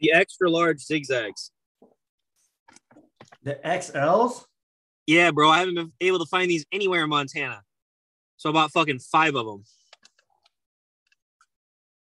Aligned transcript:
The 0.00 0.12
extra 0.12 0.50
large 0.50 0.80
zigzags. 0.80 1.50
The 3.42 3.58
XLs? 3.64 4.44
Yeah, 5.06 5.30
bro. 5.30 5.50
I 5.50 5.60
haven't 5.60 5.74
been 5.74 5.92
able 6.00 6.18
to 6.18 6.26
find 6.26 6.50
these 6.50 6.66
anywhere 6.72 7.04
in 7.04 7.10
Montana. 7.10 7.62
So 8.36 8.50
I 8.50 8.52
bought 8.52 8.72
fucking 8.72 9.00
five 9.00 9.34
of 9.34 9.46
them. 9.46 9.64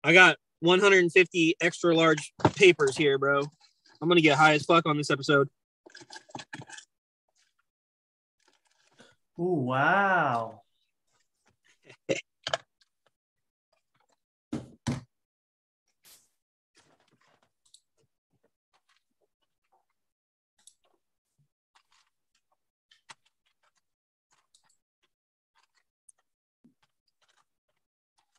I 0.04 0.12
got 0.12 0.36
150 0.60 1.56
extra 1.60 1.94
large 1.94 2.32
papers 2.56 2.96
here, 2.96 3.18
bro. 3.18 3.40
I'm 4.00 4.08
gonna 4.08 4.20
get 4.20 4.38
high 4.38 4.54
as 4.54 4.64
fuck 4.64 4.86
on 4.86 4.96
this 4.96 5.10
episode. 5.10 5.48
Ooh, 9.38 9.64
wow. 9.64 10.62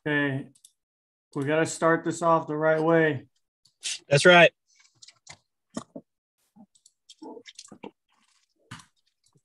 Okay, 0.04 0.46
we 1.36 1.44
got 1.44 1.60
to 1.60 1.66
start 1.66 2.04
this 2.04 2.22
off 2.22 2.48
the 2.48 2.56
right 2.56 2.82
way. 2.82 3.26
That's 4.08 4.24
right. 4.26 4.50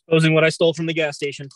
Exposing 0.07 0.33
what 0.33 0.43
I 0.43 0.49
stole 0.49 0.73
from 0.73 0.88
the 0.88 0.93
gas 0.93 1.16
station. 1.16 1.49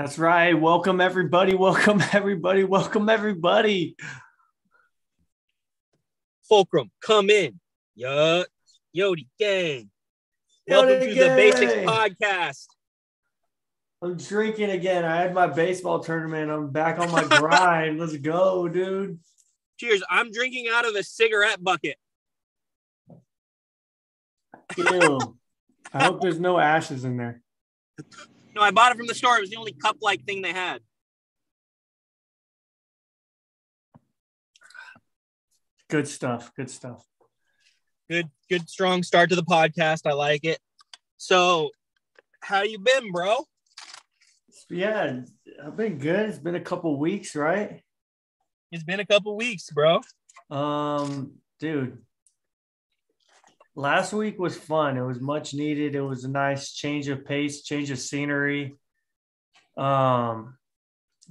That's 0.00 0.18
right. 0.18 0.54
Welcome 0.54 0.98
everybody. 0.98 1.54
Welcome 1.54 2.02
everybody. 2.14 2.64
Welcome 2.64 3.10
everybody. 3.10 3.96
Fulcrum, 6.48 6.90
come 7.02 7.28
in. 7.28 7.60
Yo, 7.94 8.44
Yodi 8.96 9.26
gang. 9.38 9.90
Welcome 10.66 11.06
Yodi 11.06 11.08
to 11.08 11.14
the 11.14 11.36
Basics. 11.36 11.72
Podcast. 11.74 12.66
I'm 14.00 14.16
drinking 14.16 14.70
again. 14.70 15.04
I 15.04 15.16
had 15.16 15.34
my 15.34 15.48
baseball 15.48 16.00
tournament. 16.00 16.50
I'm 16.50 16.70
back 16.70 16.98
on 16.98 17.12
my 17.12 17.24
grind. 17.38 18.00
Let's 18.00 18.16
go, 18.16 18.68
dude. 18.68 19.18
Cheers. 19.76 20.02
I'm 20.08 20.32
drinking 20.32 20.68
out 20.72 20.88
of 20.88 20.94
a 20.94 21.02
cigarette 21.02 21.62
bucket. 21.62 21.98
Ew. 24.78 25.36
I 25.92 26.04
hope 26.04 26.22
there's 26.22 26.40
no 26.40 26.58
ashes 26.58 27.04
in 27.04 27.18
there. 27.18 27.42
No, 28.54 28.62
I 28.62 28.70
bought 28.70 28.92
it 28.92 28.98
from 28.98 29.06
the 29.06 29.14
store. 29.14 29.36
It 29.36 29.42
was 29.42 29.50
the 29.50 29.56
only 29.56 29.72
cup 29.72 29.96
like 30.00 30.24
thing 30.24 30.42
they 30.42 30.52
had. 30.52 30.80
Good 35.88 36.06
stuff. 36.06 36.52
Good 36.56 36.70
stuff. 36.70 37.04
Good, 38.08 38.28
good, 38.48 38.68
strong 38.68 39.02
start 39.02 39.30
to 39.30 39.36
the 39.36 39.44
podcast. 39.44 40.02
I 40.04 40.12
like 40.12 40.44
it. 40.44 40.58
So, 41.16 41.70
how 42.40 42.62
you 42.62 42.78
been, 42.78 43.12
bro? 43.12 43.44
Yeah, 44.68 45.20
I've 45.64 45.76
been 45.76 45.98
good. 45.98 46.28
It's 46.28 46.38
been 46.38 46.54
a 46.54 46.60
couple 46.60 46.98
weeks, 46.98 47.36
right? 47.36 47.82
It's 48.72 48.84
been 48.84 49.00
a 49.00 49.06
couple 49.06 49.36
weeks, 49.36 49.70
bro. 49.70 50.00
Um, 50.48 51.34
dude. 51.58 51.98
Last 53.76 54.12
week 54.12 54.38
was 54.38 54.56
fun. 54.56 54.96
It 54.96 55.02
was 55.02 55.20
much 55.20 55.54
needed. 55.54 55.94
It 55.94 56.02
was 56.02 56.24
a 56.24 56.28
nice 56.28 56.72
change 56.72 57.08
of 57.08 57.24
pace, 57.24 57.62
change 57.62 57.90
of 57.90 57.98
scenery. 57.98 58.76
Um, 59.76 60.56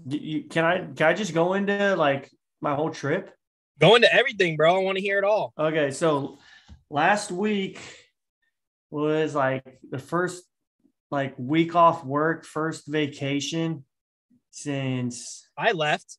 you, 0.08 0.44
can 0.44 0.66
I 0.66 0.78
can 0.80 1.08
I 1.08 1.14
just 1.14 1.34
go 1.34 1.54
into 1.54 1.96
like 1.96 2.32
my 2.62 2.76
whole 2.76 2.90
trip? 2.90 3.32
Go 3.80 3.96
into 3.96 4.14
everything, 4.14 4.56
bro. 4.56 4.76
I 4.76 4.80
want 4.80 4.98
to 4.98 5.02
hear 5.02 5.18
it 5.18 5.24
all. 5.24 5.54
Okay, 5.58 5.92
so 5.92 6.40
last 6.90 7.32
week 7.32 7.80
was 8.90 9.36
like 9.36 9.80
the 9.90 10.00
first 10.00 10.44
like 11.12 11.36
week 11.38 11.76
off 11.76 12.04
work, 12.06 12.46
first 12.46 12.88
vacation 12.88 13.84
since 14.52 15.48
I 15.58 15.74
left. 15.74 16.18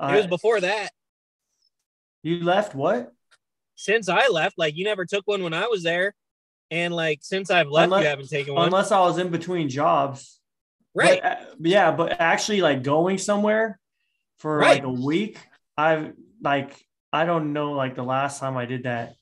It 0.00 0.16
was 0.16 0.26
before 0.26 0.60
that. 0.60 0.90
you 2.22 2.42
left. 2.42 2.74
What? 2.74 3.13
Since 3.76 4.08
I 4.08 4.28
left, 4.28 4.56
like 4.58 4.76
you 4.76 4.84
never 4.84 5.04
took 5.04 5.26
one 5.26 5.42
when 5.42 5.54
I 5.54 5.66
was 5.66 5.82
there, 5.82 6.14
and 6.70 6.94
like 6.94 7.20
since 7.22 7.50
I've 7.50 7.68
left, 7.68 7.84
Unless- 7.86 8.02
you 8.02 8.08
haven't 8.08 8.28
taken 8.30 8.54
one. 8.54 8.66
Unless 8.66 8.92
I 8.92 9.00
was 9.00 9.18
in 9.18 9.30
between 9.30 9.68
jobs. 9.68 10.40
right? 10.94 11.20
But, 11.22 11.32
uh, 11.32 11.44
yeah, 11.60 11.90
but 11.92 12.20
actually, 12.20 12.60
like 12.60 12.82
going 12.82 13.18
somewhere 13.18 13.78
for 14.38 14.58
Right. 14.58 14.82
like 14.82 14.84
a 14.84 14.90
week, 14.90 15.38
I've 15.76 16.12
like 16.42 16.72
I 17.12 17.24
don't 17.26 17.52
know 17.52 17.72
like 17.72 17.94
the 17.94 18.02
last 18.04 18.40
time 18.40 18.56
I 18.56 18.64
did 18.66 18.84
that. 18.84 19.14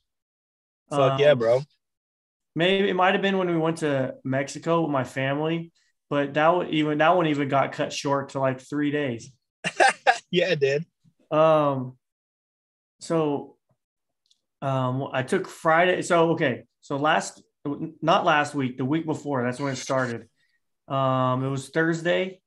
Fuck 0.90 1.18
yeah, 1.20 1.30
Um, 1.32 1.38
bro. 1.38 1.62
Maybe 2.54 2.88
it 2.90 2.94
might 2.94 3.14
have 3.14 3.22
been 3.22 3.38
when 3.38 3.48
we 3.50 3.56
went 3.56 3.78
to 3.78 4.16
Mexico 4.24 4.82
with 4.82 4.90
my 4.90 5.04
family, 5.04 5.72
but 6.10 6.34
that 6.34 6.48
one 6.54 6.68
even 6.68 6.98
that 6.98 7.16
one 7.16 7.26
even 7.28 7.48
got 7.48 7.72
cut 7.72 7.92
short 7.92 8.30
to 8.30 8.38
like 8.40 8.60
three 8.60 8.90
days. 8.90 9.32
yeah, 10.30 10.50
it 10.50 10.60
did. 10.60 10.84
Um, 11.30 11.96
so, 13.00 13.51
um, 14.62 15.08
I 15.12 15.22
took 15.22 15.46
Friday. 15.48 16.00
So 16.02 16.30
okay, 16.30 16.62
so 16.80 16.96
last 16.96 17.42
not 18.00 18.24
last 18.24 18.54
week, 18.54 18.78
the 18.78 18.84
week 18.84 19.04
before. 19.04 19.44
That's 19.44 19.60
when 19.60 19.72
it 19.72 19.76
started. 19.76 20.28
Um, 20.88 21.44
it 21.44 21.48
was 21.48 21.68
Thursday, 21.68 22.40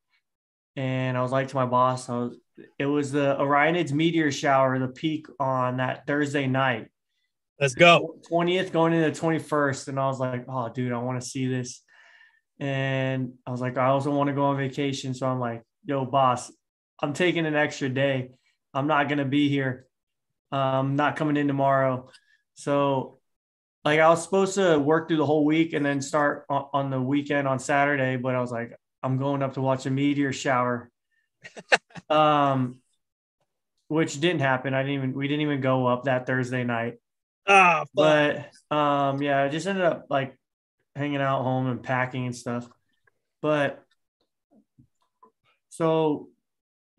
and 0.76 1.18
I 1.18 1.22
was 1.22 1.31
like 1.31 1.50
to 1.50 1.56
my 1.56 1.66
boss, 1.66 2.09
I 2.09 2.18
was, 2.18 2.38
it 2.78 2.86
was 2.86 3.12
the 3.12 3.36
Orionids 3.40 3.92
meteor 3.92 4.31
shower, 4.31 4.78
the 4.78 4.88
peak 4.88 5.28
on 5.40 5.78
that 5.78 6.06
Thursday 6.06 6.48
night, 6.48 6.88
Let's 7.59 7.76
go. 7.76 8.18
twentieth 8.28 8.74
going 8.74 8.94
into 8.94 9.09
the 9.09 9.16
twenty 9.16 9.40
first, 9.40 9.88
and 9.88 10.00
I 10.00 10.08
was 10.08 10.20
like, 10.20 10.46
oh, 10.50 10.70
dude, 10.70 10.92
I 10.92 10.97
want 10.97 11.22
to 11.22 11.28
see 11.28 11.47
this. 11.47 11.82
And 12.59 13.34
I 13.46 13.52
was 13.52 13.62
like, 13.62 13.78
I 13.78 13.88
also 13.88 14.12
want 14.12 14.28
to 14.28 14.34
go 14.34 14.46
on 14.46 14.58
vacation, 14.58 15.14
so 15.14 15.28
I'm 15.28 15.40
like, 15.40 15.64
yo, 15.86 16.06
boss, 16.06 16.52
I'm 17.02 17.14
taking 17.14 17.46
an 17.46 17.56
extra 17.56 17.90
day. 17.90 18.32
I'm 18.74 18.88
not 18.88 19.08
gonna 19.08 19.26
be 19.26 19.47
here. 19.47 19.88
I'm 20.55 20.95
not 20.95 21.16
coming 21.16 21.38
in 21.38 21.47
tomorrow. 21.47 22.09
So, 22.55 23.19
like, 23.83 23.99
I 23.99 24.09
was 24.09 24.23
supposed 24.23 24.55
to 24.55 24.79
work 24.79 25.07
through 25.07 25.17
the 25.17 25.25
whole 25.25 25.45
week 25.45 25.73
and 25.73 25.85
then 25.85 26.01
start 26.01 26.45
on, 26.49 26.67
on 26.73 26.89
the 26.89 27.01
weekend 27.01 27.47
on 27.47 27.59
Saturday, 27.59 28.17
but 28.17 28.35
I 28.35 28.41
was 28.41 28.51
like, 28.51 28.75
I'm 29.03 29.17
going 29.17 29.43
up 29.43 29.53
to 29.55 29.61
watch 29.61 29.85
a 29.85 29.91
meteor 29.91 30.33
shower. 30.33 30.89
um, 32.09 32.79
which 33.88 34.19
didn't 34.19 34.41
happen. 34.41 34.73
I 34.73 34.81
didn't 34.81 34.95
even 34.95 35.13
we 35.13 35.27
didn't 35.27 35.41
even 35.41 35.61
go 35.61 35.85
up 35.85 36.05
that 36.05 36.25
Thursday 36.25 36.63
night. 36.63 36.95
Ah. 37.47 37.85
But 37.93 38.49
um, 38.72 39.22
yeah, 39.22 39.43
I 39.43 39.49
just 39.49 39.67
ended 39.67 39.85
up 39.85 40.07
like 40.09 40.37
hanging 40.95 41.22
out 41.22 41.43
home 41.43 41.67
and 41.67 41.83
packing 41.83 42.25
and 42.25 42.35
stuff. 42.35 42.67
But 43.41 43.83
so 45.69 46.29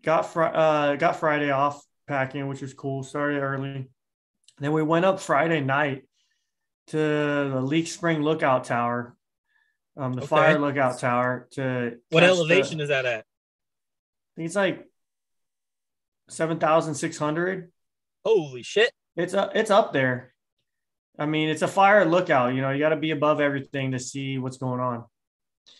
got 0.03 0.31
fr- 0.31 0.43
uh, 0.43 0.95
got 0.95 1.17
Friday 1.17 1.51
off 1.51 1.83
packing, 2.07 2.47
which 2.47 2.61
was 2.61 2.73
cool. 2.73 3.03
Started 3.03 3.39
early. 3.39 3.89
Then 4.59 4.71
we 4.71 4.81
went 4.83 5.05
up 5.05 5.19
Friday 5.19 5.61
night 5.61 6.03
to 6.87 6.97
the 6.97 7.61
Leek 7.61 7.87
Spring 7.87 8.21
Lookout 8.21 8.63
Tower, 8.63 9.15
um, 9.97 10.13
the 10.13 10.21
Okay. 10.21 10.27
fire 10.27 10.59
lookout 10.59 10.99
tower. 10.99 11.47
To 11.51 11.97
what 12.09 12.21
catch 12.21 12.29
the- 12.31 12.35
elevation 12.37 12.79
is 12.79 12.89
that 12.89 13.05
at? 13.05 13.19
I 13.19 13.23
think 14.35 14.45
it's 14.47 14.55
like 14.55 14.87
seven 16.29 16.59
thousand 16.59 16.95
six 16.95 17.17
hundred. 17.17 17.71
Holy 18.25 18.63
shit. 18.63 18.91
It's 19.15 19.33
a, 19.33 19.51
it's 19.55 19.71
up 19.71 19.93
there. 19.93 20.33
I 21.19 21.25
mean, 21.25 21.49
it's 21.49 21.61
a 21.63 21.67
fire 21.67 22.05
lookout. 22.05 22.53
You 22.53 22.61
know, 22.61 22.69
you 22.71 22.79
got 22.79 22.89
to 22.89 22.95
be 22.95 23.11
above 23.11 23.41
everything 23.41 23.91
to 23.91 23.99
see 23.99 24.37
what's 24.37 24.57
going 24.57 24.79
on. 24.79 25.05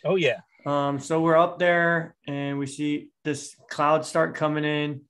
Oh 0.03 0.15
yeah. 0.15 0.39
Um, 0.65 0.99
so 0.99 1.21
we're 1.21 1.37
up 1.37 1.59
there 1.59 2.15
and 2.27 2.57
we 2.59 2.65
see 2.65 3.09
this 3.23 3.55
cloud 3.69 4.05
start 4.05 4.35
coming 4.35 4.65
in, 4.65 5.01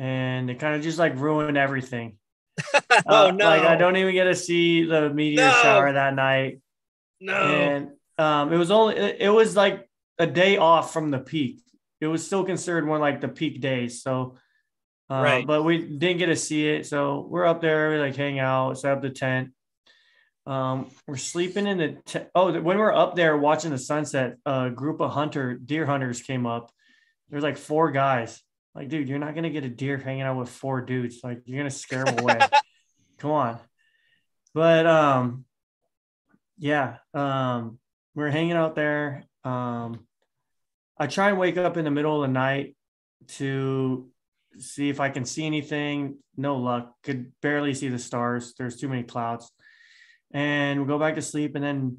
and 0.00 0.48
it 0.50 0.58
kind 0.58 0.74
of 0.74 0.82
just 0.82 0.98
like 0.98 1.14
ruined 1.16 1.58
everything. 1.58 2.16
oh 3.06 3.28
Uh, 3.28 3.30
no. 3.30 3.44
Like 3.44 3.62
I 3.62 3.76
don't 3.76 3.96
even 3.96 4.14
get 4.14 4.24
to 4.24 4.34
see 4.34 4.84
the 4.84 5.10
meteor 5.10 5.44
No. 5.46 5.50
shower 5.62 5.92
that 5.92 6.14
night, 6.14 6.60
no. 7.20 7.34
and 7.34 7.90
um, 8.18 8.52
it 8.52 8.56
was 8.56 8.70
only 8.70 8.96
it, 8.96 9.16
it 9.20 9.28
was 9.30 9.54
like 9.56 9.88
a 10.18 10.26
day 10.26 10.56
off 10.56 10.92
from 10.92 11.10
the 11.10 11.18
peak. 11.18 11.60
It 12.00 12.06
was 12.06 12.24
still 12.26 12.44
considered 12.44 12.86
one 12.86 13.00
like 13.00 13.20
the 13.20 13.28
peak 13.28 13.60
days. 13.60 14.02
So 14.02 14.36
Uh, 15.10 15.22
Right. 15.22 15.46
But 15.46 15.64
we 15.64 15.78
didn't 15.78 16.18
get 16.18 16.26
to 16.26 16.36
see 16.36 16.68
it. 16.68 16.86
So 16.86 17.26
we're 17.28 17.44
up 17.46 17.60
there, 17.60 17.90
we 17.90 17.98
like 17.98 18.16
hang 18.16 18.38
out, 18.38 18.78
set 18.78 18.92
up 18.92 19.02
the 19.02 19.10
tent. 19.10 19.50
Um, 20.46 20.90
we're 21.06 21.16
sleeping 21.16 21.66
in 21.66 21.78
the 21.78 21.88
te- 22.06 22.26
oh, 22.34 22.50
when 22.52 22.76
we 22.76 22.82
we're 22.82 22.94
up 22.94 23.14
there 23.16 23.36
watching 23.36 23.70
the 23.70 23.78
sunset, 23.78 24.36
a 24.46 24.70
group 24.70 25.00
of 25.00 25.10
hunter 25.10 25.54
deer 25.54 25.84
hunters 25.86 26.22
came 26.22 26.46
up. 26.46 26.70
There's 27.28 27.42
like 27.42 27.58
four 27.58 27.90
guys. 27.92 28.40
Like, 28.74 28.88
dude, 28.88 29.08
you're 29.08 29.18
not 29.18 29.34
gonna 29.34 29.50
get 29.50 29.64
a 29.64 29.68
deer 29.68 29.98
hanging 29.98 30.22
out 30.22 30.38
with 30.38 30.48
four 30.48 30.80
dudes. 30.80 31.20
Like, 31.22 31.42
you're 31.44 31.58
gonna 31.58 31.70
scare 31.70 32.04
them 32.04 32.18
away. 32.18 32.38
Come 33.18 33.30
on. 33.32 33.58
But 34.54 34.86
um, 34.86 35.44
yeah, 36.58 36.96
um, 37.14 37.78
we're 38.14 38.30
hanging 38.30 38.52
out 38.52 38.74
there. 38.74 39.24
Um, 39.44 40.06
I 40.98 41.06
try 41.06 41.30
and 41.30 41.38
wake 41.38 41.56
up 41.56 41.76
in 41.76 41.84
the 41.84 41.90
middle 41.90 42.22
of 42.22 42.28
the 42.28 42.32
night 42.32 42.76
to 43.28 44.10
see 44.58 44.88
if 44.88 45.00
I 45.00 45.08
can 45.08 45.24
see 45.24 45.46
anything. 45.46 46.18
No 46.36 46.56
luck. 46.56 46.94
Could 47.02 47.32
barely 47.40 47.74
see 47.74 47.88
the 47.88 47.98
stars. 47.98 48.54
There's 48.58 48.76
too 48.76 48.88
many 48.88 49.02
clouds. 49.02 49.50
And 50.32 50.80
we 50.80 50.86
go 50.86 50.98
back 50.98 51.14
to 51.14 51.22
sleep. 51.22 51.54
And 51.54 51.64
then 51.64 51.96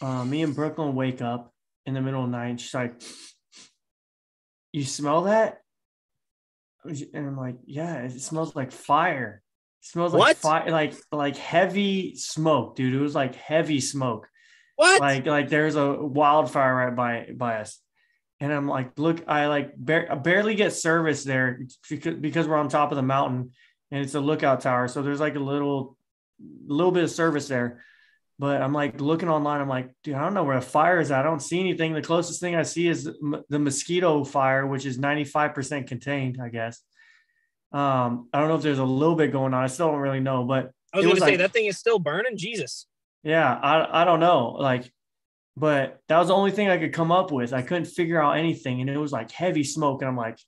uh, 0.00 0.24
me 0.24 0.42
and 0.42 0.54
Brooklyn 0.54 0.94
wake 0.94 1.22
up 1.22 1.52
in 1.86 1.94
the 1.94 2.00
middle 2.00 2.24
of 2.24 2.30
the 2.30 2.36
night. 2.36 2.48
And 2.48 2.60
she's 2.60 2.74
like, 2.74 3.00
You 4.72 4.84
smell 4.84 5.22
that? 5.22 5.58
And 6.84 7.26
I'm 7.26 7.36
like, 7.36 7.56
Yeah, 7.66 8.02
it 8.02 8.20
smells 8.20 8.56
like 8.56 8.72
fire. 8.72 9.42
It 9.82 9.86
smells 9.86 10.12
like 10.12 10.20
What? 10.20 10.36
fire, 10.36 10.70
like 10.70 10.94
like 11.12 11.36
heavy 11.36 12.14
smoke, 12.16 12.76
dude. 12.76 12.94
It 12.94 13.00
was 13.00 13.14
like 13.14 13.34
heavy 13.34 13.80
smoke 13.80 14.28
What? 14.76 15.00
like 15.00 15.26
like 15.26 15.48
there's 15.48 15.76
a 15.76 15.92
wildfire 15.94 16.74
right 16.74 16.96
by 16.96 17.26
by 17.36 17.60
us 17.60 17.78
and 18.42 18.50
i'm 18.52 18.66
like 18.66 18.98
look 18.98 19.22
i 19.28 19.46
like 19.46 19.72
bar- 19.76 20.16
barely 20.16 20.54
get 20.54 20.72
service 20.72 21.24
there 21.24 21.60
because, 21.90 22.14
because 22.14 22.48
we're 22.48 22.56
on 22.56 22.68
top 22.70 22.90
of 22.90 22.96
the 22.96 23.02
mountain 23.02 23.50
and 23.90 24.02
it's 24.02 24.14
a 24.14 24.20
lookout 24.20 24.60
tower 24.62 24.88
so 24.88 25.02
there's 25.02 25.20
like 25.20 25.36
a 25.36 25.40
little 25.40 25.98
little 26.66 26.92
bit 26.92 27.04
of 27.04 27.10
service 27.10 27.48
there 27.48 27.84
but 28.40 28.60
i'm 28.62 28.72
like 28.72 29.00
looking 29.00 29.28
online 29.28 29.60
i'm 29.60 29.68
like 29.68 29.90
dude 30.02 30.14
i 30.14 30.20
don't 30.20 30.34
know 30.34 30.44
where 30.44 30.58
the 30.58 30.66
fire 30.66 30.98
is 30.98 31.10
at 31.10 31.20
i 31.20 31.22
don't 31.22 31.42
see 31.42 31.60
anything 31.60 31.92
the 31.92 32.02
closest 32.02 32.40
thing 32.40 32.56
i 32.56 32.62
see 32.62 32.88
is 32.88 33.04
the 33.04 33.58
mosquito 33.58 34.24
fire 34.24 34.66
which 34.66 34.86
is 34.86 34.98
95% 34.98 35.86
contained 35.86 36.38
i 36.42 36.48
guess 36.48 36.80
um 37.72 38.28
i 38.32 38.40
don't 38.40 38.48
know 38.48 38.56
if 38.56 38.62
there's 38.62 38.78
a 38.78 38.84
little 38.84 39.14
bit 39.14 39.30
going 39.30 39.52
on 39.54 39.62
i 39.62 39.66
still 39.66 39.88
don't 39.88 40.00
really 40.00 40.20
know 40.20 40.44
but 40.44 40.72
I 40.92 40.98
was 40.98 41.04
it 41.04 41.06
going 41.06 41.14
was 41.14 41.22
to 41.22 41.28
say 41.30 41.36
that 41.36 41.52
thing 41.52 41.66
is 41.66 41.78
still 41.78 41.98
burning. 41.98 42.36
Jesus. 42.36 42.86
yeah, 43.22 43.54
I 43.54 44.02
I 44.02 44.04
don't 44.04 44.20
know. 44.20 44.56
Like, 44.58 44.90
but 45.56 46.00
that 46.08 46.18
was 46.18 46.28
the 46.28 46.34
only 46.34 46.50
thing 46.50 46.68
I 46.68 46.78
could 46.78 46.92
come 46.92 47.12
up 47.12 47.30
with. 47.30 47.52
I 47.52 47.62
couldn't 47.62 47.84
figure 47.86 48.20
out 48.20 48.36
anything. 48.36 48.80
And 48.80 48.90
it 48.90 48.96
was 48.96 49.12
like 49.12 49.30
heavy 49.30 49.62
smoke. 49.62 50.02
And 50.02 50.08
I'm 50.08 50.16
like, 50.16 50.38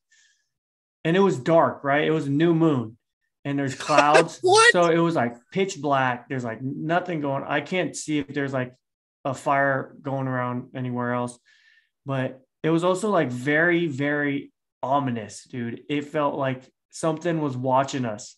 and 1.05 1.17
it 1.17 1.21
was 1.21 1.39
dark, 1.39 1.85
right? 1.85 2.05
It 2.05 2.11
was 2.11 2.27
a 2.27 2.31
new 2.31 2.55
moon 2.55 2.97
and 3.45 3.59
there's 3.59 3.75
clouds. 3.75 4.41
So 4.73 4.91
it 4.91 4.99
was 4.99 5.15
like 5.15 5.37
pitch 5.51 5.81
black. 5.81 6.29
There's 6.29 6.45
like 6.45 6.63
nothing 6.63 7.21
going. 7.21 7.45
I 7.47 7.61
can't 7.61 7.95
see 7.95 8.19
if 8.21 8.29
there's 8.29 8.53
like 8.53 8.75
a 9.25 9.35
fire 9.35 9.95
going 10.01 10.29
around 10.29 10.71
anywhere 10.75 11.13
else. 11.13 11.39
But 12.07 12.41
it 12.63 12.71
was 12.71 12.85
also 12.85 13.11
like 13.11 13.31
very, 13.31 13.87
very 13.87 14.53
ominous, 14.83 15.45
dude. 15.45 15.83
It 15.89 16.07
felt 16.07 16.37
like 16.37 16.63
something 16.91 17.41
was 17.41 17.57
watching 17.57 18.05
us. 18.05 18.37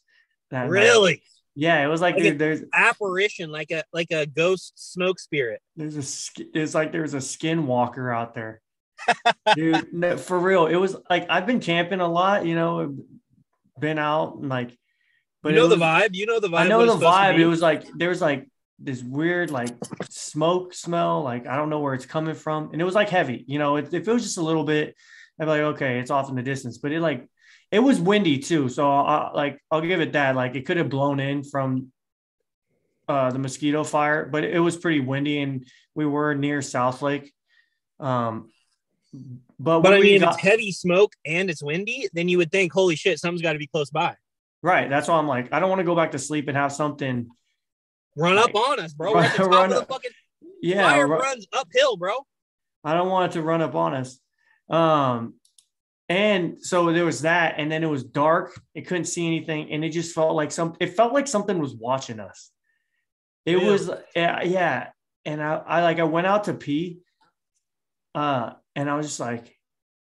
that 0.51 0.63
night. 0.65 0.71
Really? 0.71 1.23
Yeah, 1.55 1.85
it 1.85 1.87
was 1.87 2.01
like, 2.01 2.15
Like 2.15 2.25
dude, 2.25 2.39
there's 2.39 2.63
Apparition, 2.73 3.53
like 3.53 3.71
a 3.71 3.85
like 3.93 4.11
a 4.11 4.27
ghost 4.27 4.73
smoke 4.75 5.21
spirit. 5.21 5.61
There's 5.77 5.97
a 5.97 6.43
it's 6.53 6.75
like 6.75 6.91
there's 6.91 7.15
a 7.15 7.19
skinwalker 7.19 8.15
out 8.15 8.35
there. 8.35 8.61
Dude, 9.55 9.93
no, 9.93 10.17
for 10.17 10.39
real. 10.39 10.67
It 10.67 10.77
was 10.77 10.97
like 11.09 11.27
I've 11.29 11.47
been 11.47 11.61
camping 11.61 12.01
a 12.01 12.09
lot, 12.09 12.47
you 12.47 12.55
know, 12.55 12.97
been 13.79 13.99
out 13.99 14.37
and 14.37 14.49
like 14.49 14.77
you 15.51 15.57
it 15.59 15.61
know 15.61 15.69
the 15.69 15.77
vibe. 15.77 16.15
You 16.15 16.27
know 16.27 16.41
the 16.41 16.49
vibe. 16.49 16.59
I 16.61 16.69
know 16.69 16.79
the 16.79 16.85
it's 16.85 16.93
supposed 16.95 17.17
to 17.17 17.21
vibe. 17.21 17.39
It 17.39 17.47
was 17.47 17.61
like 17.61 17.87
there 17.97 18.09
was 18.09 18.21
like 18.21 18.49
this 18.79 19.03
weird 19.03 19.51
like 19.51 19.75
smoke 20.09 20.75
smell. 20.75 21.23
Like 21.23 21.47
I 21.47 21.57
don't 21.57 21.71
know 21.71 21.81
where 21.81 21.95
it's 21.95 22.07
coming 22.07 22.35
from. 22.35 22.71
And 22.73 22.81
it 22.81 22.85
was 22.85 22.95
like 22.95 23.09
heavy, 23.09 23.45
you 23.47 23.59
know, 23.59 23.77
if, 23.77 23.93
if 23.95 24.07
it 24.09 24.13
was 24.13 24.23
just 24.23 24.39
a 24.39 24.43
little 24.43 24.65
bit, 24.65 24.95
I'd 25.39 25.45
be 25.45 25.51
like, 25.51 25.61
okay, 25.61 25.99
it's 25.99 26.11
off 26.11 26.29
in 26.29 26.35
the 26.35 26.43
distance. 26.43 26.79
But 26.79 26.93
it 26.93 27.01
like 27.01 27.29
it 27.71 27.79
was 27.81 28.01
windy 28.01 28.39
too. 28.39 28.69
So 28.69 28.91
I 28.91 29.33
like 29.33 29.59
I'll 29.71 29.81
give 29.81 30.01
it 30.01 30.13
that. 30.13 30.35
Like 30.37 30.55
it 30.55 30.67
could 30.67 30.77
have 30.77 30.89
blown 30.89 31.21
in 31.21 31.45
from 31.45 31.93
uh 33.09 33.31
the 33.31 33.39
mosquito 33.39 33.85
fire, 33.85 34.27
but 34.27 34.45
it 34.45 34.61
was 34.61 34.77
pretty 34.77 35.01
windy 35.01 35.41
and 35.41 35.67
we 35.95 36.07
were 36.07 36.35
near 36.35 36.63
South 36.63 37.03
Lake. 37.03 37.33
Um 38.01 38.51
but, 39.59 39.81
But 39.81 39.95
I 39.95 40.01
mean, 40.01 40.17
if 40.17 40.23
got- 40.23 40.35
it's 40.35 40.43
heavy 40.43 40.73
smoke 40.73 41.13
and 41.25 41.49
it's 41.49 41.63
windy, 41.63 42.09
then 42.13 42.29
you 42.29 42.39
would 42.39 42.51
think, 42.51 42.73
holy 42.73 42.97
shit, 42.97 43.21
something's 43.21 43.43
got 43.43 43.53
to 43.53 43.59
be 43.61 43.69
close 43.69 43.89
by. 43.89 44.17
Right. 44.65 44.89
That's 44.91 45.07
why 45.09 45.17
I'm 45.19 45.29
like, 45.29 45.53
I 45.53 45.61
don't 45.61 45.69
want 45.69 45.79
to 45.81 45.85
go 45.85 45.95
back 45.95 46.11
to 46.13 46.19
sleep 46.19 46.49
and 46.49 46.57
have 46.57 46.73
something. 46.73 47.29
Run 48.17 48.39
up 48.39 48.55
on 48.55 48.81
us, 48.81 48.93
bro. 48.95 49.13
We're 49.15 49.23
at 49.23 49.33
the 49.37 49.43
top 49.45 49.51
Run 49.51 49.65
of 49.67 49.71
the 49.71 49.83
up- 49.83 49.89
fucking 49.89 50.11
Yeah, 50.63 50.89
fire 50.89 51.07
ru- 51.07 51.19
runs 51.19 51.47
uphill, 51.53 51.97
bro. 51.97 52.15
I 52.83 52.95
don't 52.95 53.09
want 53.09 53.31
it 53.31 53.35
to 53.35 53.43
run 53.43 53.61
up 53.63 53.75
on 53.75 53.95
us. 53.95 54.19
Um, 54.71 55.35
and 56.09 56.57
so 56.61 56.93
there 56.93 57.05
was 57.05 57.23
that, 57.23 57.55
and 57.59 57.71
then 57.73 57.83
it 57.83 57.89
was 57.89 58.05
dark. 58.05 58.59
It 58.75 58.87
couldn't 58.87 59.07
see 59.07 59.27
anything, 59.27 59.71
and 59.73 59.85
it 59.85 59.91
just 59.91 60.15
felt 60.15 60.35
like 60.35 60.53
some. 60.53 60.75
It 60.81 60.95
felt 60.97 61.13
like 61.15 61.27
something 61.27 61.59
was 61.59 61.75
watching 61.75 62.21
us. 62.21 62.51
It 63.47 63.55
Really? 63.55 63.71
was, 63.71 63.91
yeah, 64.15 64.43
yeah. 64.43 64.89
And 65.25 65.43
I, 65.43 65.55
I 65.67 65.83
like, 65.83 65.99
I 65.99 66.05
went 66.05 66.27
out 66.27 66.45
to 66.45 66.55
pee, 66.55 66.99
uh, 68.15 68.53
and 68.77 68.91
I 68.91 68.97
was 68.97 69.07
just 69.07 69.21
like, 69.21 69.57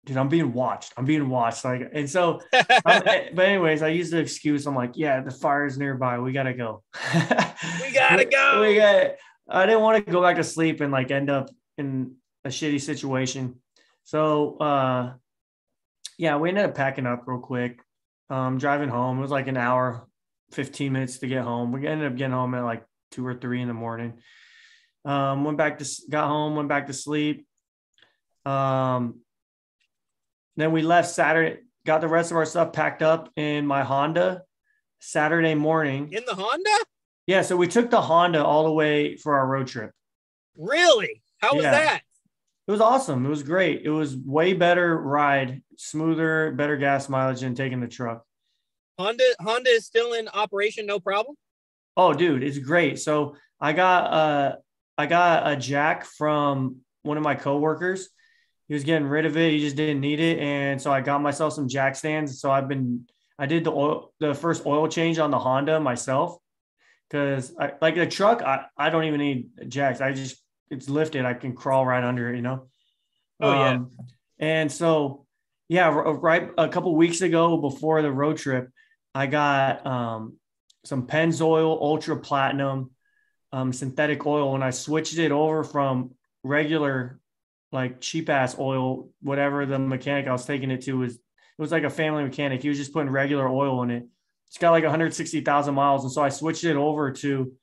dude, 0.05 0.17
I'm 0.17 0.29
being 0.29 0.53
watched. 0.53 0.93
I'm 0.97 1.05
being 1.05 1.29
watched. 1.29 1.63
Like, 1.63 1.89
and 1.93 2.09
so, 2.09 2.41
but 2.51 3.39
anyways, 3.39 3.81
I 3.81 3.89
used 3.89 4.11
the 4.11 4.19
excuse. 4.19 4.65
I'm 4.65 4.75
like, 4.75 4.93
yeah, 4.95 5.21
the 5.21 5.31
fire's 5.31 5.77
nearby. 5.77 6.19
We 6.19 6.31
gotta 6.31 6.53
go. 6.53 6.83
We 7.81 7.93
gotta 7.93 8.25
go. 8.25 8.61
We 8.61 8.75
got. 8.75 9.11
I 9.47 9.65
didn't 9.65 9.81
want 9.81 10.03
to 10.03 10.11
go 10.11 10.21
back 10.21 10.37
to 10.37 10.43
sleep 10.43 10.81
and 10.81 10.91
like 10.91 11.11
end 11.11 11.29
up 11.29 11.49
in 11.77 12.15
a 12.43 12.49
shitty 12.49 12.81
situation. 12.81 13.55
So, 14.03 14.57
uh, 14.57 15.13
yeah, 16.17 16.37
we 16.37 16.49
ended 16.49 16.65
up 16.65 16.75
packing 16.75 17.05
up 17.05 17.23
real 17.27 17.39
quick. 17.39 17.81
Um, 18.29 18.57
driving 18.57 18.89
home. 18.89 19.19
It 19.19 19.21
was 19.21 19.31
like 19.31 19.47
an 19.47 19.57
hour, 19.57 20.07
15 20.53 20.91
minutes 20.91 21.19
to 21.19 21.27
get 21.27 21.43
home. 21.43 21.71
We 21.71 21.85
ended 21.85 22.11
up 22.11 22.17
getting 22.17 22.33
home 22.33 22.55
at 22.55 22.63
like 22.63 22.83
two 23.11 23.25
or 23.25 23.35
three 23.35 23.61
in 23.61 23.67
the 23.67 23.73
morning. 23.73 24.19
Um, 25.05 25.43
went 25.43 25.57
back 25.57 25.79
to 25.79 25.85
got 26.09 26.27
home, 26.27 26.55
went 26.55 26.69
back 26.69 26.87
to 26.87 26.93
sleep. 26.93 27.45
Um, 28.45 29.19
then 30.55 30.71
we 30.71 30.81
left 30.81 31.09
Saturday, 31.09 31.59
got 31.85 32.01
the 32.01 32.07
rest 32.07 32.31
of 32.31 32.37
our 32.37 32.45
stuff 32.45 32.73
packed 32.73 33.01
up 33.01 33.29
in 33.35 33.65
my 33.65 33.83
Honda 33.83 34.43
Saturday 34.99 35.55
morning. 35.55 36.11
In 36.11 36.23
the 36.25 36.35
Honda? 36.35 36.85
Yeah, 37.27 37.41
so 37.41 37.55
we 37.55 37.67
took 37.67 37.89
the 37.89 38.01
Honda 38.01 38.43
all 38.43 38.65
the 38.65 38.71
way 38.73 39.15
for 39.15 39.37
our 39.37 39.47
road 39.47 39.67
trip. 39.67 39.91
Really? 40.57 41.21
How 41.37 41.55
was 41.55 41.63
Yeah. 41.63 41.71
that? 41.71 42.01
It 42.67 42.71
was 42.71 42.81
awesome. 42.81 43.25
It 43.25 43.29
was 43.29 43.43
great. 43.43 43.81
It 43.83 43.89
was 43.89 44.15
way 44.15 44.53
better 44.53 44.97
ride, 44.97 45.61
smoother, 45.77 46.51
better 46.51 46.77
gas 46.77 47.09
mileage 47.09 47.41
than 47.41 47.55
taking 47.55 47.79
the 47.81 47.87
truck. 47.87 48.23
Honda 48.99 49.23
Honda 49.39 49.69
is 49.71 49.85
still 49.85 50.13
in 50.13 50.27
operation, 50.29 50.85
no 50.85 50.99
problem. 50.99 51.35
Oh, 51.97 52.13
dude, 52.13 52.43
it's 52.43 52.59
great. 52.59 52.99
So 52.99 53.35
I 53.59 53.73
got 53.73 54.13
uh 54.13 54.55
I 54.97 55.07
got 55.07 55.51
a 55.51 55.55
jack 55.55 56.05
from 56.05 56.77
one 57.01 57.17
of 57.17 57.23
my 57.23 57.33
coworkers. 57.35 58.09
He 58.71 58.73
was 58.73 58.85
getting 58.85 59.05
rid 59.09 59.25
of 59.25 59.35
it. 59.35 59.51
He 59.51 59.59
just 59.59 59.75
didn't 59.75 59.99
need 59.99 60.21
it, 60.21 60.39
and 60.39 60.81
so 60.81 60.93
I 60.93 61.01
got 61.01 61.21
myself 61.21 61.51
some 61.51 61.67
jack 61.67 61.93
stands. 61.93 62.39
So 62.39 62.49
I've 62.49 62.69
been 62.69 63.05
I 63.37 63.45
did 63.45 63.65
the 63.65 63.71
oil 63.73 64.13
the 64.21 64.33
first 64.33 64.65
oil 64.65 64.87
change 64.87 65.19
on 65.19 65.29
the 65.29 65.37
Honda 65.37 65.77
myself 65.81 66.37
because 67.09 67.53
I 67.59 67.73
like 67.81 67.95
the 67.95 68.07
truck. 68.07 68.41
I 68.41 68.67
I 68.77 68.89
don't 68.89 69.03
even 69.03 69.19
need 69.19 69.49
jacks. 69.67 69.99
I 69.99 70.13
just 70.13 70.41
it's 70.69 70.87
lifted. 70.87 71.25
I 71.25 71.33
can 71.33 71.53
crawl 71.53 71.85
right 71.85 72.01
under 72.01 72.31
it. 72.31 72.37
You 72.37 72.43
know. 72.43 72.69
Oh, 73.41 73.51
yeah. 73.51 73.71
Um, 73.71 73.91
And 74.39 74.71
so 74.71 75.25
yeah, 75.67 75.89
r- 75.89 76.13
right 76.13 76.49
a 76.57 76.69
couple 76.69 76.95
weeks 76.95 77.19
ago 77.19 77.57
before 77.57 78.01
the 78.01 78.09
road 78.09 78.37
trip, 78.37 78.69
I 79.13 79.27
got 79.27 79.85
um 79.85 80.37
some 80.85 81.07
Pennzoil 81.07 81.77
Ultra 81.81 82.21
Platinum 82.21 82.91
um, 83.51 83.73
synthetic 83.73 84.25
oil, 84.25 84.55
and 84.55 84.63
I 84.63 84.69
switched 84.69 85.17
it 85.17 85.33
over 85.33 85.65
from 85.65 86.11
regular, 86.41 87.19
like 87.71 88.01
cheap 88.01 88.29
ass 88.29 88.57
oil, 88.59 89.09
whatever 89.21 89.65
the 89.65 89.79
mechanic 89.79 90.27
I 90.27 90.31
was 90.31 90.45
taking 90.45 90.71
it 90.71 90.81
to 90.83 90.97
was. 90.99 91.15
It 91.15 91.61
was 91.61 91.71
like 91.71 91.83
a 91.83 91.89
family 91.91 92.23
mechanic. 92.23 92.61
He 92.63 92.69
was 92.69 92.77
just 92.77 92.91
putting 92.93 93.11
regular 93.11 93.47
oil 93.47 93.83
in 93.83 93.91
it. 93.91 94.07
It's 94.47 94.57
got 94.57 94.71
like 94.71 94.83
160,000 94.83 95.73
miles, 95.75 96.03
and 96.03 96.11
so 96.11 96.21
I 96.23 96.29
switched 96.29 96.63
it 96.63 96.75
over 96.75 97.11
to 97.11 97.53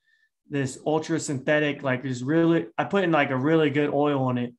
this 0.48 0.78
ultra 0.86 1.18
synthetic. 1.18 1.82
Like 1.82 2.02
this 2.04 2.22
really, 2.22 2.66
I 2.78 2.84
put 2.84 3.02
in 3.04 3.10
like 3.10 3.30
a 3.30 3.36
really 3.36 3.70
good 3.70 3.90
oil 3.90 4.22
on 4.24 4.38
it, 4.38 4.54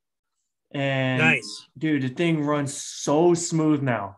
and 0.71 1.19
Nice. 1.19 1.67
dude, 1.77 2.03
the 2.03 2.09
thing 2.09 2.43
runs 2.43 2.73
so 2.75 3.33
smooth 3.33 3.81
now. 3.81 4.17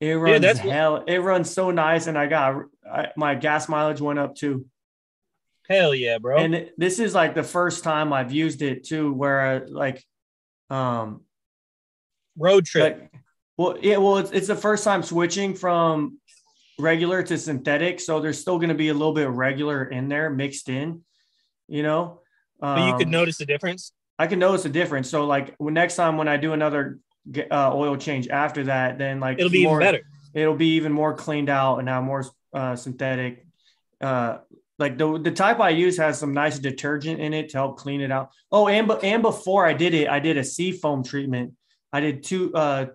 It 0.00 0.14
runs 0.14 0.44
what- 0.44 0.56
hell. 0.58 1.04
It 1.06 1.18
runs 1.18 1.50
so 1.50 1.70
nice, 1.70 2.06
and 2.08 2.18
I 2.18 2.26
got 2.26 2.62
I, 2.90 3.08
my 3.16 3.34
gas 3.34 3.68
mileage 3.68 4.00
went 4.00 4.18
up 4.18 4.34
too. 4.34 4.66
Hell 5.68 5.94
yeah, 5.94 6.18
bro. 6.18 6.38
And 6.38 6.70
this 6.76 6.98
is 6.98 7.14
like 7.14 7.34
the 7.34 7.42
first 7.42 7.82
time 7.84 8.12
I've 8.12 8.32
used 8.32 8.62
it 8.62 8.84
too, 8.84 9.12
where 9.12 9.40
I, 9.40 9.58
like, 9.66 10.04
um, 10.70 11.22
Road 12.38 12.66
trip. 12.66 12.98
like, 13.00 13.12
well, 13.56 13.78
yeah, 13.80 13.96
well, 13.96 14.18
it's, 14.18 14.30
it's 14.30 14.46
the 14.46 14.56
first 14.56 14.84
time 14.84 15.02
switching 15.02 15.54
from 15.54 16.18
regular 16.78 17.22
to 17.22 17.38
synthetic, 17.38 18.00
so 18.00 18.20
there's 18.20 18.38
still 18.38 18.58
going 18.58 18.68
to 18.68 18.74
be 18.74 18.88
a 18.88 18.92
little 18.94 19.14
bit 19.14 19.26
of 19.26 19.36
regular 19.36 19.84
in 19.84 20.08
there 20.08 20.28
mixed 20.28 20.68
in. 20.68 21.02
You 21.68 21.82
know, 21.82 22.20
but 22.60 22.86
you 22.86 22.96
could 22.96 23.06
Um, 23.06 23.10
notice 23.12 23.38
the 23.38 23.46
difference. 23.46 23.92
I 24.18 24.26
can 24.26 24.38
notice 24.38 24.64
a 24.66 24.68
difference. 24.68 25.10
So 25.10 25.26
like 25.26 25.54
when 25.58 25.74
next 25.74 25.96
time 25.96 26.16
when 26.16 26.28
I 26.28 26.36
do 26.36 26.52
another 26.52 26.98
uh, 27.50 27.74
oil 27.74 27.96
change 27.96 28.28
after 28.28 28.64
that, 28.64 28.98
then 28.98 29.18
like 29.20 29.38
It'll 29.38 29.50
be 29.50 29.64
more- 29.64 29.80
even 29.80 29.92
better. 29.94 30.04
It'll 30.34 30.54
be 30.54 30.74
even 30.76 30.92
more 30.92 31.14
cleaned 31.14 31.48
out 31.48 31.78
and 31.78 31.86
now 31.86 32.02
more 32.02 32.24
uh, 32.52 32.76
synthetic. 32.76 33.46
Uh, 34.00 34.38
like 34.78 34.98
the 34.98 35.18
the 35.18 35.30
type 35.30 35.60
I 35.60 35.70
use 35.70 35.96
has 35.98 36.18
some 36.18 36.34
nice 36.34 36.58
detergent 36.58 37.20
in 37.20 37.32
it 37.32 37.50
to 37.50 37.58
help 37.58 37.78
clean 37.78 38.00
it 38.00 38.10
out. 38.10 38.30
Oh, 38.52 38.68
and 38.68 38.90
and 39.02 39.22
before 39.22 39.66
I 39.66 39.72
did 39.72 39.94
it, 39.94 40.08
I 40.08 40.20
did 40.20 40.36
a 40.36 40.44
sea 40.44 40.72
foam 40.72 41.02
treatment. 41.02 41.54
I 41.92 42.00
did 42.00 42.24
two, 42.24 42.52
uh, 42.54 42.86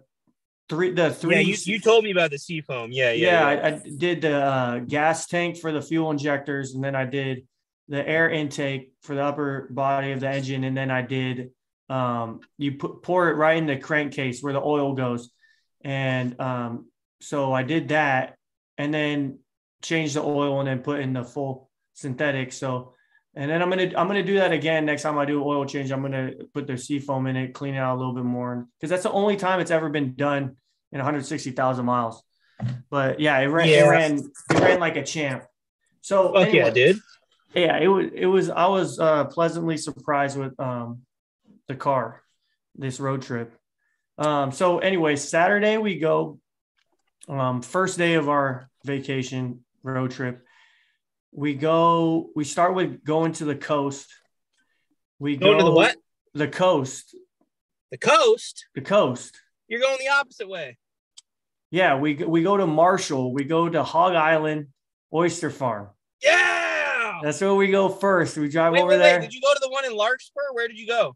three, 0.70 0.92
the 0.92 1.12
three. 1.12 1.36
Yeah, 1.36 1.42
you, 1.42 1.56
you 1.64 1.80
told 1.80 2.04
me 2.04 2.12
about 2.12 2.30
the 2.30 2.38
sea 2.38 2.62
foam. 2.62 2.92
Yeah, 2.92 3.12
yeah. 3.12 3.52
yeah, 3.52 3.54
yeah. 3.54 3.68
I, 3.68 3.68
I 3.70 3.82
did 3.98 4.22
the 4.22 4.36
uh, 4.36 4.80
gas 4.80 5.26
tank 5.26 5.58
for 5.58 5.72
the 5.72 5.82
fuel 5.82 6.12
injectors, 6.12 6.76
and 6.76 6.84
then 6.84 6.96
I 6.96 7.06
did 7.06 7.48
the 7.88 8.08
air 8.08 8.30
intake 8.30 8.94
for 9.02 9.16
the 9.16 9.24
upper 9.24 9.68
body 9.72 10.12
of 10.12 10.20
the 10.20 10.30
engine, 10.30 10.64
and 10.64 10.78
then 10.78 10.92
I 10.92 11.02
did 11.02 11.50
um, 11.90 12.42
you 12.58 12.74
put 12.74 13.02
pour 13.02 13.30
it 13.30 13.34
right 13.34 13.58
in 13.58 13.66
the 13.66 13.76
crankcase 13.76 14.42
where 14.42 14.54
the 14.54 14.62
oil 14.62 14.94
goes, 14.94 15.32
and 15.84 16.40
um, 16.40 16.90
so 17.22 17.52
I 17.52 17.64
did 17.64 17.90
that, 17.90 18.38
and 18.78 18.94
then 18.94 19.40
changed 19.82 20.16
the 20.16 20.22
oil, 20.22 20.60
and 20.60 20.68
then 20.68 20.80
put 20.80 21.00
in 21.00 21.14
the 21.14 21.24
full 21.24 21.71
synthetic. 22.02 22.52
So, 22.52 22.94
and 23.36 23.50
then 23.50 23.62
I'm 23.62 23.70
gonna 23.70 23.92
I'm 23.96 24.08
gonna 24.08 24.24
do 24.24 24.36
that 24.36 24.52
again 24.52 24.86
next 24.86 25.04
time 25.04 25.18
I 25.18 25.26
do 25.26 25.44
oil 25.44 25.66
change. 25.66 25.92
I'm 25.92 26.02
gonna 26.02 26.32
put 26.54 26.68
the 26.68 26.78
seafoam 26.78 27.28
in 27.28 27.36
it, 27.38 27.54
clean 27.54 27.76
it 27.76 27.80
out 27.80 27.96
a 27.96 28.00
little 28.00 28.14
bit 28.14 28.26
more, 28.26 28.68
because 28.78 28.90
that's 28.90 29.04
the 29.04 29.12
only 29.12 29.38
time 29.38 29.60
it's 29.60 29.72
ever 29.72 29.90
been 29.90 30.16
done 30.16 30.58
in 30.92 30.98
160,000 31.00 31.86
miles. 31.86 32.22
But 32.90 33.20
yeah, 33.20 33.38
it 33.40 33.46
ran, 33.46 33.68
Yeah. 33.70 33.86
it 33.86 33.90
ran, 33.90 34.18
it 34.18 34.60
ran 34.60 34.80
like 34.80 34.98
a 34.98 35.04
champ. 35.04 35.46
So 36.02 36.34
Fuck 36.34 36.52
yeah, 36.54 36.66
anyway, 36.66 36.74
dude. 36.74 37.02
yeah, 37.54 37.78
it 37.78 37.88
was, 37.88 38.08
it 38.14 38.26
was, 38.26 38.50
I 38.50 38.68
was 38.68 39.00
uh, 39.00 39.26
pleasantly 39.26 39.78
surprised 39.78 40.38
with 40.38 40.60
um, 40.60 41.02
the 41.68 41.76
car, 41.76 42.22
this 42.76 43.00
road 43.00 43.22
trip. 43.22 43.56
Um, 44.18 44.52
so 44.52 44.80
anyway, 44.80 45.16
Saturday 45.16 45.78
we 45.78 45.98
go, 46.00 46.40
um, 47.30 47.62
first 47.62 47.98
day 47.98 48.16
of 48.16 48.28
our 48.30 48.70
vacation 48.84 49.64
road 49.84 50.12
trip. 50.12 50.46
We 51.34 51.54
go, 51.54 52.30
we 52.36 52.44
start 52.44 52.76
with 52.76 53.04
going 53.04 53.34
to 53.34 53.46
the 53.46 53.56
coast. 53.56 54.08
We 55.20 55.38
Going 55.38 55.60
to 55.60 55.64
the 55.64 55.72
what? 55.72 55.96
The 56.34 56.48
coast, 56.48 57.16
The 57.92 57.98
coast. 57.98 58.66
the 58.76 58.82
coast. 58.82 59.40
You're 59.68 59.80
going 59.82 59.98
the 60.00 60.10
opposite 60.10 60.50
way. 60.50 60.78
Yeah, 61.70 61.98
we 62.00 62.16
we 62.16 62.44
go 62.44 62.58
to 62.58 62.66
Marshall. 62.68 63.32
We 63.34 63.44
go 63.46 63.70
to 63.70 63.84
Hog 63.84 64.14
Island 64.16 64.68
Oyster 65.14 65.50
Farm. 65.50 65.90
Yeah. 66.22 67.20
That's 67.24 67.40
where 67.40 67.54
we 67.56 67.70
go 67.72 67.88
first. 67.88 68.36
We 68.38 68.50
drive 68.50 68.74
Wait, 68.74 68.82
over 68.82 68.90
wait, 68.90 68.98
there. 68.98 69.20
wait. 69.20 69.30
Did 69.30 69.34
you 69.34 69.42
go 69.42 69.54
to 69.54 69.60
the 69.62 69.70
one 69.70 69.86
in 69.86 69.96
Larkspur? 69.96 70.42
Where 70.54 70.68
did 70.68 70.78
you 70.78 70.88
go? 70.88 71.16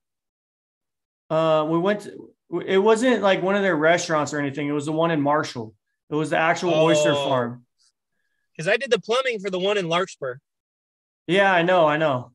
Uh, 1.29 1.65
we 1.65 1.77
went. 1.79 2.01
To, 2.01 2.31
it 2.65 2.77
wasn't 2.77 3.21
like 3.23 3.41
one 3.41 3.55
of 3.55 3.63
their 3.63 3.75
restaurants 3.75 4.33
or 4.33 4.39
anything. 4.39 4.67
It 4.67 4.71
was 4.73 4.85
the 4.85 4.91
one 4.93 5.11
in 5.11 5.19
Marshall. 5.19 5.73
It 6.09 6.15
was 6.15 6.29
the 6.29 6.37
actual 6.37 6.73
oyster 6.75 7.11
Oh. 7.11 7.27
farm. 7.27 7.64
Because 8.55 8.67
I 8.67 8.77
did 8.77 8.91
the 8.91 8.99
plumbing 8.99 9.39
for 9.39 9.49
the 9.49 9.59
one 9.59 9.77
in 9.77 9.89
Larkspur. 9.89 10.37
Yeah, 11.27 11.51
I 11.51 11.63
know, 11.63 11.87
I 11.87 11.97
know. 11.97 12.31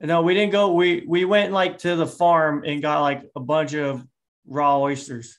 No, 0.00 0.22
we 0.22 0.34
didn't 0.34 0.52
go. 0.52 0.72
We 0.72 1.04
we 1.06 1.24
went 1.24 1.52
like 1.52 1.78
to 1.78 1.96
the 1.96 2.06
farm 2.06 2.62
and 2.64 2.80
got 2.80 3.00
like 3.00 3.24
a 3.34 3.40
bunch 3.40 3.74
of 3.74 4.06
raw 4.46 4.78
oysters. 4.78 5.38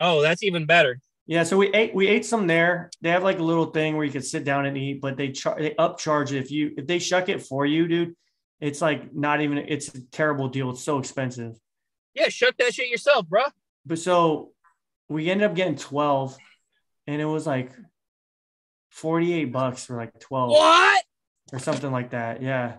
Oh, 0.00 0.22
that's 0.22 0.42
even 0.42 0.64
better. 0.64 1.00
Yeah, 1.26 1.42
so 1.42 1.58
we 1.58 1.68
ate 1.74 1.94
we 1.94 2.08
ate 2.08 2.24
some 2.24 2.46
there. 2.46 2.90
They 3.02 3.10
have 3.10 3.22
like 3.22 3.38
a 3.38 3.42
little 3.42 3.66
thing 3.66 3.96
where 3.96 4.06
you 4.06 4.12
could 4.12 4.24
sit 4.24 4.44
down 4.44 4.64
and 4.64 4.78
eat, 4.78 5.02
but 5.02 5.18
they 5.18 5.30
char- 5.32 5.58
they 5.58 5.74
upcharge 5.74 6.32
it 6.32 6.38
if 6.38 6.50
you 6.50 6.72
if 6.78 6.86
they 6.86 6.98
shuck 6.98 7.28
it 7.28 7.42
for 7.42 7.66
you, 7.66 7.86
dude. 7.86 8.14
It's 8.60 8.80
like 8.80 9.14
not 9.14 9.42
even. 9.42 9.58
It's 9.58 9.88
a 9.94 10.00
terrible 10.06 10.48
deal. 10.48 10.70
It's 10.70 10.82
so 10.82 10.98
expensive. 10.98 11.54
Yeah, 12.14 12.28
shuck 12.28 12.56
that 12.56 12.72
shit 12.72 12.88
yourself, 12.88 13.28
bro. 13.28 13.42
But 13.84 13.98
so 13.98 14.52
we 15.10 15.30
ended 15.30 15.50
up 15.50 15.54
getting 15.54 15.76
twelve, 15.76 16.34
and 17.06 17.20
it 17.20 17.26
was 17.26 17.46
like 17.46 17.72
forty 18.98 19.32
eight 19.32 19.52
bucks 19.52 19.84
for 19.84 19.96
like 19.96 20.18
twelve 20.18 20.50
What? 20.50 21.04
or 21.52 21.58
something 21.58 21.90
like 21.92 22.10
that. 22.10 22.42
Yeah, 22.42 22.76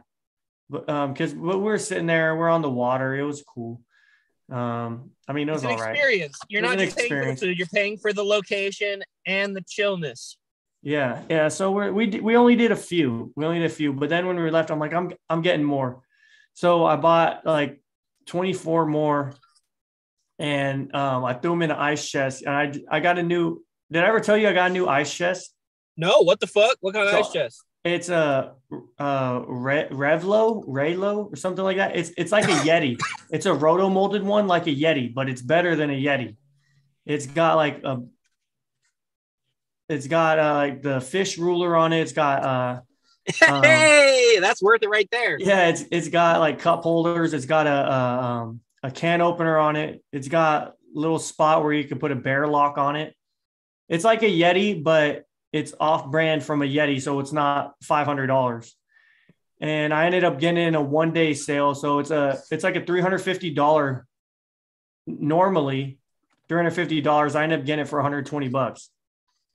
but 0.70 0.90
um, 0.90 1.14
because 1.14 1.34
we're 1.34 1.78
sitting 1.78 2.06
there, 2.08 2.36
we're 2.36 2.50
on 2.50 2.62
the 2.62 2.70
water. 2.70 3.16
It 3.16 3.24
was 3.24 3.42
cool. 3.44 3.82
Um, 4.52 5.12
I 5.28 5.34
mean, 5.34 5.48
it 5.48 5.52
was 5.52 5.64
It's 5.64 5.72
an 5.72 5.78
all 5.78 5.84
right. 5.86 5.92
experience. 5.92 6.40
You're 6.50 6.62
not 6.64 6.78
just 6.80 6.98
paying 6.98 7.10
for 7.10 7.26
the 7.26 7.36
food, 7.36 7.58
you're 7.58 7.68
paying 7.68 7.98
for 7.98 8.14
the 8.14 8.24
location 8.24 9.04
and 9.26 9.56
the 9.56 9.62
chillness. 9.62 10.38
Yeah, 10.82 11.22
yeah. 11.30 11.48
So 11.50 11.72
we're, 11.72 11.92
we 11.92 12.08
we 12.20 12.36
only 12.36 12.56
did 12.56 12.72
a 12.72 12.76
few. 12.76 13.32
We 13.36 13.46
only 13.46 13.60
did 13.60 13.66
a 13.72 13.74
few, 13.74 13.94
but 13.94 14.10
then 14.10 14.26
when 14.28 14.38
we 14.38 14.50
left, 14.50 14.72
I'm 14.72 14.80
like, 14.80 14.94
I'm 14.94 15.12
I'm 15.30 15.42
getting 15.42 15.64
more. 15.66 16.02
So 16.54 16.86
I 16.86 16.96
bought 16.96 17.46
like 17.46 17.82
24 18.26 18.86
more, 18.86 19.34
and 20.40 20.94
um, 20.96 21.26
I 21.26 21.34
threw 21.34 21.52
them 21.52 21.62
in 21.64 21.72
an 21.72 21.78
ice 21.78 22.10
chest. 22.10 22.44
And 22.44 22.54
I 22.56 22.98
I 22.98 23.00
got 23.02 23.18
a 23.20 23.24
new. 23.24 23.64
Did 23.92 24.04
I 24.04 24.08
ever 24.08 24.20
tell 24.20 24.38
you 24.38 24.48
I 24.48 24.54
got 24.54 24.70
a 24.70 24.74
new 24.74 24.88
ice 24.88 25.14
chest? 25.14 25.54
No, 25.98 26.20
what 26.24 26.40
the 26.40 26.48
fuck? 26.48 26.78
What 26.82 26.94
kind 26.94 27.08
of 27.08 27.14
So- 27.14 27.20
ice 27.20 27.32
chest? 27.34 27.64
It's 27.86 28.10
a 28.10 28.56
uh 29.00 29.42
Re- 29.48 29.88
Revlo, 29.90 30.68
Raylo, 30.68 31.32
or 31.32 31.36
something 31.38 31.64
like 31.64 31.78
that. 31.78 31.96
It's 31.96 32.12
it's 32.18 32.32
like 32.32 32.44
a 32.46 32.58
Yeti. 32.68 33.00
It's 33.32 33.46
a 33.46 33.54
roto 33.54 33.90
molded 33.90 34.22
one, 34.22 34.48
like 34.48 34.68
a 34.68 34.76
Yeti, 34.76 35.14
but 35.14 35.30
it's 35.30 35.42
better 35.42 35.76
than 35.78 35.90
a 35.90 35.94
Yeti. 35.94 36.36
It's 37.06 37.26
got 37.26 37.56
like 37.56 37.82
a. 37.86 38.04
It's 39.88 40.08
got 40.08 40.40
uh, 40.40 40.54
like 40.56 40.82
the 40.82 41.00
fish 41.00 41.38
ruler 41.38 41.76
on 41.76 41.94
it. 41.94 42.02
It's 42.02 42.12
got 42.12 42.44
uh 42.44 42.82
Um, 43.48 43.64
hey, 43.64 44.40
that's 44.42 44.62
worth 44.62 44.84
it 44.84 44.90
right 44.90 45.08
there. 45.12 45.38
yeah, 45.40 45.68
it's 45.70 45.86
it's 45.90 46.10
got 46.10 46.42
like 46.42 46.60
cup 46.60 46.84
holders. 46.84 47.34
It's 47.34 47.46
got 47.46 47.66
a 47.66 47.72
a, 47.72 48.22
um, 48.24 48.60
a 48.84 48.92
can 48.92 49.22
opener 49.22 49.58
on 49.58 49.78
it. 49.78 50.04
It's 50.12 50.28
got 50.28 50.68
a 50.68 50.74
little 50.94 51.20
spot 51.20 51.64
where 51.64 51.72
you 51.74 51.86
can 51.86 51.98
put 51.98 52.12
a 52.12 52.16
bear 52.16 52.46
lock 52.46 52.78
on 52.78 52.98
it. 52.98 53.16
It's 53.88 54.04
like 54.04 54.22
a 54.22 54.30
Yeti, 54.30 54.84
but 54.84 55.24
it's 55.52 55.74
off 55.80 56.10
brand 56.12 56.44
from 56.44 56.62
a 56.62 56.66
Yeti, 56.66 57.02
so 57.02 57.20
it's 57.20 57.32
not 57.32 57.76
five 57.84 58.06
hundred 58.06 58.28
dollars. 58.28 58.76
And 59.62 59.94
I 59.94 60.06
ended 60.06 60.24
up 60.24 60.40
getting 60.40 60.64
in 60.64 60.76
a 60.76 60.82
one 60.82 61.12
day 61.12 61.34
sale, 61.34 61.76
so 61.76 62.00
it's 62.00 62.12
a 62.12 62.42
it's 62.52 62.64
like 62.64 62.76
a 62.76 62.86
three 62.86 63.02
hundred 63.02 63.20
fifty 63.20 63.52
dollar. 63.52 64.06
Normally, 65.08 65.98
three 66.48 66.58
hundred 66.58 66.72
fifty 66.72 67.02
dollars. 67.02 67.36
I 67.36 67.44
ended 67.44 67.60
up 67.60 67.66
getting 67.66 67.84
it 67.84 67.88
for 67.88 67.98
one 67.98 68.04
hundred 68.04 68.26
twenty 68.28 68.48
bucks. 68.48 68.90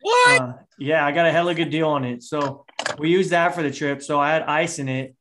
What? 0.00 0.40
Uh, 0.40 0.52
yeah, 0.78 1.06
I 1.06 1.12
got 1.12 1.26
a 1.26 1.32
hell 1.32 1.44
hella 1.44 1.54
good 1.54 1.70
deal 1.70 1.88
on 1.88 2.04
it. 2.04 2.22
So 2.22 2.66
we 2.98 3.10
used 3.10 3.30
that 3.30 3.54
for 3.54 3.62
the 3.62 3.70
trip. 3.70 4.02
So 4.02 4.20
I 4.20 4.32
had 4.32 4.42
ice 4.42 4.78
in 4.78 4.88
it. 4.88 5.14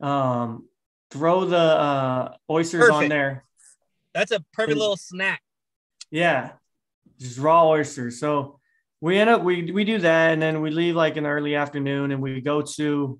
Um, 0.00 0.66
throw 1.10 1.44
the 1.44 1.58
uh, 1.58 2.34
oysters 2.48 2.88
on 2.88 3.08
there. 3.08 3.44
that's 4.14 4.30
a 4.30 4.40
perfect 4.52 4.72
and- 4.72 4.80
little 4.80 4.96
snack. 4.96 5.42
Yeah, 6.10 6.52
just 7.18 7.38
raw 7.38 7.68
oysters. 7.68 8.18
So 8.18 8.59
we 9.00 9.18
end 9.18 9.30
up 9.30 9.42
we 9.42 9.70
we 9.72 9.84
do 9.84 9.98
that, 9.98 10.32
and 10.32 10.40
then 10.42 10.60
we 10.60 10.70
leave 10.70 10.94
like 10.96 11.16
in 11.16 11.24
the 11.24 11.30
early 11.30 11.54
afternoon, 11.54 12.10
and 12.12 12.20
we 12.22 12.40
go 12.40 12.62
to, 12.62 13.18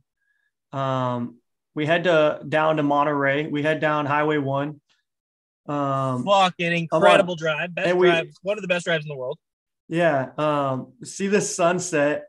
um, 0.73 1.37
we 1.75 1.87
head 1.87 2.05
to 2.05 2.41
down 2.49 2.77
to 2.77 2.83
Monterey. 2.83 3.47
We 3.47 3.63
head 3.63 3.81
down 3.81 4.07
Highway 4.07 4.39
One. 4.39 4.81
Um, 5.67 6.25
Fucking 6.25 6.73
incredible 6.77 7.37
drive. 7.37 7.75
Best 7.75 7.97
we- 7.97 8.07
drive. 8.09 8.29
One 8.43 8.59
of 8.59 8.63
the 8.63 8.69
best 8.69 8.85
drives 8.87 9.05
in 9.05 9.09
the 9.09 9.17
world. 9.17 9.39
yeah. 9.89 10.31
Um, 10.37 10.93
see 11.05 11.29
the 11.29 11.41
sunset. 11.41 12.27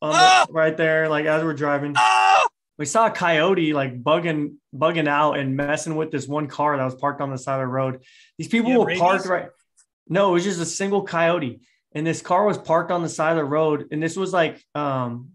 On 0.00 0.10
the- 0.10 0.16
Ah! 0.18 0.46
right 0.50 0.76
there, 0.76 1.08
like 1.08 1.26
as 1.26 1.42
we're 1.44 1.54
driving. 1.54 1.94
Oh, 1.96 2.48
we 2.78 2.86
saw 2.86 3.06
a 3.06 3.10
coyote 3.10 3.72
like 3.72 4.02
bugging 4.02 4.56
bugging 4.74 5.06
out 5.08 5.34
and 5.38 5.56
messing 5.56 5.94
with 5.96 6.10
this 6.10 6.26
one 6.26 6.48
car 6.48 6.76
that 6.76 6.84
was 6.84 6.94
parked 6.96 7.20
on 7.20 7.30
the 7.30 7.38
side 7.38 7.54
of 7.56 7.60
the 7.60 7.66
road. 7.68 8.02
These 8.38 8.48
people 8.48 8.70
have 8.72 8.80
were 8.80 8.86
rabies? 8.86 9.00
parked 9.00 9.26
right. 9.26 9.48
No, 10.08 10.30
it 10.30 10.32
was 10.32 10.44
just 10.44 10.60
a 10.60 10.66
single 10.66 11.02
coyote, 11.04 11.60
and 11.94 12.06
this 12.06 12.22
car 12.22 12.44
was 12.44 12.58
parked 12.58 12.90
on 12.90 13.02
the 13.02 13.08
side 13.08 13.32
of 13.32 13.36
the 13.36 13.44
road. 13.44 13.88
And 13.92 14.02
this 14.02 14.16
was 14.16 14.32
like 14.32 14.62
um, 14.74 15.30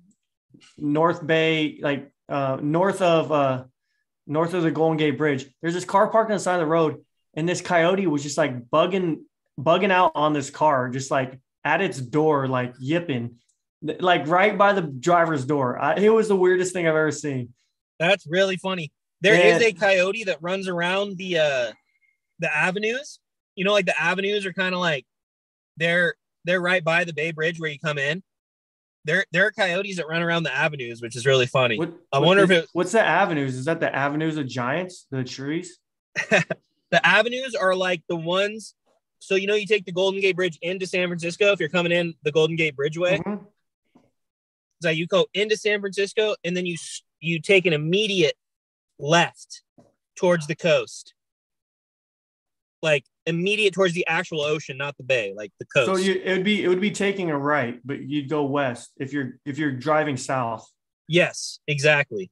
North 0.77 1.25
Bay, 1.25 1.79
like 1.81 2.11
uh, 2.29 2.57
north 2.61 3.01
of 3.01 3.31
uh, 3.31 3.63
north 4.25 4.53
of 4.53 4.63
the 4.63 4.71
Golden 4.71 4.97
Gate 4.97 5.17
Bridge. 5.17 5.45
There's 5.61 5.73
this 5.73 5.85
car 5.85 6.09
parked 6.09 6.31
on 6.31 6.37
the 6.37 6.43
side 6.43 6.55
of 6.55 6.61
the 6.61 6.65
road, 6.67 7.03
and 7.35 7.47
this 7.47 7.61
coyote 7.61 8.07
was 8.07 8.23
just 8.23 8.37
like 8.37 8.67
bugging 8.69 9.21
bugging 9.59 9.91
out 9.91 10.11
on 10.15 10.33
this 10.33 10.49
car, 10.49 10.89
just 10.89 11.11
like 11.11 11.39
at 11.63 11.81
its 11.81 11.99
door, 11.99 12.47
like 12.47 12.73
yipping, 12.79 13.37
like 13.81 14.27
right 14.27 14.57
by 14.57 14.73
the 14.73 14.81
driver's 14.81 15.45
door. 15.45 15.79
I, 15.79 15.95
it 15.95 16.09
was 16.09 16.27
the 16.27 16.35
weirdest 16.35 16.73
thing 16.73 16.87
I've 16.87 16.95
ever 16.95 17.11
seen. 17.11 17.53
that's 17.99 18.25
really 18.27 18.57
funny. 18.57 18.91
There 19.21 19.33
is 19.33 19.61
Yeah. 19.61 19.67
a 19.69 19.73
coyote 19.73 20.25
that 20.25 20.37
runs 20.41 20.67
around 20.67 21.17
the 21.17 21.39
uh 21.39 21.71
the 22.39 22.55
avenues. 22.55 23.19
You 23.55 23.65
know, 23.65 23.73
like 23.73 23.87
the 23.87 23.99
avenues 23.99 24.45
are 24.45 24.53
kind 24.53 24.75
of 24.75 24.79
like 24.81 25.05
they're 25.77 26.13
they're 26.47 26.61
right 26.61 26.83
by 26.83 27.03
the 27.03 27.13
Bay 27.13 27.31
Bridge 27.31 27.59
where 27.59 27.69
you 27.69 27.77
come 27.79 27.97
in. 27.97 28.23
There 29.05 29.25
there 29.31 29.45
are 29.45 29.51
coyotes 29.51 29.97
that 29.97 30.07
run 30.07 30.21
around 30.21 30.43
the 30.43 30.53
avenues, 30.55 31.01
which 31.01 31.15
is 31.15 31.25
really 31.25 31.45
funny. 31.45 31.77
What, 31.77 31.93
I 32.11 32.19
wonder 32.19 32.43
if 32.43 32.51
it- 32.51 32.69
what's 32.73 32.91
the 32.91 33.01
avenues? 33.05 33.55
Is 33.55 33.65
that 33.65 33.79
the 33.79 33.93
avenues 33.95 34.37
of 34.37 34.47
giants, 34.47 35.05
the 35.11 35.23
trees? 35.23 35.79
the 36.29 37.05
avenues 37.05 37.53
are 37.53 37.75
like 37.75 38.01
the 38.09 38.15
ones 38.15 38.73
so 39.19 39.35
you 39.35 39.45
know 39.47 39.55
you 39.55 39.67
take 39.67 39.85
the 39.85 39.91
golden 39.91 40.19
gate 40.21 40.35
bridge 40.35 40.57
into 40.61 40.85
san 40.87 41.07
francisco 41.07 41.51
if 41.51 41.59
you're 41.59 41.69
coming 41.69 41.91
in 41.91 42.13
the 42.23 42.31
golden 42.31 42.55
gate 42.55 42.75
bridgeway 42.75 43.19
Mhm. 43.23 43.45
It's 44.79 44.85
like 44.85 44.97
you 44.97 45.07
go 45.07 45.25
into 45.33 45.57
San 45.57 45.79
Francisco 45.79 46.35
and 46.43 46.55
then 46.55 46.65
you 46.67 46.75
you 47.19 47.39
take 47.41 47.65
an 47.65 47.73
immediate 47.73 48.35
left 48.99 49.63
towards 50.15 50.45
the 50.47 50.53
coast, 50.55 51.13
like 52.83 53.03
immediate 53.27 53.73
towards 53.73 53.93
the 53.93 54.07
actual 54.07 54.41
ocean, 54.41 54.77
not 54.77 54.97
the 54.97 55.03
bay, 55.03 55.33
like 55.35 55.51
the 55.59 55.65
coast. 55.65 55.87
So 55.87 55.97
you 55.97 56.19
it 56.23 56.31
would 56.31 56.43
be 56.43 56.63
it 56.63 56.67
would 56.67 56.81
be 56.81 56.91
taking 56.91 57.29
a 57.29 57.37
right, 57.37 57.79
but 57.85 58.01
you'd 58.01 58.29
go 58.29 58.43
west 58.45 58.91
if 58.97 59.13
you're 59.13 59.37
if 59.45 59.59
you're 59.59 59.73
driving 59.73 60.17
south. 60.17 60.67
yes, 61.07 61.59
exactly, 61.67 62.31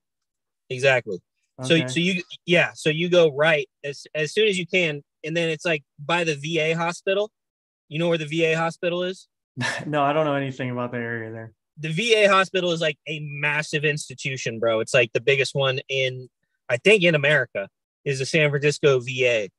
exactly. 0.69 1.19
So 1.63 1.87
so 1.87 1.99
you 1.99 2.23
yeah, 2.45 2.71
so 2.73 2.89
you 2.89 3.09
go 3.09 3.31
right 3.33 3.69
as 3.83 4.07
as 4.15 4.33
soon 4.33 4.47
as 4.47 4.57
you 4.57 4.65
can, 4.65 5.03
and 5.23 5.37
then 5.37 5.49
it's 5.49 5.65
like 5.65 5.83
by 5.99 6.23
the 6.23 6.35
VA 6.35 6.75
hospital. 6.75 7.31
You 7.87 7.99
know 7.99 8.09
where 8.09 8.17
the 8.17 8.25
VA 8.25 8.57
hospital 8.57 9.03
is? 9.03 9.27
no, 9.85 10.01
I 10.01 10.11
don't 10.11 10.25
know 10.25 10.35
anything 10.35 10.71
about 10.71 10.91
the 10.91 10.97
area 10.97 11.31
there. 11.31 11.53
the 11.77 11.89
VA 11.89 12.27
hospital 12.29 12.71
is 12.71 12.81
like 12.81 12.97
a 13.07 13.19
massive 13.21 13.85
institution, 13.85 14.59
bro. 14.59 14.79
It's 14.79 14.93
like 14.93 15.13
the 15.13 15.21
biggest 15.21 15.55
one 15.55 15.79
in, 15.87 16.29
I 16.67 16.77
think, 16.77 17.03
in 17.03 17.15
America 17.15 17.69
is 18.03 18.19
the 18.19 18.25
San 18.25 18.49
Francisco 18.49 18.99
VA, 18.99 19.49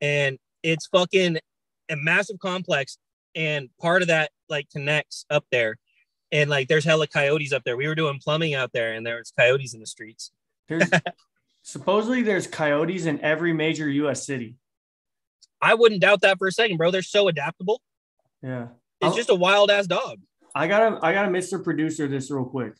and 0.00 0.38
it's 0.66 0.86
fucking 0.88 1.38
a 1.88 1.96
massive 1.96 2.38
complex. 2.40 2.98
And 3.34 3.68
part 3.80 4.02
of 4.02 4.08
that 4.08 4.30
like 4.48 4.68
connects 4.70 5.26
up 5.30 5.44
there, 5.52 5.76
and 6.32 6.48
like 6.50 6.68
there's 6.68 6.84
hella 6.84 7.06
coyotes 7.06 7.52
up 7.52 7.62
there. 7.64 7.76
We 7.76 7.86
were 7.86 7.94
doing 7.94 8.18
plumbing 8.22 8.54
out 8.54 8.72
there, 8.72 8.94
and 8.94 9.06
there 9.06 9.16
was 9.18 9.32
coyotes 9.38 9.74
in 9.74 9.80
the 9.80 9.86
streets. 9.86 10.30
There's 10.68 10.88
supposedly 11.62 12.22
there's 12.22 12.46
coyotes 12.46 13.04
in 13.06 13.20
every 13.20 13.52
major 13.52 13.88
U.S. 13.90 14.24
city. 14.26 14.56
I 15.60 15.74
wouldn't 15.74 16.00
doubt 16.00 16.22
that 16.22 16.38
for 16.38 16.46
a 16.48 16.52
second, 16.52 16.76
bro. 16.78 16.90
They're 16.90 17.02
so 17.02 17.28
adaptable. 17.28 17.82
Yeah, 18.42 18.68
It's 19.00 19.12
Oh. 19.14 19.16
just 19.16 19.30
a 19.30 19.34
wild 19.34 19.70
ass 19.70 19.86
dog. 19.86 20.18
I 20.54 20.66
gotta 20.66 20.98
I 21.04 21.12
gotta 21.12 21.28
Mr. 21.28 21.62
Producer 21.62 22.08
this 22.08 22.30
real 22.30 22.44
quick. 22.46 22.72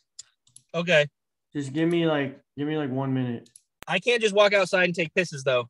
Okay, 0.73 1.05
Just 1.53 1.71
give 1.73 1.87
me 1.89 2.07
like 2.07 2.39
give 2.57 2.67
me 2.67 2.77
like 2.77 2.89
one 2.89 3.13
minute. 3.13 3.47
I 3.87 3.99
can't 3.99 4.21
just 4.21 4.33
walk 4.35 4.53
outside 4.53 4.85
and 4.85 4.95
take 4.95 5.13
pisses 5.13 5.43
though, 5.43 5.69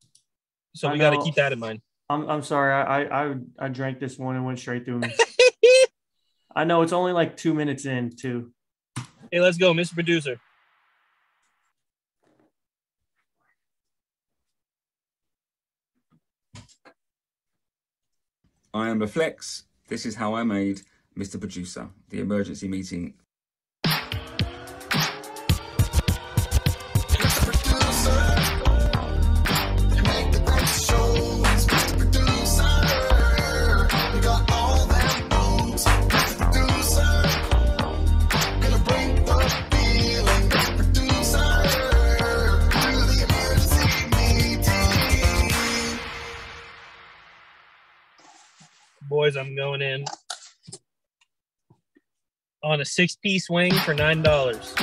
so 0.76 0.88
I 0.88 0.94
we 0.94 0.98
got 0.98 1.12
to 1.12 1.22
keep 1.22 1.36
that 1.36 1.52
in 1.54 1.60
mind. 1.60 1.82
I'm 2.10 2.30
I'm 2.30 2.42
sorry. 2.42 2.74
I 2.74 3.04
I 3.04 3.24
I, 3.24 3.36
I 3.60 3.68
drank 3.68 4.00
this 4.00 4.18
one 4.18 4.36
and 4.36 4.46
went 4.46 4.60
straight 4.60 4.86
through 4.86 5.00
me. 5.00 5.14
I 6.56 6.64
know 6.64 6.82
it's 6.82 6.94
only 6.94 7.12
like 7.12 7.38
two 7.38 7.54
minutes 7.54 7.86
in 7.86 8.16
too. 8.16 8.52
Hey, 9.32 9.42
let's 9.42 9.58
go, 9.58 9.74
Mr. 9.74 9.94
Producer. 9.94 10.40
I 18.74 18.90
am 18.90 19.00
the 19.00 19.08
Flex. 19.08 19.64
This 19.88 20.06
is 20.06 20.16
how 20.16 20.36
I 20.36 20.44
made 20.44 20.82
Mr. 21.18 21.40
Producer, 21.40 21.90
the 22.10 22.20
emergency 22.20 22.68
meeting. 22.68 23.16
Boys, 49.28 49.36
I'm 49.36 49.56
going 49.56 49.82
in 49.82 50.06
on 52.64 52.80
a 52.80 52.86
six 52.86 53.16
piece 53.18 53.50
wing 53.50 53.74
for 53.80 53.94
nine 53.94 54.22
dollars. 54.22 54.74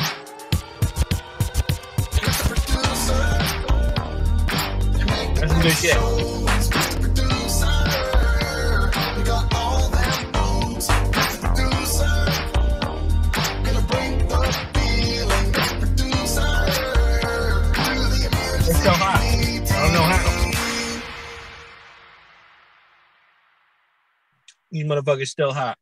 That's 5.41 5.53
some 5.53 5.63
good 5.63 5.73
shit. 5.73 5.97
It's 18.67 18.83
so 18.83 18.91
hot. 18.91 19.24
These 24.75 24.87
motherfuckers 24.87 25.29
still 25.29 25.53
hot. 25.53 25.79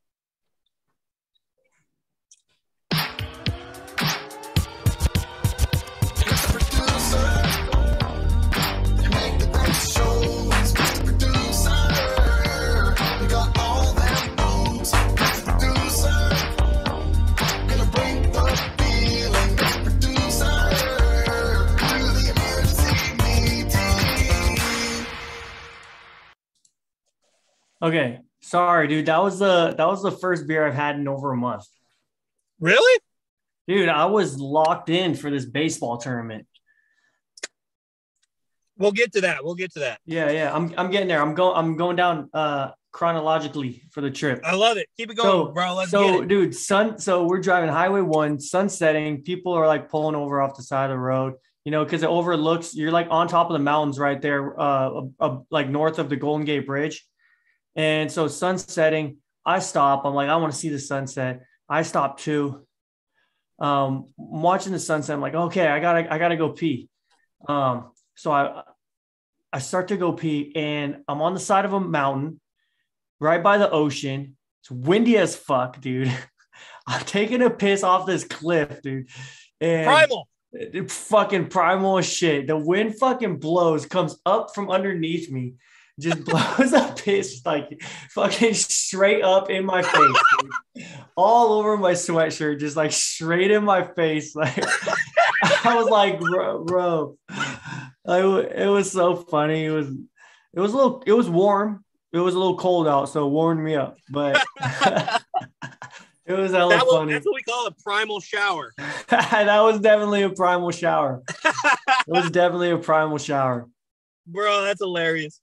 Okay, 27.80 28.20
sorry, 28.52 28.86
dude. 28.86 29.06
That 29.06 29.22
was 29.22 29.38
the 29.38 29.74
that 29.76 29.86
was 29.86 30.02
the 30.02 30.10
first 30.10 30.46
beer 30.46 30.66
I've 30.66 30.74
had 30.74 30.96
in 30.96 31.08
over 31.08 31.32
a 31.32 31.36
month. 31.36 31.64
Really? 32.60 33.00
Dude, 33.66 33.88
I 33.88 34.06
was 34.06 34.38
locked 34.38 34.90
in 34.90 35.14
for 35.14 35.30
this 35.30 35.46
baseball 35.46 35.96
tournament. 35.96 36.46
We'll 38.76 38.92
get 38.92 39.12
to 39.14 39.22
that. 39.22 39.44
We'll 39.44 39.54
get 39.54 39.72
to 39.72 39.80
that. 39.80 40.00
Yeah, 40.04 40.30
yeah. 40.30 40.54
I'm 40.54 40.72
I'm 40.76 40.90
getting 40.90 41.08
there. 41.08 41.22
I'm 41.22 41.34
going 41.34 41.56
I'm 41.56 41.76
going 41.76 41.96
down 41.96 42.28
uh 42.34 42.72
chronologically 42.90 43.82
for 43.90 44.02
the 44.02 44.10
trip. 44.10 44.42
I 44.44 44.54
love 44.54 44.76
it. 44.76 44.86
Keep 44.98 45.12
it 45.12 45.16
going, 45.16 45.46
So, 45.46 45.52
bro. 45.52 45.74
Let's 45.74 45.90
so 45.90 46.22
dude, 46.22 46.54
sun 46.54 46.98
so 46.98 47.24
we're 47.24 47.40
driving 47.40 47.70
highway 47.70 48.02
one, 48.02 48.38
sun 48.38 48.68
setting, 48.68 49.22
people 49.22 49.54
are 49.54 49.66
like 49.66 49.88
pulling 49.88 50.14
over 50.14 50.42
off 50.42 50.56
the 50.56 50.62
side 50.62 50.90
of 50.90 50.96
the 50.96 50.98
road, 50.98 51.34
you 51.64 51.72
know, 51.72 51.84
because 51.84 52.02
it 52.02 52.08
overlooks 52.08 52.74
you're 52.74 52.92
like 52.92 53.06
on 53.10 53.28
top 53.28 53.48
of 53.48 53.54
the 53.54 53.64
mountains 53.64 53.98
right 53.98 54.20
there, 54.20 54.60
uh, 54.60 55.02
uh 55.18 55.38
like 55.50 55.70
north 55.70 55.98
of 55.98 56.10
the 56.10 56.16
Golden 56.16 56.44
Gate 56.44 56.66
Bridge. 56.66 57.02
And 57.76 58.10
so 58.10 58.28
sun 58.28 58.58
setting, 58.58 59.18
I 59.44 59.58
stop. 59.58 60.04
I'm 60.04 60.14
like, 60.14 60.28
I 60.28 60.36
want 60.36 60.52
to 60.52 60.58
see 60.58 60.68
the 60.68 60.78
sunset. 60.78 61.42
I 61.68 61.82
stop 61.82 62.18
too. 62.18 62.66
Um, 63.58 64.06
I'm 64.18 64.42
watching 64.42 64.72
the 64.72 64.78
sunset. 64.78 65.14
I'm 65.14 65.20
like, 65.20 65.34
okay, 65.34 65.66
I 65.66 65.80
gotta, 65.80 66.12
I 66.12 66.18
gotta 66.18 66.36
go 66.36 66.50
pee. 66.50 66.88
Um, 67.48 67.92
so 68.14 68.30
I 68.30 68.62
I 69.52 69.58
start 69.58 69.88
to 69.88 69.96
go 69.98 70.12
pee, 70.12 70.52
and 70.56 71.02
I'm 71.06 71.20
on 71.20 71.34
the 71.34 71.40
side 71.40 71.66
of 71.66 71.74
a 71.74 71.80
mountain, 71.80 72.40
right 73.20 73.42
by 73.42 73.58
the 73.58 73.70
ocean. 73.70 74.36
It's 74.62 74.70
windy 74.70 75.18
as 75.18 75.36
fuck, 75.36 75.80
dude. 75.80 76.10
I'm 76.86 77.04
taking 77.04 77.42
a 77.42 77.50
piss 77.50 77.82
off 77.82 78.06
this 78.06 78.24
cliff, 78.24 78.80
dude. 78.82 79.08
And 79.60 79.86
Primal. 79.86 80.28
it- 80.52 80.90
fucking 80.90 81.48
primal 81.48 82.00
shit. 82.00 82.46
The 82.46 82.56
wind 82.56 82.98
fucking 82.98 83.38
blows, 83.38 83.84
comes 83.86 84.16
up 84.24 84.54
from 84.54 84.70
underneath 84.70 85.30
me, 85.30 85.54
just 86.00 86.24
blows 86.24 86.72
a 86.72 86.94
piss 86.96 87.42
like 87.44 87.80
fucking 88.10 88.54
straight 88.54 89.22
up 89.22 89.50
in 89.50 89.64
my 89.64 89.82
face, 89.82 90.16
dude. 90.74 90.86
all 91.16 91.52
over 91.54 91.76
my 91.76 91.92
sweatshirt, 91.92 92.58
just 92.60 92.76
like 92.76 92.92
straight 92.92 93.50
in 93.50 93.64
my 93.64 93.84
face. 93.84 94.34
Like 95.44 95.64
I 95.64 95.74
was 95.76 95.88
like, 95.88 96.20
bro, 96.20 96.64
bro. 96.64 97.18
I, 97.28 98.18
it 98.18 98.68
was 98.68 98.90
so 98.92 99.16
funny. 99.16 99.64
It 99.64 99.70
was, 99.70 99.88
it 99.88 100.60
was 100.60 100.72
a 100.72 100.76
little, 100.76 101.02
it 101.06 101.12
was 101.12 101.28
warm. 101.28 101.84
It 102.12 102.18
was 102.18 102.34
a 102.34 102.38
little 102.38 102.56
cold 102.56 102.86
out, 102.86 103.06
so 103.08 103.26
it 103.26 103.30
warmed 103.30 103.62
me 103.62 103.74
up. 103.74 103.96
But 104.10 104.36
it 106.26 106.32
was 106.32 106.52
hella 106.52 106.74
That 106.76 106.84
was, 106.86 106.94
funny. 106.94 107.12
that's 107.12 107.24
what 107.26 107.34
we 107.34 107.42
call 107.42 107.66
a 107.66 107.72
primal 107.82 108.20
shower. 108.20 108.72
that 109.08 109.60
was 109.62 109.80
definitely 109.80 110.22
a 110.22 110.30
primal 110.30 110.70
shower. 110.70 111.22
It 111.44 111.54
was 112.06 112.30
definitely 112.30 112.70
a 112.70 112.78
primal 112.78 113.18
shower. 113.18 113.68
Bro, 114.26 114.62
that's 114.64 114.80
hilarious. 114.80 115.40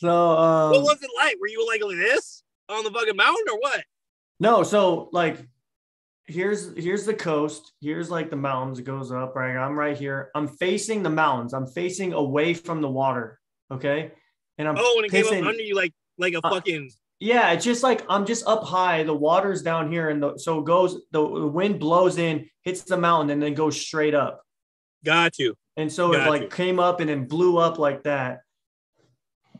So 0.00 0.08
um, 0.08 0.72
what 0.72 0.82
was 0.82 1.02
it 1.02 1.10
like? 1.14 1.36
Were 1.40 1.48
you 1.48 1.66
like 1.66 1.82
like 1.84 1.96
this 1.96 2.42
on 2.70 2.84
the 2.84 2.90
fucking 2.90 3.16
mountain 3.16 3.44
or 3.52 3.58
what? 3.58 3.84
no, 4.40 4.62
so 4.62 5.10
like 5.12 5.36
here's 6.24 6.74
here's 6.76 7.04
the 7.04 7.12
coast. 7.12 7.72
Here's 7.82 8.10
like 8.10 8.30
the 8.30 8.36
mountains. 8.36 8.78
It 8.78 8.84
goes 8.84 9.12
up, 9.12 9.36
right? 9.36 9.56
I'm 9.56 9.78
right 9.78 9.96
here. 9.96 10.30
I'm 10.34 10.48
facing 10.48 11.02
the 11.02 11.10
mountains. 11.10 11.52
I'm 11.52 11.66
facing 11.66 12.14
away 12.14 12.54
from 12.54 12.80
the 12.80 12.88
water. 12.88 13.38
Okay. 13.70 14.12
And 14.56 14.66
I'm 14.66 14.76
Oh, 14.78 14.94
and 14.96 15.06
it 15.06 15.10
came 15.10 15.26
up 15.26 15.48
under 15.48 15.62
you 15.62 15.74
like 15.74 15.92
like 16.16 16.32
a 16.32 16.40
Uh, 16.42 16.50
fucking 16.50 16.90
Yeah, 17.18 17.52
it's 17.52 17.64
just 17.64 17.82
like 17.82 18.02
I'm 18.08 18.24
just 18.24 18.46
up 18.46 18.64
high. 18.64 19.02
The 19.02 19.14
water's 19.14 19.60
down 19.62 19.92
here, 19.92 20.08
and 20.08 20.22
the, 20.22 20.38
so 20.38 20.60
it 20.60 20.64
goes. 20.64 20.94
The, 21.10 21.20
the 21.20 21.46
wind 21.46 21.78
blows 21.78 22.16
in, 22.16 22.48
hits 22.62 22.82
the 22.84 22.96
mountain, 22.96 23.30
and 23.30 23.42
then 23.42 23.52
goes 23.52 23.78
straight 23.78 24.14
up. 24.14 24.42
got 25.04 25.38
you. 25.38 25.56
And 25.76 25.92
so 25.92 26.12
it 26.12 26.26
like 26.26 26.42
you. 26.42 26.48
came 26.48 26.78
up 26.78 27.00
and 27.00 27.08
then 27.08 27.26
blew 27.26 27.58
up 27.58 27.78
like 27.78 28.02
that. 28.04 28.40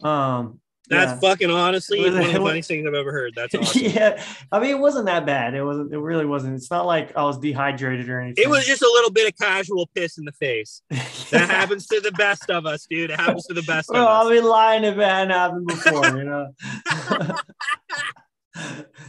Um, 0.03 0.61
That's 0.89 1.13
Yeah. 1.13 1.21
fucking 1.31 1.51
honestly 1.51 2.01
was- 2.01 2.15
one 2.15 2.23
of 2.25 2.33
the 2.33 2.39
funniest 2.41 2.69
things 2.69 2.87
I've 2.87 2.95
ever 2.95 3.13
heard. 3.13 3.33
That's 3.37 3.55
awesome. 3.57 3.83
yeah. 3.83 4.23
I 4.51 4.59
mean, 4.59 4.71
it 4.71 4.79
wasn't 4.79 5.07
that 5.07 5.25
bad. 5.25 5.55
It 5.55 5.63
wasn't. 5.63 5.93
It 5.93 5.99
really 5.99 6.27
wasn't. 6.27 6.57
It's 6.57 6.71
not 6.71 6.85
like 6.87 7.17
I 7.17 7.23
was 7.23 7.39
dehydrated 7.39 8.09
or 8.09 8.21
anything. 8.21 8.43
It 8.45 8.49
was 8.51 8.67
just 8.67 8.83
a 8.83 8.91
little 8.93 9.11
bit 9.13 9.29
of 9.33 9.39
casual 9.39 9.89
piss 9.95 10.19
in 10.19 10.25
the 10.25 10.33
face. 10.33 10.83
That 11.31 11.49
happens 11.49 11.87
to 11.87 12.01
the 12.01 12.11
best 12.11 12.51
of 12.51 12.67
us, 12.67 12.87
dude. 12.91 13.11
It 13.11 13.21
happens 13.21 13.47
to 13.47 13.55
the 13.55 13.63
best 13.63 13.89
I've 13.95 14.05
us. 14.05 14.29
been 14.31 14.43
lying 14.45 14.83
if 14.83 14.99
it 14.99 15.05
hadn't 15.05 15.31
happened 15.31 15.67
before, 15.69 16.07
you 16.09 16.25
know. 16.25 16.49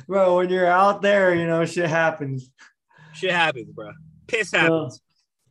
Bro, 0.08 0.38
when 0.38 0.50
you're 0.50 0.68
out 0.68 1.02
there, 1.02 1.34
you 1.34 1.48
know, 1.48 1.66
shit 1.66 1.90
happens. 1.90 2.52
Shit 3.14 3.32
happens, 3.32 3.70
bro. 3.72 3.92
Piss 4.28 4.52
So, 4.52 4.58
happens. 4.60 5.02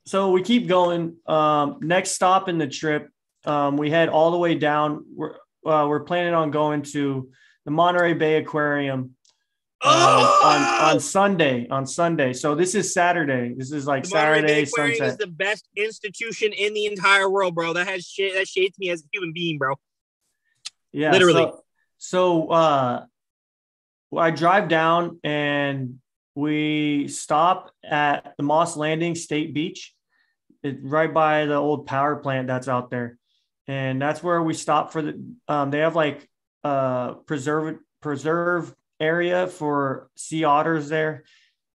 so 0.06 0.30
we 0.30 0.42
keep 0.42 0.68
going. 0.68 1.16
Um, 1.26 1.78
next 1.80 2.12
stop 2.12 2.48
in 2.48 2.58
the 2.58 2.68
trip, 2.68 3.08
um, 3.44 3.76
we 3.76 3.90
head 3.90 4.08
all 4.08 4.30
the 4.30 4.38
way 4.38 4.54
down. 4.54 5.04
We're 5.14 5.34
uh, 5.66 5.86
we're 5.88 6.00
planning 6.00 6.34
on 6.34 6.50
going 6.50 6.82
to 6.82 7.30
the 7.64 7.70
Monterey 7.70 8.14
Bay 8.14 8.36
Aquarium 8.36 9.00
um, 9.82 9.92
oh, 9.92 10.40
on 10.44 10.90
on 10.94 11.00
Sunday. 11.00 11.68
On 11.68 11.86
Sunday, 11.86 12.32
so 12.32 12.54
this 12.54 12.74
is 12.74 12.92
Saturday. 12.92 13.54
This 13.56 13.72
is 13.72 13.86
like 13.86 14.04
the 14.04 14.14
Monterey 14.14 14.42
Bay 14.42 14.46
Saturday 14.46 14.62
Aquarium 14.62 14.98
sunset. 14.98 15.12
is 15.12 15.16
the 15.18 15.26
best 15.26 15.68
institution 15.76 16.52
in 16.52 16.74
the 16.74 16.86
entire 16.86 17.28
world, 17.30 17.54
bro. 17.54 17.72
That 17.72 17.86
has 17.88 18.06
shit. 18.06 18.34
That 18.34 18.46
shaped 18.46 18.78
me 18.78 18.90
as 18.90 19.02
a 19.02 19.06
human 19.12 19.32
being, 19.32 19.58
bro. 19.58 19.74
Yeah, 20.92 21.12
Literally. 21.12 21.44
So, 21.44 21.62
so 21.98 22.48
uh, 22.48 23.04
I 24.16 24.30
drive 24.30 24.68
down 24.68 25.20
and 25.22 26.00
we 26.34 27.08
stop 27.08 27.72
at 27.84 28.34
the 28.36 28.42
Moss 28.42 28.76
Landing 28.76 29.14
State 29.14 29.54
Beach, 29.54 29.94
it, 30.62 30.78
right 30.82 31.12
by 31.12 31.46
the 31.46 31.54
old 31.54 31.86
power 31.86 32.16
plant 32.16 32.48
that's 32.48 32.68
out 32.68 32.90
there, 32.90 33.18
and 33.70 34.02
that's 34.02 34.20
where 34.20 34.42
we 34.42 34.52
stop 34.52 34.92
for 34.92 35.00
the. 35.00 35.22
Um, 35.46 35.70
they 35.70 35.78
have 35.78 35.94
like 35.94 36.28
uh 36.64 37.14
preserve 37.26 37.78
preserve 38.02 38.74
area 38.98 39.46
for 39.46 40.10
sea 40.16 40.42
otters 40.42 40.88
there. 40.88 41.22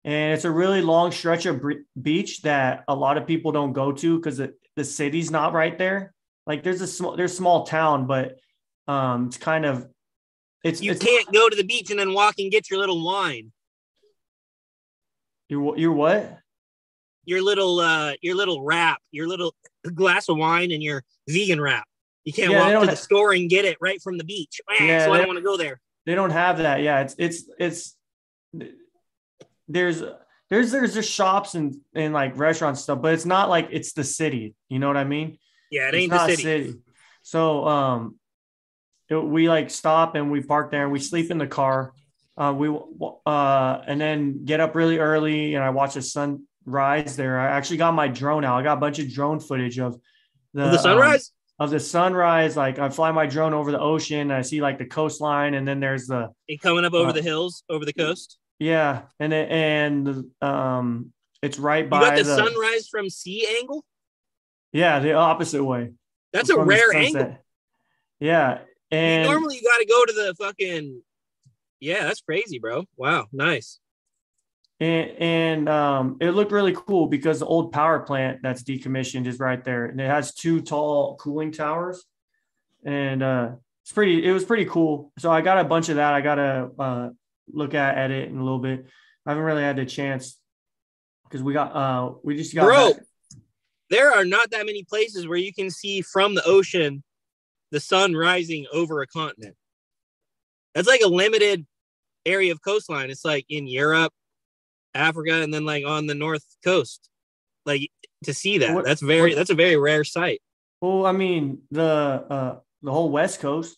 And 0.05 0.33
it's 0.33 0.45
a 0.45 0.51
really 0.51 0.81
long 0.81 1.11
stretch 1.11 1.45
of 1.45 1.61
beach 2.01 2.41
that 2.43 2.85
a 2.87 2.95
lot 2.95 3.17
of 3.17 3.27
people 3.27 3.51
don't 3.51 3.73
go 3.73 3.91
to 3.91 4.17
because 4.17 4.37
the, 4.37 4.53
the 4.75 4.85
city's 4.85 5.29
not 5.29 5.53
right 5.53 5.77
there. 5.77 6.13
Like 6.47 6.63
there's 6.63 6.81
a 6.81 6.87
small 6.87 7.17
there's 7.17 7.33
a 7.33 7.35
small 7.35 7.65
town, 7.65 8.07
but 8.07 8.37
um 8.87 9.27
it's 9.27 9.37
kind 9.37 9.65
of 9.65 9.85
it's 10.63 10.81
You 10.81 10.91
it's, 10.93 11.03
can't 11.03 11.31
go 11.33 11.49
to 11.49 11.55
the 11.57 11.65
beach 11.65 11.91
and 11.91 11.99
then 11.99 12.13
walk 12.13 12.35
and 12.39 12.49
get 12.49 12.69
your 12.69 12.79
little 12.79 13.03
wine, 13.03 13.51
you're 15.49 15.77
you're 15.77 15.91
what? 15.91 16.37
your 17.25 17.41
little 17.41 17.79
uh, 17.79 18.13
your 18.21 18.35
little 18.35 18.63
wrap, 18.63 18.99
your 19.11 19.27
little 19.27 19.53
glass 19.89 20.29
of 20.29 20.37
wine, 20.37 20.71
and 20.71 20.83
your 20.83 21.03
vegan 21.27 21.59
wrap. 21.59 21.85
You 22.23 22.33
can't 22.33 22.51
Yeah, 22.51 22.71
walk 22.71 22.83
to 22.83 22.89
the 22.91 22.95
store 22.95 23.33
and 23.33 23.49
get 23.49 23.65
it 23.65 23.77
right 23.81 24.01
from 24.01 24.17
the 24.17 24.23
beach. 24.23 24.61
Yeah, 24.79 25.05
so 25.05 25.13
I 25.13 25.17
don't 25.17 25.27
want 25.27 25.37
to 25.37 25.43
go 25.43 25.57
there. 25.57 25.79
They 26.05 26.13
don't 26.15 26.29
have 26.31 26.59
that. 26.59 26.81
Yeah, 26.81 27.01
it's 27.01 27.15
it's 27.17 27.43
it's 27.59 27.95
there's 29.67 30.03
there's 30.49 30.71
there's 30.71 30.93
just 30.93 31.11
shops 31.11 31.55
and 31.55 31.75
and 31.95 32.13
like 32.13 32.37
restaurants 32.37 32.81
stuff, 32.81 33.01
but 33.01 33.13
it's 33.13 33.25
not 33.25 33.49
like 33.49 33.69
it's 33.71 33.93
the 33.93 34.03
city. 34.03 34.55
You 34.69 34.79
know 34.79 34.87
what 34.87 34.97
I 34.97 35.03
mean? 35.03 35.37
Yeah, 35.69 35.87
it 35.87 35.95
It's 35.95 36.03
ain't 36.03 36.11
the 36.11 36.17
not 36.17 36.29
city. 36.29 36.75
So 37.23 37.67
um, 37.67 38.19
it- 39.09 39.15
we 39.15 39.47
like 39.49 39.69
stop 39.69 40.15
and 40.15 40.31
we 40.31 40.41
park 40.41 40.71
there 40.71 40.83
and 40.83 40.91
we 40.91 40.99
sleep 40.99 41.31
in 41.31 41.37
the 41.37 41.47
car. 41.47 41.93
Uh, 42.37 42.53
we 42.57 42.69
uh, 43.25 43.81
and 43.85 43.99
then 44.01 44.45
get 44.45 44.59
up 44.59 44.73
really 44.75 44.97
early 44.97 45.53
and 45.55 45.63
I 45.63 45.69
watch 45.69 45.93
the 45.93 46.01
sunrise 46.65 47.15
there. 47.15 47.39
I 47.39 47.47
actually 47.47 47.77
got 47.77 47.93
my 47.93 48.07
drone 48.07 48.43
out. 48.45 48.57
I 48.57 48.63
got 48.63 48.77
a 48.77 48.81
bunch 48.81 48.99
of 48.99 49.11
drone 49.11 49.39
footage 49.39 49.79
of 49.79 49.99
the, 50.53 50.69
the 50.69 50.77
um, 50.77 50.77
sunrise. 50.79 51.31
of 51.59 51.69
the 51.69 51.79
sunrise. 51.79 52.57
Like 52.57 52.79
I 52.79 52.89
fly 52.89 53.11
my 53.11 53.25
drone 53.25 53.53
over 53.53 53.71
the 53.71 53.79
ocean. 53.79 54.19
And 54.19 54.33
I 54.33 54.41
see 54.41 54.61
like 54.61 54.77
the 54.77 54.85
coastline, 54.85 55.53
and 55.53 55.67
then 55.67 55.79
there's 55.79 56.07
the 56.07 56.29
and 56.49 56.61
coming 56.61 56.85
up 56.85 56.93
over 56.93 57.09
uh, 57.09 57.13
the 57.13 57.21
hills, 57.21 57.63
over 57.69 57.85
the 57.85 57.93
coast. 57.93 58.37
yeah, 58.59 59.03
and 59.19 59.33
it, 59.33 59.49
and 59.49 60.25
um, 60.41 61.13
it's 61.41 61.57
right 61.59 61.85
You 61.85 61.89
by 61.89 62.01
got 62.01 62.17
the, 62.17 62.23
the 62.23 62.35
sunrise 62.35 62.87
from 62.89 63.09
sea 63.09 63.47
angle. 63.59 63.83
yeah 64.71 64.99
the 64.99 65.13
opposite 65.13 65.63
way. 65.63 65.91
That's 66.33 66.49
a 66.49 66.57
rare 66.59 66.93
angle. 66.93 67.37
Yeah, 68.19 68.59
and 68.91 69.27
Normally, 69.27 69.55
you 69.57 69.63
got 69.63 69.79
to 69.79 69.85
go 69.85 70.05
to 70.05 70.13
the 70.13 70.35
fucking. 70.39 71.01
Yeah, 71.79 72.03
that's 72.03 72.21
crazy, 72.21 72.59
bro. 72.59 72.85
Wow, 72.95 73.25
nice. 73.33 73.79
And, 74.81 75.09
and 75.19 75.69
um, 75.69 76.17
it 76.19 76.31
looked 76.31 76.51
really 76.51 76.73
cool 76.75 77.05
because 77.05 77.39
the 77.39 77.45
old 77.45 77.71
power 77.71 77.99
plant 77.99 78.39
that's 78.41 78.63
decommissioned 78.63 79.27
is 79.27 79.39
right 79.39 79.63
there, 79.63 79.85
and 79.85 80.01
it 80.01 80.09
has 80.09 80.33
two 80.33 80.59
tall 80.61 81.15
cooling 81.17 81.51
towers, 81.51 82.03
and 82.83 83.21
uh, 83.21 83.51
it's 83.83 83.91
pretty. 83.91 84.25
It 84.27 84.31
was 84.31 84.43
pretty 84.43 84.65
cool. 84.65 85.13
So 85.19 85.31
I 85.31 85.41
got 85.41 85.59
a 85.59 85.63
bunch 85.63 85.89
of 85.89 85.97
that. 85.97 86.13
I 86.15 86.21
got 86.21 86.35
to 86.35 86.71
uh, 86.79 87.09
look 87.53 87.75
at 87.75 87.95
at 87.95 88.09
it 88.09 88.29
in 88.29 88.37
a 88.37 88.43
little 88.43 88.59
bit. 88.59 88.87
I 89.25 89.29
haven't 89.29 89.43
really 89.43 89.61
had 89.61 89.75
the 89.77 89.85
chance 89.85 90.39
because 91.25 91.43
we 91.43 91.53
got 91.53 91.75
uh 91.75 92.13
we 92.23 92.35
just 92.35 92.55
got 92.55 92.65
Bro. 92.65 92.93
back- 92.93 93.03
There 93.91 94.11
are 94.11 94.25
not 94.25 94.49
that 94.49 94.65
many 94.65 94.83
places 94.83 95.27
where 95.27 95.37
you 95.37 95.53
can 95.53 95.69
see 95.69 96.01
from 96.01 96.33
the 96.33 96.43
ocean 96.43 97.03
the 97.69 97.79
sun 97.79 98.15
rising 98.15 98.65
over 98.73 99.01
a 99.03 99.07
continent. 99.07 99.55
That's 100.73 100.87
like 100.87 101.01
a 101.01 101.07
limited 101.07 101.67
area 102.25 102.51
of 102.51 102.63
coastline. 102.63 103.11
It's 103.11 103.23
like 103.23 103.45
in 103.47 103.67
Europe, 103.67 104.11
Africa, 104.93 105.41
and 105.41 105.53
then 105.53 105.65
like 105.65 105.85
on 105.85 106.07
the 106.07 106.15
north 106.15 106.45
coast. 106.63 107.07
Like 107.65 107.89
to 108.25 108.33
see 108.33 108.57
that, 108.59 108.73
What- 108.75 108.85
that's 108.85 109.01
very 109.01 109.33
that's 109.33 109.49
a 109.49 109.55
very 109.55 109.77
rare 109.77 110.03
sight. 110.03 110.41
Well, 110.81 111.05
I 111.05 111.11
mean 111.11 111.59
the 111.71 111.83
uh 111.83 112.59
the 112.81 112.91
whole 112.91 113.09
West 113.09 113.39
Coast. 113.39 113.77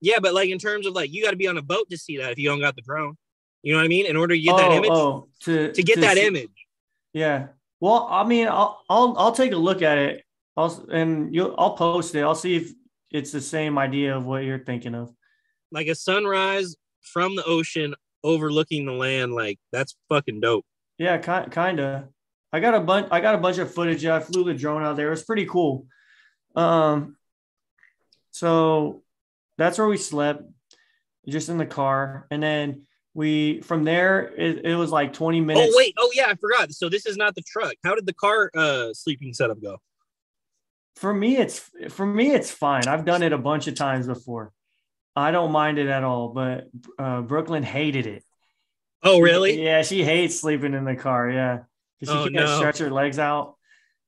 Yeah, 0.00 0.18
but 0.20 0.34
like 0.34 0.50
in 0.50 0.58
terms 0.58 0.86
of 0.86 0.94
like 0.94 1.12
you 1.12 1.22
got 1.24 1.30
to 1.30 1.36
be 1.36 1.48
on 1.48 1.56
a 1.58 1.62
boat 1.62 1.88
to 1.90 1.96
see 1.98 2.18
that 2.18 2.32
if 2.32 2.38
you 2.38 2.48
don't 2.48 2.60
got 2.60 2.76
the 2.76 2.82
drone. 2.82 3.16
You 3.62 3.72
know 3.72 3.78
what 3.80 3.84
I 3.86 3.88
mean? 3.88 4.06
In 4.06 4.16
order 4.16 4.34
to 4.34 4.40
get 4.40 4.56
that 4.56 4.70
Oh, 4.70 4.76
image, 4.76 4.90
oh, 4.92 5.28
to 5.44 5.72
to 5.72 5.82
get 5.82 6.00
that 6.00 6.16
see- 6.16 6.26
image. 6.26 6.50
Yeah. 7.12 7.48
Well, 7.80 8.06
I 8.10 8.24
mean, 8.24 8.46
I'll 8.48 8.82
I'll 8.90 9.14
I'll 9.16 9.32
take 9.32 9.52
a 9.52 9.56
look 9.56 9.82
at 9.82 9.98
it. 9.98 10.24
I'll 10.56 10.86
and 10.92 11.34
you 11.34 11.54
I'll 11.56 11.74
post 11.76 12.14
it. 12.14 12.22
I'll 12.22 12.34
see 12.34 12.56
if 12.56 12.72
it's 13.10 13.32
the 13.32 13.40
same 13.40 13.78
idea 13.78 14.16
of 14.16 14.26
what 14.26 14.44
you're 14.44 14.58
thinking 14.58 14.94
of. 14.94 15.10
like 15.72 15.86
a 15.86 15.94
sunrise 15.94 16.76
from 17.00 17.36
the 17.36 17.44
ocean 17.44 17.94
overlooking 18.24 18.84
the 18.86 18.92
land 18.92 19.32
like 19.32 19.58
that's 19.72 19.96
fucking 20.08 20.40
dope 20.40 20.64
Yeah, 20.98 21.18
ki- 21.18 21.50
kind 21.50 21.80
of. 21.80 22.04
I 22.52 22.60
got 22.60 22.74
a 22.74 22.80
bunch. 22.80 23.08
I 23.10 23.20
got 23.20 23.34
a 23.34 23.38
bunch 23.38 23.58
of 23.58 23.72
footage. 23.72 24.04
I 24.06 24.20
flew 24.20 24.44
the 24.44 24.54
drone 24.54 24.82
out 24.82 24.96
there. 24.96 25.08
It 25.08 25.10
was 25.10 25.22
pretty 25.22 25.44
cool. 25.46 25.86
Um, 26.56 27.16
so 28.30 29.02
that's 29.58 29.78
where 29.78 29.86
we 29.86 29.96
slept, 29.96 30.42
just 31.28 31.48
in 31.48 31.58
the 31.58 31.66
car, 31.66 32.26
and 32.30 32.42
then 32.42 32.82
we 33.14 33.60
from 33.62 33.84
there 33.84 34.32
it, 34.36 34.64
it 34.64 34.76
was 34.76 34.90
like 34.92 35.12
20 35.12 35.40
minutes. 35.40 35.72
oh 35.72 35.76
wait 35.76 35.94
oh 35.98 36.10
yeah 36.14 36.26
i 36.28 36.34
forgot 36.34 36.70
so 36.72 36.88
this 36.88 37.04
is 37.06 37.16
not 37.16 37.34
the 37.34 37.40
truck 37.42 37.72
how 37.82 37.94
did 37.94 38.06
the 38.06 38.12
car 38.12 38.48
uh 38.54 38.92
sleeping 38.92 39.32
setup 39.32 39.60
go 39.60 39.78
For 40.96 41.12
me, 41.14 41.36
it's 41.38 41.68
for 41.88 42.06
me 42.06 42.30
it's 42.32 42.50
fine. 42.50 42.86
I've 42.86 43.04
done 43.04 43.22
it 43.22 43.32
a 43.32 43.38
bunch 43.38 43.66
of 43.66 43.74
times 43.74 44.06
before. 44.06 44.52
I 45.18 45.30
don't 45.30 45.52
mind 45.52 45.78
it 45.78 45.88
at 45.88 46.04
all. 46.04 46.28
But 46.28 46.68
uh, 46.98 47.22
Brooklyn 47.22 47.62
hated 47.62 48.06
it. 48.06 48.24
oh 49.02 49.20
really 49.20 49.62
Yeah, 49.62 49.82
she 49.82 50.04
hates 50.04 50.40
sleeping 50.40 50.74
in 50.74 50.84
the 50.84 50.96
car. 50.96 51.30
Yeah, 51.30 51.58
'Cause 52.00 52.08
she 52.08 52.08
Oh, 52.08 52.22
can't 52.24 52.34
no. 52.34 52.56
stretch 52.56 52.78
her 52.78 52.90
legs 52.90 53.18
out. 53.18 53.56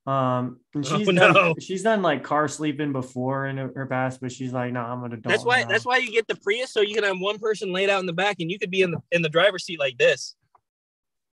Um, 0.07 0.59
and 0.73 0.83
Oh, 0.85 0.97
she's 0.97 1.07
no. 1.07 1.33
done, 1.33 1.53
she's 1.59 1.83
done 1.83 2.01
like 2.01 2.23
car 2.23 2.47
sleeping 2.47 2.91
before 2.91 3.45
in 3.45 3.57
her 3.57 3.85
past, 3.85 4.19
but 4.19 4.31
she's 4.31 4.51
like, 4.51 4.73
no, 4.73 4.81
I'm 4.81 5.03
an 5.03 5.13
adult. 5.13 5.31
that's 5.31 5.45
why 5.45 5.61
now." 5.61 5.67
that's 5.67 5.85
why 5.85 5.97
you 5.97 6.11
get 6.11 6.27
the 6.27 6.35
prius 6.35 6.71
so 6.71 6.81
you 6.81 6.95
can 6.95 7.03
have 7.03 7.19
one 7.19 7.37
person 7.37 7.71
laid 7.71 7.89
out 7.89 7.99
in 7.99 8.07
the 8.07 8.13
back 8.13 8.37
and 8.39 8.49
you 8.49 8.57
could 8.57 8.71
be 8.71 8.81
in 8.81 8.89
the 8.91 8.97
in 9.11 9.21
the 9.21 9.29
driver's 9.29 9.63
seat 9.63 9.79
like 9.79 9.97
this 9.99 10.35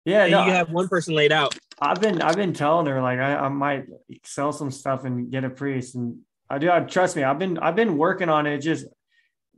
Yeah, 0.05 0.27
no, 0.29 0.47
you 0.47 0.53
have 0.53 0.71
one 0.71 0.89
person 0.89 1.15
laid 1.15 1.33
out 1.33 1.59
I've 1.81 2.01
been 2.01 2.23
I've 2.23 2.37
been 2.37 2.53
telling 2.53 2.87
her 2.87 3.03
like 3.03 3.19
I, 3.19 3.35
I 3.35 3.49
might 3.49 3.87
sell 4.25 4.53
some 4.53 4.71
stuff 4.71 5.05
and 5.05 5.31
get 5.33 5.43
a 5.43 5.51
Prius, 5.51 5.97
and 5.97 6.19
I 6.49 6.59
do. 6.59 6.71
I, 6.71 6.81
trust 6.81 7.17
me, 7.17 7.25
I've 7.25 7.41
been 7.41 7.59
I've 7.59 7.75
been 7.75 7.97
working 7.99 8.29
on 8.29 8.47
it. 8.47 8.59
Just 8.59 8.87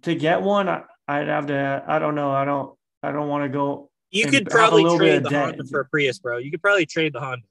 to 0.05 0.15
get 0.15 0.43
one, 0.43 0.69
I, 0.69 0.83
I'd 1.07 1.29
have 1.29 1.47
to. 1.47 1.85
I 1.87 1.99
don't 1.99 2.15
know. 2.15 2.31
I 2.31 2.45
don't. 2.45 2.77
I 3.03 3.13
don't 3.13 3.29
want 3.29 3.45
to 3.45 3.51
go. 3.51 3.91
you 4.11 4.27
could 4.27 4.49
probably 4.49 4.85
trade 4.97 5.25
the 5.25 5.29
debt. 5.29 5.45
honda 5.45 5.65
for 5.65 5.81
a 5.81 5.85
prius 5.85 6.19
bro 6.19 6.39
you 6.39 6.51
could 6.51 6.63
probably 6.63 6.87
trade 6.87 7.13
the 7.13 7.21
honda 7.21 7.45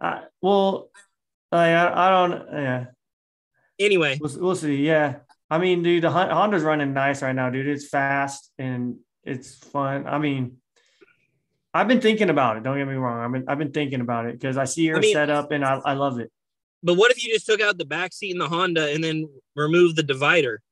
I, 0.00 0.22
well, 0.40 0.90
I, 1.52 1.74
I 1.74 2.10
don't. 2.10 2.52
Yeah, 2.52 2.84
anyway 3.78 4.18
we'll, 4.20 4.32
we'll 4.38 4.56
see. 4.56 4.76
Yeah, 4.76 5.16
I 5.50 5.58
mean, 5.58 5.82
dude, 5.82 6.02
the 6.02 6.10
Honda's 6.10 6.62
running 6.62 6.92
nice 6.94 7.22
right 7.22 7.34
now, 7.34 7.50
dude. 7.50 7.66
It's 7.68 7.88
fast 7.88 8.50
and 8.58 8.96
it's 9.22 9.54
fun. 9.54 10.06
I 10.06 10.18
mean. 10.18 10.58
I've 11.76 11.88
been 11.88 12.00
thinking 12.00 12.30
about 12.30 12.56
it. 12.56 12.62
Don't 12.62 12.78
get 12.78 12.86
me 12.86 12.94
wrong. 12.94 13.18
I've 13.18 13.32
been 13.32 13.44
I've 13.48 13.58
been 13.58 13.72
thinking 13.72 14.00
about 14.00 14.26
it 14.26 14.38
because 14.38 14.56
I 14.56 14.64
see 14.64 14.86
her 14.86 14.96
I 14.96 15.00
mean- 15.00 15.12
set 15.12 15.28
up 15.28 15.50
and 15.50 15.64
I, 15.64 15.80
I 15.84 15.94
love 15.94 16.20
it. 16.20 16.30
but 16.84 16.94
what 16.94 17.10
if 17.10 17.22
you 17.24 17.32
just 17.34 17.46
took 17.46 17.60
out 17.60 17.78
the 17.78 17.84
back 17.84 18.12
seat 18.12 18.30
in 18.30 18.38
the 18.38 18.48
honda 18.48 18.92
and 18.92 19.02
then 19.02 19.28
removed 19.56 19.96
the 19.96 20.04
divider 20.04 20.62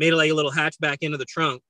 made 0.00 0.12
it 0.12 0.16
like 0.16 0.30
a 0.30 0.34
little 0.34 0.50
hatchback 0.50 0.96
into 1.02 1.16
the 1.18 1.24
trunk 1.24 1.62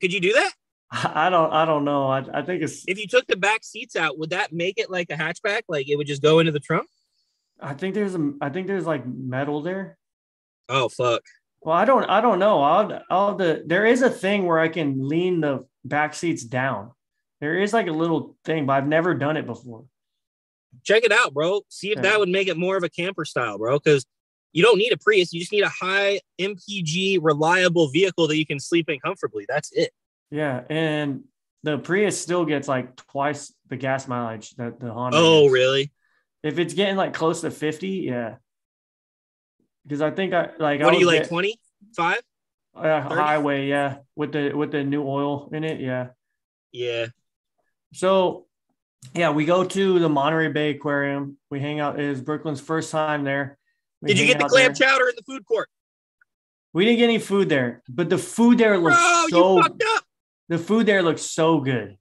could 0.00 0.12
you 0.12 0.20
do 0.20 0.32
that 0.34 0.52
I 0.94 1.30
don't 1.30 1.50
I 1.50 1.64
don't 1.64 1.86
know. 1.86 2.06
I, 2.08 2.18
I 2.34 2.42
think 2.42 2.62
it's 2.62 2.84
if 2.86 2.98
you 3.00 3.06
took 3.06 3.26
the 3.26 3.34
back 3.34 3.64
seats 3.64 3.96
out, 3.96 4.18
would 4.18 4.28
that 4.28 4.52
make 4.52 4.74
it 4.76 4.90
like 4.90 5.08
a 5.10 5.14
hatchback? 5.14 5.62
Like 5.66 5.88
it 5.88 5.96
would 5.96 6.06
just 6.06 6.20
go 6.20 6.38
into 6.38 6.52
the 6.52 6.60
trunk? 6.60 6.86
I 7.58 7.72
think 7.72 7.94
there's 7.94 8.14
a 8.14 8.34
I 8.42 8.50
think 8.50 8.66
there's 8.66 8.84
like 8.84 9.06
metal 9.06 9.62
there. 9.62 9.96
Oh 10.68 10.90
fuck. 10.90 11.22
Well, 11.62 11.74
I 11.74 11.86
don't 11.86 12.04
I 12.10 12.20
don't 12.20 12.38
know. 12.38 12.62
I'll 12.62 13.00
I'll 13.08 13.34
the 13.36 13.62
there 13.64 13.86
is 13.86 14.02
a 14.02 14.10
thing 14.10 14.44
where 14.44 14.58
I 14.58 14.68
can 14.68 15.08
lean 15.08 15.40
the 15.40 15.64
back 15.82 16.12
seats 16.12 16.44
down. 16.44 16.90
There 17.40 17.58
is 17.58 17.72
like 17.72 17.86
a 17.86 17.92
little 17.92 18.36
thing, 18.44 18.66
but 18.66 18.74
I've 18.74 18.86
never 18.86 19.14
done 19.14 19.38
it 19.38 19.46
before. 19.46 19.86
Check 20.82 21.04
it 21.04 21.12
out, 21.12 21.32
bro. 21.32 21.62
See 21.70 21.92
if 21.92 21.96
Yeah. 21.96 22.02
that 22.02 22.18
would 22.18 22.28
make 22.28 22.48
it 22.48 22.58
more 22.58 22.76
of 22.76 22.82
a 22.82 22.90
camper 22.90 23.24
style, 23.24 23.56
bro. 23.56 23.78
Because 23.78 24.04
you 24.52 24.62
don't 24.62 24.78
need 24.78 24.92
a 24.92 24.96
Prius. 24.98 25.32
You 25.32 25.40
just 25.40 25.52
need 25.52 25.62
a 25.64 25.68
high 25.68 26.20
MPG 26.40 27.18
reliable 27.22 27.88
vehicle 27.88 28.26
that 28.28 28.36
you 28.36 28.46
can 28.46 28.60
sleep 28.60 28.88
in 28.88 28.98
comfortably. 29.00 29.46
That's 29.48 29.70
it. 29.72 29.92
Yeah, 30.30 30.62
and 30.70 31.24
the 31.62 31.78
Prius 31.78 32.20
still 32.20 32.44
gets 32.44 32.68
like 32.68 32.96
twice 32.96 33.52
the 33.68 33.76
gas 33.76 34.08
mileage 34.08 34.50
that 34.56 34.80
the 34.80 34.92
Honda. 34.92 35.16
Oh, 35.20 35.42
gets. 35.44 35.52
really? 35.52 35.92
If 36.42 36.58
it's 36.58 36.74
getting 36.74 36.96
like 36.96 37.14
close 37.14 37.40
to 37.42 37.50
50, 37.50 37.88
yeah. 37.88 38.36
Because 39.84 40.00
I 40.00 40.10
think 40.10 40.32
I 40.34 40.50
like 40.58 40.80
I 40.80 40.84
What 40.84 40.94
are 40.94 40.98
you 40.98 41.06
like 41.06 41.20
get- 41.22 41.28
25? 41.28 42.18
uh, 42.74 43.02
30? 43.08 43.14
highway, 43.14 43.66
yeah, 43.68 43.98
with 44.16 44.32
the 44.32 44.52
with 44.54 44.70
the 44.72 44.82
new 44.84 45.04
oil 45.06 45.50
in 45.52 45.64
it, 45.64 45.80
yeah. 45.80 46.08
Yeah. 46.72 47.06
So, 47.92 48.46
yeah, 49.14 49.30
we 49.30 49.44
go 49.44 49.64
to 49.64 49.98
the 49.98 50.08
Monterey 50.08 50.48
Bay 50.48 50.70
Aquarium. 50.70 51.36
We 51.50 51.60
hang 51.60 51.80
out. 51.80 51.98
It 52.00 52.06
is 52.06 52.20
Brooklyn's 52.22 52.60
first 52.60 52.90
time 52.90 53.24
there. 53.24 53.58
We 54.02 54.08
Did 54.08 54.18
you 54.18 54.26
get 54.26 54.40
the 54.40 54.46
clam 54.46 54.72
there. 54.74 54.88
chowder 54.88 55.08
in 55.08 55.14
the 55.16 55.22
food 55.22 55.46
court? 55.46 55.68
We 56.74 56.84
didn't 56.84 56.98
get 56.98 57.04
any 57.04 57.18
food 57.18 57.48
there, 57.48 57.82
but 57.88 58.10
the 58.10 58.18
food 58.18 58.58
there 58.58 58.76
looks 58.78 58.96
Bro, 58.96 59.26
so. 59.30 59.56
you 59.56 59.62
fucked 59.62 59.84
up. 59.94 60.04
The 60.48 60.58
food 60.58 60.86
there 60.86 61.02
looks 61.02 61.22
so 61.22 61.60
good. 61.60 61.96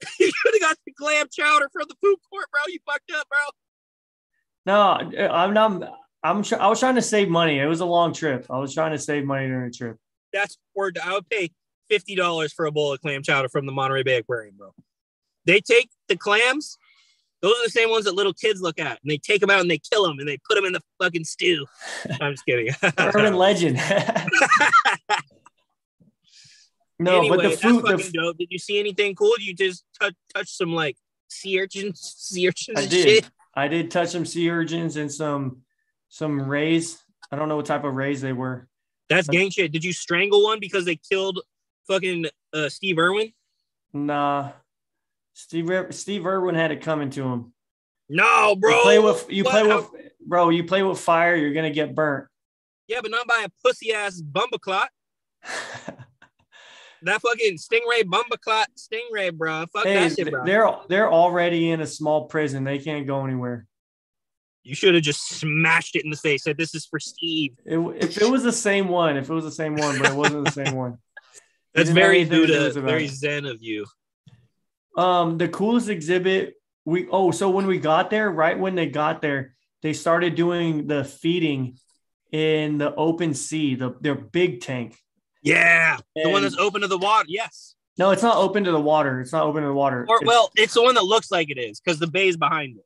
you 0.18 0.30
should 0.34 0.54
have 0.54 0.60
got 0.60 0.76
the 0.86 0.92
clam 0.92 1.26
chowder 1.30 1.68
from 1.72 1.84
the 1.88 1.94
food 2.02 2.16
court, 2.30 2.46
bro. 2.50 2.60
You 2.68 2.78
fucked 2.86 3.10
up, 3.14 3.28
bro. 3.28 3.38
No, 4.64 4.80
uh, 5.18 5.28
I'm 5.32 5.52
not. 5.54 5.92
I'm. 6.22 6.42
tr- 6.42 6.56
I 6.60 6.68
was 6.68 6.80
trying 6.80 6.94
to 6.96 7.02
save 7.02 7.28
money. 7.28 7.58
It 7.58 7.66
was 7.66 7.80
a 7.80 7.86
long 7.86 8.12
trip. 8.12 8.46
I 8.50 8.58
was 8.58 8.74
trying 8.74 8.92
to 8.92 8.98
save 8.98 9.24
money 9.24 9.46
during 9.46 9.70
the 9.70 9.74
trip. 9.74 9.96
That's 10.32 10.56
word. 10.74 10.98
I 11.02 11.12
would 11.12 11.28
pay 11.28 11.50
fifty 11.88 12.14
dollars 12.14 12.52
for 12.52 12.66
a 12.66 12.72
bowl 12.72 12.92
of 12.92 13.00
clam 13.00 13.22
chowder 13.22 13.48
from 13.48 13.66
the 13.66 13.72
Monterey 13.72 14.02
Bay 14.02 14.16
Aquarium, 14.16 14.56
bro. 14.56 14.72
They 15.44 15.60
take 15.60 15.90
the 16.08 16.16
clams. 16.16 16.78
Those 17.46 17.54
are 17.60 17.66
the 17.66 17.70
same 17.70 17.90
ones 17.90 18.06
that 18.06 18.16
little 18.16 18.32
kids 18.32 18.60
look 18.60 18.80
at, 18.80 18.98
and 19.00 19.08
they 19.08 19.18
take 19.18 19.40
them 19.40 19.50
out 19.50 19.60
and 19.60 19.70
they 19.70 19.78
kill 19.78 20.02
them 20.02 20.18
and 20.18 20.26
they 20.26 20.36
put 20.50 20.56
them 20.56 20.64
in 20.64 20.72
the 20.72 20.82
fucking 21.00 21.22
stew. 21.22 21.64
I'm 22.20 22.32
just 22.32 22.44
kidding. 22.44 22.74
Urban 22.98 23.36
legend. 23.38 23.76
no, 26.98 27.18
anyway, 27.18 27.36
but 27.36 27.42
the 27.50 27.56
food. 27.56 27.84
The, 27.84 28.10
dope. 28.12 28.36
Did 28.36 28.48
you 28.50 28.58
see 28.58 28.80
anything 28.80 29.14
cool? 29.14 29.32
Did 29.38 29.46
you 29.46 29.54
just 29.54 29.84
touch 29.96 30.14
touch 30.34 30.48
some 30.48 30.74
like 30.74 30.96
sea 31.28 31.60
urchins, 31.60 32.00
sea 32.18 32.48
urchins 32.48 32.78
I 32.78 32.80
and 32.80 32.90
did. 32.90 33.08
shit? 33.08 33.30
I 33.54 33.68
did 33.68 33.92
touch 33.92 34.08
some 34.08 34.26
sea 34.26 34.50
urchins 34.50 34.96
and 34.96 35.12
some 35.12 35.58
some 36.08 36.48
rays. 36.48 37.00
I 37.30 37.36
don't 37.36 37.48
know 37.48 37.54
what 37.54 37.66
type 37.66 37.84
of 37.84 37.94
rays 37.94 38.20
they 38.20 38.32
were. 38.32 38.66
That's 39.08 39.28
gang 39.28 39.50
shit. 39.50 39.70
Did 39.70 39.84
you 39.84 39.92
strangle 39.92 40.42
one 40.42 40.58
because 40.58 40.84
they 40.84 40.96
killed 40.96 41.40
fucking 41.86 42.26
uh, 42.52 42.68
Steve 42.70 42.98
Irwin? 42.98 43.32
Nah, 43.92 44.50
Steve 45.36 45.70
Steve 45.90 46.26
Irwin 46.26 46.54
had 46.54 46.72
it 46.72 46.80
coming 46.80 47.10
to 47.10 47.22
him. 47.22 47.52
No, 48.08 48.56
bro. 48.56 48.74
You 48.74 48.82
play 48.82 48.98
with 48.98 49.26
you 49.30 49.44
What? 49.44 49.50
play 49.50 49.62
with 49.64 49.90
bro. 50.26 50.48
You 50.48 50.64
play 50.64 50.82
with 50.82 50.98
fire, 50.98 51.36
you're 51.36 51.52
gonna 51.52 51.70
get 51.70 51.94
burnt. 51.94 52.26
Yeah, 52.88 53.00
but 53.02 53.10
not 53.10 53.26
by 53.26 53.44
a 53.44 53.48
pussy 53.62 53.92
ass 53.92 54.20
bumbleclot. 54.20 54.86
That 57.02 57.20
fucking 57.20 57.58
stingray 57.58 58.02
bumbleclot 58.02 58.64
stingray, 58.76 59.32
bro. 59.32 59.66
Fuck 59.72 59.84
hey, 59.84 60.08
that 60.08 60.16
shit, 60.16 60.30
bro. 60.30 60.44
they're 60.44 60.74
they're 60.88 61.12
already 61.12 61.70
in 61.70 61.80
a 61.80 61.86
small 61.86 62.24
prison. 62.24 62.64
They 62.64 62.78
can't 62.78 63.06
go 63.06 63.22
anywhere. 63.24 63.66
You 64.64 64.74
should 64.74 64.94
have 64.94 65.04
just 65.04 65.28
smashed 65.28 65.94
it 65.94 66.04
in 66.04 66.10
the 66.10 66.16
face. 66.16 66.42
Said 66.42 66.56
this 66.56 66.74
is 66.74 66.86
for 66.86 66.98
Steve. 66.98 67.52
It, 67.64 67.78
if 68.02 68.20
it 68.20 68.28
was 68.28 68.42
the 68.42 68.50
same 68.50 68.88
one, 68.88 69.16
if 69.18 69.28
it 69.30 69.32
was 69.32 69.44
the 69.44 69.52
same 69.52 69.76
one, 69.76 69.98
but 69.98 70.10
it 70.10 70.16
wasn't 70.16 70.46
the 70.46 70.50
same 70.50 70.74
one. 70.74 70.98
That's 71.74 71.90
very 71.90 72.20
anything 72.20 72.40
to 72.40 72.46
do 72.46 72.58
Buddha, 72.72 72.80
very 72.80 73.06
zen 73.06 73.44
of 73.44 73.62
you. 73.62 73.84
Um, 74.96 75.38
the 75.38 75.48
coolest 75.48 75.88
exhibit 75.88 76.54
we 76.84 77.06
oh, 77.10 77.30
so 77.32 77.50
when 77.50 77.66
we 77.66 77.78
got 77.78 78.10
there, 78.10 78.30
right 78.30 78.58
when 78.58 78.74
they 78.74 78.86
got 78.86 79.20
there, 79.20 79.54
they 79.82 79.92
started 79.92 80.34
doing 80.34 80.86
the 80.86 81.04
feeding 81.04 81.78
in 82.32 82.78
the 82.78 82.94
open 82.94 83.34
sea, 83.34 83.74
the 83.74 83.94
their 84.00 84.14
big 84.14 84.60
tank. 84.60 84.96
Yeah, 85.42 85.98
the 86.14 86.30
one 86.30 86.42
that's 86.42 86.56
open 86.56 86.80
to 86.80 86.88
the 86.88 86.98
water. 86.98 87.26
Yes. 87.28 87.74
No, 87.98 88.10
it's 88.10 88.22
not 88.22 88.36
open 88.36 88.64
to 88.64 88.72
the 88.72 88.80
water. 88.80 89.20
It's 89.20 89.32
not 89.32 89.44
open 89.44 89.62
to 89.62 89.68
the 89.68 89.74
water. 89.74 90.04
Or 90.08 90.16
It's- 90.16 90.26
well, 90.26 90.50
it's 90.54 90.74
the 90.74 90.82
one 90.82 90.94
that 90.96 91.04
looks 91.04 91.30
like 91.30 91.48
it 91.50 91.56
is 91.58 91.80
because 91.80 91.98
the 91.98 92.06
bay 92.06 92.28
is 92.28 92.36
behind 92.36 92.76
it. 92.78 92.84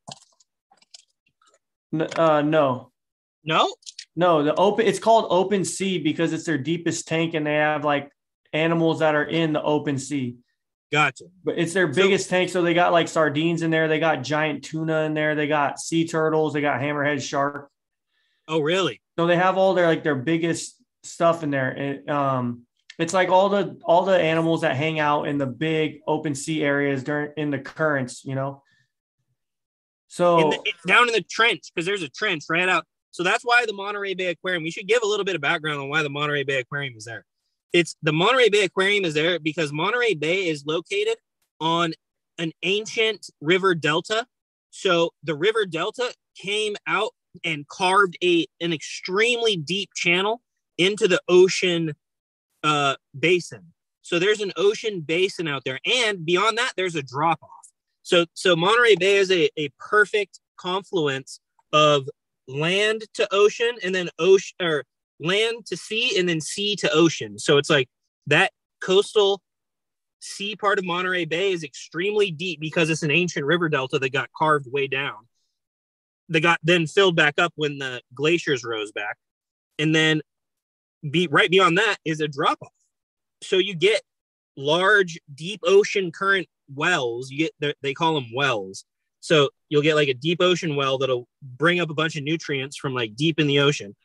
n- 1.93 2.09
uh, 2.17 2.43
no, 2.43 2.93
No. 3.45 3.75
no, 4.15 4.43
the 4.43 4.55
open. 4.55 4.87
It's 4.87 4.99
called 5.01 5.27
open 5.31 5.65
sea 5.65 5.99
because 5.99 6.33
it's 6.33 6.45
their 6.45 6.59
deepest 6.59 7.09
tank, 7.09 7.35
and 7.35 7.47
they 7.47 7.55
have 7.55 7.85
like 7.85 8.11
animals 8.53 9.01
that 9.01 9.15
are 9.15 9.25
in 9.25 9.53
the 9.53 9.63
open 9.63 9.99
sea. 9.99 10.37
Gotcha. 10.93 11.27
But 11.45 11.59
it's 11.59 11.73
their 11.73 11.93
So- 11.93 12.03
biggest 12.03 12.29
tank. 12.29 12.51
So 12.51 12.63
they 12.63 12.75
got 12.75 12.93
like 12.93 13.09
sardines 13.09 13.63
in 13.63 13.71
there. 13.71 13.87
They 13.89 14.01
got 14.01 14.23
giant 14.23 14.65
tuna 14.65 15.03
in 15.03 15.15
there. 15.15 15.35
They 15.35 15.47
got 15.47 15.79
sea 15.79 16.07
turtles. 16.07 16.53
They 16.53 16.61
got 16.61 16.81
hammerhead 16.81 17.23
shark. 17.23 17.71
Oh, 18.49 18.61
really? 18.61 19.01
So 19.17 19.27
they 19.27 19.37
have 19.37 19.57
all 19.57 19.75
their 19.75 19.87
like 19.87 20.03
their 20.03 20.17
biggest 20.17 20.77
stuff 21.05 21.43
in 21.45 21.51
there. 21.51 21.71
And 21.71 22.11
um, 22.11 22.63
it's 22.99 23.15
like 23.15 23.29
all 23.29 23.49
the 23.49 23.79
all 23.85 24.05
the 24.05 24.19
animals 24.19 24.63
that 24.63 24.75
hang 24.75 24.99
out 24.99 25.29
in 25.29 25.39
the 25.39 25.47
big 25.47 26.01
open 26.09 26.35
sea 26.35 26.65
areas 26.65 27.05
during 27.05 27.33
in 27.37 27.51
the 27.51 27.59
currents. 27.59 28.25
You 28.25 28.35
know. 28.35 28.63
So 30.09 30.41
In 30.41 30.51
the, 30.51 30.73
down 30.89 31.07
in 31.07 31.15
the 31.15 31.23
trench 31.23 31.71
because 31.73 31.87
there's 31.87 32.03
a 32.03 32.09
trench 32.09 32.45
right 32.51 32.69
out. 32.69 32.85
So 33.13 33.23
that's 33.23 33.45
why 33.45 33.65
the 33.65 33.73
Monterey 33.73 34.15
Bay 34.15 34.27
Aquarium. 34.27 34.65
We 34.65 34.73
should 34.73 34.89
give 34.89 35.03
a 35.05 35.07
little 35.07 35.25
bit 35.25 35.37
of 35.37 35.41
background 35.41 35.79
on 35.81 35.89
why 35.89 36.03
the 36.03 36.11
Monterey 36.11 36.43
Bay 36.43 36.59
Aquarium 36.59 36.95
is 36.97 37.05
there. 37.05 37.25
It's 37.73 37.97
the 38.03 38.13
Monterey 38.13 38.49
Bay 38.49 38.65
Aquarium 38.65 39.05
is 39.05 39.15
there 39.15 39.39
because 39.39 39.73
Monterey 39.73 40.15
Bay 40.15 40.49
is 40.49 40.65
located 40.67 41.17
on 41.61 41.93
an 42.39 42.53
ancient 42.63 43.31
river 43.41 43.75
delta. 43.75 44.27
So 44.71 45.11
the 45.23 45.35
river 45.35 45.67
delta 45.67 46.13
came 46.37 46.77
out 46.87 47.13
and 47.45 47.67
carved 47.69 48.17
a 48.25 48.47
an 48.61 48.73
extremely 48.73 49.57
deep 49.57 49.91
channel 49.95 50.41
into 50.79 51.07
the 51.07 51.21
ocean 51.29 51.95
uh, 52.63 52.97
basin. 53.19 53.73
So 54.03 54.19
there's 54.19 54.41
an 54.41 54.53
ocean 54.57 55.01
basin 55.01 55.47
out 55.47 55.63
there, 55.65 55.79
and 55.85 56.25
beyond 56.25 56.59
that, 56.59 56.73
there's 56.77 56.97
a 56.97 57.03
drop 57.03 57.39
off. 57.43 57.51
So 58.03 58.27
so 58.35 58.57
Monterey 58.57 58.97
Bay 58.97 59.17
is 59.17 59.31
a, 59.31 59.49
a 59.57 59.69
perfect 59.79 60.41
confluence 60.57 61.41
of 61.73 62.09
land 62.49 63.05
to 63.15 63.29
ocean 63.33 63.77
and 63.85 63.95
then 63.95 64.09
ocean 64.19 64.57
or 64.61 64.85
land 65.21 65.67
to 65.67 65.77
sea 65.77 66.19
and 66.19 66.29
then 66.29 66.41
sea 66.41 66.77
to 66.77 66.91
ocean. 66.93 67.39
So 67.39 67.59
it's 67.59 67.71
like 67.71 67.89
that 68.27 68.53
coastal 68.81 69.41
sea 70.21 70.57
part 70.57 70.79
of 70.79 70.85
Monterey 70.85 71.25
Bay 71.25 71.53
is 71.53 71.65
extremely 71.65 72.31
deep 72.31 72.61
because 72.61 72.91
it's 72.91 73.03
an 73.03 73.11
ancient 73.11 73.47
river 73.47 73.69
delta 73.69 73.99
that 73.99 74.13
got 74.13 74.31
carved 74.37 74.71
way 74.71 74.87
down. 74.87 75.17
That 76.29 76.41
got 76.41 76.61
then 76.63 76.87
filled 76.87 77.17
back 77.17 77.35
up 77.39 77.53
when 77.57 77.79
the 77.79 78.03
glaciers 78.15 78.65
rose 78.65 78.93
back. 78.93 79.17
And 79.79 79.95
then 79.95 80.21
be 81.09 81.27
right 81.29 81.51
beyond 81.51 81.79
that 81.79 81.97
is 82.05 82.21
a 82.21 82.29
drop 82.29 82.59
off. 82.63 82.73
So 83.43 83.57
you 83.57 83.75
get 83.75 84.03
large 84.57 85.19
deep 85.35 85.61
ocean 85.65 86.13
current 86.13 86.47
wells. 86.75 87.31
You 87.31 87.51
get 87.61 87.77
they 87.83 87.95
call 87.95 88.15
them 88.15 88.31
wells. 88.35 88.85
So 89.21 89.51
you'll 89.69 89.83
get 89.83 89.97
like 89.97 90.09
a 90.09 90.15
deep 90.15 90.41
ocean 90.41 90.77
well 90.77 90.99
that'll 90.99 91.27
bring 91.43 91.81
up 91.81 91.91
a 91.91 91.95
bunch 91.95 92.17
of 92.17 92.25
nutrients 92.25 92.77
from 92.77 92.95
like 92.95 93.17
deep 93.17 93.39
in 93.39 93.47
the 93.47 93.61
ocean. 93.61 93.97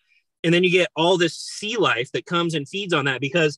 And 0.45 0.53
then 0.53 0.63
you 0.63 0.69
get 0.69 0.89
all 0.95 1.17
this 1.17 1.35
sea 1.35 1.75
life 1.75 2.11
that 2.11 2.27
comes 2.27 2.53
and 2.53 2.69
feeds 2.69 2.93
on 2.93 3.05
that 3.05 3.19
because 3.19 3.57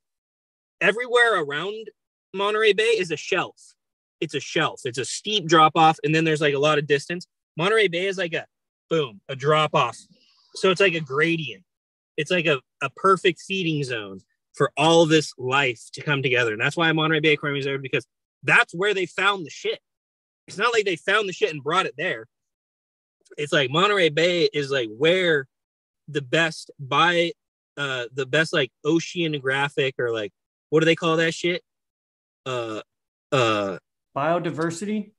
everywhere 0.79 1.43
around 1.43 1.89
Monterey 2.33 2.71
Bay 2.71 2.83
is 2.97 3.11
a 3.11 3.17
shelf. 3.17 3.73
It's 4.21 4.33
a 4.33 4.39
shelf. 4.39 4.81
It's 4.85 4.97
a 4.97 5.03
steep 5.03 5.47
drop 5.47 5.73
off, 5.75 5.99
and 6.05 6.15
then 6.15 6.23
there's 6.23 6.39
like 6.39 6.53
a 6.53 6.59
lot 6.59 6.77
of 6.77 6.87
distance. 6.87 7.27
Monterey 7.57 7.89
Bay 7.89 8.05
is 8.05 8.17
like 8.17 8.33
a 8.33 8.45
boom, 8.89 9.19
a 9.27 9.35
drop 9.35 9.75
off. 9.75 9.97
So 10.55 10.71
it's 10.71 10.79
like 10.79 10.93
a 10.93 11.01
gradient. 11.01 11.65
It's 12.15 12.31
like 12.31 12.45
a, 12.45 12.61
a 12.81 12.89
perfect 12.91 13.41
feeding 13.41 13.83
zone 13.83 14.21
for 14.53 14.71
all 14.77 15.05
this 15.05 15.33
life 15.37 15.81
to 15.93 16.01
come 16.01 16.23
together. 16.23 16.53
And 16.53 16.61
that's 16.61 16.77
why 16.77 16.89
Monterey 16.93 17.19
Bay 17.19 17.33
Aquarium 17.33 17.59
is 17.59 17.65
there 17.65 17.79
because 17.79 18.07
that's 18.43 18.73
where 18.73 18.93
they 18.93 19.07
found 19.07 19.45
the 19.45 19.49
shit. 19.49 19.79
It's 20.47 20.57
not 20.57 20.73
like 20.73 20.85
they 20.85 20.95
found 20.95 21.27
the 21.27 21.33
shit 21.33 21.51
and 21.51 21.61
brought 21.61 21.85
it 21.85 21.95
there. 21.97 22.27
It's 23.37 23.51
like 23.51 23.69
Monterey 23.69 24.07
Bay 24.07 24.47
is 24.53 24.71
like 24.71 24.89
where 24.97 25.47
the 26.07 26.21
best 26.21 26.71
by 26.79 27.31
uh 27.77 28.05
the 28.13 28.25
best 28.25 28.53
like 28.53 28.71
oceanographic 28.85 29.93
or 29.99 30.11
like 30.11 30.31
what 30.69 30.79
do 30.79 30.85
they 30.85 30.95
call 30.95 31.17
that 31.17 31.33
shit? 31.33 31.61
Uh 32.45 32.81
uh 33.31 33.77
biodiversity. 34.15 35.11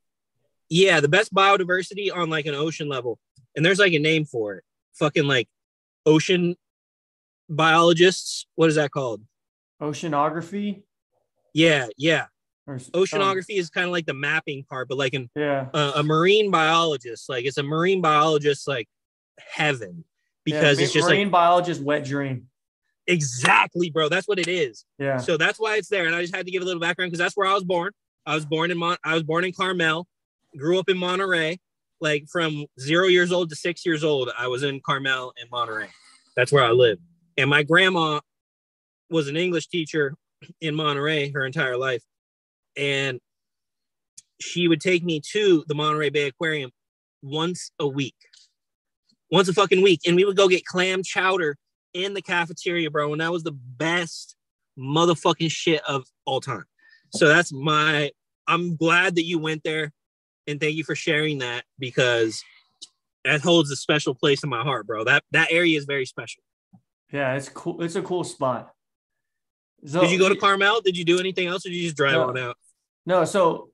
yeah, 0.68 1.00
the 1.00 1.08
best 1.08 1.32
biodiversity 1.32 2.14
on 2.14 2.30
like 2.30 2.46
an 2.46 2.54
ocean 2.54 2.88
level. 2.88 3.18
And 3.56 3.64
there's 3.64 3.78
like 3.78 3.92
a 3.92 3.98
name 3.98 4.24
for 4.24 4.54
it. 4.56 4.64
Fucking 4.94 5.24
like 5.24 5.48
ocean 6.04 6.56
biologists. 7.48 8.46
What 8.54 8.68
is 8.68 8.74
that 8.76 8.90
called? 8.90 9.22
Oceanography. 9.80 10.82
Yeah, 11.54 11.86
yeah. 11.96 12.26
Oceanography 12.68 13.58
is 13.58 13.70
kind 13.70 13.86
of 13.86 13.92
like 13.92 14.04
the 14.04 14.14
mapping 14.14 14.62
part, 14.64 14.88
but 14.88 14.98
like 14.98 15.14
an, 15.14 15.30
yeah. 15.34 15.68
uh, 15.72 15.92
a 15.96 16.02
marine 16.02 16.50
biologist, 16.50 17.28
like 17.28 17.46
it's 17.46 17.56
a 17.56 17.62
marine 17.62 18.02
biologist, 18.02 18.68
like 18.68 18.86
heaven, 19.38 20.04
because 20.52 20.78
Yeah, 20.78 20.84
it's 20.84 20.92
just 20.92 21.08
marine 21.08 21.26
like 21.26 21.32
biologist 21.32 21.82
wet 21.82 22.04
dream. 22.04 22.48
exactly, 23.06 23.90
bro. 23.90 24.08
That's 24.08 24.28
what 24.28 24.38
it 24.38 24.48
is. 24.48 24.84
Yeah. 24.98 25.16
So 25.18 25.36
that's 25.36 25.58
why 25.58 25.76
it's 25.76 25.88
there. 25.88 26.06
And 26.06 26.14
I 26.14 26.22
just 26.22 26.34
had 26.34 26.46
to 26.46 26.52
give 26.52 26.62
a 26.62 26.64
little 26.64 26.80
background 26.80 27.10
because 27.10 27.18
that's 27.18 27.36
where 27.36 27.46
I 27.46 27.54
was 27.54 27.64
born. 27.64 27.92
I 28.26 28.34
was 28.34 28.44
born 28.44 28.70
in 28.70 28.78
Mon- 28.78 28.98
I 29.04 29.14
was 29.14 29.22
born 29.22 29.44
in 29.44 29.52
Carmel, 29.52 30.06
grew 30.56 30.78
up 30.78 30.88
in 30.88 30.98
Monterey. 30.98 31.58
Like 32.00 32.26
from 32.30 32.64
zero 32.78 33.06
years 33.06 33.32
old 33.32 33.50
to 33.50 33.56
six 33.56 33.84
years 33.84 34.04
old, 34.04 34.30
I 34.38 34.46
was 34.46 34.62
in 34.62 34.80
Carmel 34.80 35.32
and 35.40 35.50
Monterey. 35.50 35.88
That's 36.36 36.52
where 36.52 36.62
I 36.64 36.70
lived. 36.70 37.00
And 37.36 37.50
my 37.50 37.64
grandma 37.64 38.20
was 39.10 39.26
an 39.26 39.36
English 39.36 39.66
teacher 39.68 40.14
in 40.60 40.74
Monterey 40.76 41.30
her 41.32 41.44
entire 41.44 41.76
life. 41.76 42.02
And 42.76 43.18
she 44.40 44.68
would 44.68 44.80
take 44.80 45.02
me 45.02 45.20
to 45.32 45.64
the 45.66 45.74
Monterey 45.74 46.10
Bay 46.10 46.28
Aquarium 46.28 46.70
once 47.22 47.72
a 47.80 47.88
week. 47.88 48.14
Once 49.30 49.48
a 49.48 49.52
fucking 49.52 49.82
week. 49.82 50.00
And 50.06 50.16
we 50.16 50.24
would 50.24 50.36
go 50.36 50.48
get 50.48 50.64
clam 50.64 51.02
chowder 51.02 51.56
in 51.94 52.14
the 52.14 52.22
cafeteria, 52.22 52.90
bro. 52.90 53.12
And 53.12 53.20
that 53.20 53.32
was 53.32 53.42
the 53.42 53.52
best 53.52 54.36
motherfucking 54.78 55.50
shit 55.50 55.82
of 55.88 56.04
all 56.24 56.40
time. 56.40 56.64
So 57.12 57.28
that's 57.28 57.52
my 57.52 58.10
I'm 58.46 58.76
glad 58.76 59.16
that 59.16 59.24
you 59.24 59.38
went 59.38 59.62
there 59.64 59.92
and 60.46 60.58
thank 60.60 60.74
you 60.76 60.84
for 60.84 60.94
sharing 60.94 61.38
that 61.38 61.64
because 61.78 62.42
that 63.24 63.40
holds 63.42 63.70
a 63.70 63.76
special 63.76 64.14
place 64.14 64.42
in 64.42 64.48
my 64.48 64.62
heart, 64.62 64.86
bro. 64.86 65.04
That 65.04 65.24
that 65.32 65.48
area 65.50 65.76
is 65.78 65.84
very 65.84 66.06
special. 66.06 66.42
Yeah, 67.12 67.34
it's 67.34 67.48
cool. 67.48 67.82
It's 67.82 67.96
a 67.96 68.02
cool 68.02 68.24
spot. 68.24 68.72
So, 69.86 70.00
Did 70.00 70.10
you 70.10 70.18
go 70.18 70.28
to 70.28 70.36
Carmel? 70.36 70.80
Did 70.80 70.96
you 70.96 71.04
do 71.04 71.18
anything 71.20 71.46
else 71.46 71.64
or 71.64 71.68
did 71.70 71.76
you 71.76 71.84
just 71.84 71.96
drive 71.96 72.14
No. 72.14 72.28
on 72.28 72.38
out? 72.38 72.56
No, 73.06 73.24
so 73.24 73.70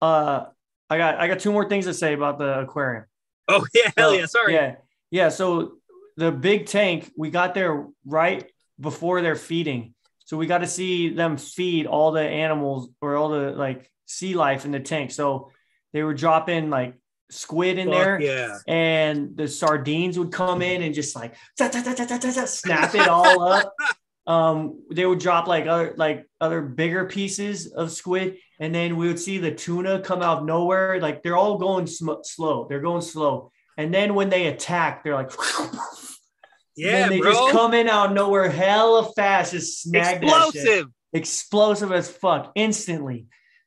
uh 0.00 0.46
I 0.90 0.98
got 0.98 1.16
I 1.18 1.28
got 1.28 1.38
two 1.38 1.52
more 1.52 1.68
things 1.68 1.86
to 1.86 1.94
say 1.94 2.12
about 2.14 2.38
the 2.38 2.60
aquarium. 2.60 3.04
Oh 3.48 3.64
yeah, 3.74 3.90
hell 3.96 4.10
So, 4.10 4.16
yeah. 4.18 4.26
Sorry. 4.26 4.54
Yeah. 4.54 4.74
Yeah. 5.12 5.28
So 5.28 5.74
the 6.16 6.32
big 6.32 6.66
tank, 6.66 7.12
we 7.16 7.30
got 7.30 7.54
there 7.54 7.86
right 8.04 8.50
before 8.80 9.22
they're 9.22 9.36
feeding. 9.36 9.94
So 10.24 10.36
we 10.36 10.46
got 10.46 10.58
to 10.58 10.66
see 10.66 11.10
them 11.10 11.36
feed 11.36 11.86
all 11.86 12.10
the 12.10 12.22
animals 12.22 12.88
or 13.00 13.14
all 13.16 13.28
the 13.28 13.52
like 13.52 13.88
sea 14.06 14.34
life 14.34 14.64
in 14.64 14.72
the 14.72 14.80
tank. 14.80 15.12
So 15.12 15.50
they 15.92 16.02
were 16.02 16.14
dropping 16.14 16.70
like 16.70 16.94
squid 17.30 17.78
in 17.78 17.88
Fuck 17.88 17.98
there. 17.98 18.20
Yeah. 18.20 18.58
and 18.66 19.36
the 19.36 19.46
sardines 19.48 20.18
would 20.18 20.32
come 20.32 20.62
in 20.62 20.82
and 20.82 20.94
just 20.94 21.14
like 21.14 21.34
ta- 21.58 21.68
ta- 21.68 21.82
ta, 21.82 22.44
snap 22.46 22.94
it 22.94 23.06
all 23.08 23.42
up. 23.42 23.72
Um, 24.24 24.84
they 24.88 25.04
would 25.04 25.18
drop 25.18 25.48
like 25.48 25.66
other 25.66 25.94
like 25.96 26.28
other 26.40 26.62
bigger 26.62 27.06
pieces 27.06 27.66
of 27.72 27.90
squid, 27.90 28.36
and 28.60 28.72
then 28.72 28.96
we 28.96 29.08
would 29.08 29.18
see 29.18 29.38
the 29.38 29.50
tuna 29.50 30.00
come 30.00 30.22
out 30.22 30.38
of 30.38 30.44
nowhere. 30.44 31.00
Like 31.00 31.24
they're 31.24 31.36
all 31.36 31.58
going 31.58 31.88
sm- 31.88 32.22
slow. 32.22 32.66
They're 32.68 32.80
going 32.80 33.02
slow, 33.02 33.50
and 33.76 33.92
then 33.92 34.14
when 34.14 34.28
they 34.30 34.46
attack, 34.46 35.02
they're 35.04 35.14
like, 35.14 35.30
Yeah, 36.76 37.08
they 37.08 37.20
bro. 37.20 37.32
just 37.32 37.52
come 37.52 37.74
in 37.74 37.88
out 37.88 38.08
of 38.08 38.12
nowhere, 38.14 38.48
hella 38.48 39.12
fast, 39.14 39.52
just 39.52 39.82
snag 39.82 40.22
that 40.22 40.50
shit 40.52 40.62
Explosive. 40.64 40.86
explosive 41.12 41.92
as 41.92 42.10
fuck 42.10 42.50
instantly, 42.54 43.26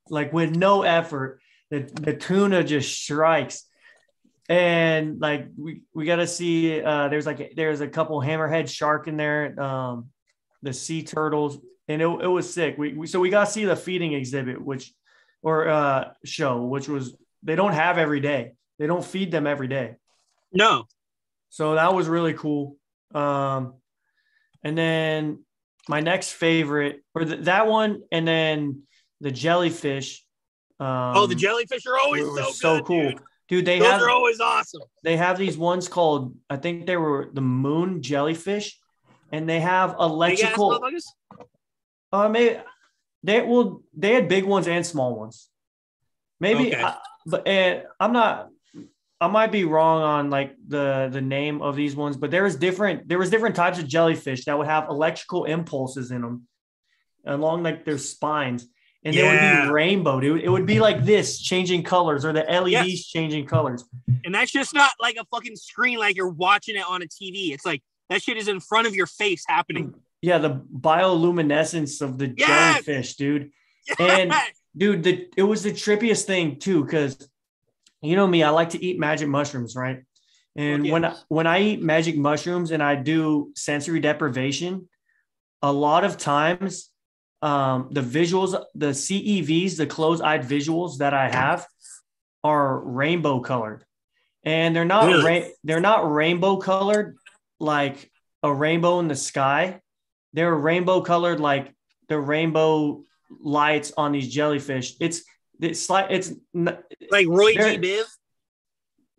like 0.09 0.33
with 0.33 0.55
no 0.55 0.81
effort. 0.81 1.39
The, 1.69 1.89
the 1.93 2.13
tuna 2.13 2.63
just 2.63 2.99
strikes. 3.03 3.63
And 4.49 5.19
like 5.19 5.47
we, 5.57 5.81
we 5.93 6.05
got 6.05 6.17
to 6.17 6.27
see 6.27 6.79
uh 6.81 7.07
there's 7.09 7.25
like 7.25 7.53
there's 7.55 7.81
a 7.81 7.87
couple 7.87 8.19
hammerhead 8.21 8.69
shark 8.69 9.07
in 9.07 9.17
there 9.17 9.59
um 9.59 10.09
the 10.61 10.71
sea 10.71 11.01
turtles 11.01 11.57
and 11.87 11.99
it, 12.01 12.05
it 12.05 12.27
was 12.27 12.53
sick 12.53 12.77
we, 12.77 12.93
we 12.93 13.07
so 13.07 13.19
we 13.19 13.31
got 13.31 13.45
to 13.45 13.51
see 13.51 13.65
the 13.65 13.75
feeding 13.75 14.13
exhibit 14.13 14.61
which 14.63 14.93
or 15.41 15.67
uh 15.67 16.11
show 16.25 16.61
which 16.61 16.87
was 16.87 17.15
they 17.41 17.55
don't 17.55 17.73
have 17.73 17.97
every 17.97 18.19
day 18.19 18.53
they 18.79 18.87
don't 18.87 19.05
feed 19.05 19.31
them 19.31 19.47
every 19.47 19.67
day 19.67 19.95
No. 20.51 20.87
so 21.49 21.75
that 21.75 21.93
was 21.93 22.07
really 22.07 22.33
cool. 22.33 22.77
Um, 23.13 23.75
and 24.63 24.77
then 24.77 25.43
my 25.87 25.99
next 26.01 26.31
favorite, 26.33 27.03
or 27.13 27.23
th- 27.25 27.41
that 27.45 27.67
one, 27.67 28.01
and 28.11 28.27
then 28.27 28.81
the 29.21 29.31
jellyfish. 29.31 30.25
Um, 30.79 31.13
oh, 31.15 31.25
the 31.27 31.35
jellyfish 31.35 31.85
are 31.85 31.97
always 31.97 32.23
so 32.25 32.51
so 32.51 32.75
good, 32.77 32.85
cool, 32.85 33.09
dude. 33.11 33.19
dude. 33.47 33.65
they 33.65 33.79
Those 33.79 33.87
have 33.91 34.01
are 34.01 34.09
always 34.09 34.39
awesome. 34.41 34.81
they 35.03 35.15
have 35.17 35.37
these 35.37 35.57
ones 35.57 35.87
called 35.87 36.35
I 36.49 36.57
think 36.57 36.85
they 36.87 36.97
were 36.97 37.29
the 37.31 37.41
moon 37.41 38.01
jellyfish, 38.01 38.77
and 39.31 39.47
they 39.47 39.59
have 39.61 39.95
electrical. 39.99 40.81
Uh, 42.11 42.27
maybe 42.29 42.59
they 43.23 43.41
well 43.41 43.81
they 43.95 44.13
had 44.13 44.27
big 44.27 44.43
ones 44.45 44.67
and 44.67 44.85
small 44.85 45.15
ones. 45.15 45.47
Maybe, 46.39 46.73
Okay. 46.73 46.83
I, 46.83 46.97
but 47.25 47.47
and 47.47 47.83
I'm 47.99 48.11
not. 48.11 48.49
I 49.21 49.27
might 49.27 49.51
be 49.51 49.63
wrong 49.63 50.01
on 50.01 50.29
like 50.29 50.55
the 50.67 51.09
the 51.11 51.21
name 51.21 51.61
of 51.61 51.75
these 51.75 51.95
ones, 51.95 52.17
but 52.17 52.31
there 52.31 52.43
was 52.43 52.55
different. 52.55 53.07
There 53.07 53.17
was 53.17 53.29
different 53.29 53.55
types 53.55 53.79
of 53.79 53.87
jellyfish 53.87 54.45
that 54.45 54.57
would 54.57 54.67
have 54.67 54.89
electrical 54.89 55.45
impulses 55.45 56.11
in 56.11 56.21
them 56.21 56.47
along 57.25 57.63
like 57.63 57.85
their 57.85 57.97
spines, 57.97 58.67
and 59.03 59.15
they 59.15 59.23
would 59.23 59.67
be 59.67 59.71
rainbow, 59.71 60.19
dude. 60.19 60.41
It 60.43 60.49
would 60.49 60.65
be 60.65 60.79
like 60.79 61.05
this, 61.05 61.39
changing 61.41 61.83
colors, 61.83 62.25
or 62.25 62.33
the 62.33 62.41
LEDs 62.43 62.71
Yes. 62.71 63.05
changing 63.05 63.45
colors. 63.45 63.85
And 64.25 64.35
that's 64.35 64.51
just 64.51 64.73
not 64.73 64.91
like 65.01 65.15
a 65.15 65.23
fucking 65.25 65.55
screen 65.55 65.97
like 65.97 66.15
you're 66.17 66.27
watching 66.29 66.75
it 66.75 66.83
on 66.87 67.01
a 67.01 67.05
TV. 67.05 67.53
It's 67.53 67.65
like 67.65 67.81
that 68.09 68.21
shit 68.21 68.35
is 68.37 68.47
in 68.49 68.59
front 68.59 68.85
of 68.85 68.93
your 68.95 69.07
face 69.07 69.43
happening. 69.47 69.93
Yeah, 70.21 70.39
the 70.39 70.61
bioluminescence 70.77 72.01
of 72.01 72.17
the 72.17 72.33
Yes! 72.37 72.83
jellyfish, 72.85 73.15
dude. 73.15 73.51
And- 73.99 74.33
dude 74.77 75.03
the 75.03 75.29
it 75.37 75.43
was 75.43 75.63
the 75.63 75.71
trippiest 75.71 76.25
thing 76.25 76.59
too 76.59 76.83
because 76.83 77.29
you 78.05 78.15
know 78.15 78.27
me 78.27 78.43
i 78.43 78.49
like 78.49 78.69
to 78.69 78.83
eat 78.83 78.99
magic 78.99 79.27
mushrooms 79.27 79.75
right 79.75 80.03
and 80.55 80.83
Fuck 80.83 80.87
yeah. 80.87 80.93
when 80.93 81.05
I, 81.05 81.15
when 81.27 81.47
i 81.47 81.61
eat 81.61 81.81
magic 81.81 82.17
mushrooms 82.17 82.71
and 82.71 82.81
i 82.81 82.95
do 82.95 83.51
sensory 83.55 83.99
deprivation 83.99 84.87
a 85.61 85.71
lot 85.71 86.03
of 86.03 86.17
times 86.17 86.91
um, 87.41 87.89
the 87.91 88.01
visuals 88.01 88.51
the 88.73 88.87
cevs 88.87 89.77
the 89.77 89.85
closed-eyed 89.85 90.43
visuals 90.43 90.97
that 90.99 91.13
i 91.13 91.29
have 91.29 91.67
are 92.43 92.79
rainbow 92.79 93.39
colored 93.39 93.83
and 94.43 94.75
they're 94.75 94.85
not 94.85 95.07
Really? 95.07 95.41
ra- 95.41 95.47
they're 95.63 95.79
not 95.79 96.11
rainbow 96.11 96.57
colored 96.57 97.17
like 97.59 98.11
a 98.43 98.53
rainbow 98.53 98.99
in 98.99 99.07
the 99.07 99.15
sky 99.15 99.81
they're 100.33 100.53
rainbow 100.53 101.01
colored 101.01 101.39
like 101.39 101.73
the 102.09 102.19
rainbow 102.19 103.03
lights 103.39 103.91
on 103.97 104.11
these 104.11 104.31
jellyfish. 104.31 104.95
It's 104.99 105.23
it's 105.61 105.89
like 105.89 106.07
it's 106.09 106.31
like 107.11 107.27
Roy 107.27 107.53
G. 107.53 108.05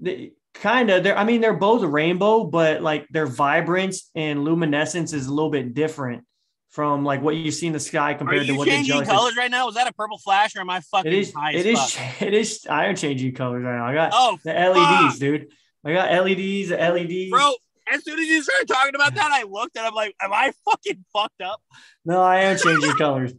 Biv. 0.02 0.32
kind 0.54 0.90
of. 0.90 1.02
They're 1.04 1.16
I 1.16 1.24
mean 1.24 1.40
they're 1.40 1.54
both 1.54 1.82
rainbow, 1.82 2.44
but 2.44 2.82
like 2.82 3.06
their 3.08 3.26
vibrance 3.26 4.10
and 4.14 4.44
luminescence 4.44 5.12
is 5.12 5.26
a 5.26 5.32
little 5.32 5.50
bit 5.50 5.74
different 5.74 6.24
from 6.70 7.04
like 7.04 7.22
what 7.22 7.34
you 7.36 7.50
see 7.50 7.66
in 7.68 7.72
the 7.72 7.80
sky 7.80 8.12
Are 8.12 8.18
compared 8.18 8.42
to 8.46 8.52
you 8.52 8.58
what 8.58 8.66
the 8.66 8.70
changing 8.72 9.02
colors 9.04 9.36
right 9.36 9.50
now? 9.50 9.68
Is 9.68 9.76
that 9.76 9.86
a 9.88 9.94
purple 9.94 10.18
flash 10.18 10.54
or 10.56 10.60
am 10.60 10.68
I 10.70 10.80
fucking 10.80 11.10
It 11.10 11.18
is. 11.18 11.32
high 11.32 11.52
It 11.52 11.64
is. 11.66 11.92
fuck? 11.92 12.22
It 12.22 12.34
is. 12.34 12.66
I 12.68 12.86
am 12.86 12.96
changing 12.96 13.34
colors 13.34 13.64
right 13.64 13.76
now. 13.78 13.86
I 13.86 13.94
got 13.94 14.10
Oh, 14.14 14.38
the 14.44 14.52
LEDs, 14.52 15.12
fuck. 15.14 15.18
dude. 15.18 15.46
I 15.84 15.92
got 15.94 16.10
LEDs. 16.12 16.70
LEDs. 16.70 17.30
bro. 17.30 17.52
As 17.90 18.04
soon 18.04 18.18
as 18.18 18.26
you 18.26 18.42
started 18.42 18.66
talking 18.66 18.94
about 18.96 19.14
that, 19.14 19.30
I 19.30 19.44
looked 19.44 19.76
and 19.76 19.86
I'm 19.86 19.94
like, 19.94 20.14
am 20.20 20.32
I 20.32 20.52
fucking 20.68 21.04
fucked 21.12 21.40
up? 21.40 21.62
No, 22.04 22.20
I 22.20 22.40
am 22.40 22.58
changing 22.58 22.92
colors. 22.98 23.32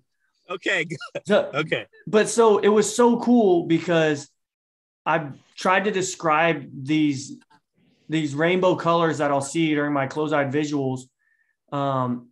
Okay, 0.50 0.86
good. 0.86 0.98
So, 1.26 1.52
okay. 1.54 1.86
but 2.06 2.30
so 2.30 2.60
it 2.60 2.70
was 2.70 2.96
so 2.96 3.20
cool 3.20 3.66
because 3.66 4.30
I've 5.06 5.34
tried 5.56 5.86
to 5.86 5.92
describe 5.92 6.68
these 6.84 7.38
these 8.10 8.34
rainbow 8.34 8.76
colors 8.76 9.18
that 9.18 9.32
I'll 9.32 9.42
see 9.42 9.76
during 9.76 9.92
my 9.92 10.08
closed-eyed 10.08 10.52
visuals. 10.52 11.02
Um, 11.74 12.30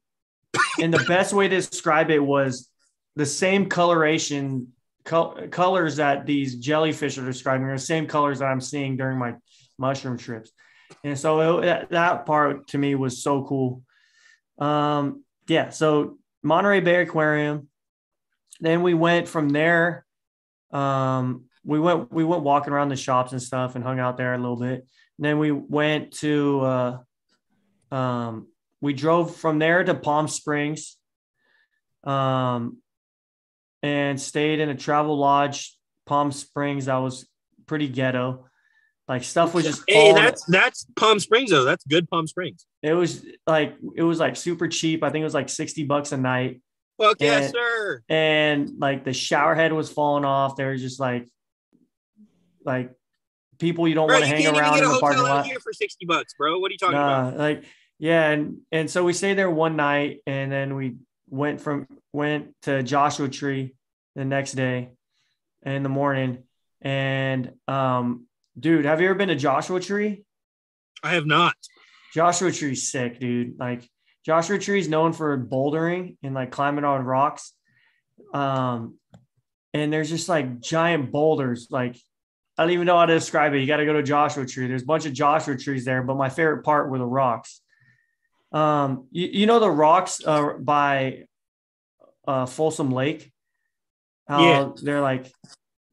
and 0.81 0.93
the 0.93 1.03
best 1.03 1.33
way 1.33 1.49
to 1.49 1.55
describe 1.55 2.09
it 2.09 2.19
was 2.19 2.69
the 3.17 3.25
same 3.25 3.67
coloration 3.67 4.71
col- 5.03 5.37
colors 5.51 5.97
that 5.97 6.25
these 6.25 6.55
jellyfish 6.55 7.17
are 7.17 7.25
describing 7.25 7.67
are 7.67 7.75
the 7.75 7.79
same 7.79 8.07
colors 8.07 8.39
that 8.39 8.45
I'm 8.45 8.61
seeing 8.61 8.97
during 8.97 9.17
my 9.17 9.35
mushroom 9.77 10.17
trips. 10.17 10.51
And 11.03 11.17
so 11.17 11.59
it, 11.59 11.65
that, 11.65 11.89
that 11.89 12.25
part 12.25 12.67
to 12.69 12.77
me 12.77 12.95
was 12.95 13.21
so 13.21 13.43
cool. 13.43 13.83
Um, 14.57 15.23
yeah, 15.47 15.69
so 15.69 16.17
Monterey 16.43 16.79
Bay 16.79 17.01
Aquarium. 17.01 17.67
Then 18.59 18.81
we 18.83 18.93
went 18.93 19.27
from 19.27 19.49
there. 19.49 20.05
Um, 20.71 21.45
we 21.63 21.79
went 21.79 22.11
we 22.11 22.23
went 22.23 22.43
walking 22.43 22.73
around 22.73 22.89
the 22.89 22.95
shops 22.95 23.31
and 23.31 23.41
stuff 23.41 23.75
and 23.75 23.83
hung 23.83 23.99
out 23.99 24.17
there 24.17 24.33
a 24.33 24.37
little 24.37 24.55
bit. 24.57 24.85
then 25.19 25.39
we 25.39 25.51
went 25.51 26.11
to 26.13 26.61
uh, 26.61 26.97
um, 27.95 28.47
we 28.81 28.93
drove 28.93 29.35
from 29.35 29.59
there 29.59 29.83
to 29.83 29.93
Palm 29.95 30.27
Springs. 30.27 30.97
Um, 32.03 32.77
and 33.81 34.19
stayed 34.19 34.59
in 34.59 34.69
a 34.69 34.75
Travelodge, 34.75 35.69
Palm 36.05 36.31
Springs. 36.31 36.85
That 36.85 36.97
was 36.97 37.27
pretty 37.67 37.87
ghetto. 37.87 38.47
Like 39.07 39.23
stuff 39.23 39.53
was 39.53 39.65
just 39.65 39.83
Hey, 39.87 40.09
all- 40.09 40.15
that's 40.15 40.43
that's 40.45 40.85
Palm 40.95 41.19
Springs 41.19 41.51
though. 41.51 41.63
That's 41.63 41.85
good 41.85 42.09
Palm 42.09 42.25
Springs. 42.27 42.65
it 42.81 42.93
was 42.93 43.23
like 43.45 43.75
it 43.95 44.01
was 44.03 44.19
like 44.19 44.35
super 44.35 44.67
cheap. 44.67 45.03
I 45.03 45.09
think 45.11 45.21
it 45.21 45.25
was 45.25 45.33
like 45.35 45.49
60 45.49 45.83
bucks 45.83 46.11
a 46.11 46.17
night. 46.17 46.61
Fuck 47.01 47.17
yes, 47.19 47.45
And- 47.45 47.53
sir. 47.53 48.03
And 48.09 48.71
like 48.79 49.03
the 49.03 49.13
shower 49.13 49.55
head 49.55 49.73
was 49.73 49.91
falling 49.91 50.25
off. 50.25 50.55
There 50.55 50.71
was 50.71 50.81
just 50.81 50.99
like 50.99 51.27
like 52.63 52.91
people 53.59 53.87
you 53.87 53.95
don't 53.95 54.07
want 54.09 54.23
to 54.23 54.27
hang 54.27 54.45
around 54.47 54.77
in 54.79 54.83
the 54.89 54.97
parking 54.99 55.19
hotel 55.19 55.35
lot. 55.37 55.45
here 55.45 55.59
for 55.59 55.73
sixty 55.73 56.05
bucks, 56.05 56.33
bro. 56.37 56.59
What 56.59 56.69
are 56.71 56.73
you 56.73 56.77
talking 56.77 56.95
Nah, 56.95 57.29
about? 57.29 57.39
like 57.39 57.63
yeah, 57.99 58.29
and 58.29 58.57
and 58.71 58.89
so 58.89 59.03
we 59.03 59.13
stayed 59.13 59.37
there 59.37 59.49
one 59.49 59.75
night, 59.75 60.19
and 60.27 60.51
then 60.51 60.75
we 60.75 60.97
went 61.29 61.61
from 61.61 61.87
went 62.13 62.53
to 62.63 62.83
Joshua 62.83 63.29
Tree 63.29 63.75
the 64.15 64.25
next 64.25 64.53
day 64.53 64.89
in 65.63 65.83
the 65.83 65.89
morning. 65.89 66.43
And 66.81 67.53
um, 67.67 68.25
dude, 68.59 68.85
have 68.85 69.01
you 69.01 69.07
ever 69.09 69.15
been 69.15 69.29
to 69.29 69.35
Joshua 69.35 69.79
Tree? 69.79 70.23
I 71.03 71.13
have 71.13 71.25
not. 71.25 71.55
Joshua 72.13 72.51
Tree's 72.51 72.89
sick, 72.91 73.19
dude. 73.19 73.59
Like 73.59 73.89
Joshua 74.25 74.57
Tree 74.57 74.79
is 74.79 74.87
known 74.89 75.13
for 75.13 75.37
bouldering 75.37 76.17
and 76.23 76.33
like 76.33 76.51
climbing 76.51 76.83
on 76.83 77.05
rocks. 77.05 77.53
Um, 78.33 78.95
and 79.73 79.91
there's 79.93 80.09
just 80.09 80.27
like 80.29 80.59
giant 80.61 81.11
boulders. 81.11 81.67
Like 81.69 81.95
I 82.57 82.63
don't 82.63 82.71
even 82.71 82.87
know 82.87 82.97
how 82.97 83.05
to 83.05 83.13
describe 83.13 83.53
it. 83.53 83.59
You 83.59 83.67
got 83.67 83.77
to 83.77 83.85
go 83.85 83.93
to 83.93 84.03
Joshua 84.03 84.45
Tree. 84.45 84.67
There's 84.67 84.83
a 84.83 84.85
bunch 84.85 85.05
of 85.05 85.13
Joshua 85.13 85.57
trees 85.57 85.85
there, 85.85 86.01
but 86.01 86.15
my 86.15 86.29
favorite 86.29 86.63
part 86.63 86.89
were 86.89 86.97
the 86.97 87.05
rocks. 87.05 87.61
Um, 88.51 89.07
you, 89.11 89.27
you 89.27 89.45
know 89.45 89.59
the 89.59 89.69
rocks 89.69 90.21
uh, 90.25 90.53
by 90.59 91.25
uh, 92.27 92.45
Folsom 92.45 92.91
Lake. 92.91 93.31
How 94.27 94.41
Yeah. 94.41 94.69
they're 94.81 95.01
like 95.01 95.31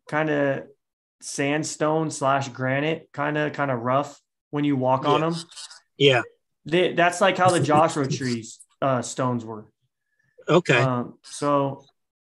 kind 0.09 0.31
of 0.31 0.65
sandstone 1.21 2.11
slash 2.11 2.49
granite, 2.49 3.09
kind 3.13 3.37
of 3.37 3.53
kind 3.53 3.71
of 3.71 3.81
rough 3.81 4.19
when 4.51 4.65
you 4.65 4.77
walk 4.77 5.05
on 5.05 5.21
them. 5.21 5.35
Yeah. 5.99 6.23
They, 6.65 6.93
that's 6.95 7.21
like 7.21 7.37
how 7.37 7.51
the 7.51 7.61
Joshua 7.73 8.07
trees 8.07 8.61
uh, 8.81 9.03
stones 9.03 9.45
were. 9.45 9.67
Okay. 10.49 10.79
Um, 10.79 11.19
so 11.23 11.85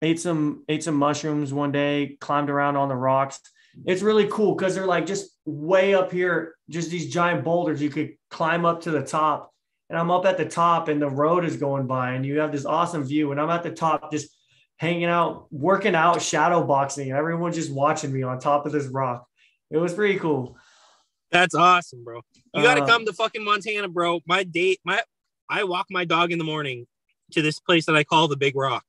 ate 0.01 0.19
some 0.19 0.63
ate 0.69 0.83
some 0.83 0.95
mushrooms 0.95 1.53
one 1.53 1.71
day, 1.71 2.17
climbed 2.19 2.49
around 2.49 2.75
on 2.75 2.89
the 2.89 2.95
rocks. 2.95 3.39
It's 3.85 4.01
really 4.01 4.27
cool 4.27 4.55
because 4.55 4.73
they're 4.73 4.87
like 4.87 5.05
just 5.05 5.37
way 5.45 5.93
up 5.93 6.11
here, 6.11 6.55
just 6.69 6.89
these 6.89 7.13
giant 7.13 7.43
boulders. 7.43 7.81
You 7.81 7.89
could 7.89 8.15
climb 8.29 8.65
up 8.65 8.81
to 8.81 8.91
the 8.91 9.03
top, 9.03 9.53
and 9.89 9.97
I'm 9.97 10.09
up 10.09 10.25
at 10.25 10.37
the 10.37 10.45
top, 10.45 10.87
and 10.87 11.01
the 11.01 11.09
road 11.09 11.45
is 11.45 11.57
going 11.57 11.85
by, 11.85 12.13
and 12.13 12.25
you 12.25 12.39
have 12.39 12.51
this 12.51 12.65
awesome 12.65 13.03
view. 13.03 13.31
And 13.31 13.39
I'm 13.39 13.49
at 13.49 13.63
the 13.63 13.71
top, 13.71 14.11
just 14.11 14.29
hanging 14.77 15.05
out, 15.05 15.47
working 15.51 15.95
out, 15.95 16.21
shadow 16.21 16.63
boxing. 16.63 17.11
Everyone's 17.11 17.55
just 17.55 17.71
watching 17.71 18.11
me 18.11 18.23
on 18.23 18.39
top 18.39 18.65
of 18.65 18.71
this 18.71 18.87
rock. 18.87 19.27
It 19.69 19.77
was 19.77 19.93
pretty 19.93 20.17
cool. 20.17 20.57
That's 21.31 21.55
awesome, 21.55 22.03
bro. 22.03 22.21
You 22.53 22.63
got 22.63 22.75
to 22.75 22.83
Uh, 22.83 22.87
come 22.87 23.05
to 23.05 23.13
fucking 23.13 23.43
Montana, 23.43 23.87
bro. 23.89 24.21
My 24.25 24.43
date, 24.43 24.79
my 24.83 25.01
I 25.49 25.63
walk 25.63 25.87
my 25.89 26.05
dog 26.05 26.31
in 26.31 26.37
the 26.37 26.43
morning 26.43 26.87
to 27.31 27.41
this 27.41 27.59
place 27.59 27.85
that 27.85 27.95
I 27.95 28.03
call 28.03 28.27
the 28.27 28.37
Big 28.37 28.55
Rock, 28.55 28.85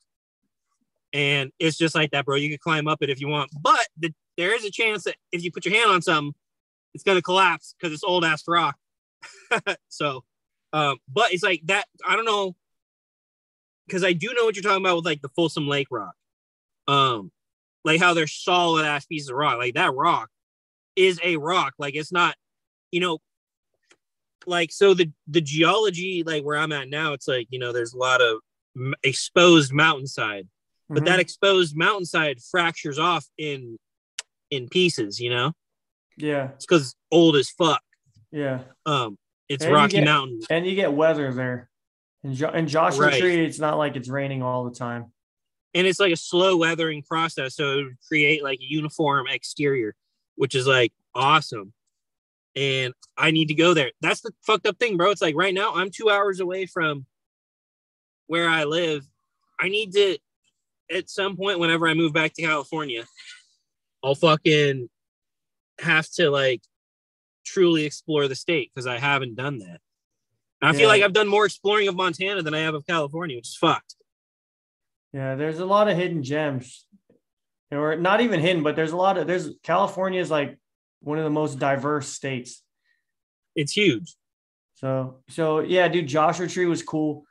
and 1.12 1.50
it's 1.58 1.76
just 1.76 1.94
like 1.94 2.12
that, 2.12 2.24
bro. 2.24 2.36
You 2.36 2.48
can 2.48 2.58
climb 2.58 2.86
up 2.86 3.02
it 3.02 3.10
if 3.10 3.20
you 3.20 3.28
want, 3.28 3.50
but 3.60 3.86
the, 3.96 4.12
there 4.36 4.54
is 4.54 4.64
a 4.64 4.70
chance 4.70 5.04
that 5.04 5.16
if 5.32 5.42
you 5.42 5.50
put 5.50 5.64
your 5.64 5.74
hand 5.74 5.90
on 5.90 6.02
something, 6.02 6.34
it's 6.94 7.04
gonna 7.04 7.22
collapse 7.22 7.74
because 7.78 7.92
it's 7.92 8.04
old 8.04 8.24
ass 8.24 8.42
rock. 8.46 8.76
so, 9.88 10.24
um, 10.72 10.98
but 11.12 11.32
it's 11.32 11.42
like 11.42 11.62
that. 11.66 11.86
I 12.06 12.14
don't 12.14 12.24
know 12.24 12.54
because 13.86 14.04
I 14.04 14.12
do 14.12 14.32
know 14.34 14.44
what 14.44 14.54
you're 14.54 14.62
talking 14.62 14.84
about 14.84 14.96
with 14.96 15.06
like 15.06 15.22
the 15.22 15.30
Folsom 15.30 15.66
Lake 15.66 15.88
rock, 15.90 16.14
um, 16.86 17.32
like 17.84 18.00
how 18.00 18.14
they're 18.14 18.26
solid 18.26 18.84
ass 18.84 19.06
pieces 19.06 19.28
of 19.30 19.36
rock. 19.36 19.58
Like 19.58 19.74
that 19.74 19.94
rock 19.94 20.30
is 20.98 21.20
a 21.24 21.36
rock. 21.36 21.74
Like 21.78 21.94
it's 21.94 22.12
not, 22.12 22.34
you 22.90 23.00
know, 23.00 23.18
like 24.46 24.70
so 24.72 24.94
the 24.94 25.10
the 25.26 25.40
geology 25.40 26.22
like 26.24 26.42
where 26.44 26.56
I'm 26.58 26.72
at 26.72 26.88
now, 26.88 27.12
it's 27.12 27.28
like 27.28 27.46
you 27.50 27.58
know 27.58 27.72
there's 27.72 27.92
a 27.92 27.98
lot 27.98 28.20
of 28.20 28.38
m- 28.76 28.94
exposed 29.02 29.72
mountainside, 29.72 30.48
but 30.88 31.02
Mhm. 31.02 31.06
that 31.06 31.20
exposed 31.20 31.76
mountainside 31.76 32.38
fractures 32.50 32.98
off 32.98 33.26
in 33.36 33.78
in 34.50 34.68
pieces. 34.68 35.20
You 35.20 35.30
know, 35.30 35.52
yeah, 36.16 36.50
it's 36.54 36.66
because 36.66 36.94
old 37.10 37.36
as 37.36 37.50
fuck. 37.50 37.82
yeah. 38.32 38.62
Um, 38.86 39.16
it's 39.48 39.64
And 39.64 39.72
Rocky 39.74 39.96
get- 39.98 40.04
Mountain. 40.04 40.40
and 40.50 40.66
you 40.66 40.74
get 40.74 40.92
weather 40.92 41.32
there. 41.32 41.70
And, 42.24 42.34
jo- 42.34 42.50
in 42.50 42.66
Joshua 42.66 43.06
Right. 43.06 43.20
Tree, 43.20 43.44
it's 43.46 43.58
not 43.60 43.78
like 43.78 43.96
it's 43.96 44.08
raining 44.08 44.42
all 44.42 44.64
the 44.64 44.74
time. 44.74 45.12
and 45.74 45.86
it's 45.86 46.00
like 46.00 46.12
a 46.12 46.16
slow 46.16 46.56
weathering 46.56 47.02
process 47.02 47.54
so 47.54 47.72
it 47.78 47.84
would 47.84 47.96
create 48.08 48.42
like 48.42 48.58
a 48.58 48.64
uniform 48.64 49.26
exterior 49.28 49.94
which 50.38 50.54
is 50.54 50.66
like 50.66 50.92
awesome. 51.14 51.72
And 52.56 52.94
i 53.16 53.30
need 53.30 53.48
to 53.48 53.54
go 53.54 53.74
there. 53.74 53.90
That's 54.00 54.20
the 54.22 54.32
fucked 54.46 54.66
up 54.66 54.78
thing 54.78 54.96
bro. 54.96 55.10
It's 55.10 55.20
like 55.22 55.36
right 55.36 55.52
now 55.52 55.74
i'm 55.74 55.90
two 55.90 56.08
hours 56.08 56.40
away 56.40 56.64
from 56.66 57.04
where 58.26 58.48
i 58.48 58.64
live. 58.64 59.04
I 59.60 59.68
need 59.68 59.92
to 59.92 60.16
at 60.90 61.10
some 61.10 61.36
point 61.36 61.58
whenever 61.58 61.86
i 61.86 61.92
move 61.94 62.14
back 62.14 62.32
to 62.32 62.40
california 62.42 63.04
i'll 64.02 64.14
fucking 64.14 64.88
have 65.80 66.08
to 66.12 66.30
like 66.30 66.62
truly 67.44 67.84
explore 67.84 68.26
the 68.28 68.34
state 68.36 68.70
because 68.74 68.86
i 68.86 68.96
haven't 68.98 69.34
done 69.34 69.58
that. 69.58 69.80
And 70.62 70.68
i 70.68 70.72
Yeah. 70.72 70.78
feel 70.78 70.88
like 70.88 71.02
i've 71.02 71.12
done 71.12 71.28
more 71.28 71.44
exploring 71.44 71.88
of 71.88 71.96
montana 71.96 72.42
than 72.42 72.54
i 72.54 72.60
have 72.60 72.74
of 72.74 72.86
california 72.86 73.36
which 73.36 73.48
is 73.48 73.56
fucked. 73.56 73.96
Yeah, 75.12 75.36
there's 75.36 75.58
a 75.58 75.64
lot 75.66 75.88
of 75.88 75.96
hidden 75.96 76.22
gems, 76.22 76.86
or 77.70 77.96
not 77.96 78.20
even 78.20 78.40
hidden, 78.40 78.62
but 78.62 78.76
there's 78.76 78.92
a 78.92 78.96
lot 78.96 79.18
of 79.18 79.26
there's 79.26 79.50
California 79.62 80.20
is 80.20 80.30
like 80.30 80.58
one 81.00 81.18
of 81.18 81.24
the 81.24 81.30
most 81.30 81.58
diverse 81.58 82.08
states. 82.08 82.62
it's 83.54 83.72
huge 83.72 84.14
So 84.74 85.20
so 85.28 85.60
yeah, 85.60 85.88
dude, 85.88 86.06
Joshua 86.06 86.48
Tree 86.48 86.66
was 86.66 86.82
cool. 86.82 87.24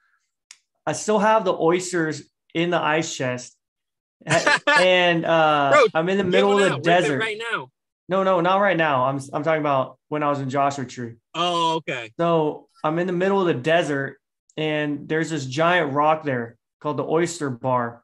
I 0.85 0.93
still 0.93 1.19
have 1.19 1.43
the 1.43 1.53
oysters 1.53 2.23
in 2.53 2.69
the 2.69 2.81
ice 2.81 3.13
chest, 3.15 3.55
and 4.25 5.25
uh, 5.25 5.71
Bro, 5.73 5.85
I'm 5.93 6.09
in 6.09 6.17
the 6.17 6.23
middle 6.23 6.53
of 6.53 6.59
the 6.59 6.65
out. 6.65 6.71
Rip 6.71 6.79
it 6.79 6.83
desert. 6.83 7.19
right 7.19 7.37
now. 7.51 7.69
No, 8.09 8.23
no, 8.23 8.39
not 8.39 8.57
right 8.61 8.77
now. 8.77 9.03
I'm 9.05 9.19
I'm 9.33 9.43
talking 9.43 9.59
about 9.59 9.97
when 10.07 10.23
I 10.23 10.29
was 10.29 10.39
in 10.39 10.49
Joshua 10.49 10.85
Tree. 10.85 11.15
Oh, 11.33 11.75
okay. 11.75 12.11
So 12.17 12.69
I'm 12.83 12.99
in 12.99 13.07
the 13.07 13.13
middle 13.13 13.41
of 13.41 13.47
the 13.47 13.53
desert, 13.53 14.17
and 14.55 15.09
there's 15.09 15.29
this 15.29 15.45
giant 15.45 15.93
rock 15.93 16.23
there 16.23 16.57
called 16.79 16.97
the 16.97 17.03
Oyster 17.03 17.49
Bar, 17.49 18.01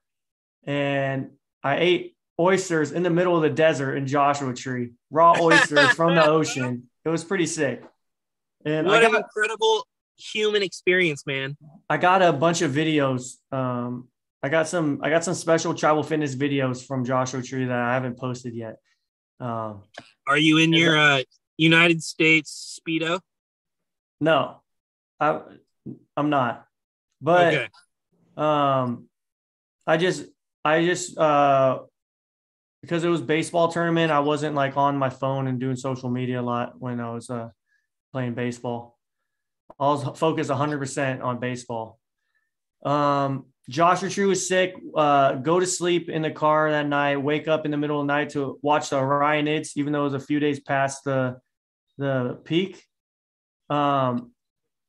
and 0.65 1.31
I 1.63 1.77
ate 1.77 2.12
oysters 2.39 2.91
in 2.91 3.03
the 3.03 3.09
middle 3.09 3.35
of 3.35 3.41
the 3.41 3.49
desert 3.49 3.95
in 3.95 4.07
Joshua 4.07 4.53
Tree, 4.53 4.91
raw 5.11 5.35
oysters 5.39 5.91
from 5.91 6.15
the 6.15 6.25
ocean. 6.25 6.89
It 7.05 7.09
was 7.09 7.23
pretty 7.23 7.45
sick. 7.45 7.83
And 8.65 8.87
What 8.87 9.03
I 9.03 9.07
an 9.07 9.15
incredible 9.15 9.87
human 10.17 10.63
experience, 10.63 11.25
man. 11.25 11.57
I 11.89 11.97
got 11.97 12.21
a 12.21 12.31
bunch 12.31 12.61
of 12.61 12.71
videos. 12.71 13.35
Um, 13.51 14.07
I 14.41 14.49
got 14.49 14.67
some 14.67 14.99
I 15.03 15.09
got 15.09 15.23
some 15.23 15.33
special 15.33 15.73
travel 15.73 16.03
fitness 16.03 16.35
videos 16.35 16.85
from 16.85 17.05
Joshua 17.05 17.41
Tree 17.41 17.65
that 17.65 17.77
I 17.77 17.93
haven't 17.93 18.17
posted 18.17 18.53
yet. 18.53 18.77
Um, 19.39 19.83
Are 20.27 20.37
you 20.37 20.57
in 20.57 20.73
your 20.73 20.97
uh, 20.97 21.23
United 21.57 22.03
States 22.03 22.79
speedo? 22.79 23.19
no, 24.19 24.61
I 25.19 25.41
I'm 26.15 26.29
not. 26.29 26.65
But 27.21 27.53
okay. 27.53 27.67
um 28.35 29.07
i 29.85 29.95
just 29.97 30.25
i 30.65 30.83
just 30.83 31.17
uh 31.17 31.79
because 32.83 33.03
it 33.03 33.09
was 33.09 33.21
baseball 33.21 33.71
tournament 33.71 34.11
i 34.11 34.19
wasn't 34.19 34.53
like 34.53 34.77
on 34.77 34.95
my 34.95 35.09
phone 35.09 35.47
and 35.47 35.59
doing 35.59 35.75
social 35.75 36.09
media 36.09 36.39
a 36.39 36.43
lot 36.43 36.79
when 36.79 36.99
i 36.99 37.09
was 37.09 37.29
uh 37.31 37.49
playing 38.13 38.35
baseball. 38.35 38.97
I 39.79 39.87
was 39.87 40.17
focused 40.17 40.51
100% 40.51 41.21
on 41.21 41.39
baseball. 41.39 41.99
Um 42.85 43.47
joshua 43.69 44.09
tree 44.09 44.25
was 44.25 44.45
sick 44.45 44.75
uh 44.93 45.35
go 45.35 45.57
to 45.57 45.65
sleep 45.65 46.09
in 46.09 46.21
the 46.21 46.29
car 46.29 46.69
that 46.69 46.85
night 46.85 47.15
wake 47.15 47.47
up 47.47 47.63
in 47.63 47.71
the 47.71 47.77
middle 47.77 48.01
of 48.01 48.05
the 48.05 48.13
night 48.13 48.29
to 48.29 48.59
watch 48.61 48.89
the 48.89 48.97
orionids 48.97 49.77
even 49.77 49.93
though 49.93 50.01
it 50.01 50.11
was 50.11 50.13
a 50.15 50.19
few 50.19 50.37
days 50.37 50.59
past 50.59 51.05
the 51.05 51.37
the 51.97 52.37
peak. 52.43 52.83
Um 53.69 54.31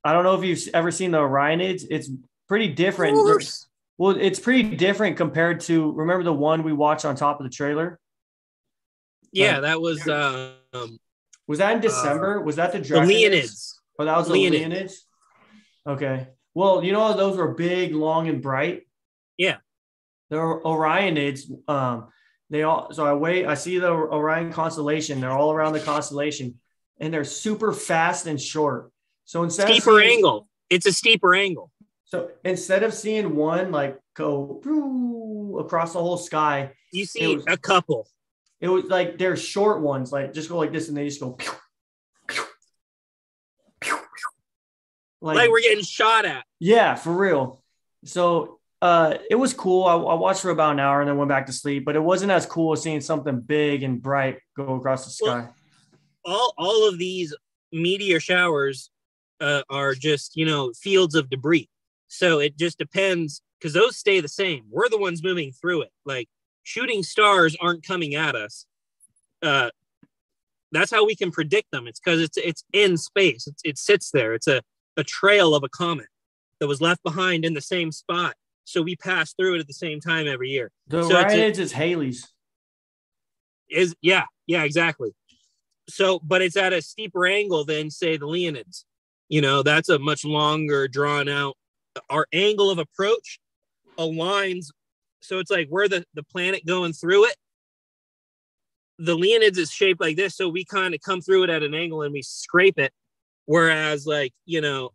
i 0.02 0.12
don't 0.12 0.24
know 0.24 0.34
if 0.34 0.44
you've 0.44 0.74
ever 0.74 0.90
seen 0.90 1.12
the 1.12 1.18
orionids 1.18 1.84
it's 1.88 2.10
pretty 2.48 2.68
different. 2.68 3.16
Well, 3.98 4.16
it's 4.16 4.40
pretty 4.40 4.74
different 4.76 5.16
compared 5.16 5.60
to 5.60 5.92
remember 5.92 6.24
the 6.24 6.32
one 6.32 6.62
we 6.62 6.72
watched 6.72 7.04
on 7.04 7.14
top 7.16 7.40
of 7.40 7.44
the 7.44 7.50
trailer. 7.50 7.98
Yeah, 9.32 9.60
that 9.60 9.80
was 9.80 10.06
um, 10.08 10.98
Was 11.46 11.58
that 11.58 11.74
in 11.76 11.80
December? 11.80 12.40
was 12.40 12.56
that 12.56 12.72
the 12.72 12.78
the 12.78 13.00
Leonids. 13.00 13.74
Oh, 13.98 14.04
that 14.04 14.16
was 14.16 14.28
the 14.28 14.34
Leonids. 14.34 14.66
Leonids. 14.66 14.92
Okay. 15.86 16.28
Well, 16.54 16.84
you 16.84 16.92
know 16.92 17.12
those 17.16 17.36
were 17.36 17.54
big, 17.54 17.94
long, 17.94 18.28
and 18.28 18.40
bright. 18.40 18.82
Yeah. 19.36 19.56
The 20.30 20.36
Orionids. 20.36 21.50
Um, 21.68 22.08
they 22.50 22.62
all. 22.62 22.92
So 22.92 23.04
I 23.04 23.14
wait. 23.14 23.46
I 23.46 23.54
see 23.54 23.78
the 23.78 23.90
Orion 23.90 24.52
constellation. 24.52 25.20
They're 25.20 25.30
all 25.30 25.52
around 25.52 25.72
the 25.72 25.80
constellation, 25.80 26.60
and 27.00 27.12
they're 27.12 27.24
super 27.24 27.72
fast 27.72 28.26
and 28.26 28.40
short. 28.40 28.92
So 29.24 29.42
instead 29.42 29.68
of 29.68 29.74
Steeper 29.76 29.98
seeing- 30.00 30.16
angle. 30.16 30.48
It's 30.70 30.86
a 30.86 30.92
steeper 30.92 31.34
angle. 31.34 31.70
So 32.06 32.30
instead 32.44 32.82
of 32.82 32.92
seeing 32.94 33.34
one 33.34 33.72
like 33.72 33.98
go 34.14 34.60
across 35.58 35.92
the 35.94 36.00
whole 36.00 36.16
sky, 36.18 36.72
You 36.92 37.04
see 37.06 37.36
was- 37.36 37.44
a 37.48 37.56
couple. 37.56 38.08
It 38.60 38.68
was 38.68 38.84
like 38.84 39.18
they're 39.18 39.36
short 39.36 39.80
ones, 39.82 40.12
like 40.12 40.32
just 40.32 40.48
go 40.48 40.56
like 40.56 40.72
this, 40.72 40.88
and 40.88 40.96
they 40.96 41.06
just 41.06 41.20
go. 41.20 41.32
Pew, 41.32 41.52
pew, 42.28 42.44
pew. 43.80 43.96
Like, 45.20 45.36
Like 45.36 45.50
we're 45.50 45.60
getting 45.60 45.84
shot 45.84 46.24
at. 46.24 46.44
yeah, 46.60 46.94
for 46.94 47.12
real. 47.12 47.62
So 48.04 48.60
uh, 48.80 49.14
it 49.30 49.34
was 49.34 49.52
cool. 49.54 49.84
I, 49.84 49.94
I 49.94 50.14
watched 50.14 50.42
for 50.42 50.50
about 50.50 50.72
an 50.72 50.80
hour 50.80 51.00
and 51.00 51.08
then 51.08 51.16
went 51.18 51.28
back 51.28 51.46
to 51.46 51.52
sleep. 51.52 51.84
But 51.84 51.96
it 51.96 52.00
wasn't 52.02 52.30
as 52.30 52.46
cool 52.46 52.72
as 52.72 52.82
seeing 52.82 53.00
something 53.00 53.40
big 53.40 53.82
and 53.82 54.00
bright 54.00 54.38
go 54.56 54.74
across 54.76 55.04
the 55.04 55.10
sky. 55.10 55.48
all 56.24 56.54
all 56.56 56.88
of 56.88 56.98
these 56.98 57.34
meteor 57.72 58.20
showers 58.20 58.90
uh, 59.40 59.62
are 59.68 59.94
just 59.94 60.36
you 60.36 60.46
know 60.46 60.72
fields 60.72 61.14
of 61.14 61.28
debris. 61.28 61.68
So 62.14 62.38
it 62.38 62.56
just 62.56 62.78
depends 62.78 63.42
because 63.58 63.72
those 63.72 63.96
stay 63.96 64.20
the 64.20 64.28
same. 64.28 64.66
We're 64.70 64.88
the 64.88 64.98
ones 64.98 65.22
moving 65.22 65.50
through 65.50 65.82
it. 65.82 65.90
Like 66.04 66.28
shooting 66.62 67.02
stars 67.02 67.56
aren't 67.60 67.84
coming 67.84 68.14
at 68.14 68.36
us. 68.36 68.66
Uh, 69.42 69.70
that's 70.70 70.92
how 70.92 71.04
we 71.04 71.16
can 71.16 71.32
predict 71.32 71.72
them. 71.72 71.88
It's 71.88 71.98
because 71.98 72.20
it's 72.20 72.36
it's 72.36 72.64
in 72.72 72.96
space. 72.96 73.48
It's, 73.48 73.62
it 73.64 73.78
sits 73.78 74.12
there. 74.12 74.32
It's 74.32 74.46
a 74.46 74.62
a 74.96 75.02
trail 75.02 75.56
of 75.56 75.64
a 75.64 75.68
comet 75.68 76.06
that 76.60 76.68
was 76.68 76.80
left 76.80 77.02
behind 77.02 77.44
in 77.44 77.52
the 77.52 77.60
same 77.60 77.90
spot. 77.90 78.36
So 78.62 78.80
we 78.80 78.94
pass 78.94 79.34
through 79.34 79.56
it 79.56 79.60
at 79.60 79.66
the 79.66 79.74
same 79.74 80.00
time 80.00 80.28
every 80.28 80.50
year. 80.50 80.70
The 80.86 81.02
So 81.02 81.16
a- 81.16 81.24
Raids 81.26 81.58
is 81.58 81.72
Halley's. 81.72 82.28
Is 83.68 83.94
yeah, 84.02 84.24
yeah, 84.46 84.62
exactly. 84.62 85.14
So, 85.88 86.20
but 86.22 86.42
it's 86.42 86.56
at 86.56 86.72
a 86.72 86.80
steeper 86.80 87.26
angle 87.26 87.64
than 87.64 87.90
say 87.90 88.16
the 88.16 88.26
Leonids. 88.26 88.84
You 89.28 89.40
know, 89.40 89.64
that's 89.64 89.88
a 89.88 89.98
much 89.98 90.24
longer, 90.24 90.86
drawn 90.86 91.28
out. 91.28 91.56
Our 92.10 92.26
angle 92.32 92.70
of 92.70 92.78
approach 92.78 93.38
aligns, 93.98 94.66
so 95.20 95.38
it's 95.38 95.50
like 95.50 95.68
we're 95.70 95.88
the 95.88 96.04
the 96.14 96.22
planet 96.22 96.66
going 96.66 96.92
through 96.92 97.26
it. 97.26 97.36
The 98.98 99.16
Leonids 99.16 99.58
is 99.58 99.70
shaped 99.70 100.00
like 100.00 100.16
this, 100.16 100.36
so 100.36 100.48
we 100.48 100.64
kind 100.64 100.94
of 100.94 101.00
come 101.00 101.20
through 101.20 101.44
it 101.44 101.50
at 101.50 101.62
an 101.62 101.74
angle 101.74 102.02
and 102.02 102.12
we 102.12 102.22
scrape 102.22 102.78
it. 102.78 102.92
Whereas, 103.46 104.06
like 104.06 104.32
you 104.44 104.60
know, 104.60 104.90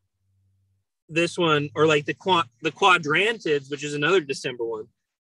this 1.07 1.37
one 1.37 1.69
or 1.75 1.85
like 1.87 2.05
the 2.05 2.13
quad 2.13 2.47
the 2.61 2.71
quadrantids, 2.71 3.69
which 3.71 3.83
is 3.83 3.93
another 3.93 4.21
December 4.21 4.65
one, 4.65 4.85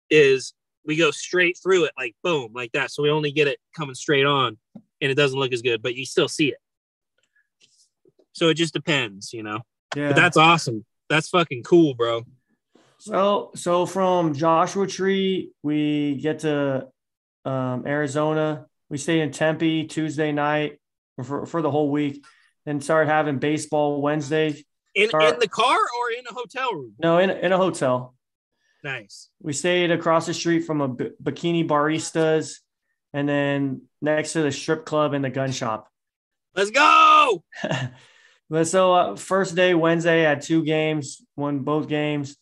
is 0.09 0.53
we 0.86 0.95
go 0.95 1.12
straight 1.12 1.57
through 1.62 1.86
it 1.86 1.91
like 1.97 2.16
boom 2.24 2.51
like 2.53 2.72
that 2.72 2.91
so 2.91 3.03
we 3.03 3.09
only 3.09 3.32
get 3.32 3.47
it 3.47 3.59
coming 3.76 3.95
straight 3.95 4.26
on 4.26 4.57
and 4.99 5.12
it 5.12 5.16
doesn't 5.16 5.39
look 5.39 5.53
as 5.53 5.62
good 5.62 5.82
but 5.82 5.95
you 5.95 6.05
still 6.05 6.28
see 6.28 6.47
it 6.47 6.57
so 8.34 8.49
it 8.49 8.55
just 8.55 8.74
depends 8.74 9.32
you 9.32 9.43
know 9.43 9.59
Yeah. 9.95 10.07
but 10.07 10.16
that's 10.16 10.38
awesome 10.38 10.84
that's 11.12 11.30
fucking 11.30 11.62
cool 11.64 11.93
bro 11.93 12.24
So, 12.97 13.51
so 13.55 13.86
from 13.86 14.34
Joshua 14.34 14.88
Tree, 14.88 15.51
we 15.64 16.16
get 16.22 16.39
to 16.39 16.88
um, 17.45 17.84
Arizona. 17.86 18.68
We 18.89 18.97
stay 18.97 19.20
in 19.22 19.32
Tempe 19.32 19.86
Tuesday 19.88 20.32
night 20.32 20.80
for, 21.24 21.45
for 21.47 21.62
the 21.62 21.72
whole 21.72 21.89
week. 21.89 22.24
Then 22.66 22.80
start 22.80 23.07
having 23.07 23.39
baseball 23.39 24.01
Wednesday. 24.01 24.64
in 24.93 25.09
Car- 25.09 25.34
in 25.34 25.39
the 25.39 25.47
car 25.47 25.78
or 25.78 26.12
in 26.18 26.26
a 26.30 26.34
hotel 26.34 26.72
room 26.74 26.93
No, 26.99 27.18
in, 27.18 27.30
in 27.32 27.51
a 27.51 27.57
hotel. 27.57 28.14
nice 28.84 29.30
We 29.41 29.53
stayed 29.53 29.89
across 29.91 30.26
the 30.28 30.34
street 30.34 30.62
from 30.66 30.82
a 30.82 30.88
b- 30.88 31.09
bikini 31.24 31.68
baristas, 31.68 32.59
and 33.14 33.28
then 33.28 33.82
next 34.01 34.34
to 34.34 34.43
the 34.43 34.51
strip 34.51 34.86
club 34.86 35.14
and 35.14 35.24
the 35.26 35.30
gun 35.32 35.51
shop. 35.51 35.88
let's 36.55 36.70
go 36.72 37.43
but 38.52 38.68
so 38.68 38.93
uh, 38.93 39.16
first 39.16 39.56
day 39.56 39.74
Wednesday 39.74 40.24
had 40.24 40.41
two 40.41 40.66
games, 40.66 41.26
won 41.38 41.60
both 41.60 41.88
games. 41.88 42.36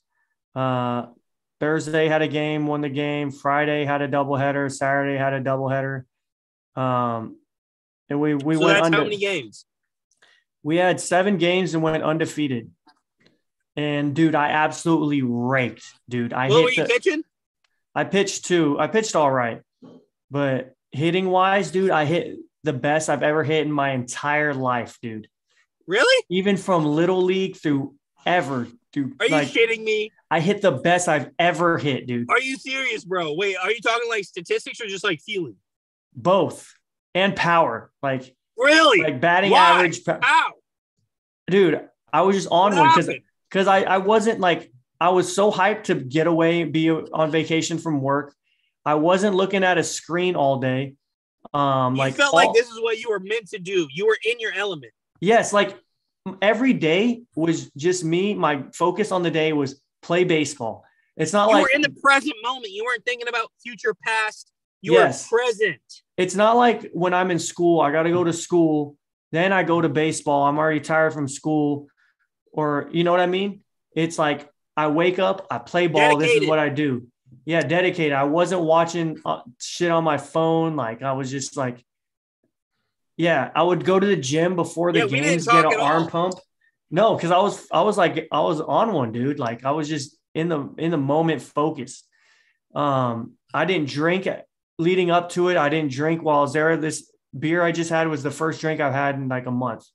Uh, 0.56 1.06
Thursday 1.60 2.08
had 2.08 2.24
a 2.24 2.28
game, 2.28 2.66
won 2.66 2.82
the 2.82 2.90
game. 2.90 3.30
Friday 3.30 3.86
had 3.86 4.02
a 4.02 4.08
doubleheader. 4.08 4.72
Saturday 4.76 5.20
had 5.20 5.34
a 5.34 5.40
doubleheader. 5.42 6.06
Um, 6.76 7.38
and 8.10 8.20
we 8.20 8.34
we 8.34 8.56
so 8.56 8.66
went 8.66 8.78
that's 8.78 8.86
under. 8.88 8.98
how 8.98 9.04
many 9.04 9.18
games 9.18 9.66
we 10.64 10.78
had 10.78 11.00
seven 11.00 11.38
games 11.38 11.76
and 11.76 11.84
went 11.84 12.02
undefeated. 12.02 12.72
And 13.76 14.16
dude, 14.16 14.34
I 14.34 14.50
absolutely 14.50 15.22
raked, 15.22 15.86
dude. 16.10 16.34
I 16.34 16.50
what 16.50 16.64
were 16.64 16.70
hit 16.70 16.78
you 16.78 16.84
the, 16.84 16.90
pitching 16.90 17.24
I 17.94 18.04
pitched 18.04 18.46
two. 18.46 18.80
I 18.80 18.88
pitched 18.88 19.16
all 19.16 19.30
right, 19.30 19.62
but 20.32 20.74
hitting 20.92 21.30
wise, 21.30 21.70
dude, 21.70 21.92
I 21.92 22.06
hit 22.06 22.40
the 22.64 22.74
best 22.74 23.10
I've 23.10 23.22
ever 23.22 23.44
hit 23.44 23.68
in 23.68 23.72
my 23.72 23.92
entire 23.92 24.56
life, 24.56 24.98
dude. 25.04 25.28
Really 25.90 26.24
Even 26.30 26.56
from 26.58 26.86
little 26.86 27.22
league 27.22 27.58
through 27.58 27.96
ever, 28.26 28.68
dude. 28.94 29.14
are 29.20 29.26
you 29.26 29.32
like 29.32 29.48
shitting 29.50 29.84
me 29.84 30.12
I 30.32 30.40
hit 30.40 30.62
the 30.62 30.72
best 30.72 31.08
I've 31.08 31.30
ever 31.40 31.78
hit, 31.80 32.06
dude. 32.08 32.30
are 32.30 32.40
you 32.40 32.56
serious 32.58 33.04
bro 33.04 33.34
wait 33.34 33.56
are 33.58 33.72
you 33.72 33.82
talking 33.82 34.08
like 34.10 34.24
statistics 34.26 34.80
or 34.80 34.86
just 34.88 35.04
like 35.04 35.20
feeling 35.22 35.56
Both 36.16 36.74
and 37.16 37.36
power, 37.36 37.92
like 38.04 38.36
really 38.58 39.02
like 39.02 39.20
batting 39.20 39.52
Why? 39.52 39.72
average, 39.78 40.02
how 40.06 40.52
dude. 41.50 41.82
I 42.14 42.22
was 42.22 42.36
just 42.36 42.48
on 42.52 42.72
what 42.76 42.80
one 42.82 42.90
because 42.90 43.16
because 43.50 43.68
I 43.68 43.82
I 43.82 43.98
wasn't 43.98 44.40
like 44.40 44.72
I 45.02 45.10
was 45.10 45.34
so 45.34 45.52
hyped 45.52 45.86
to 45.86 45.96
get 45.96 46.28
away, 46.28 46.64
be 46.66 46.90
on 46.92 47.32
vacation 47.32 47.78
from 47.80 48.02
work. 48.02 48.36
I 48.86 48.96
wasn't 48.96 49.36
looking 49.36 49.64
at 49.64 49.78
a 49.78 49.84
screen 49.84 50.36
all 50.36 50.60
day. 50.60 50.96
Um, 51.54 51.96
you 51.96 52.00
like 52.00 52.16
felt 52.16 52.34
all- 52.34 52.40
like 52.46 52.54
this 52.54 52.68
is 52.70 52.80
what 52.82 53.00
you 53.00 53.10
were 53.10 53.20
meant 53.20 53.48
to 53.50 53.60
do 53.60 53.88
you 53.92 54.06
were 54.06 54.18
in 54.30 54.40
your 54.40 54.52
element 54.54 54.92
Yes, 55.22 55.54
like 55.54 55.78
every 56.42 56.74
day 56.74 57.24
was 57.36 57.70
just 57.72 58.04
me. 58.04 58.34
My 58.34 58.64
focus 58.74 59.12
on 59.12 59.24
the 59.24 59.32
day 59.32 59.54
was 59.54 59.82
play 60.02 60.24
baseball. 60.24 60.84
It's 61.18 61.34
not 61.34 61.50
you 61.50 61.56
like 61.56 61.64
were 61.64 61.70
in 61.76 61.82
the 61.82 61.94
present 62.02 62.36
moment. 62.44 62.72
You 62.72 62.86
weren't 62.86 63.04
thinking 63.06 63.28
about 63.28 63.52
future 63.62 63.94
past. 63.94 64.52
You 64.82 64.94
Yes. 64.94 65.30
were 65.30 65.40
present. 65.40 65.82
it's 66.18 66.36
not 66.36 66.56
like 66.56 66.90
when 66.94 67.14
I'm 67.14 67.32
in 67.32 67.40
school, 67.40 67.82
I 67.82 67.92
got 67.92 68.04
to 68.04 68.12
go 68.12 68.24
to 68.24 68.32
school, 68.34 68.96
then 69.32 69.52
I 69.52 69.64
go 69.64 69.82
to 69.82 69.90
baseball. 69.90 70.44
I'm 70.44 70.58
already 70.58 70.80
tired 70.80 71.14
from 71.14 71.28
school, 71.28 71.88
or 72.54 72.90
you 72.92 73.04
know 73.04 73.12
what 73.12 73.20
I 73.20 73.26
mean? 73.28 73.62
It's 73.94 74.18
like 74.18 74.50
I 74.78 74.88
wake 74.88 75.20
up, 75.20 75.46
I 75.52 75.58
play 75.58 75.88
ball. 75.88 76.18
This 76.18 76.32
is 76.34 76.48
what 76.48 76.60
I 76.60 76.70
do. 76.70 77.08
Yeah, 77.46 77.62
dedicated. 77.62 78.14
I 78.14 78.24
wasn't 78.24 78.62
watching 78.62 79.20
uh, 79.26 79.42
shit 79.60 79.92
on 79.92 80.04
my 80.06 80.18
phone. 80.18 80.76
Like 80.78 81.02
I 81.04 81.12
was 81.14 81.30
just 81.30 81.58
like, 81.58 81.84
yeah, 83.20 83.52
I 83.54 83.62
would 83.62 83.84
go 83.84 84.00
to 84.00 84.08
the 84.08 84.16
gym 84.16 84.56
before 84.56 84.94
the 84.94 85.00
Yeah, 85.00 85.08
games, 85.08 85.46
get 85.46 85.66
an 85.66 85.74
arm 85.74 86.04
all. 86.04 86.10
pump. 86.10 86.36
No, 86.90 87.16
because 87.16 87.32
I 87.32 87.40
was 87.40 87.68
I 87.70 87.82
was 87.82 87.98
like 87.98 88.30
I 88.32 88.40
was 88.40 88.62
on 88.62 88.94
one, 88.94 89.12
dude. 89.12 89.40
Like 89.40 89.66
I 89.66 89.72
was 89.72 89.90
just 89.90 90.18
in 90.34 90.48
the 90.48 90.74
in 90.78 90.90
the 90.90 90.98
moment 90.98 91.42
focused. 91.42 92.08
Um, 92.74 93.34
I 93.54 93.66
didn't 93.66 93.90
drink 93.90 94.26
leading 94.78 95.12
up 95.12 95.30
to 95.32 95.50
it. 95.50 95.58
I 95.58 95.68
didn't 95.68 95.92
drink 95.92 96.24
while 96.24 96.40
I 96.40 96.42
was 96.44 96.54
there. 96.54 96.78
This 96.78 97.12
beer 97.38 97.62
I 97.62 97.74
just 97.74 97.90
had 97.90 98.08
was 98.08 98.24
the 98.24 98.32
first 98.32 98.62
drink 98.62 98.80
I've 98.80 98.94
had 98.94 99.16
in 99.16 99.28
like 99.28 99.48
a 99.48 99.52
month. 99.52 99.86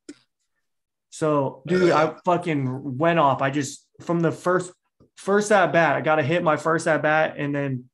So, 1.08 1.62
dude, 1.66 1.92
I 1.92 2.14
fucking 2.26 2.98
went 2.98 3.18
off. 3.18 3.40
I 3.40 3.48
just 3.48 3.86
from 4.02 4.20
the 4.20 4.32
first 4.32 4.70
first 5.16 5.50
at 5.50 5.72
bat, 5.72 5.96
I 5.96 6.02
got 6.02 6.16
to 6.16 6.22
hit 6.22 6.42
my 6.42 6.58
first 6.58 6.86
at 6.86 7.00
bat, 7.00 7.36
and 7.38 7.54
then 7.54 7.88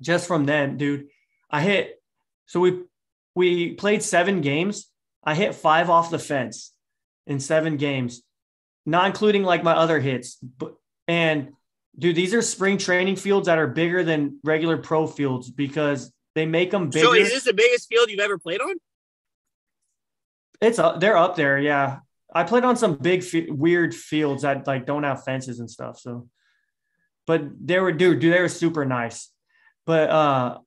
just 0.00 0.26
from 0.26 0.46
then, 0.46 0.78
dude, 0.78 1.08
I 1.50 1.60
hit. 1.60 2.00
So 2.46 2.60
we 2.60 2.82
we 3.34 3.74
played 3.74 4.02
seven 4.02 4.40
games. 4.40 4.90
I 5.24 5.34
hit 5.34 5.54
five 5.54 5.90
off 5.90 6.10
the 6.10 6.18
fence 6.18 6.72
in 7.26 7.40
seven 7.40 7.76
games, 7.76 8.22
not 8.84 9.06
including 9.06 9.42
like 9.42 9.62
my 9.62 9.72
other 9.72 10.00
hits. 10.00 10.36
But 10.36 10.74
and 11.08 11.52
dude, 11.98 12.16
these 12.16 12.34
are 12.34 12.42
spring 12.42 12.78
training 12.78 13.16
fields 13.16 13.46
that 13.46 13.58
are 13.58 13.66
bigger 13.66 14.04
than 14.04 14.38
regular 14.44 14.76
pro 14.76 15.06
fields 15.06 15.50
because 15.50 16.12
they 16.34 16.46
make 16.46 16.70
them 16.70 16.90
bigger. 16.90 17.06
So 17.06 17.14
is 17.14 17.30
this 17.30 17.44
the 17.44 17.54
biggest 17.54 17.88
field 17.88 18.10
you've 18.10 18.20
ever 18.20 18.38
played 18.38 18.60
on? 18.60 18.74
It's 20.60 20.78
up, 20.78 21.00
they're 21.00 21.16
up 21.16 21.36
there, 21.36 21.58
yeah. 21.58 21.98
I 22.34 22.42
played 22.42 22.64
on 22.64 22.76
some 22.76 22.96
big 22.96 23.22
fi- 23.22 23.50
weird 23.50 23.94
fields 23.94 24.42
that 24.42 24.66
like 24.66 24.86
don't 24.86 25.04
have 25.04 25.24
fences 25.24 25.60
and 25.60 25.70
stuff. 25.70 25.98
So, 25.98 26.28
but 27.26 27.42
they 27.64 27.78
were 27.78 27.92
dude, 27.92 28.20
dude, 28.20 28.34
they 28.34 28.40
were 28.40 28.48
super 28.48 28.84
nice. 28.84 29.30
But 29.86 30.10
uh, 30.10 30.58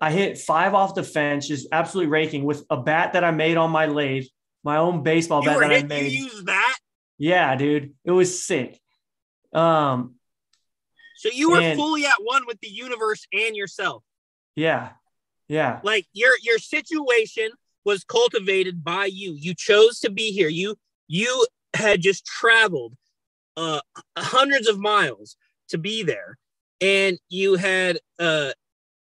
I 0.00 0.10
hit 0.10 0.38
five 0.38 0.74
off 0.74 0.94
the 0.94 1.02
fence, 1.02 1.48
just 1.48 1.68
absolutely 1.72 2.10
raking 2.10 2.44
with 2.44 2.64
a 2.70 2.76
bat 2.76 3.12
that 3.14 3.24
I 3.24 3.30
made 3.30 3.56
on 3.56 3.70
my 3.70 3.86
lathe, 3.86 4.26
my 4.62 4.76
own 4.78 5.02
baseball 5.02 5.42
You 5.42 5.50
bat 5.50 5.60
that 5.60 5.72
I 5.72 5.82
made. 5.82 6.12
you 6.12 6.42
that. 6.44 6.76
yeah, 7.18 7.54
dude, 7.56 7.94
it 8.04 8.10
was 8.10 8.44
sick. 8.44 8.80
Um, 9.52 10.16
So 11.16 11.30
you 11.32 11.50
were 11.52 11.60
And- 11.60 11.78
fully 11.78 12.04
at 12.06 12.16
one 12.22 12.44
with 12.46 12.60
the 12.60 12.68
universe 12.68 13.26
and 13.32 13.56
yourself. 13.56 14.02
yeah, 14.56 14.92
yeah, 15.48 15.80
Like 15.82 16.06
your 16.12 16.32
your 16.42 16.58
situation 16.58 17.50
was 17.84 18.02
cultivated 18.04 18.82
by 18.84 19.06
you. 19.06 19.32
You 19.34 19.54
chose 19.54 20.00
to 20.00 20.10
be 20.10 20.32
here. 20.32 20.48
You 20.48 20.76
you 21.06 21.46
had 21.74 22.02
just 22.02 22.24
traveled 22.26 22.94
uh 23.56 23.80
hundreds 24.18 24.66
of 24.68 24.78
miles 24.80 25.36
to 25.68 25.78
be 25.78 26.02
there 26.02 26.38
and 26.80 27.18
you 27.28 27.54
had 27.54 28.00
uh 28.18 28.52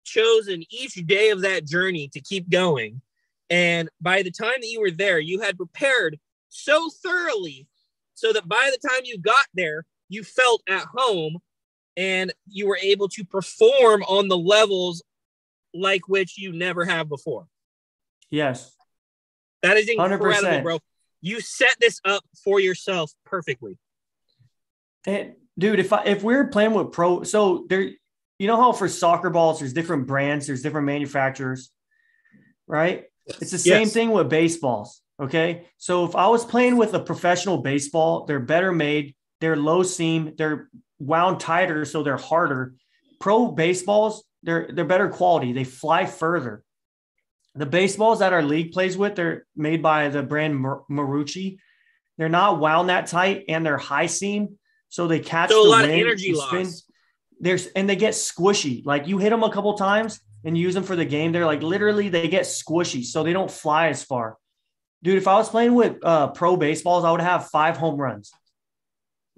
chosen 0.09 0.63
each 0.69 0.93
day 1.05 1.29
of 1.29 1.41
that 1.41 1.65
journey 1.65 2.09
to 2.09 2.19
keep 2.19 2.49
going 2.49 3.01
and 3.49 3.89
by 4.01 4.21
the 4.21 4.31
time 4.31 4.55
that 4.59 4.67
you 4.67 4.81
were 4.81 4.91
there 4.91 5.19
you 5.19 5.39
had 5.39 5.57
prepared 5.57 6.19
so 6.49 6.89
thoroughly 7.03 7.67
so 8.13 8.33
that 8.33 8.47
by 8.47 8.71
the 8.71 8.87
time 8.89 9.01
you 9.03 9.17
got 9.17 9.45
there 9.53 9.85
you 10.09 10.23
felt 10.23 10.61
at 10.67 10.85
home 10.95 11.37
and 11.95 12.33
you 12.47 12.67
were 12.67 12.79
able 12.81 13.07
to 13.07 13.23
perform 13.23 14.03
on 14.03 14.27
the 14.27 14.37
levels 14.37 15.03
like 15.73 16.07
which 16.07 16.37
you 16.37 16.51
never 16.51 16.85
have 16.85 17.07
before 17.07 17.47
yes. 18.29 18.75
that 19.61 19.77
is 19.77 19.87
incredible 19.87 20.25
100%. 20.25 20.63
bro 20.63 20.79
you 21.21 21.41
set 21.41 21.75
this 21.79 21.99
up 22.05 22.23
for 22.43 22.59
yourself 22.59 23.11
perfectly 23.25 23.77
And 25.05 25.33
dude, 25.57 25.79
if 25.79 25.93
I 25.93 26.03
if 26.05 26.23
we're 26.23 26.47
playing 26.47 26.73
with 26.73 26.91
pro, 26.91 27.23
so 27.23 27.65
there, 27.69 27.91
you 28.39 28.47
know 28.47 28.55
how 28.57 28.71
for 28.71 28.87
soccer 28.87 29.29
balls 29.29 29.59
there's 29.59 29.73
different 29.73 30.07
brands, 30.07 30.47
there's 30.47 30.63
different 30.63 30.87
manufacturers, 30.87 31.71
right? 32.65 33.03
It's 33.27 33.51
the 33.51 33.59
same 33.59 33.81
Yes. 33.81 33.93
thing 33.93 34.11
with 34.11 34.29
baseballs. 34.29 35.01
Okay. 35.21 35.67
So 35.77 36.05
if 36.05 36.15
I 36.15 36.27
was 36.27 36.45
playing 36.45 36.77
with 36.77 36.93
a 36.93 36.99
professional 36.99 37.57
baseball, 37.57 38.25
they're 38.25 38.39
better 38.39 38.71
made, 38.71 39.15
they're 39.41 39.57
low 39.57 39.83
seam, 39.83 40.33
they're 40.37 40.69
wound 40.97 41.39
tighter, 41.41 41.83
so 41.85 42.01
they're 42.01 42.17
harder. 42.17 42.73
Pro 43.19 43.51
baseballs, 43.51 44.23
they're 44.43 44.69
they're 44.73 44.85
better 44.85 45.09
quality. 45.09 45.51
They 45.51 45.65
fly 45.65 46.05
further. 46.05 46.63
The 47.55 47.65
baseballs 47.65 48.19
that 48.19 48.31
our 48.31 48.41
league 48.43 48.71
plays 48.71 48.97
with, 48.97 49.15
they're 49.15 49.45
made 49.55 49.83
by 49.83 50.07
the 50.07 50.23
brand 50.23 50.55
Mar- 50.57 50.83
Marucci. 50.89 51.57
They're 52.17 52.29
not 52.29 52.59
wound 52.59 52.87
that 52.89 53.07
tight 53.07 53.45
and 53.49 53.65
they're 53.65 53.77
high 53.77 54.05
seam, 54.05 54.57
so 54.87 55.07
they 55.07 55.19
catch 55.19 55.49
So 55.49 55.61
a 55.61 55.63
the 55.65 55.69
lot 55.69 55.83
of 55.83 55.89
energy 55.91 56.33
loss. 56.33 56.88
There's 57.39 57.67
and 57.67 57.89
they 57.89 57.95
get 57.95 58.13
squishy. 58.13 58.85
Like 58.85 59.07
you 59.07 59.17
hit 59.17 59.29
them 59.29 59.43
a 59.43 59.51
couple 59.51 59.73
times 59.75 60.19
and 60.43 60.57
use 60.57 60.73
them 60.73 60.83
for 60.83 60.95
the 60.95 61.05
game, 61.05 61.31
they're 61.31 61.45
like 61.45 61.63
literally 61.63 62.09
they 62.09 62.27
get 62.27 62.43
squishy, 62.43 63.03
so 63.03 63.23
they 63.23 63.33
don't 63.33 63.51
fly 63.51 63.87
as 63.87 64.03
far. 64.03 64.37
Dude, 65.01 65.17
if 65.17 65.27
I 65.27 65.35
was 65.35 65.49
playing 65.49 65.75
with 65.75 65.97
uh, 66.03 66.29
pro 66.29 66.57
baseballs, 66.57 67.05
I 67.05 67.11
would 67.11 67.21
have 67.21 67.49
five 67.49 67.77
home 67.77 67.95
runs, 67.95 68.31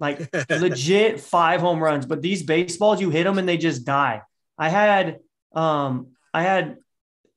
like 0.00 0.28
legit 0.50 1.20
five 1.20 1.60
home 1.60 1.82
runs. 1.82 2.06
But 2.06 2.22
these 2.22 2.42
baseballs, 2.42 3.00
you 3.00 3.10
hit 3.10 3.24
them 3.24 3.38
and 3.38 3.48
they 3.48 3.56
just 3.56 3.84
die. 3.84 4.22
I 4.58 4.68
had 4.68 5.18
um, 5.52 6.08
I 6.34 6.42
had 6.42 6.78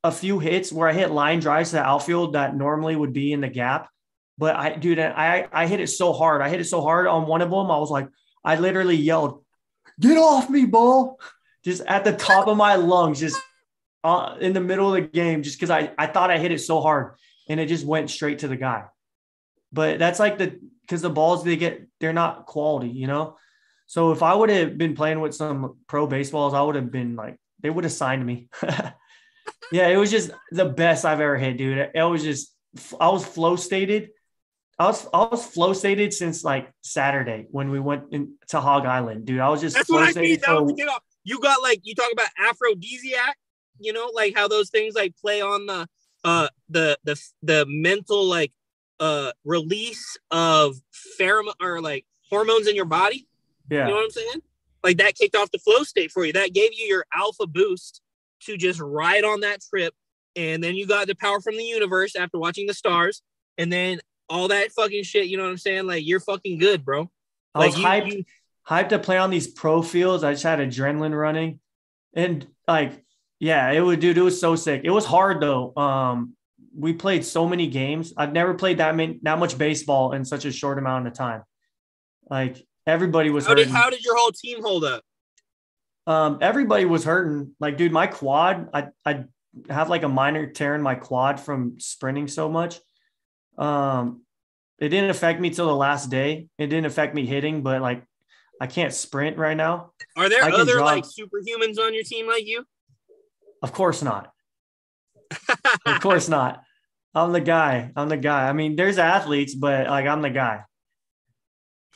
a 0.03 0.11
few 0.11 0.39
hits 0.39 0.71
where 0.71 0.87
I 0.87 0.93
hit 0.93 1.11
line 1.11 1.39
drives 1.39 1.71
to 1.71 1.77
the 1.77 1.83
outfield 1.83 2.33
that 2.33 2.55
normally 2.55 2.95
would 2.95 3.13
be 3.13 3.31
in 3.31 3.41
the 3.41 3.49
gap. 3.49 3.89
But 4.37 4.55
I, 4.55 4.75
dude, 4.75 4.99
I 4.99 5.47
I 5.51 5.67
hit 5.67 5.79
it 5.79 5.87
so 5.87 6.11
hard. 6.11 6.41
I 6.41 6.49
hit 6.49 6.59
it 6.59 6.65
so 6.65 6.81
hard 6.81 7.07
on 7.07 7.27
one 7.27 7.41
of 7.41 7.51
them. 7.51 7.71
I 7.71 7.77
was 7.77 7.91
like, 7.91 8.09
I 8.43 8.57
literally 8.57 8.95
yelled, 8.95 9.44
"Get 9.99 10.17
off 10.17 10.49
me, 10.49 10.65
ball!" 10.65 11.19
Just 11.63 11.81
at 11.87 12.03
the 12.03 12.13
top 12.13 12.47
of 12.47 12.57
my 12.57 12.75
lungs, 12.75 13.19
just 13.19 13.39
uh, 14.03 14.35
in 14.39 14.53
the 14.53 14.61
middle 14.61 14.93
of 14.93 15.01
the 15.01 15.07
game, 15.07 15.43
just 15.43 15.59
because 15.59 15.71
I 15.71 15.91
I 15.97 16.07
thought 16.07 16.31
I 16.31 16.37
hit 16.37 16.51
it 16.51 16.59
so 16.59 16.81
hard 16.81 17.15
and 17.49 17.59
it 17.59 17.67
just 17.67 17.85
went 17.85 18.09
straight 18.09 18.39
to 18.39 18.47
the 18.47 18.55
guy. 18.55 18.85
But 19.71 19.99
that's 19.99 20.19
like 20.19 20.37
the 20.37 20.59
because 20.81 21.01
the 21.01 21.09
balls 21.09 21.43
they 21.43 21.57
get 21.57 21.87
they're 21.99 22.13
not 22.13 22.45
quality, 22.45 22.89
you 22.89 23.07
know. 23.07 23.37
So 23.87 24.11
if 24.11 24.23
I 24.23 24.33
would 24.33 24.49
have 24.49 24.77
been 24.77 24.95
playing 24.95 25.19
with 25.19 25.35
some 25.35 25.77
pro 25.87 26.07
baseballs, 26.07 26.53
I 26.53 26.61
would 26.61 26.75
have 26.75 26.91
been 26.91 27.15
like 27.15 27.37
they 27.59 27.69
would 27.69 27.83
have 27.83 27.93
signed 27.93 28.25
me. 28.25 28.49
yeah, 29.71 29.87
it 29.87 29.97
was 29.97 30.11
just 30.11 30.31
the 30.51 30.65
best 30.65 31.05
I've 31.05 31.19
ever 31.19 31.37
hit, 31.37 31.57
dude. 31.57 31.89
It 31.93 32.03
was 32.03 32.23
just 32.23 32.53
I 32.99 33.09
was 33.09 33.25
flow 33.25 33.55
stated. 33.55 34.09
I 34.77 34.87
was 34.87 35.07
I 35.13 35.23
was 35.25 35.45
flow 35.45 35.73
stated 35.73 36.13
since 36.13 36.43
like 36.43 36.71
Saturday 36.81 37.47
when 37.51 37.69
we 37.69 37.79
went 37.79 38.11
in, 38.11 38.35
to 38.49 38.59
Hog 38.59 38.85
Island, 38.85 39.25
dude. 39.25 39.39
I 39.39 39.49
was 39.49 39.61
just 39.61 39.75
That's 39.75 39.87
flow 39.87 39.99
what 39.99 40.09
I 40.09 40.11
stated 40.11 40.29
mean. 40.29 40.39
That 40.45 40.61
was 40.61 40.71
for- 40.71 40.75
the 40.75 40.83
kickoff. 40.83 40.99
You 41.23 41.39
got 41.39 41.61
like 41.61 41.79
you 41.83 41.95
talk 41.95 42.11
about 42.11 42.27
aphrodisiac, 42.37 43.37
you 43.79 43.93
know, 43.93 44.11
like 44.13 44.35
how 44.35 44.47
those 44.47 44.69
things 44.69 44.93
like 44.93 45.15
play 45.17 45.41
on 45.41 45.65
the 45.65 45.87
uh 46.23 46.49
the 46.69 46.97
the 47.03 47.19
the 47.41 47.65
mental 47.67 48.25
like 48.25 48.51
uh 48.99 49.31
release 49.43 50.17
of 50.31 50.75
pheromone 51.19 51.53
or 51.61 51.81
like 51.81 52.05
hormones 52.29 52.67
in 52.67 52.75
your 52.75 52.85
body. 52.85 53.27
yeah. 53.69 53.85
You 53.85 53.91
know 53.91 53.95
what 53.95 54.05
I'm 54.05 54.11
saying? 54.11 54.41
Like 54.83 54.97
that 54.97 55.15
kicked 55.15 55.35
off 55.35 55.51
the 55.51 55.59
flow 55.59 55.83
state 55.83 56.11
for 56.11 56.25
you. 56.25 56.33
That 56.33 56.53
gave 56.53 56.71
you 56.73 56.85
your 56.85 57.05
alpha 57.15 57.47
boost 57.47 58.01
to 58.41 58.57
just 58.57 58.79
ride 58.79 59.23
on 59.23 59.39
that 59.39 59.61
trip. 59.61 59.93
And 60.35 60.63
then 60.63 60.75
you 60.75 60.85
got 60.85 61.07
the 61.07 61.15
power 61.15 61.39
from 61.39 61.57
the 61.57 61.63
universe 61.63 62.15
after 62.15 62.37
watching 62.37 62.67
the 62.67 62.73
stars. 62.73 63.21
And 63.57 63.71
then 63.71 63.99
all 64.29 64.47
that 64.49 64.71
fucking 64.71 65.03
shit, 65.03 65.27
you 65.27 65.37
know 65.37 65.43
what 65.43 65.49
I'm 65.49 65.57
saying? 65.57 65.85
Like 65.87 66.05
you're 66.05 66.19
fucking 66.19 66.57
good, 66.57 66.83
bro. 66.83 67.09
I 67.53 67.65
was 67.65 67.77
Like 67.77 68.03
hyped. 68.03 68.11
you 68.11 68.23
hyped 68.67 68.89
to 68.89 68.99
play 68.99 69.17
on 69.17 69.29
these 69.29 69.47
pro 69.47 69.81
fields. 69.81 70.23
I 70.23 70.33
just 70.33 70.43
had 70.43 70.59
adrenaline 70.59 71.17
running. 71.17 71.59
And 72.13 72.47
like, 72.67 73.03
yeah, 73.39 73.71
it 73.71 73.81
would 73.81 73.99
dude, 73.99 74.17
it 74.17 74.21
was 74.21 74.39
so 74.39 74.55
sick. 74.55 74.81
It 74.83 74.89
was 74.91 75.05
hard 75.05 75.41
though. 75.41 75.75
Um, 75.75 76.35
we 76.77 76.93
played 76.93 77.23
so 77.23 77.47
many 77.47 77.67
games. 77.67 78.13
I've 78.17 78.33
never 78.33 78.53
played 78.53 78.79
that 78.79 78.95
many 78.95 79.19
that 79.23 79.39
much 79.39 79.57
baseball 79.57 80.11
in 80.13 80.25
such 80.25 80.45
a 80.45 80.51
short 80.51 80.77
amount 80.77 81.07
of 81.07 81.13
time. 81.13 81.43
Like 82.29 82.65
everybody 82.87 83.29
was 83.29 83.45
how 83.45 83.53
did 83.53 83.67
how 83.69 83.89
did 83.89 84.03
your 84.03 84.17
whole 84.17 84.31
team 84.31 84.61
hold 84.63 84.83
up? 84.83 85.03
um, 86.07 86.37
everybody 86.41 86.85
was 86.85 87.03
hurting. 87.03 87.55
Like, 87.59 87.77
dude, 87.77 87.91
my 87.91 88.07
quad, 88.07 88.69
I 88.73 88.87
I 89.05 89.23
have 89.69 89.89
like 89.89 90.03
a 90.03 90.09
minor 90.09 90.47
tear 90.47 90.75
in 90.75 90.81
my 90.81 90.95
quad 90.95 91.39
from 91.39 91.79
sprinting 91.79 92.27
so 92.27 92.49
much. 92.49 92.79
Um, 93.57 94.21
it 94.79 94.89
didn't 94.89 95.09
affect 95.09 95.39
me 95.39 95.49
till 95.49 95.67
the 95.67 95.75
last 95.75 96.09
day. 96.09 96.47
It 96.57 96.67
didn't 96.67 96.85
affect 96.85 97.15
me 97.15 97.25
hitting, 97.25 97.63
but 97.63 97.81
like 97.81 98.03
I 98.59 98.67
can't 98.67 98.93
sprint 98.93 99.37
right 99.37 99.55
now. 99.55 99.91
Are 100.15 100.29
there 100.29 100.43
other 100.43 100.73
jog. 100.73 100.81
like 100.81 101.03
superhumans 101.03 101.79
on 101.79 101.93
your 101.93 102.03
team 102.03 102.27
like 102.27 102.45
you? 102.45 102.65
Of 103.61 103.73
course 103.73 104.01
not. 104.01 104.31
Of 105.85 106.01
course 106.01 106.29
not. 106.29 106.61
I'm 107.13 107.31
the 107.31 107.41
guy. 107.41 107.91
I'm 107.95 108.09
the 108.09 108.17
guy. 108.17 108.47
I 108.49 108.53
mean, 108.53 108.75
there's 108.75 108.97
athletes, 108.97 109.55
but 109.55 109.87
like 109.87 110.05
I'm 110.05 110.21
the 110.21 110.29
guy. 110.29 110.63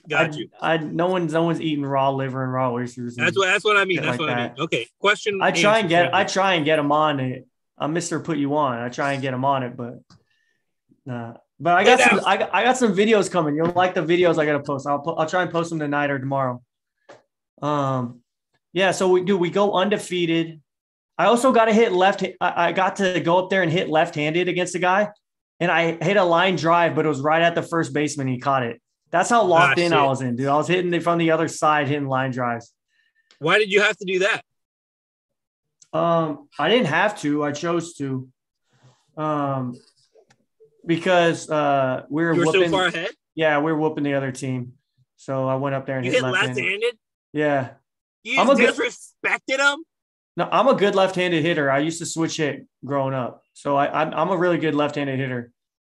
Got 0.09 0.33
I, 0.33 0.37
you. 0.37 0.49
I 0.59 0.77
no 0.77 1.07
one's 1.07 1.33
no 1.33 1.43
one's 1.43 1.61
eating 1.61 1.85
raw 1.85 2.09
liver 2.09 2.43
and 2.43 2.53
raw 2.53 2.71
oysters. 2.71 3.15
That's 3.15 3.37
what 3.37 3.47
that's 3.47 3.65
what 3.65 3.77
I 3.77 3.85
mean. 3.85 3.97
That's 3.97 4.17
like 4.17 4.19
what 4.19 4.29
I 4.29 4.47
mean. 4.47 4.55
Okay. 4.59 4.87
Question. 4.99 5.39
I 5.41 5.51
try 5.51 5.79
and 5.79 5.89
get 5.89 6.13
I 6.13 6.23
try 6.23 6.55
and 6.55 6.65
get 6.65 6.77
them 6.77 6.91
on 6.91 7.19
it. 7.19 7.45
I'm 7.77 7.93
Mr. 7.93 8.23
Put 8.23 8.37
You 8.37 8.55
On. 8.55 8.77
I 8.77 8.89
try 8.89 9.13
and 9.13 9.21
get 9.21 9.31
them 9.31 9.45
on 9.45 9.63
it, 9.63 9.75
but 9.75 9.95
nah. 11.05 11.35
But 11.59 11.75
I 11.75 11.83
got 11.83 11.99
some. 11.99 12.21
I 12.25 12.37
got, 12.37 12.49
I 12.53 12.63
got 12.63 12.77
some 12.77 12.95
videos 12.95 13.29
coming. 13.29 13.55
You'll 13.55 13.71
like 13.71 13.93
the 13.93 14.01
videos 14.01 14.37
I 14.37 14.45
gotta 14.45 14.61
post. 14.63 14.87
I'll 14.87 15.03
I'll 15.17 15.27
try 15.27 15.41
and 15.41 15.51
post 15.51 15.69
them 15.69 15.79
tonight 15.79 16.09
or 16.09 16.19
tomorrow. 16.19 16.61
Um 17.61 18.21
yeah, 18.71 18.91
so 18.91 19.09
we 19.09 19.23
do 19.23 19.37
we 19.37 19.49
go 19.49 19.73
undefeated. 19.73 20.61
I 21.17 21.25
also 21.25 21.51
got 21.51 21.65
to 21.65 21.73
hit 21.73 21.91
left. 21.91 22.23
I, 22.39 22.69
I 22.69 22.71
got 22.71 22.95
to 22.97 23.19
go 23.19 23.39
up 23.39 23.49
there 23.49 23.61
and 23.61 23.69
hit 23.69 23.89
left-handed 23.89 24.47
against 24.47 24.73
a 24.75 24.79
guy, 24.79 25.09
and 25.59 25.69
I 25.69 26.01
hit 26.01 26.15
a 26.15 26.23
line 26.23 26.55
drive, 26.55 26.95
but 26.95 27.05
it 27.05 27.09
was 27.09 27.19
right 27.19 27.41
at 27.41 27.55
the 27.55 27.61
first 27.61 27.91
baseman. 27.91 28.27
He 28.27 28.37
caught 28.39 28.63
it. 28.63 28.81
That's 29.11 29.29
how 29.29 29.43
locked 29.43 29.79
Ah, 29.79 29.81
in 29.81 29.91
I 29.91 30.05
was 30.05 30.21
in, 30.21 30.37
dude. 30.37 30.47
I 30.47 30.55
was 30.55 30.69
hitting 30.69 30.93
it 30.93 31.03
from 31.03 31.17
the 31.17 31.31
other 31.31 31.49
side, 31.49 31.89
hitting 31.89 32.07
line 32.07 32.31
drives. 32.31 32.71
Why 33.39 33.57
did 33.57 33.69
you 33.69 33.81
have 33.81 33.97
to 33.97 34.05
do 34.05 34.19
that? 34.19 34.43
Um, 35.91 36.47
I 36.57 36.69
didn't 36.69 36.87
have 36.87 37.19
to. 37.21 37.43
I 37.43 37.51
chose 37.51 37.95
to. 37.95 38.29
Um, 39.17 39.75
because 40.85 41.49
uh, 41.49 42.05
we 42.09 42.23
were 42.23 42.35
were 42.35 42.45
so 42.45 42.69
far 42.69 42.85
ahead. 42.87 43.11
yeah, 43.35 43.59
we 43.59 43.71
were 43.71 43.77
whooping 43.77 44.03
the 44.03 44.13
other 44.13 44.31
team. 44.31 44.73
So 45.17 45.47
I 45.47 45.55
went 45.55 45.75
up 45.75 45.85
there 45.85 45.97
and 45.97 46.05
You 46.05 46.11
hit 46.11 46.23
hit 46.23 46.31
left-handed. 46.31 46.55
left-handed. 46.63 46.97
Yeah. 47.33 47.69
You 48.23 48.39
I'm 48.39 48.49
a 48.49 48.55
good- 48.55 48.73
disrespected 48.73 49.59
him. 49.59 49.83
No, 50.37 50.47
I'm 50.51 50.67
a 50.67 50.75
good 50.75 50.95
left-handed 50.95 51.43
hitter. 51.43 51.69
I 51.69 51.79
used 51.79 51.99
to 51.99 52.05
switch 52.05 52.37
hit 52.37 52.65
growing 52.85 53.13
up, 53.13 53.43
so 53.53 53.75
I, 53.75 54.01
I'm 54.01 54.13
I'm 54.13 54.29
a 54.29 54.37
really 54.37 54.57
good 54.57 54.73
left-handed 54.75 55.19
hitter. 55.19 55.51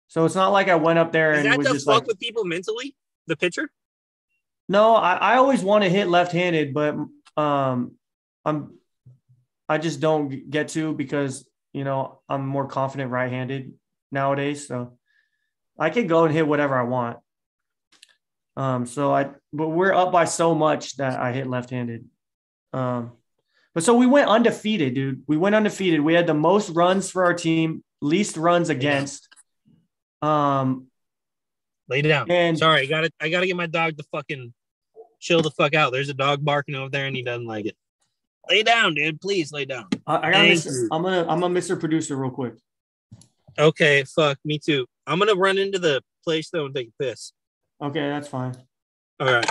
So 0.08 0.24
it's 0.24 0.34
not 0.34 0.48
like 0.48 0.68
I 0.68 0.74
went 0.74 0.98
up 0.98 1.12
there 1.12 1.32
Is 1.34 1.44
and 1.44 1.52
that 1.52 1.58
was 1.58 1.68
just 1.68 1.86
fuck 1.86 2.00
like, 2.00 2.06
with 2.08 2.18
people 2.18 2.44
mentally? 2.44 2.96
The 3.28 3.36
pitcher. 3.36 3.70
no, 4.68 4.96
I, 4.96 5.14
I 5.14 5.36
always 5.36 5.62
want 5.62 5.84
to 5.84 5.90
hit 5.90 6.08
left-handed, 6.08 6.74
but 6.74 6.96
um, 7.36 7.92
I'm 8.44 8.78
I 9.68 9.78
just 9.78 10.00
don't 10.00 10.50
get 10.50 10.68
to 10.70 10.92
because 10.92 11.48
you 11.72 11.84
know 11.84 12.20
I'm 12.28 12.44
more 12.44 12.66
confident 12.66 13.12
right-handed 13.12 13.72
nowadays. 14.12 14.66
So 14.68 14.98
I 15.78 15.90
can 15.90 16.06
go 16.06 16.24
and 16.24 16.34
hit 16.34 16.46
whatever 16.46 16.76
I 16.78 16.82
want. 16.82 17.18
Um, 18.56 18.86
so 18.86 19.12
I 19.12 19.30
but 19.52 19.68
we're 19.68 19.94
up 19.94 20.12
by 20.12 20.26
so 20.26 20.54
much 20.54 20.96
that 20.96 21.18
I 21.18 21.32
hit 21.32 21.46
left-handed. 21.46 22.04
Um, 22.72 23.12
but 23.74 23.82
so 23.82 23.94
we 23.94 24.06
went 24.06 24.28
undefeated, 24.28 24.94
dude. 24.94 25.22
We 25.26 25.36
went 25.36 25.54
undefeated. 25.54 26.00
We 26.00 26.14
had 26.14 26.26
the 26.26 26.34
most 26.34 26.70
runs 26.70 27.10
for 27.10 27.24
our 27.24 27.32
team, 27.32 27.82
least 28.02 28.36
runs 28.36 28.68
against. 28.68 29.28
Um, 30.20 30.88
Lay 31.88 32.02
down. 32.02 32.30
and 32.30 32.58
Sorry, 32.58 32.82
I 32.82 32.86
got 32.86 33.02
to 33.02 33.10
I 33.20 33.30
got 33.30 33.40
to 33.40 33.46
get 33.46 33.56
my 33.56 33.66
dog 33.66 33.96
to 33.96 34.04
fucking 34.12 34.52
chill 35.20 35.40
the 35.40 35.50
fuck 35.50 35.74
out. 35.74 35.92
There's 35.92 36.10
a 36.10 36.14
dog 36.14 36.44
barking 36.44 36.74
over 36.74 36.90
there, 36.90 37.06
and 37.06 37.16
he 37.16 37.22
doesn't 37.22 37.46
like 37.46 37.66
it. 37.66 37.76
Lay 38.50 38.62
down, 38.62 38.94
dude. 38.94 39.20
Please 39.20 39.52
lay 39.52 39.64
down. 39.64 39.86
I, 40.06 40.28
I 40.28 40.30
got. 40.32 40.66
I'm 40.92 41.02
gonna 41.02 41.26
I'm 41.28 41.40
gonna 41.40 41.58
Mr. 41.58 41.78
Producer 41.78 42.16
real 42.16 42.30
quick. 42.30 42.54
Okay, 43.58 44.04
fuck 44.04 44.38
me 44.44 44.58
too. 44.58 44.86
I'm 45.06 45.18
gonna 45.18 45.34
run 45.34 45.58
into 45.58 45.78
the 45.78 46.02
place 46.24 46.50
though 46.50 46.66
and 46.66 46.74
take 46.74 46.88
a 46.88 47.02
piss. 47.02 47.32
Okay, 47.80 48.08
that's 48.08 48.28
fine. 48.28 48.54
All 49.20 49.32
right. 49.32 49.50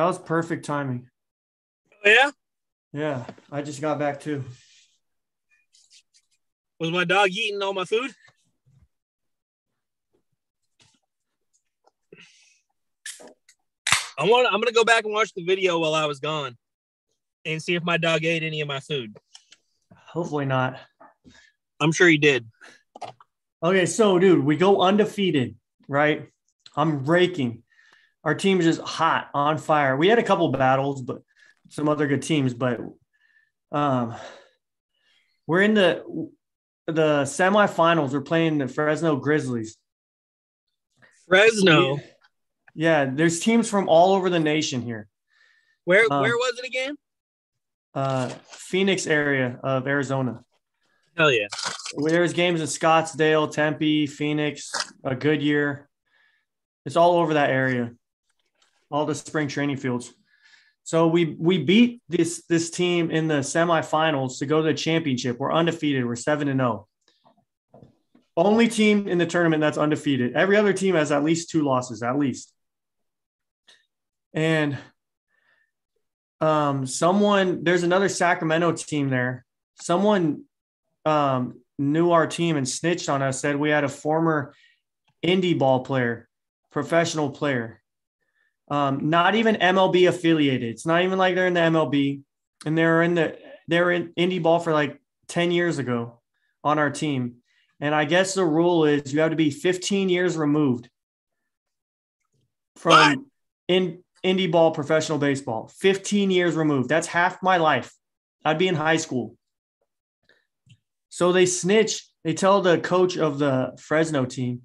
That 0.00 0.06
was 0.06 0.18
perfect 0.18 0.64
timing. 0.64 1.10
Oh, 2.06 2.08
yeah. 2.08 2.30
Yeah, 2.90 3.24
I 3.52 3.60
just 3.60 3.82
got 3.82 3.98
back 3.98 4.18
too. 4.18 4.42
Was 6.78 6.90
my 6.90 7.04
dog 7.04 7.28
eating 7.28 7.60
all 7.60 7.74
my 7.74 7.84
food? 7.84 8.10
I 14.18 14.24
want. 14.24 14.46
I'm 14.46 14.58
gonna 14.58 14.72
go 14.72 14.84
back 14.84 15.04
and 15.04 15.12
watch 15.12 15.34
the 15.34 15.44
video 15.44 15.78
while 15.78 15.92
I 15.92 16.06
was 16.06 16.18
gone, 16.18 16.56
and 17.44 17.62
see 17.62 17.74
if 17.74 17.82
my 17.82 17.98
dog 17.98 18.24
ate 18.24 18.42
any 18.42 18.62
of 18.62 18.68
my 18.68 18.80
food. 18.80 19.14
Hopefully 19.94 20.46
not. 20.46 20.78
I'm 21.78 21.92
sure 21.92 22.08
he 22.08 22.16
did. 22.16 22.46
Okay, 23.62 23.84
so 23.84 24.18
dude, 24.18 24.44
we 24.44 24.56
go 24.56 24.80
undefeated, 24.80 25.56
right? 25.88 26.26
I'm 26.74 27.04
raking. 27.04 27.64
Our 28.24 28.34
team 28.34 28.60
is 28.60 28.66
just 28.66 28.80
hot, 28.80 29.30
on 29.32 29.56
fire. 29.58 29.96
We 29.96 30.08
had 30.08 30.18
a 30.18 30.22
couple 30.22 30.50
battles, 30.50 31.00
but 31.00 31.22
some 31.68 31.88
other 31.88 32.06
good 32.06 32.22
teams, 32.22 32.52
but 32.54 32.80
um 33.72 34.14
we're 35.46 35.62
in 35.62 35.74
the 35.74 36.04
the 36.86 37.22
semifinals. 37.22 38.10
We're 38.10 38.20
playing 38.20 38.58
the 38.58 38.68
Fresno 38.68 39.16
Grizzlies. 39.16 39.76
Fresno. 41.28 41.98
Yeah, 42.74 43.04
there's 43.06 43.40
teams 43.40 43.70
from 43.70 43.88
all 43.88 44.14
over 44.14 44.30
the 44.30 44.40
nation 44.40 44.82
here. 44.82 45.08
Where 45.84 46.04
Um, 46.10 46.22
where 46.22 46.36
was 46.36 46.58
it 46.58 46.66
again? 46.66 46.96
Uh 47.94 48.28
Phoenix 48.50 49.06
area 49.06 49.58
of 49.62 49.86
Arizona. 49.86 50.44
Hell 51.16 51.32
yeah. 51.32 51.48
There's 51.96 52.32
games 52.32 52.60
in 52.60 52.66
Scottsdale, 52.66 53.50
Tempe, 53.50 54.06
Phoenix, 54.06 54.70
uh, 55.04 55.14
Goodyear. 55.14 55.88
It's 56.86 56.96
all 56.96 57.18
over 57.18 57.34
that 57.34 57.50
area. 57.50 57.92
All 58.90 59.06
the 59.06 59.14
spring 59.14 59.48
training 59.48 59.76
fields. 59.76 60.12
So 60.82 61.06
we 61.06 61.36
we 61.38 61.58
beat 61.58 62.02
this 62.08 62.44
this 62.48 62.70
team 62.70 63.10
in 63.10 63.28
the 63.28 63.40
semifinals 63.40 64.38
to 64.38 64.46
go 64.46 64.58
to 64.58 64.64
the 64.64 64.74
championship. 64.74 65.38
We're 65.38 65.52
undefeated. 65.52 66.04
We're 66.04 66.16
seven 66.16 66.48
and 66.48 66.58
zero. 66.58 66.88
Only 68.36 68.68
team 68.68 69.06
in 69.06 69.18
the 69.18 69.26
tournament 69.26 69.60
that's 69.60 69.78
undefeated. 69.78 70.34
Every 70.34 70.56
other 70.56 70.72
team 70.72 70.94
has 70.94 71.12
at 71.12 71.22
least 71.22 71.50
two 71.50 71.62
losses, 71.62 72.02
at 72.02 72.18
least. 72.18 72.52
And 74.32 74.78
um, 76.40 76.86
someone 76.86 77.64
there's 77.64 77.82
another 77.82 78.08
Sacramento 78.08 78.72
team 78.72 79.10
there. 79.10 79.44
Someone 79.80 80.44
um, 81.04 81.60
knew 81.78 82.12
our 82.12 82.26
team 82.26 82.56
and 82.56 82.68
snitched 82.68 83.08
on 83.08 83.22
us, 83.22 83.40
said 83.40 83.56
we 83.56 83.70
had 83.70 83.84
a 83.84 83.88
former 83.88 84.54
indie 85.24 85.58
ball 85.58 85.80
player, 85.84 86.28
professional 86.70 87.30
player, 87.30 87.79
um, 88.70 89.10
not 89.10 89.34
even 89.34 89.56
MLB 89.56 90.08
affiliated. 90.08 90.70
It's 90.70 90.86
not 90.86 91.02
even 91.02 91.18
like 91.18 91.34
they're 91.34 91.46
in 91.48 91.54
the 91.54 91.60
MLB, 91.60 92.22
and 92.64 92.78
they 92.78 92.84
were 92.84 93.02
in 93.02 93.14
the 93.14 93.36
they 93.68 93.80
were 93.80 93.92
in 93.92 94.12
indie 94.18 94.42
ball 94.42 94.60
for 94.60 94.72
like 94.72 95.00
ten 95.26 95.50
years 95.50 95.78
ago 95.78 96.20
on 96.62 96.78
our 96.78 96.90
team. 96.90 97.36
And 97.80 97.94
I 97.94 98.04
guess 98.04 98.34
the 98.34 98.44
rule 98.44 98.84
is 98.84 99.12
you 99.12 99.20
have 99.20 99.30
to 99.30 99.36
be 99.36 99.50
15 99.50 100.10
years 100.10 100.36
removed 100.36 100.90
from 102.76 102.90
What? 102.92 103.18
in 103.68 104.04
indie 104.24 104.52
ball 104.52 104.72
professional 104.72 105.16
baseball. 105.18 105.70
15 105.78 106.30
years 106.30 106.56
removed. 106.56 106.90
That's 106.90 107.06
half 107.06 107.42
my 107.42 107.56
life. 107.56 107.92
I'd 108.44 108.58
be 108.58 108.68
in 108.68 108.74
high 108.74 108.98
school. 108.98 109.36
So 111.08 111.32
they 111.32 111.46
snitch. 111.46 112.06
They 112.22 112.34
tell 112.34 112.60
the 112.60 112.78
coach 112.78 113.16
of 113.16 113.38
the 113.38 113.78
Fresno 113.80 114.26
team. 114.26 114.62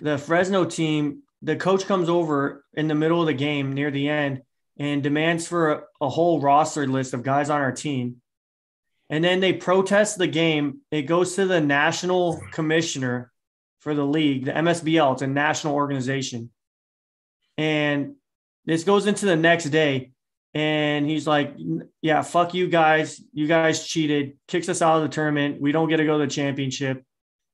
The 0.00 0.16
Fresno 0.16 0.64
team, 0.64 1.22
the 1.44 1.56
coach 1.56 1.86
comes 1.86 2.08
over 2.08 2.64
in 2.72 2.88
the 2.88 2.94
middle 2.94 3.20
of 3.20 3.26
the 3.26 3.34
game 3.34 3.72
near 3.72 3.90
the 3.90 4.08
end 4.08 4.42
and 4.78 5.02
demands 5.02 5.46
for 5.46 5.72
a, 5.72 5.82
a 6.00 6.08
whole 6.08 6.40
roster 6.40 6.86
list 6.86 7.14
of 7.14 7.22
guys 7.22 7.50
on 7.50 7.60
our 7.60 7.72
team. 7.72 8.16
And 9.10 9.22
then 9.22 9.40
they 9.40 9.52
protest 9.52 10.16
the 10.16 10.26
game. 10.26 10.80
It 10.90 11.02
goes 11.02 11.36
to 11.36 11.44
the 11.46 11.60
national 11.60 12.40
commissioner 12.52 13.30
for 13.80 13.94
the 13.94 14.04
league, 14.04 14.46
the 14.46 14.52
MSBL. 14.52 15.12
It's 15.12 15.22
a 15.22 15.26
national 15.26 15.74
organization. 15.74 16.50
And 17.58 18.14
this 18.64 18.84
goes 18.84 19.06
into 19.06 19.26
the 19.26 19.36
next 19.36 19.66
day. 19.66 20.12
And 20.54 21.04
he's 21.04 21.26
like, 21.26 21.54
yeah, 22.00 22.22
fuck 22.22 22.54
you 22.54 22.68
guys. 22.68 23.20
You 23.32 23.46
guys 23.46 23.86
cheated, 23.86 24.38
kicks 24.48 24.68
us 24.68 24.80
out 24.80 24.96
of 24.96 25.02
the 25.02 25.14
tournament. 25.14 25.60
We 25.60 25.72
don't 25.72 25.88
get 25.88 25.98
to 25.98 26.06
go 26.06 26.18
to 26.18 26.24
the 26.24 26.30
championship. 26.30 27.04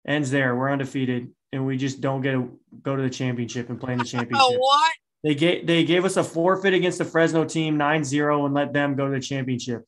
Ends 0.07 0.31
there. 0.31 0.55
We're 0.55 0.71
undefeated. 0.71 1.33
And 1.53 1.67
we 1.67 1.77
just 1.77 2.01
don't 2.01 2.23
get 2.23 2.33
to 2.33 2.59
go 2.83 2.95
to 2.95 3.03
the 3.03 3.11
championship 3.11 3.71
and 3.71 3.81
play 3.81 3.93
in 3.93 3.99
the 3.99 4.05
championship. 4.05 4.59
What? 4.59 4.93
They 5.23 5.35
gave 5.35 5.67
they 5.67 5.85
gave 5.85 6.05
us 6.05 6.17
a 6.17 6.25
forfeit 6.25 6.73
against 6.73 6.99
the 6.99 7.05
Fresno 7.05 7.45
team 7.45 7.79
9-0 7.79 8.47
and 8.47 8.55
let 8.55 8.73
them 8.73 8.95
go 8.95 9.07
to 9.07 9.13
the 9.13 9.21
championship. 9.21 9.85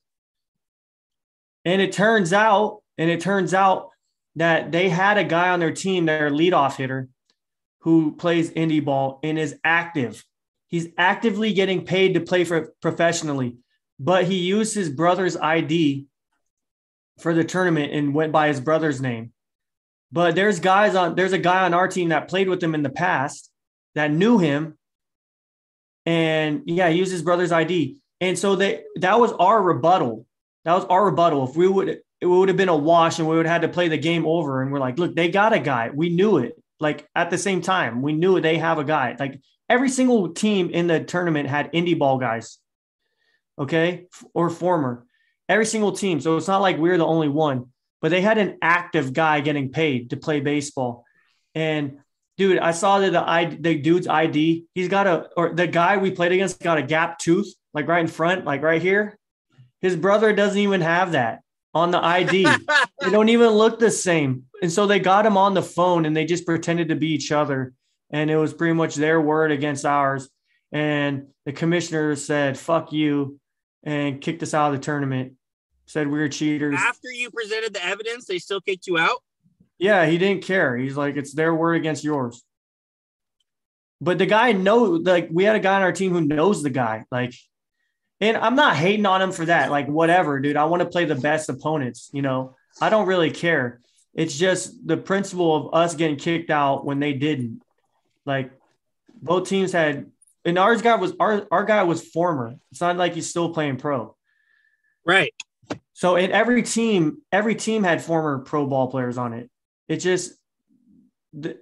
And 1.65 1.81
it 1.81 1.93
turns 1.93 2.33
out, 2.33 2.83
and 2.99 3.09
it 3.11 3.21
turns 3.21 3.55
out 3.55 3.91
that 4.37 4.73
they 4.73 4.89
had 4.89 5.19
a 5.19 5.25
guy 5.25 5.51
on 5.51 5.61
their 5.61 5.73
team, 5.73 6.07
their 6.07 6.31
leadoff 6.31 6.77
hitter, 6.77 7.09
who 7.81 8.17
plays 8.17 8.51
indie 8.51 8.85
ball 8.85 9.21
and 9.23 9.39
is 9.39 9.57
active. 9.65 10.25
He's 10.69 10.89
actively 10.97 11.53
getting 11.53 11.85
paid 11.85 12.15
to 12.15 12.21
play 12.21 12.45
for 12.45 12.73
professionally, 12.81 13.59
but 14.01 14.25
he 14.25 14.37
used 14.39 14.75
his 14.75 14.89
brother's 14.89 15.37
ID 15.37 16.07
for 17.21 17.35
the 17.35 17.45
tournament 17.45 17.93
and 17.93 18.15
went 18.15 18.33
by 18.33 18.49
his 18.49 18.61
brother's 18.61 19.01
name. 19.01 19.33
But 20.13 20.35
there's 20.35 20.61
guys 20.61 20.95
on 20.95 21.15
there's 21.15 21.33
a 21.33 21.39
guy 21.39 21.65
on 21.65 21.75
our 21.75 21.89
team 21.89 22.11
that 22.11 22.29
played 22.29 22.49
with 22.49 22.63
him 22.63 22.75
in 22.75 22.83
the 22.83 22.91
past 22.91 23.51
that 23.95 24.11
knew 24.11 24.39
him. 24.39 24.77
And 26.05 26.63
yeah, 26.67 26.91
he 26.91 26.99
used 26.99 27.13
his 27.13 27.23
brother's 27.23 27.53
ID. 27.53 27.97
And 28.21 28.39
so 28.39 28.55
they 28.55 28.83
that 28.97 29.19
was 29.19 29.33
our 29.33 29.61
rebuttal. 29.61 30.27
That 30.65 30.75
was 30.75 30.85
our 30.85 31.07
rebuttal. 31.07 31.49
If 31.49 31.57
we 31.57 31.67
would 31.67 32.01
it 32.23 32.27
would 32.27 32.49
have 32.49 32.57
been 32.57 32.69
a 32.69 32.77
wash 32.77 33.19
and 33.19 33.29
we 33.29 33.35
would 33.35 33.47
have 33.47 33.63
had 33.63 33.63
to 33.63 33.75
play 33.75 33.89
the 33.89 33.99
game 33.99 34.27
over. 34.27 34.63
And 34.63 34.71
we're 34.71 34.79
like, 34.79 34.97
look, 34.97 35.17
they 35.17 35.29
got 35.29 35.53
a 35.53 35.59
guy. 35.59 35.91
We 35.93 36.09
knew 36.09 36.39
it. 36.39 36.55
Like 36.79 37.09
at 37.17 37.31
the 37.31 37.39
same 37.39 37.63
time, 37.63 38.01
we 38.01 38.13
knew 38.13 38.41
they 38.41 38.59
have 38.59 38.79
a 38.79 38.85
guy. 38.85 39.17
Like 39.19 39.41
every 39.69 39.89
single 39.89 40.33
team 40.33 40.71
in 40.71 40.87
the 40.87 41.03
tournament 41.03 41.49
had 41.49 41.73
indie 41.73 41.99
ball 41.99 42.19
guys. 42.19 42.59
Okay. 43.59 44.07
Or 44.35 44.51
former. 44.51 45.05
Every 45.49 45.67
single 45.67 45.93
team. 45.93 46.21
So 46.21 46.37
it's 46.37 46.47
not 46.47 46.61
like 46.61 46.79
we're 46.79 46.97
the 46.97 47.07
only 47.07 47.29
one, 47.29 47.72
but 48.03 48.11
they 48.11 48.21
had 48.21 48.37
an 48.37 48.59
active 48.61 49.13
guy 49.13 49.41
getting 49.41 49.71
paid 49.71 50.11
to 50.11 50.17
play 50.17 50.41
baseball. 50.41 51.05
And 51.55 52.01
dude, 52.37 52.59
I 52.59 52.73
saw 52.73 52.99
that 52.99 53.13
the 53.13 53.27
I 53.27 53.45
the 53.45 53.79
dude's 53.79 54.09
ID, 54.09 54.67
he's 54.75 54.89
got 54.89 55.07
a 55.07 55.29
or 55.37 55.55
the 55.55 55.69
guy 55.69 55.97
we 55.97 56.11
played 56.11 56.33
against 56.33 56.61
got 56.61 56.79
a 56.79 56.83
gap 56.83 57.19
tooth, 57.19 57.55
like 57.73 57.89
right 57.89 58.01
in 58.01 58.09
front, 58.09 58.45
like 58.45 58.63
right 58.63 58.83
here. 58.83 59.19
His 59.81 59.97
brother 59.97 60.33
doesn't 60.33 60.59
even 60.59 60.81
have 60.81 61.13
that 61.13 61.41
on 61.73 61.93
the 61.93 62.05
ID. 62.05 62.45
they 63.01 63.11
don't 63.11 63.29
even 63.29 63.51
look 63.51 63.79
the 63.79 63.91
same. 63.91 64.45
And 64.61 64.71
so 64.71 64.87
they 64.87 64.99
got 64.99 65.27
him 65.27 65.37
on 65.37 65.55
the 65.55 65.63
phone 65.63 66.05
and 66.05 66.17
they 66.17 66.25
just 66.25 66.47
pretended 66.47 66.89
to 66.89 66.97
be 66.97 67.09
each 67.09 67.33
other. 67.33 67.73
And 68.11 68.31
it 68.31 68.37
was 68.37 68.53
pretty 68.53 68.75
much 68.75 68.95
their 68.95 69.21
word 69.21 69.51
against 69.51 69.85
ours. 69.85 70.29
And 70.71 71.29
the 71.45 71.53
commissioner 71.53 72.15
said, 72.15 72.59
fuck 72.59 72.93
you, 72.93 73.41
and 73.83 74.21
kicked 74.21 74.43
us 74.43 74.55
out 74.55 74.73
of 74.73 74.81
the 74.81 74.85
tournament. 74.85 75.35
Said 75.87 76.09
we 76.09 76.19
were 76.19 76.29
cheaters. 76.29 76.77
After 76.79 77.11
you 77.11 77.31
presented 77.31 77.75
the 77.75 77.85
evidence, 77.85 78.27
they 78.27 78.39
still 78.39 78.61
kicked 78.61 78.87
you 78.87 78.99
out. 78.99 79.23
Yeah, 79.79 80.07
he 80.07 80.17
didn't 80.17 80.45
care. 80.45 80.77
He's 80.77 80.97
like, 80.97 81.17
it's 81.17 81.35
their 81.35 81.55
word 81.55 81.75
against 81.75 82.05
yours. 82.05 82.43
But 84.01 84.19
the 84.19 84.27
guy 84.27 84.53
know 84.53 84.85
like 84.85 85.29
we 85.31 85.45
had 85.45 85.57
a 85.57 85.61
guy 85.61 85.77
on 85.77 85.83
our 85.83 85.93
team 85.93 86.13
who 86.13 86.21
knows 86.21 86.63
the 86.63 86.71
guy. 86.71 87.05
Like, 87.11 87.35
and 88.21 88.37
I'm 88.37 88.55
not 88.55 88.77
hating 88.77 89.07
on 89.07 89.21
him 89.21 89.33
for 89.33 89.45
that. 89.47 89.71
Like, 89.71 89.89
whatever, 89.89 90.41
dude. 90.41 90.57
I 90.57 90.65
want 90.65 90.83
to 90.83 90.89
play 90.89 91.05
the 91.05 91.15
best 91.17 91.49
opponents, 91.49 92.11
you 92.13 92.23
know. 92.23 92.57
I 92.81 92.89
don't 92.89 93.07
really 93.07 93.31
care. 93.31 93.81
It's 94.15 94.37
just 94.37 94.87
the 94.87 94.97
principle 94.97 95.55
of 95.57 95.75
us 95.75 95.95
getting 95.95 96.17
kicked 96.17 96.51
out 96.51 96.85
when 96.85 97.01
they 97.01 97.13
didn't. 97.13 97.63
Like 98.25 98.53
both 99.21 99.49
teams 99.49 99.73
had 99.73 100.11
and 100.45 100.59
ours 100.59 100.83
guy 100.83 100.97
was 100.97 101.13
our 101.19 101.47
our 101.51 101.65
guy 101.65 101.83
was 101.85 102.07
former. 102.07 102.55
It's 102.71 102.81
not 102.81 102.97
like 102.97 103.15
he's 103.15 103.31
still 103.31 103.53
playing 103.53 103.77
pro. 103.77 104.17
Right. 105.05 105.35
So 106.03 106.17
in 106.17 106.33
every 106.33 106.65
team, 106.65 107.19
every 107.31 107.55
team 107.55 107.85
had 107.85 108.03
former 108.03 108.41
pro 108.41 108.67
ball 108.67 108.89
players 108.89 109.19
on 109.19 109.35
it. 109.35 109.49
It 109.87 109.99
just 109.99 110.33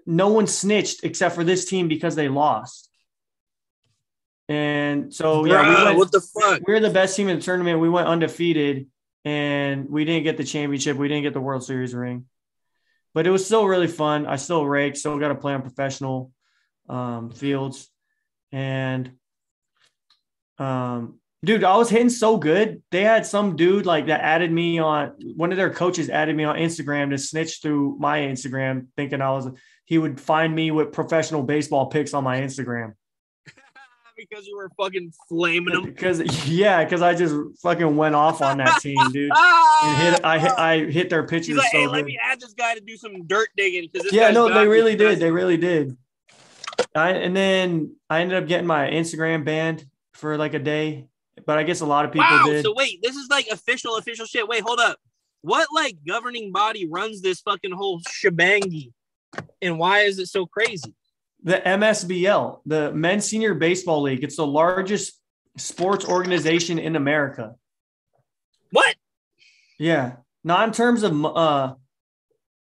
no 0.06 0.28
one 0.28 0.46
snitched 0.46 1.04
except 1.04 1.34
for 1.34 1.44
this 1.44 1.66
team 1.66 1.88
because 1.88 2.14
they 2.14 2.30
lost. 2.30 2.88
And 4.48 5.12
so 5.12 5.44
yeah, 5.44 5.68
we 5.68 5.84
went, 5.84 5.98
what 5.98 6.10
the 6.10 6.22
fuck? 6.22 6.62
we 6.66 6.72
were 6.72 6.80
the 6.80 6.88
best 6.88 7.16
team 7.16 7.28
in 7.28 7.36
the 7.36 7.42
tournament. 7.42 7.80
We 7.80 7.90
went 7.90 8.08
undefeated 8.08 8.86
and 9.26 9.90
we 9.90 10.06
didn't 10.06 10.24
get 10.24 10.38
the 10.38 10.44
championship. 10.44 10.96
We 10.96 11.08
didn't 11.08 11.24
get 11.24 11.34
the 11.34 11.42
World 11.42 11.62
Series 11.62 11.94
ring. 11.94 12.24
But 13.12 13.26
it 13.26 13.30
was 13.30 13.44
still 13.44 13.66
really 13.66 13.88
fun. 13.88 14.24
I 14.24 14.36
still 14.36 14.64
rake, 14.64 14.96
still 14.96 15.18
got 15.18 15.28
to 15.28 15.34
play 15.34 15.52
on 15.52 15.60
professional 15.60 16.32
um, 16.88 17.30
fields. 17.30 17.90
And 18.52 19.18
um, 20.56 21.19
dude, 21.44 21.64
I 21.64 21.76
was 21.76 21.90
hitting 21.90 22.10
so 22.10 22.36
good. 22.36 22.82
They 22.90 23.02
had 23.02 23.26
some 23.26 23.56
dude 23.56 23.86
like 23.86 24.06
that 24.06 24.20
added 24.20 24.52
me 24.52 24.78
on 24.78 25.12
one 25.36 25.52
of 25.52 25.56
their 25.56 25.72
coaches 25.72 26.10
added 26.10 26.36
me 26.36 26.44
on 26.44 26.56
Instagram 26.56 27.10
to 27.10 27.18
snitch 27.18 27.60
through 27.62 27.96
my 27.98 28.20
Instagram, 28.20 28.86
thinking 28.96 29.20
I 29.20 29.30
was 29.30 29.48
he 29.84 29.98
would 29.98 30.20
find 30.20 30.54
me 30.54 30.70
with 30.70 30.92
professional 30.92 31.42
baseball 31.42 31.86
picks 31.86 32.14
on 32.14 32.22
my 32.22 32.40
Instagram. 32.40 32.94
because 34.16 34.46
you 34.46 34.56
were 34.56 34.70
fucking 34.78 35.12
flaming 35.28 35.74
them. 35.74 35.84
Because 35.84 36.46
yeah, 36.48 36.84
because 36.84 37.02
I 37.02 37.14
just 37.14 37.34
fucking 37.62 37.96
went 37.96 38.14
off 38.14 38.42
on 38.42 38.58
that 38.58 38.80
team, 38.80 38.96
dude. 39.10 39.32
And 39.34 39.96
hit, 39.96 40.24
I 40.24 40.38
hit, 40.38 40.52
I 40.52 40.78
hit 40.90 41.10
their 41.10 41.26
pitches 41.26 41.48
He's 41.48 41.56
like, 41.56 41.72
so 41.72 41.78
hey, 41.78 41.86
let 41.86 42.04
me 42.04 42.18
add 42.22 42.40
this 42.40 42.52
guy 42.52 42.74
to 42.74 42.80
do 42.80 42.96
some 42.96 43.26
dirt 43.26 43.48
digging 43.56 43.88
because 43.92 44.12
Yeah, 44.12 44.30
no, 44.30 44.52
they 44.52 44.68
really 44.68 44.94
did. 44.94 45.18
They 45.18 45.30
really 45.30 45.56
did. 45.56 45.96
I, 46.94 47.10
and 47.10 47.36
then 47.36 47.96
I 48.08 48.20
ended 48.20 48.42
up 48.42 48.48
getting 48.48 48.66
my 48.66 48.88
Instagram 48.88 49.44
banned 49.44 49.84
for 50.14 50.36
like 50.36 50.54
a 50.54 50.58
day, 50.58 51.06
but 51.46 51.58
I 51.58 51.62
guess 51.62 51.80
a 51.80 51.86
lot 51.86 52.04
of 52.04 52.12
people 52.12 52.26
wow. 52.28 52.46
did. 52.46 52.64
So 52.64 52.74
wait, 52.74 53.00
this 53.02 53.16
is 53.16 53.28
like 53.30 53.46
official, 53.48 53.96
official 53.96 54.26
shit. 54.26 54.46
Wait, 54.48 54.62
hold 54.62 54.80
up. 54.80 54.98
What 55.42 55.68
like 55.74 55.96
governing 56.06 56.52
body 56.52 56.86
runs 56.88 57.22
this 57.22 57.40
fucking 57.40 57.72
whole 57.72 58.00
shebangy, 58.00 58.92
and 59.62 59.78
why 59.78 60.00
is 60.00 60.18
it 60.18 60.26
so 60.26 60.46
crazy? 60.46 60.94
the 61.42 61.56
MSBL, 61.56 62.60
the 62.66 62.92
Men's 62.92 63.24
Senior 63.24 63.54
Baseball 63.54 64.02
League. 64.02 64.22
It's 64.22 64.36
the 64.36 64.46
largest 64.46 65.18
sports 65.56 66.04
organization 66.04 66.78
in 66.78 66.96
America. 66.96 67.54
What? 68.70 68.94
Yeah, 69.78 70.16
not 70.44 70.68
in 70.68 70.74
terms 70.74 71.02
of 71.02 71.24
uh, 71.24 71.74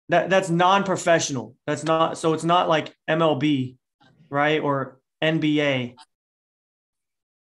that 0.09 0.29
that's 0.29 0.49
non-professional. 0.49 1.55
That's 1.67 1.83
not 1.83 2.17
so. 2.17 2.33
It's 2.33 2.43
not 2.43 2.69
like 2.69 2.95
MLB, 3.09 3.75
right, 4.29 4.61
or 4.61 4.99
NBA. 5.21 5.95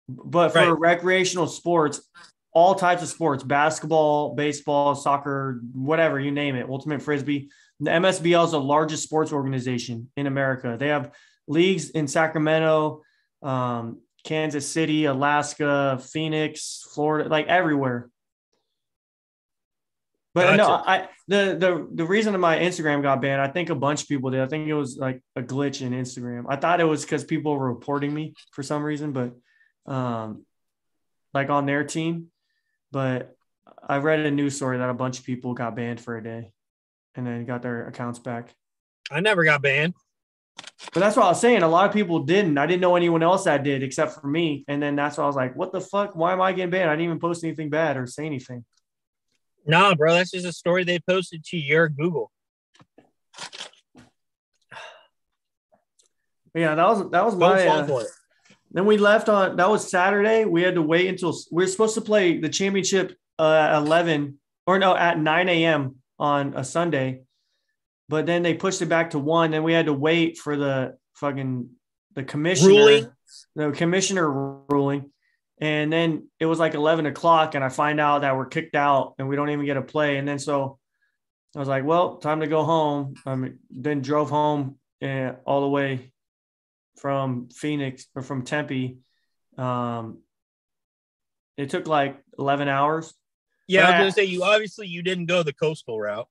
But 0.10 0.49
for 0.49 0.74
Right. 0.76 0.80
recreational 0.80 1.47
sports, 1.47 2.01
all 2.51 2.76
types 2.76 3.03
of 3.03 3.10
sports, 3.10 3.43
basketball, 3.43 4.36
baseball, 4.36 4.95
soccer, 4.95 5.62
whatever 5.74 6.20
you 6.20 6.32
name 6.32 6.55
it, 6.55 6.68
ultimate 6.68 7.01
frisbee. 7.01 7.49
The 7.80 7.91
MSBL 7.91 8.45
is 8.45 8.51
the 8.51 8.60
largest 8.60 9.03
sports 9.03 9.32
organization 9.32 10.10
in 10.18 10.28
America. 10.28 10.76
They 10.78 10.88
have 10.89 11.12
leagues 11.47 11.91
in 11.91 12.07
Sacramento, 12.07 13.03
um, 13.41 14.01
Kansas 14.24 14.68
City, 14.68 15.05
Alaska, 15.05 15.99
Phoenix, 16.01 16.86
Florida, 16.93 17.30
like 17.30 17.47
everywhere. 17.47 18.10
But 20.34 20.55
no, 20.57 20.70
I 20.70 21.10
the 21.28 21.57
the 21.60 21.88
the 21.93 22.05
reason 22.05 22.39
my 22.39 22.57
Instagram 22.60 23.01
got 23.01 23.22
banned, 23.22 23.41
I 23.41 23.47
think 23.47 23.70
a 23.70 23.76
bunch 23.76 24.03
of 24.03 24.07
people 24.07 24.30
did. 24.30 24.41
I 24.41 24.45
think 24.45 24.68
it 24.68 24.74
was 24.74 24.97
like 24.97 25.22
a 25.36 25.41
glitch 25.41 25.82
in 25.82 25.91
Instagram. 25.91 26.45
I 26.47 26.55
thought 26.55 26.80
it 26.80 26.86
was 26.86 27.03
because 27.03 27.24
people 27.24 27.57
were 27.57 27.68
reporting 27.68 28.14
me 28.14 28.34
for 28.51 28.62
some 28.62 28.84
reason, 28.84 29.12
but 29.12 29.34
um, 29.90 30.46
like 31.34 31.50
on 31.50 31.66
their 31.66 31.84
team. 31.84 32.28
But 32.92 33.36
I 33.88 33.98
read 33.98 34.20
a 34.22 34.32
news 34.32 34.56
story 34.56 34.78
that 34.78 34.90
a 34.90 34.94
bunch 34.94 35.20
of 35.20 35.26
people 35.26 35.54
got 35.54 35.76
banned 35.76 36.00
for 36.00 36.18
a 36.18 36.24
day, 36.24 36.52
and 37.16 37.28
then 37.28 37.46
got 37.46 37.62
their 37.62 37.88
accounts 37.88 38.20
back. 38.20 38.54
I 39.12 39.20
never 39.20 39.44
got 39.44 39.62
banned. 39.62 39.96
But 40.94 41.02
that's 41.02 41.16
what 41.16 41.26
I 41.26 41.30
was 41.30 41.42
saying. 41.42 41.62
A 41.64 41.68
lot 41.68 41.88
of 41.88 41.94
people 41.94 42.20
didn't. 42.20 42.58
I 42.58 42.66
didn't 42.66 42.82
know 42.82 42.96
anyone 42.96 43.24
else 43.24 43.44
that 43.46 43.64
did 43.64 43.84
except 43.84 44.20
for 44.20 44.28
me. 44.28 44.64
And 44.68 44.82
then 44.82 44.96
that's 44.96 45.18
why 45.18 45.24
I 45.24 45.28
was 45.28 45.36
like, 45.36 45.56
what 45.56 45.72
the 45.72 45.82
fuck? 45.82 46.16
Why 46.16 46.34
am 46.34 46.42
I 46.42 46.54
getting 46.54 46.70
banned? 46.70 46.90
I 46.90 46.94
didn't 46.94 47.06
even 47.06 47.20
post 47.20 47.44
anything 47.44 47.70
bad 47.70 47.98
or 47.98 48.08
say 48.08 48.26
anything. 48.26 48.66
Nah, 49.66 49.94
bro, 49.96 50.14
that's 50.14 50.32
just 50.32 50.46
a 50.46 50.54
story 50.54 50.84
they 50.84 51.00
posted 51.00 51.44
to 51.46 51.58
your 51.58 51.90
Google. 51.90 52.32
Yeah, 56.56 56.74
that 56.74 56.88
was 56.88 57.12
that 57.12 57.24
was 57.24 57.36
Don't 57.36 57.42
my. 57.42 57.68
uh. 57.68 58.04
Then 58.72 58.86
we 58.86 58.97
left 58.97 59.30
on 59.30 59.55
that 59.55 59.70
was 59.70 59.89
Saturday. 59.89 60.45
We 60.45 60.61
had 60.61 60.76
to 60.76 60.82
wait 60.82 61.07
until 61.07 61.36
we 61.51 61.63
are 61.63 61.67
supposed 61.67 61.95
to 61.95 62.01
play 62.01 62.38
the 62.38 62.49
championship 62.49 63.15
uh, 63.39 63.70
at 63.72 63.78
11 63.78 64.38
or 64.67 64.78
no 64.78 64.95
at 64.95 65.20
9 65.20 65.49
a.m. 65.49 65.95
on 66.20 66.53
a 66.55 66.63
Sunday, 66.63 67.22
but 68.07 68.26
then 68.26 68.43
they 68.43 68.53
pushed 68.53 68.82
it 68.82 68.89
back 68.89 69.11
to 69.11 69.20
one. 69.20 69.51
Then 69.51 69.63
we 69.63 69.74
had 69.74 69.88
to 69.88 69.93
wait 69.93 70.38
for 70.38 70.55
the 70.55 70.97
fucking 71.15 71.70
the 72.15 72.24
commissioner 72.24 72.70
Ruling? 72.70 73.11
the 73.55 73.72
commissioner 73.72 74.30
ruling, 74.30 75.11
and 75.59 75.91
then 75.91 76.28
it 76.39 76.45
was 76.45 76.59
like 76.59 76.76
11 76.76 77.07
o'clock, 77.07 77.55
and 77.55 77.63
I 77.63 77.70
find 77.70 77.99
out 77.99 78.22
that 78.22 78.36
we're 78.36 78.45
kicked 78.45 78.76
out 78.76 79.15
and 79.17 79.28
we 79.28 79.36
don't 79.36 79.49
even 79.49 79.65
get 79.65 79.78
a 79.78 79.82
play. 79.82 80.17
And 80.17 80.28
then 80.28 80.38
so 80.38 80.78
I 81.55 81.59
was 81.59 81.67
like, 81.67 81.84
well, 81.84 82.17
time 82.17 82.41
to 82.41 82.47
go 82.47 82.63
home. 82.63 83.15
I 83.26 83.36
mean, 83.36 83.59
then 83.72 84.01
drove 84.01 84.30
home 84.30 84.78
and 85.01 85.38
all 85.45 85.61
the 85.61 85.70
way 85.70 86.11
from 87.00 87.50
Phoenix 87.50 88.06
or 88.16 88.22
from 88.22 88.43
Tempe. 88.43 88.97
Um, 89.58 90.20
it 91.58 91.70
took 91.70 91.88
like 91.88 92.18
11 92.38 92.68
hours. 92.68 93.14
Yeah, 93.68 93.88
I 93.88 93.91
was 93.91 94.00
gonna 94.00 94.12
say 94.12 94.24
you 94.26 94.43
obviously 94.43 94.88
you 94.88 95.04
didn't 95.04 95.28
go 95.28 95.43
the 95.43 95.54
coastal 95.54 96.00
route. 96.00 96.28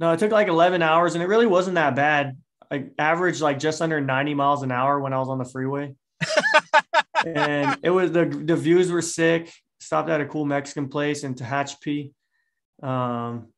No, 0.00 0.12
it 0.12 0.18
took 0.18 0.32
like 0.32 0.48
11 0.48 0.82
hours 0.82 1.14
and 1.14 1.22
it 1.22 1.26
really 1.26 1.46
wasn't 1.46 1.76
that 1.76 1.94
bad. 1.94 2.36
I 2.70 2.86
averaged 2.98 3.40
like 3.40 3.58
just 3.58 3.80
under 3.80 4.00
90 4.00 4.34
miles 4.34 4.62
an 4.62 4.72
hour 4.72 5.00
when 5.00 5.12
I 5.12 5.18
was 5.18 5.28
on 5.28 5.38
the 5.38 5.44
freeway. 5.44 5.94
and 7.26 7.78
it 7.82 7.90
was 7.90 8.10
the 8.12 8.24
the 8.24 8.56
views 8.56 8.90
were 8.90 9.02
sick. 9.02 9.52
Stopped 9.80 10.10
at 10.10 10.20
a 10.20 10.26
cool 10.26 10.44
Mexican 10.44 10.88
place 10.88 11.22
in 11.22 11.34
Tehachapi. 11.34 12.10
Um, 12.82 13.48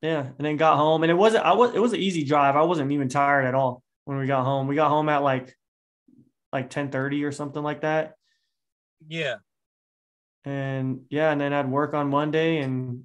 yeah, 0.00 0.20
and 0.20 0.38
then 0.38 0.56
got 0.56 0.76
home, 0.76 1.04
and 1.04 1.10
it 1.10 1.14
wasn't. 1.14 1.44
I 1.44 1.52
was. 1.52 1.74
It 1.74 1.78
was 1.78 1.92
an 1.92 2.00
easy 2.00 2.24
drive. 2.24 2.56
I 2.56 2.62
wasn't 2.62 2.90
even 2.90 3.08
tired 3.08 3.44
at 3.44 3.54
all 3.54 3.82
when 4.04 4.18
we 4.18 4.26
got 4.26 4.44
home. 4.44 4.66
We 4.66 4.74
got 4.74 4.88
home 4.88 5.08
at 5.08 5.22
like 5.22 5.56
like 6.52 6.70
10:30 6.70 7.24
or 7.24 7.32
something 7.32 7.62
like 7.62 7.82
that. 7.82 8.14
Yeah. 9.06 9.36
And 10.44 11.02
yeah, 11.08 11.30
and 11.30 11.40
then 11.40 11.52
I'd 11.52 11.70
work 11.70 11.94
on 11.94 12.10
Monday 12.10 12.58
and 12.58 13.04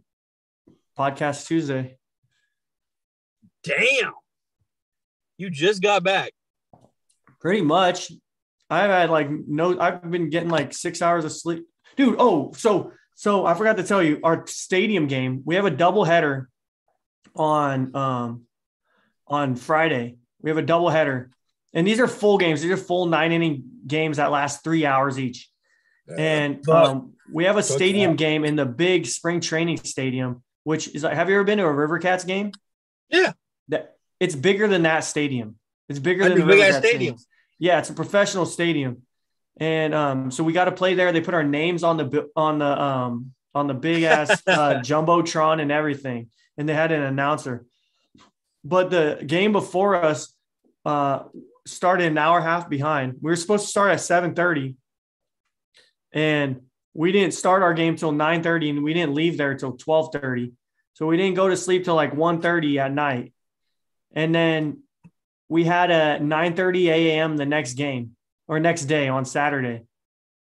podcast 0.97 1.47
Tuesday. 1.47 1.97
Damn. 3.63 4.13
You 5.37 5.49
just 5.49 5.81
got 5.81 6.03
back. 6.03 6.31
Pretty 7.39 7.61
much. 7.61 8.11
I've 8.69 8.89
had 8.89 9.09
like 9.09 9.29
no, 9.29 9.79
I've 9.79 10.09
been 10.09 10.29
getting 10.29 10.49
like 10.49 10.73
six 10.73 11.01
hours 11.01 11.25
of 11.25 11.31
sleep. 11.31 11.65
Dude, 11.95 12.15
oh, 12.19 12.51
so 12.53 12.91
so 13.15 13.45
I 13.45 13.53
forgot 13.53 13.77
to 13.77 13.83
tell 13.83 14.03
you, 14.03 14.19
our 14.23 14.45
stadium 14.47 15.07
game, 15.07 15.41
we 15.45 15.55
have 15.55 15.65
a 15.65 15.71
double 15.71 16.03
header 16.03 16.49
on 17.35 17.95
um 17.95 18.43
on 19.27 19.55
Friday. 19.55 20.17
We 20.41 20.49
have 20.49 20.57
a 20.57 20.61
double 20.63 20.89
header. 20.89 21.31
And 21.73 21.85
these 21.85 21.99
are 21.99 22.07
full 22.07 22.37
games. 22.37 22.61
These 22.61 22.71
are 22.71 22.77
full 22.77 23.05
nine 23.05 23.31
inning 23.31 23.63
games 23.85 24.17
that 24.17 24.31
last 24.31 24.63
three 24.63 24.85
hours 24.85 25.19
each. 25.19 25.49
And 26.17 26.67
um, 26.69 27.13
we 27.31 27.43
have 27.43 27.57
a 27.57 27.63
stadium 27.63 28.15
game 28.15 28.45
in 28.45 28.55
the 28.55 28.65
big 28.65 29.05
spring 29.05 29.41
training 29.41 29.77
stadium, 29.77 30.43
which 30.63 30.87
is 30.95 31.03
like, 31.03 31.13
have 31.13 31.29
you 31.29 31.35
ever 31.35 31.43
been 31.43 31.57
to 31.57 31.65
a 31.65 31.71
River 31.71 31.99
Cats 31.99 32.23
game? 32.23 32.51
Yeah. 33.09 33.33
That 33.67 33.97
it's 34.19 34.35
bigger 34.35 34.67
than 34.67 34.83
that 34.83 35.03
stadium. 35.03 35.57
It's 35.89 35.99
bigger 35.99 36.23
That'd 36.23 36.37
than 36.37 36.47
the 36.47 36.53
a 36.53 36.55
big 36.55 36.61
River 36.61 36.77
ass 36.77 36.81
Cats 36.81 36.89
stadium. 36.89 37.17
Yeah, 37.59 37.79
it's 37.79 37.89
a 37.89 37.93
professional 37.93 38.45
stadium, 38.45 39.01
and 39.59 39.93
um, 39.95 40.29
so 40.29 40.43
we 40.43 40.53
got 40.53 40.65
to 40.65 40.71
play 40.71 40.93
there. 40.93 41.11
They 41.11 41.21
put 41.21 41.33
our 41.33 41.43
names 41.43 41.83
on 41.83 41.97
the 41.97 42.29
on 42.35 42.59
the 42.59 42.81
um 42.81 43.33
on 43.55 43.65
the 43.65 43.73
big 43.73 44.03
ass 44.03 44.29
uh, 44.47 44.75
jumbotron 44.75 45.59
and 45.59 45.71
everything, 45.71 46.29
and 46.57 46.69
they 46.69 46.75
had 46.75 46.91
an 46.91 47.01
announcer. 47.01 47.65
But 48.67 48.89
the 48.89 49.23
game 49.25 49.53
before 49.53 49.95
us 49.95 50.35
uh, 50.83 51.23
started 51.65 52.07
an 52.07 52.17
hour 52.17 52.37
and 52.37 52.45
a 52.45 52.49
half 52.49 52.69
behind. 52.69 53.15
We 53.21 53.31
were 53.31 53.37
supposed 53.37 53.63
to 53.65 53.69
start 53.69 53.91
at 53.91 54.01
seven 54.01 54.35
thirty, 54.35 54.75
and 56.11 56.61
we 56.93 57.13
didn't 57.13 57.33
start 57.33 57.63
our 57.63 57.73
game 57.73 57.95
till 57.95 58.11
nine 58.11 58.43
thirty, 58.43 58.69
and 58.69 58.83
we 58.83 58.93
didn't 58.93 59.13
leave 59.13 59.37
there 59.37 59.55
till 59.55 59.77
twelve 59.77 60.09
thirty. 60.11 60.51
So 60.95 61.05
we 61.05 61.15
didn't 61.15 61.35
go 61.35 61.47
to 61.47 61.55
sleep 61.55 61.85
till 61.85 61.93
like 61.93 62.15
1.30 62.15 62.79
at 62.79 62.91
night, 62.91 63.31
and 64.15 64.33
then 64.33 64.81
we 65.47 65.63
had 65.63 65.91
a 65.91 66.19
9:30 66.19 66.87
a.m. 66.87 67.37
the 67.37 67.45
next 67.45 67.73
game 67.73 68.15
or 68.47 68.59
next 68.59 68.85
day 68.85 69.07
on 69.07 69.23
Saturday. 69.23 69.83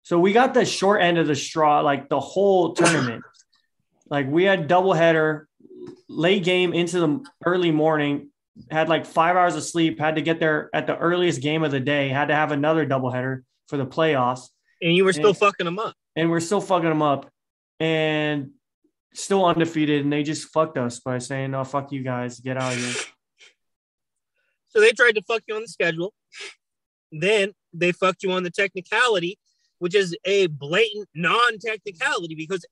So 0.03 0.19
we 0.19 0.31
got 0.31 0.53
the 0.53 0.63
short 0.63 1.01
end 1.01 1.17
of 1.17 1.25
the 1.25 1.35
straw, 1.35 1.81
like 1.81 2.07
the 2.07 2.19
whole 2.19 2.73
tournament. 2.73 3.23
like 4.09 4.27
we 4.27 4.43
had 4.43 4.69
doubleheader, 4.69 5.45
late 6.07 6.43
game 6.43 6.73
into 6.73 6.99
the 6.99 7.25
early 7.45 7.71
morning, 7.71 8.29
had 8.69 8.89
like 8.89 9.05
five 9.05 9.35
hours 9.35 9.55
of 9.55 9.63
sleep, 9.63 9.99
had 9.99 10.15
to 10.15 10.21
get 10.21 10.39
there 10.39 10.69
at 10.73 10.87
the 10.87 10.97
earliest 10.97 11.41
game 11.41 11.63
of 11.63 11.71
the 11.71 11.79
day, 11.79 12.09
had 12.09 12.27
to 12.27 12.35
have 12.35 12.51
another 12.51 12.85
doubleheader 12.85 13.41
for 13.67 13.77
the 13.77 13.85
playoffs, 13.85 14.49
And 14.81 14.95
you 14.95 15.05
were 15.05 15.13
still 15.13 15.29
And- 15.29 15.37
fucking 15.37 15.65
them 15.65 15.79
up. 15.79 15.95
and 16.15 16.29
we're 16.29 16.39
still 16.41 16.61
fucking 16.61 16.89
them 16.89 17.01
up, 17.01 17.31
and 17.79 18.51
still 19.13 19.45
undefeated, 19.45 20.03
and 20.03 20.11
they 20.11 20.23
just 20.23 20.49
fucked 20.49 20.77
us 20.77 20.99
by 20.99 21.17
saying, 21.19 21.51
"No, 21.51 21.63
fuck 21.63 21.91
you 21.91 22.03
guys, 22.03 22.39
get 22.39 22.57
out 22.57 22.73
of 22.73 22.79
here." 22.79 22.93
So 24.69 24.81
they 24.81 24.91
tried 24.91 25.13
to 25.15 25.21
fuck 25.21 25.43
you 25.47 25.55
on 25.55 25.61
the 25.61 25.67
schedule. 25.67 26.13
Then 27.11 27.53
they 27.73 27.91
fucked 27.91 28.23
you 28.23 28.31
on 28.31 28.41
the 28.41 28.49
technicality, 28.49 29.37
which 29.77 29.93
is 29.93 30.17
a 30.25 30.47
blatant 30.47 31.07
non-technicality 31.13 32.33
because 32.33 32.65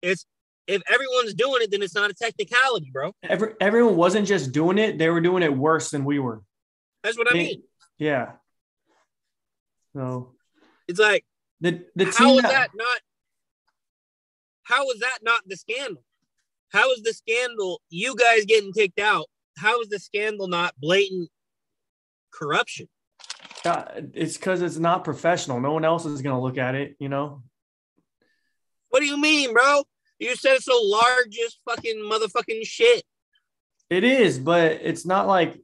it's 0.00 0.26
if 0.70 0.82
everyone's 0.88 1.34
doing 1.34 1.62
it, 1.62 1.70
then 1.70 1.82
it's 1.82 1.94
not 1.94 2.10
a 2.10 2.14
technicality, 2.14 2.90
bro. 2.92 3.12
Every, 3.22 3.54
everyone 3.60 3.96
wasn't 3.96 4.26
just 4.28 4.52
doing 4.52 4.78
it; 4.78 4.98
they 4.98 5.08
were 5.08 5.20
doing 5.20 5.42
it 5.42 5.54
worse 5.54 5.90
than 5.90 6.04
we 6.04 6.18
were. 6.18 6.42
That's 7.02 7.18
what 7.18 7.30
I 7.30 7.34
mean. 7.34 7.62
Yeah. 7.98 8.32
So 9.94 10.34
It's 10.86 11.00
like 11.00 11.24
the 11.60 11.84
the 11.96 12.06
how 12.06 12.28
team 12.28 12.36
is 12.36 12.42
that 12.42 12.70
not 12.74 13.00
how 14.62 14.88
is 14.90 15.00
that 15.00 15.18
not 15.22 15.42
the 15.46 15.56
scandal? 15.56 16.04
How 16.68 16.92
is 16.92 17.02
the 17.02 17.12
scandal 17.12 17.80
you 17.90 18.14
guys 18.14 18.44
getting 18.44 18.72
kicked 18.72 19.00
out? 19.00 19.26
How 19.56 19.80
is 19.80 19.88
the 19.88 19.98
scandal 19.98 20.46
not 20.46 20.74
blatant 20.78 21.28
corruption? 22.32 22.88
Uh, 23.64 23.84
it's 24.14 24.36
because 24.36 24.62
it's 24.62 24.78
not 24.78 25.04
professional. 25.04 25.60
No 25.60 25.72
one 25.72 25.84
else 25.84 26.06
is 26.06 26.22
gonna 26.22 26.40
look 26.40 26.58
at 26.58 26.74
it. 26.76 26.94
You 27.00 27.08
know. 27.08 27.42
What 28.90 29.00
do 29.00 29.06
you 29.06 29.16
mean, 29.16 29.52
bro? 29.52 29.82
You 30.20 30.36
said 30.36 30.56
it's 30.56 30.66
the 30.66 30.78
largest 30.78 31.58
fucking 31.68 31.96
motherfucking 31.96 32.64
shit. 32.64 33.02
It 33.88 34.04
is, 34.04 34.38
but 34.38 34.72
it's 34.82 35.04
not 35.04 35.26
like 35.26 35.58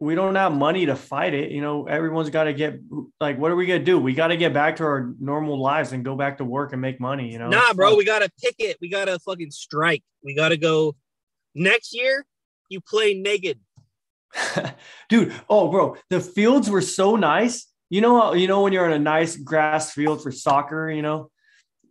we 0.00 0.14
don't 0.14 0.34
have 0.34 0.52
money 0.52 0.86
to 0.86 0.96
fight 0.96 1.34
it. 1.34 1.50
You 1.50 1.60
know, 1.60 1.86
everyone's 1.86 2.30
got 2.30 2.44
to 2.44 2.52
get 2.52 2.80
like, 3.20 3.38
what 3.38 3.50
are 3.50 3.56
we 3.56 3.66
gonna 3.66 3.84
do? 3.84 3.98
We 3.98 4.14
got 4.14 4.28
to 4.28 4.36
get 4.36 4.52
back 4.52 4.76
to 4.76 4.84
our 4.84 5.14
normal 5.20 5.60
lives 5.60 5.92
and 5.92 6.04
go 6.04 6.16
back 6.16 6.38
to 6.38 6.44
work 6.44 6.72
and 6.72 6.80
make 6.80 6.98
money. 7.00 7.30
You 7.30 7.38
know, 7.38 7.50
Nah, 7.50 7.72
bro, 7.74 7.94
we 7.94 8.04
gotta 8.04 8.30
picket. 8.42 8.78
We 8.80 8.88
gotta 8.88 9.18
fucking 9.20 9.50
strike. 9.50 10.02
We 10.24 10.34
gotta 10.34 10.56
go 10.56 10.96
next 11.54 11.94
year. 11.94 12.26
You 12.68 12.80
play 12.80 13.14
naked. 13.14 13.60
dude. 15.08 15.32
Oh, 15.48 15.70
bro, 15.70 15.96
the 16.10 16.20
fields 16.20 16.68
were 16.68 16.82
so 16.82 17.16
nice. 17.16 17.66
You 17.88 18.00
know, 18.00 18.34
you 18.34 18.48
know 18.48 18.62
when 18.62 18.72
you're 18.72 18.86
in 18.86 18.92
a 18.92 18.98
nice 18.98 19.36
grass 19.36 19.92
field 19.92 20.22
for 20.22 20.32
soccer. 20.32 20.90
You 20.90 21.02
know, 21.02 21.30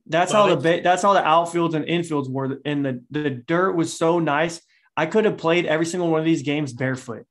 that's 0.08 0.32
how 0.32 0.48
the 0.48 0.58
ba- 0.58 0.82
that's 0.84 1.02
how 1.02 1.14
the 1.14 1.22
outfields 1.22 1.74
and 1.74 1.86
infields 1.86 2.30
were, 2.30 2.60
and 2.66 2.86
the 2.86 3.04
the 3.10 3.30
dirt 3.30 3.74
was 3.74 3.98
so 3.98 4.20
nice. 4.20 4.62
I 4.96 5.06
could 5.06 5.26
have 5.26 5.38
played 5.38 5.66
every 5.66 5.86
single 5.86 6.10
one 6.10 6.20
of 6.20 6.26
these 6.26 6.44
games 6.44 6.74
barefoot. 6.74 7.26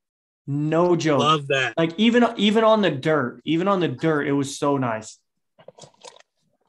No 0.47 0.97
joke. 0.97 1.21
Love 1.21 1.47
that. 1.49 1.75
like 1.79 1.93
even 1.99 2.27
even 2.37 2.65
on 2.65 2.83
the 2.83 2.91
dirt, 2.91 3.41
even 3.45 3.69
on 3.69 3.81
the 3.81 3.89
dirt, 3.89 4.27
it 4.27 4.33
was 4.33 4.59
so 4.59 4.77
nice. 4.77 5.19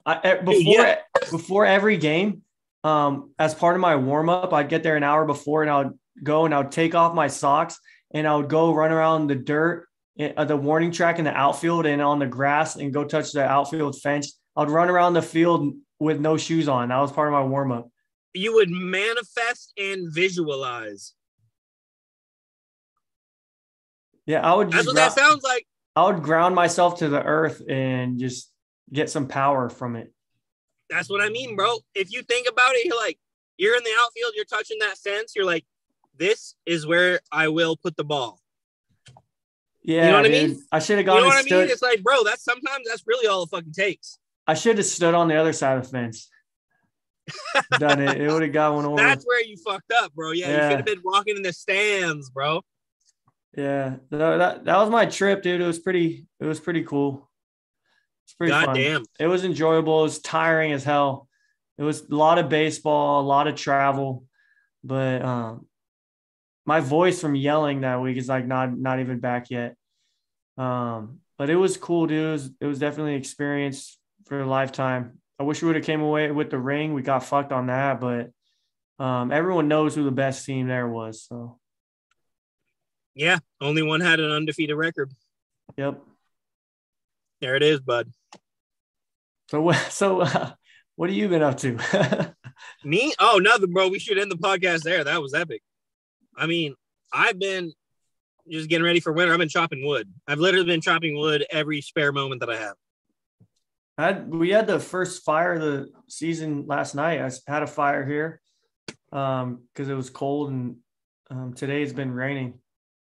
I, 0.05 0.35
before 0.35 0.55
yeah. 0.61 0.99
before 1.31 1.65
every 1.65 1.97
game, 1.97 2.43
um, 2.83 3.31
as 3.39 3.55
part 3.55 3.75
of 3.75 3.81
my 3.81 3.95
warm 3.95 4.29
up, 4.29 4.53
I'd 4.53 4.69
get 4.69 4.83
there 4.83 4.95
an 4.95 5.03
hour 5.03 5.25
before, 5.25 5.63
and 5.63 5.71
I 5.71 5.77
would 5.79 5.99
go 6.23 6.45
and 6.45 6.53
I 6.53 6.59
would 6.59 6.71
take 6.71 6.93
off 6.93 7.15
my 7.15 7.27
socks, 7.27 7.79
and 8.13 8.27
I 8.27 8.35
would 8.35 8.47
go 8.47 8.73
run 8.73 8.91
around 8.91 9.27
the 9.27 9.35
dirt, 9.35 9.87
eh, 10.19 10.31
uh, 10.37 10.45
the 10.45 10.55
warning 10.55 10.91
track 10.91 11.17
in 11.17 11.25
the 11.25 11.33
outfield, 11.33 11.87
and 11.87 12.01
on 12.01 12.19
the 12.19 12.27
grass, 12.27 12.75
and 12.75 12.93
go 12.93 13.03
touch 13.03 13.31
the 13.31 13.43
outfield 13.43 13.99
fence. 13.99 14.39
I'd 14.55 14.69
run 14.69 14.89
around 14.89 15.13
the 15.13 15.21
field 15.21 15.75
with 15.99 16.19
no 16.19 16.37
shoes 16.37 16.67
on. 16.67 16.89
That 16.89 16.99
was 16.99 17.11
part 17.11 17.27
of 17.27 17.33
my 17.33 17.43
warm 17.43 17.71
up. 17.71 17.89
You 18.33 18.53
would 18.55 18.69
manifest 18.69 19.73
and 19.77 20.13
visualize. 20.13 21.13
Yeah, 24.25 24.41
I 24.41 24.53
would 24.53 24.67
That's 24.67 24.85
just 24.85 24.87
what 24.87 24.95
that 24.95 25.13
sounds 25.13 25.43
like. 25.43 25.65
I 25.95 26.05
would 26.05 26.23
ground 26.23 26.55
myself 26.55 26.99
to 26.99 27.09
the 27.09 27.21
earth 27.23 27.61
and 27.69 28.19
just 28.19 28.51
get 28.91 29.09
some 29.09 29.27
power 29.27 29.69
from 29.69 29.95
it. 29.95 30.11
That's 30.89 31.09
what 31.09 31.21
I 31.21 31.29
mean, 31.29 31.55
bro. 31.55 31.77
If 31.93 32.11
you 32.11 32.23
think 32.23 32.47
about 32.49 32.75
it, 32.75 32.85
you're 32.85 32.97
like, 32.97 33.17
you're 33.57 33.77
in 33.77 33.83
the 33.83 33.93
outfield, 33.99 34.33
you're 34.35 34.45
touching 34.45 34.77
that 34.79 34.97
fence, 34.97 35.33
you're 35.35 35.45
like, 35.45 35.65
this 36.17 36.55
is 36.65 36.85
where 36.85 37.19
I 37.31 37.47
will 37.47 37.77
put 37.77 37.95
the 37.95 38.03
ball. 38.03 38.39
Yeah, 39.83 40.05
you 40.05 40.11
know 40.11 40.17
what 40.17 40.25
I 40.25 40.29
mean? 40.29 40.63
I 40.71 40.79
should 40.79 40.97
have 40.97 41.05
gone. 41.05 41.17
You 41.17 41.21
know 41.21 41.27
what 41.27 41.45
I 41.45 41.49
mean? 41.49 41.69
It's 41.69 41.81
like, 41.81 42.01
bro, 42.01 42.23
that's 42.23 42.43
sometimes 42.43 42.87
that's 42.87 43.03
really 43.05 43.27
all 43.27 43.43
it 43.43 43.49
fucking 43.49 43.73
takes. 43.73 44.17
I 44.47 44.53
should 44.53 44.77
have 44.77 44.85
stood 44.85 45.13
on 45.13 45.27
the 45.27 45.35
other 45.35 45.53
side 45.53 45.77
of 45.77 45.83
the 45.83 45.89
fence. 45.89 46.29
Done 47.79 48.01
it. 48.01 48.21
It 48.21 48.31
would 48.31 48.43
have 48.43 48.51
got 48.51 48.75
one 48.75 48.85
over. 48.85 48.97
That's 48.97 49.25
where 49.25 49.43
you 49.43 49.57
fucked 49.57 49.91
up, 50.01 50.13
bro. 50.13 50.31
Yeah, 50.31 50.47
you 50.47 50.69
should 50.69 50.77
have 50.77 50.85
been 50.85 51.01
walking 51.03 51.37
in 51.37 51.41
the 51.41 51.53
stands, 51.53 52.29
bro. 52.29 52.61
yeah, 53.57 53.95
that, 54.11 54.37
that 54.37 54.65
that 54.65 54.77
was 54.77 54.89
my 54.89 55.05
trip, 55.05 55.41
dude. 55.41 55.61
It 55.61 55.65
was 55.65 55.79
pretty. 55.79 56.27
It 56.39 56.45
was 56.45 56.59
pretty 56.59 56.83
cool. 56.83 57.29
It's 58.25 58.33
pretty 58.33 58.51
God 58.51 58.65
fun. 58.65 58.75
damn. 58.75 59.05
It 59.19 59.27
was 59.27 59.43
enjoyable. 59.43 60.01
It 60.01 60.03
was 60.03 60.19
tiring 60.19 60.71
as 60.71 60.83
hell. 60.83 61.27
It 61.77 61.83
was 61.83 62.07
a 62.09 62.15
lot 62.15 62.37
of 62.37 62.49
baseball, 62.49 63.21
a 63.21 63.25
lot 63.25 63.47
of 63.47 63.55
travel, 63.55 64.23
but 64.83 65.21
um, 65.21 65.67
my 66.65 66.79
voice 66.79 67.19
from 67.19 67.35
yelling 67.35 67.81
that 67.81 68.01
week 68.01 68.17
is 68.17 68.29
like 68.29 68.45
not 68.45 68.77
not 68.77 68.99
even 68.99 69.19
back 69.19 69.49
yet. 69.49 69.75
Um, 70.57 71.19
but 71.37 71.49
it 71.49 71.55
was 71.55 71.75
cool, 71.75 72.07
dude. 72.07 72.25
It 72.25 72.31
was, 72.31 72.51
it 72.61 72.65
was 72.65 72.79
definitely 72.79 73.13
an 73.13 73.19
experience 73.19 73.97
for 74.25 74.41
a 74.41 74.45
lifetime. 74.47 75.19
I 75.39 75.43
wish 75.43 75.61
we 75.61 75.67
would 75.67 75.75
have 75.75 75.85
came 75.85 76.01
away 76.01 76.31
with 76.31 76.49
the 76.49 76.57
ring. 76.57 76.93
We 76.93 77.01
got 77.01 77.23
fucked 77.23 77.51
on 77.51 77.67
that, 77.67 77.99
but 77.99 78.31
um, 79.03 79.31
everyone 79.31 79.67
knows 79.67 79.95
who 79.95 80.03
the 80.03 80.11
best 80.11 80.45
team 80.45 80.67
there 80.67 80.87
was. 80.87 81.23
So, 81.23 81.59
Yeah, 83.13 83.39
only 83.61 83.81
one 83.83 84.01
had 84.01 84.19
an 84.19 84.31
undefeated 84.31 84.75
record. 84.77 85.11
yep. 85.77 86.01
There 87.41 87.55
it 87.55 87.63
is, 87.63 87.81
bud. 87.81 88.11
So, 89.51 89.61
what? 89.61 89.75
So, 89.91 90.21
uh, 90.21 90.51
what 90.95 91.09
have 91.09 91.17
you 91.17 91.27
been 91.27 91.43
up 91.43 91.57
to? 91.57 91.77
Me? 92.85 93.13
Oh, 93.19 93.39
nothing, 93.43 93.73
bro. 93.73 93.89
We 93.89 93.99
should 93.99 94.17
end 94.17 94.31
the 94.31 94.37
podcast 94.37 94.83
there. 94.83 95.03
That 95.03 95.21
was 95.21 95.33
epic. 95.33 95.61
I 96.37 96.47
mean, 96.47 96.75
I've 97.11 97.37
been 97.37 97.73
just 98.49 98.69
getting 98.69 98.85
ready 98.85 99.01
for 99.01 99.11
winter. 99.11 99.33
I've 99.33 99.39
been 99.39 99.49
chopping 99.49 99.85
wood. 99.85 100.09
I've 100.27 100.39
literally 100.39 100.65
been 100.65 100.81
chopping 100.81 101.17
wood 101.17 101.45
every 101.51 101.81
spare 101.81 102.11
moment 102.13 102.39
that 102.39 102.49
I 102.49 102.57
have. 102.57 102.75
Had 103.97 104.29
we 104.33 104.49
had 104.49 104.67
the 104.67 104.79
first 104.79 105.23
fire 105.23 105.53
of 105.53 105.61
the 105.61 105.89
season 106.07 106.65
last 106.67 106.95
night. 106.95 107.21
I 107.21 107.31
had 107.51 107.63
a 107.63 107.67
fire 107.67 108.05
here 108.05 108.41
um 109.11 109.61
because 109.73 109.89
it 109.89 109.93
was 109.93 110.09
cold 110.09 110.49
and 110.49 110.77
um, 111.31 111.53
today 111.53 111.81
it's 111.81 111.93
been 111.93 112.11
raining. 112.11 112.59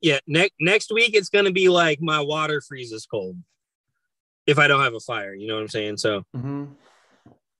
Yeah, 0.01 0.19
next 0.27 0.55
next 0.61 0.93
week 0.93 1.15
it's 1.15 1.29
gonna 1.29 1.53
be 1.53 1.69
like 1.69 2.01
my 2.01 2.21
water 2.21 2.61
freezes 2.61 3.07
cold 3.07 3.37
if 4.47 4.59
I 4.59 4.69
don't 4.69 4.83
have 4.83 4.95
a 4.95 5.01
fire. 5.01 5.35
You 5.35 5.49
know 5.49 5.55
what 5.55 5.63
I'm 5.63 5.69
saying? 5.69 5.97
So 5.97 6.23
hmm 6.35 6.67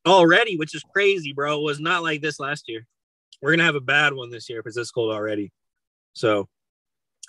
already, 0.07 0.57
which 0.57 0.75
is 0.75 0.85
crazy, 0.85 1.33
bro. 1.33 1.59
It 1.59 1.65
was 1.65 1.81
not 1.81 2.03
like 2.03 2.23
this 2.23 2.39
last 2.39 2.65
year. 2.69 2.87
We're 3.43 3.53
gonna 3.53 3.65
have 3.65 3.75
a 3.75 3.81
bad 3.81 4.15
one 4.15 4.31
this 4.31 4.49
year 4.49 4.61
if 4.61 4.67
it's 4.67 4.77
this 4.77 4.91
cold 4.91 5.13
already. 5.13 5.53
So 6.13 6.49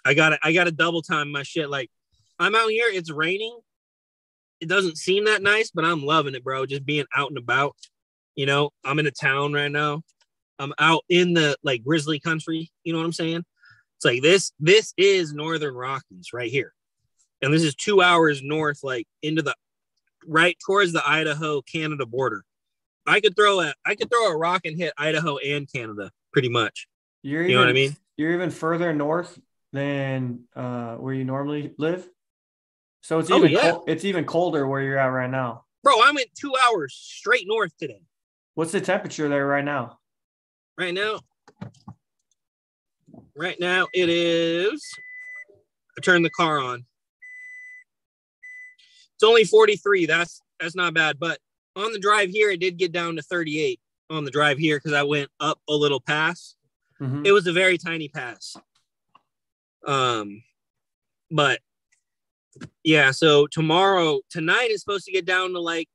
I 0.06 0.14
gotta 0.14 0.38
I 0.44 0.54
gotta 0.54 0.72
double 0.72 1.02
time 1.02 1.32
my 1.32 1.44
shit. 1.44 1.70
Like 1.70 1.90
I'm 2.40 2.56
out 2.56 2.70
here, 2.70 2.88
it's 2.90 3.12
raining. 3.12 3.58
It 4.60 4.70
doesn't 4.70 4.98
seem 4.98 5.26
that 5.26 5.44
nice, 5.44 5.72
but 5.72 5.86
I'm 5.86 6.04
loving 6.04 6.36
it, 6.36 6.44
bro. 6.44 6.66
Just 6.66 6.86
being 6.86 7.06
out 7.16 7.30
and 7.30 7.38
about. 7.38 7.76
You 8.36 8.46
know, 8.46 8.72
I'm 8.84 9.00
in 9.00 9.08
a 9.08 9.12
town 9.12 9.54
right 9.54 9.72
now. 9.72 10.04
I'm 10.60 10.74
out 10.80 11.04
in 11.10 11.34
the 11.34 11.56
like 11.64 11.84
grizzly 11.84 12.20
country. 12.20 12.72
You 12.84 12.94
know 12.94 13.00
what 13.00 13.06
I'm 13.06 13.14
saying? 13.14 13.44
It's 13.98 14.06
like 14.06 14.22
this, 14.22 14.52
this 14.60 14.94
is 14.98 15.34
Northern 15.34 15.76
Rockies 15.76 16.30
right 16.34 16.52
here. 16.52 16.74
And 17.42 17.54
this 17.54 17.64
is 17.64 17.76
two 17.76 18.02
hours 18.02 18.42
north, 18.44 18.80
like 18.84 19.08
into 19.22 19.42
the 19.42 19.56
right 20.28 20.58
towards 20.66 20.94
the 20.94 21.08
Idaho 21.08 21.62
Canada 21.62 22.06
border. 22.06 22.44
I 23.06 23.22
could 23.22 23.36
throw 23.36 23.62
a 23.62 23.74
I 23.86 23.96
could 23.96 24.10
throw 24.12 24.28
a 24.28 24.38
rock 24.38 24.62
and 24.66 24.78
hit 24.78 24.94
Idaho 24.98 25.38
and 25.38 25.72
Canada 25.72 26.12
pretty 26.34 26.50
much. 26.50 26.88
You're 27.24 27.48
You 27.48 27.56
know 27.56 27.62
what 27.62 27.70
I 27.70 27.74
mean? 27.74 27.96
You're 28.18 28.34
even 28.34 28.50
further 28.52 28.94
north 28.94 29.40
than 29.72 30.42
uh, 30.56 30.96
where 30.96 31.14
you 31.14 31.24
normally 31.24 31.74
live. 31.78 32.08
So 33.02 33.20
it's 33.20 33.32
Oh, 33.32 33.38
even 33.38 33.52
yeah. 33.52 33.62
col- 33.72 33.84
it's 33.88 34.04
even 34.06 34.26
colder 34.26 34.68
where 34.68 34.82
you're 34.82 34.98
at 34.98 35.08
right 35.08 35.30
now. 35.30 35.66
Bro, 35.84 35.94
I 36.02 36.12
went 36.14 36.28
two 36.36 36.54
hours 36.66 36.94
straight 36.94 37.48
north 37.48 37.76
today. 37.78 38.02
What's 38.56 38.72
the 38.72 38.82
temperature 38.82 39.30
there 39.30 39.46
right 39.48 39.64
now? 39.64 40.00
Right 40.78 40.94
now. 40.94 41.20
Right 43.36 43.60
now 43.60 43.88
it 43.94 44.10
is 44.10 44.84
I 45.98 46.02
turned 46.02 46.26
the 46.26 46.30
car 46.30 46.60
on. 46.60 46.86
It's 49.16 49.24
only 49.24 49.44
43. 49.46 50.06
That's 50.06 50.42
that's 50.60 50.76
not 50.76 50.94
bad. 50.94 51.20
But 51.20 51.40
on 51.76 51.92
the 51.92 52.00
drive 52.00 52.30
here, 52.30 52.50
it 52.52 52.60
did 52.60 52.78
get 52.78 52.92
down 52.92 53.16
to 53.16 53.22
38 53.22 53.80
on 54.10 54.26
the 54.26 54.32
drive 54.32 54.58
here 54.58 54.78
because 54.78 54.94
I 54.94 55.04
went 55.04 55.30
up 55.40 55.60
a 55.70 55.74
little 55.74 56.00
pass. 56.00 56.56
Mhm. 57.00 57.28
it 57.28 57.32
was 57.32 57.46
a 57.46 57.54
very 57.54 57.78
tiny 57.78 58.08
pass 58.10 58.58
um 59.86 60.42
but 61.30 61.60
yeah 62.88 63.12
so 63.12 63.46
tomorrow 63.48 64.22
tonight 64.30 64.70
is 64.72 64.80
supposed 64.80 65.04
to 65.06 65.12
get 65.12 65.26
down 65.26 65.52
to 65.52 65.60
like 65.60 65.90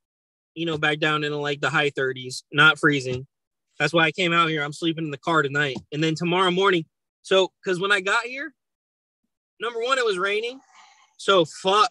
you 0.55 0.67
know 0.67 0.77
back 0.77 0.99
down 0.99 1.25
into 1.25 1.39
like 1.39 1.61
the 1.61 1.71
high 1.71 1.91
30s 1.91 2.43
not 2.53 2.79
freezing. 2.79 3.27
That's 3.79 3.95
why 3.95 4.05
i 4.05 4.13
came 4.13 4.33
out 4.35 4.51
here. 4.51 4.63
I'm 4.63 4.75
sleeping 4.75 5.07
in 5.07 5.11
the 5.11 5.17
car 5.19 5.43
tonight. 5.43 5.77
And 5.93 6.05
then 6.05 6.15
tomorrow 6.15 6.51
morning 6.51 6.85
so 7.23 7.51
because 7.65 7.81
when 7.81 7.91
i 7.91 8.01
got 8.01 8.25
here 8.25 8.53
number 9.59 9.81
one 9.81 9.99
it 9.99 10.05
was 10.05 10.19
raining. 10.19 10.61
So 11.17 11.47
fuck 11.47 11.91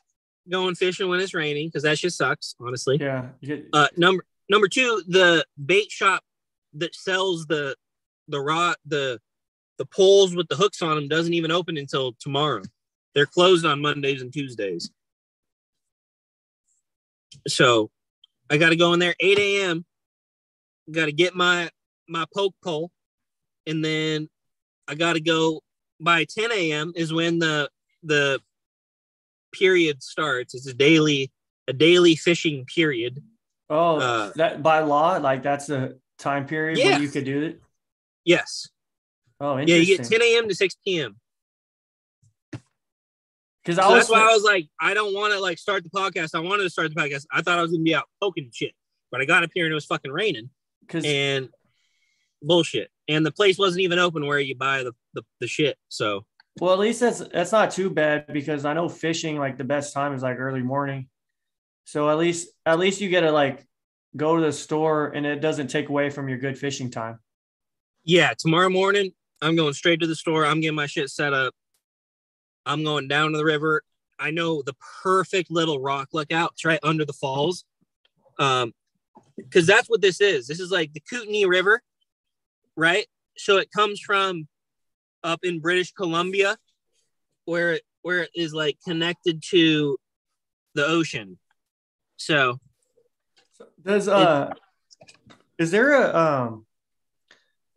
going 0.49 0.75
fishing 0.75 1.09
when 1.09 1.19
it's 1.19 1.33
raining 1.33 1.67
because 1.67 1.83
that 1.83 1.97
shit 1.97 2.13
sucks 2.13 2.55
honestly. 2.59 2.97
Yeah. 3.01 3.29
get- 3.43 3.67
uh 3.73 3.87
number 3.97 4.23
number 4.49 4.67
two 4.67 5.01
the 5.07 5.43
bait 5.65 5.89
shop 5.89 6.21
that 6.75 6.93
sells 6.93 7.47
the 7.47 7.75
the 8.27 8.39
rod 8.39 8.75
the 8.85 9.19
the 9.79 9.85
poles 9.87 10.35
with 10.35 10.47
the 10.47 10.55
hooks 10.55 10.83
on 10.83 10.95
them 10.95 11.07
doesn't 11.07 11.33
even 11.33 11.49
open 11.49 11.75
until 11.75 12.13
tomorrow 12.19 12.61
they're 13.13 13.25
closed 13.25 13.65
on 13.65 13.81
mondays 13.81 14.21
and 14.21 14.33
tuesdays 14.33 14.91
so 17.47 17.89
i 18.49 18.57
got 18.57 18.69
to 18.69 18.75
go 18.75 18.93
in 18.93 18.99
there 18.99 19.15
8 19.19 19.39
a.m 19.39 19.85
got 20.91 21.05
to 21.05 21.11
get 21.11 21.35
my 21.35 21.69
my 22.07 22.25
poke 22.33 22.55
pole 22.63 22.91
and 23.65 23.83
then 23.83 24.29
i 24.87 24.95
got 24.95 25.13
to 25.13 25.21
go 25.21 25.61
by 25.99 26.25
10 26.25 26.51
a.m 26.51 26.93
is 26.95 27.13
when 27.13 27.39
the 27.39 27.69
the 28.03 28.39
period 29.53 30.01
starts 30.01 30.53
it's 30.53 30.67
a 30.67 30.73
daily 30.73 31.31
a 31.67 31.73
daily 31.73 32.15
fishing 32.15 32.65
period 32.65 33.21
oh, 33.69 33.99
uh, 33.99 34.31
that 34.35 34.63
by 34.63 34.79
law, 34.79 35.17
like 35.17 35.43
that's 35.43 35.69
a 35.69 35.93
time 36.17 36.45
period 36.45 36.79
Yeah. 36.79 36.91
where 36.91 37.01
you 37.01 37.07
could 37.09 37.25
do 37.25 37.43
it. 37.43 37.61
yes 38.25 38.67
Oh, 39.39 39.57
Yeah, 39.57 39.77
you 39.77 39.97
get 39.97 40.03
10 40.07 40.21
a.m. 40.21 40.47
to 40.49 40.53
6 40.53 40.75
p.m. 40.85 41.15
Because 43.63 43.83
So 43.83 43.93
that's 43.93 44.09
why 44.09 44.21
I 44.21 44.33
was 44.33 44.43
like, 44.43 44.67
I 44.79 44.93
don't 44.93 45.13
want 45.13 45.33
to 45.33 45.39
like 45.39 45.57
start 45.57 45.83
the 45.83 45.89
podcast. 45.89 46.33
I 46.33 46.39
wanted 46.39 46.63
to 46.63 46.69
start 46.69 46.93
the 46.93 46.99
podcast. 46.99 47.25
I 47.31 47.41
thought 47.41 47.59
I 47.59 47.61
was 47.61 47.71
gonna 47.71 47.83
be 47.83 47.95
out 47.95 48.05
poking 48.21 48.49
shit, 48.51 48.73
but 49.11 49.21
I 49.21 49.25
got 49.25 49.43
up 49.43 49.51
here 49.53 49.65
and 49.65 49.71
it 49.71 49.75
was 49.75 49.85
fucking 49.85 50.11
raining 50.11 50.49
because 50.81 51.05
and 51.05 51.49
bullshit. 52.41 52.89
And 53.07 53.25
the 53.25 53.31
place 53.31 53.57
wasn't 53.57 53.81
even 53.81 53.99
open 53.99 54.25
where 54.25 54.39
you 54.39 54.55
buy 54.55 54.83
the 54.83 54.93
the, 55.13 55.23
the 55.39 55.47
shit. 55.47 55.77
So 55.89 56.25
well, 56.59 56.73
at 56.73 56.79
least 56.79 56.99
that's 56.99 57.19
that's 57.19 57.51
not 57.51 57.71
too 57.71 57.89
bad 57.89 58.27
because 58.33 58.65
I 58.65 58.73
know 58.73 58.89
fishing 58.89 59.37
like 59.37 59.57
the 59.57 59.63
best 59.63 59.93
time 59.93 60.13
is 60.13 60.23
like 60.23 60.39
early 60.39 60.63
morning. 60.63 61.07
So 61.85 62.09
at 62.09 62.17
least 62.17 62.49
at 62.65 62.79
least 62.79 62.99
you 62.99 63.09
get 63.09 63.21
to 63.21 63.31
like 63.31 63.65
go 64.17 64.35
to 64.35 64.41
the 64.41 64.51
store 64.51 65.07
and 65.07 65.25
it 65.25 65.39
doesn't 65.39 65.67
take 65.67 65.89
away 65.89 66.09
from 66.09 66.27
your 66.27 66.37
good 66.37 66.57
fishing 66.57 66.89
time. 66.91 67.19
yeah, 68.03 68.33
tomorrow 68.37 68.69
morning 68.69 69.13
I'm 69.41 69.55
going 69.55 69.73
straight 69.73 69.99
to 70.01 70.07
the 70.07 70.15
store. 70.15 70.45
I'm 70.45 70.61
getting 70.61 70.75
my 70.75 70.85
shit 70.85 71.09
set 71.09 71.33
up. 71.33 71.53
I'm 72.65 72.83
going 72.83 73.07
down 73.07 73.31
to 73.31 73.37
the 73.37 73.45
river. 73.45 73.83
I 74.19 74.31
know 74.31 74.61
the 74.61 74.75
perfect 75.03 75.49
little 75.49 75.79
rock 75.79 76.09
lookout. 76.13 76.51
It's 76.53 76.65
right 76.65 76.79
under 76.83 77.05
the 77.05 77.13
falls. 77.13 77.65
Um, 78.37 78.73
because 79.35 79.65
that's 79.65 79.89
what 79.89 80.01
this 80.01 80.21
is. 80.21 80.47
This 80.47 80.59
is 80.59 80.71
like 80.71 80.93
the 80.93 80.99
Kootenai 80.99 81.45
River, 81.45 81.81
right? 82.75 83.05
So 83.37 83.57
it 83.57 83.71
comes 83.71 83.99
from 83.99 84.47
up 85.23 85.39
in 85.43 85.59
British 85.59 85.91
Columbia, 85.93 86.57
where 87.45 87.73
it 87.73 87.83
where 88.01 88.23
it 88.23 88.31
is 88.35 88.53
like 88.53 88.77
connected 88.85 89.43
to 89.49 89.97
the 90.75 90.85
ocean. 90.85 91.37
So 92.17 92.59
Does 93.83 94.07
uh 94.07 94.53
is 95.57 95.71
there 95.71 95.93
a 95.93 96.15
um 96.15 96.65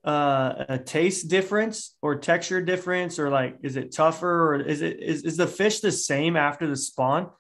uh 0.05 0.67
a 0.69 0.79
taste 0.79 1.29
difference 1.29 1.97
or 2.03 2.17
texture 2.17 2.61
difference 2.61 3.19
or 3.19 3.31
like 3.31 3.57
is 3.63 3.77
it 3.77 3.91
tougher 3.91 4.55
or 4.55 4.61
is 4.61 4.83
it 4.83 5.03
is, 5.03 5.23
is 5.23 5.37
the 5.37 5.47
fish 5.47 5.81
the 5.81 5.93
same 5.93 6.37
after 6.37 6.67
the 6.67 6.77
spawn? 6.77 7.31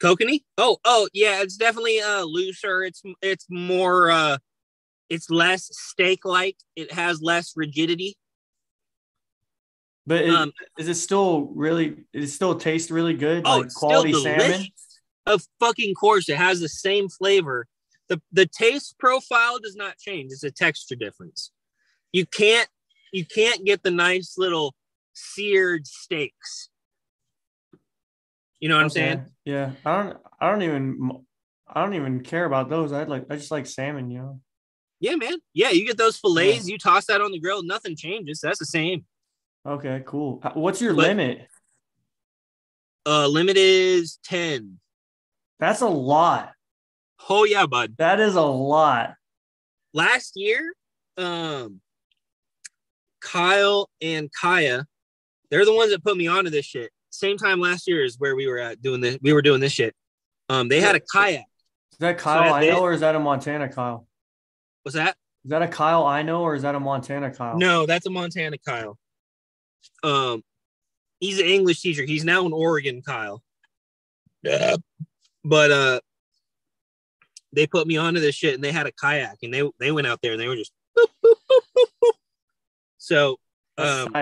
kokanee? 0.00 0.44
Oh, 0.58 0.78
oh 0.84 1.08
yeah, 1.12 1.42
it's 1.42 1.56
definitely 1.56 2.00
uh 2.00 2.22
looser. 2.22 2.82
It's 2.82 3.02
it's 3.22 3.46
more 3.50 4.10
uh 4.10 4.38
it's 5.08 5.30
less 5.30 5.68
steak 5.72 6.24
like. 6.24 6.56
It 6.76 6.92
has 6.92 7.20
less 7.20 7.52
rigidity. 7.56 8.16
But 10.06 10.22
is, 10.22 10.34
Um, 10.34 10.52
is 10.78 10.88
it 10.88 10.94
still 10.94 11.52
really 11.54 12.04
it 12.12 12.26
still 12.28 12.54
taste 12.56 12.90
really 12.90 13.14
good? 13.14 13.46
Oh, 13.46 13.60
like 13.60 13.72
quality 13.74 14.12
salmon? 14.12 14.66
Of 15.26 15.42
fucking 15.58 15.94
course, 15.94 16.28
it 16.28 16.36
has 16.36 16.60
the 16.60 16.68
same 16.68 17.08
flavor. 17.08 17.66
the 18.08 18.20
The 18.32 18.46
taste 18.46 18.96
profile 18.98 19.58
does 19.58 19.76
not 19.76 19.98
change. 19.98 20.32
It's 20.32 20.44
a 20.44 20.50
texture 20.50 20.96
difference. 20.96 21.50
You 22.14 22.24
can't 22.26 22.68
you 23.12 23.26
can't 23.26 23.64
get 23.64 23.82
the 23.82 23.90
nice 23.90 24.38
little 24.38 24.72
seared 25.14 25.84
steaks. 25.84 26.68
You 28.60 28.68
know 28.68 28.76
what 28.76 28.84
I'm 28.84 28.90
saying? 28.90 29.26
Yeah. 29.44 29.72
I 29.84 30.02
don't 30.04 30.16
I 30.40 30.48
don't 30.52 30.62
even 30.62 31.10
I 31.66 31.82
don't 31.82 31.94
even 31.94 32.20
care 32.22 32.44
about 32.44 32.70
those. 32.70 32.92
I 32.92 33.02
like 33.02 33.26
I 33.30 33.34
just 33.34 33.50
like 33.50 33.66
salmon, 33.66 34.12
you 34.12 34.18
know. 34.18 34.40
Yeah, 35.00 35.16
man. 35.16 35.38
Yeah, 35.54 35.70
you 35.70 35.84
get 35.84 35.98
those 35.98 36.16
fillets, 36.16 36.68
you 36.68 36.78
toss 36.78 37.06
that 37.06 37.20
on 37.20 37.32
the 37.32 37.40
grill, 37.40 37.64
nothing 37.64 37.96
changes. 37.96 38.38
That's 38.40 38.60
the 38.60 38.64
same. 38.64 39.04
Okay, 39.66 40.04
cool. 40.06 40.40
What's 40.54 40.80
your 40.80 40.94
But- 40.94 41.08
limit? 41.08 41.48
Uh 43.04 43.26
limit 43.26 43.56
is 43.56 44.20
10. 44.22 44.78
That's 45.58 45.80
a 45.80 45.88
lot. 45.88 46.52
Oh 47.28 47.42
yeah, 47.42 47.66
bud. 47.66 47.96
That 47.98 48.20
is 48.20 48.36
a 48.36 48.40
lot. 48.40 49.14
Last 49.92 50.36
year, 50.36 50.74
um 51.16 51.80
Kyle 53.24 53.88
and 54.00 54.30
Kaya, 54.38 54.86
they're 55.50 55.64
the 55.64 55.74
ones 55.74 55.90
that 55.90 56.04
put 56.04 56.16
me 56.16 56.26
onto 56.26 56.50
this 56.50 56.66
shit. 56.66 56.90
Same 57.10 57.36
time 57.36 57.60
last 57.60 57.88
year 57.88 58.04
is 58.04 58.16
where 58.18 58.36
we 58.36 58.46
were 58.46 58.58
at 58.58 58.82
doing 58.82 59.00
this. 59.00 59.18
We 59.22 59.32
were 59.32 59.42
doing 59.42 59.60
this 59.60 59.72
shit. 59.72 59.94
Um, 60.48 60.68
they 60.68 60.80
had 60.80 60.94
a 60.94 61.00
kayak. 61.00 61.46
Is 61.92 61.98
that 61.98 62.18
Kyle 62.18 62.52
I 62.52 62.60
I 62.60 62.68
know 62.68 62.80
or 62.80 62.92
is 62.92 63.00
that 63.00 63.14
a 63.14 63.20
Montana 63.20 63.68
Kyle? 63.68 64.06
What's 64.82 64.96
that? 64.96 65.16
Is 65.44 65.50
that 65.50 65.62
a 65.62 65.68
Kyle 65.68 66.04
I 66.04 66.22
know 66.22 66.42
or 66.42 66.54
is 66.54 66.62
that 66.62 66.74
a 66.74 66.80
Montana 66.80 67.30
Kyle? 67.30 67.56
No, 67.56 67.86
that's 67.86 68.06
a 68.06 68.10
Montana 68.10 68.58
Kyle. 68.58 68.98
Um, 70.02 70.42
he's 71.20 71.38
an 71.38 71.46
English 71.46 71.80
teacher. 71.80 72.04
He's 72.04 72.24
now 72.24 72.46
an 72.46 72.52
Oregon 72.52 73.00
Kyle. 73.02 73.42
Yeah. 74.42 74.76
But 75.44 75.70
uh, 75.70 76.00
they 77.52 77.66
put 77.66 77.86
me 77.86 77.96
onto 77.96 78.20
this 78.20 78.34
shit, 78.34 78.54
and 78.54 78.64
they 78.64 78.72
had 78.72 78.86
a 78.86 78.92
kayak, 78.92 79.38
and 79.42 79.54
they 79.54 79.62
they 79.78 79.92
went 79.92 80.06
out 80.06 80.20
there, 80.22 80.32
and 80.32 80.40
they 80.40 80.48
were 80.48 80.56
just. 80.56 80.72
boop, 80.98 81.06
boop, 81.24 81.34
boop, 81.50 81.60
boop, 81.76 81.86
boop. 82.02 82.12
So, 83.04 83.36
um, 83.76 84.16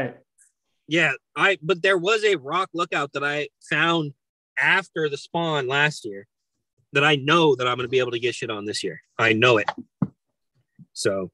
yeah, 0.89 1.13
I 1.37 1.57
but 1.63 1.83
there 1.83 1.97
was 1.97 2.25
a 2.25 2.35
rock 2.35 2.69
lookout 2.75 3.13
that 3.13 3.23
I 3.23 3.49
found 3.71 4.13
after 4.59 5.09
the 5.09 5.17
spawn 5.17 5.69
last 5.69 6.05
year 6.05 6.27
that 6.93 7.05
I 7.05 7.15
know 7.15 7.55
that 7.55 7.69
I'm 7.69 7.77
going 7.77 7.87
to 7.87 7.91
be 7.91 8.01
able 8.01 8.11
to 8.11 8.19
get 8.19 8.35
shit 8.35 8.51
on 8.51 8.65
this 8.65 8.83
year. 8.83 9.01
I 9.17 9.35
know 9.35 9.59
it. 9.59 9.71
So 10.95 11.31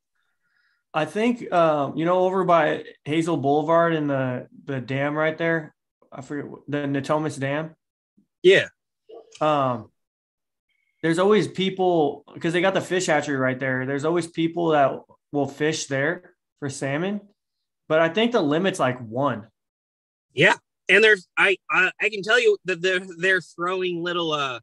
I 0.92 1.06
think 1.06 1.50
um, 1.50 1.96
you 1.96 2.04
know 2.04 2.18
over 2.18 2.44
by 2.44 2.84
Hazel 3.06 3.38
Boulevard 3.38 3.94
and 3.94 4.10
the 4.10 4.46
the 4.66 4.82
dam 4.82 5.14
right 5.14 5.38
there. 5.38 5.74
I 6.12 6.20
forget 6.20 6.50
the 6.68 6.78
Natomas 6.78 7.40
Dam. 7.40 7.74
yeah, 8.42 8.66
Um, 9.40 9.90
there's 11.02 11.18
always 11.18 11.48
people 11.48 12.24
because 12.34 12.52
they 12.52 12.60
got 12.60 12.74
the 12.74 12.82
fish 12.82 13.06
hatchery 13.06 13.38
right 13.38 13.58
there. 13.58 13.86
There's 13.86 14.04
always 14.04 14.26
people 14.26 14.68
that 14.68 15.00
will 15.32 15.48
fish 15.48 15.86
there 15.86 16.34
for 16.58 16.68
salmon, 16.68 17.20
but 17.88 18.00
I 18.00 18.08
think 18.08 18.32
the 18.32 18.42
limit's 18.42 18.78
like 18.78 18.98
one. 19.00 19.46
Yeah, 20.34 20.54
and 20.88 21.02
there's 21.02 21.26
I, 21.36 21.56
I 21.70 21.90
I 22.00 22.08
can 22.10 22.22
tell 22.22 22.40
you 22.40 22.58
that 22.66 22.80
they're 22.82 23.00
they're 23.18 23.40
throwing 23.40 24.02
little 24.02 24.32
uh 24.32 24.60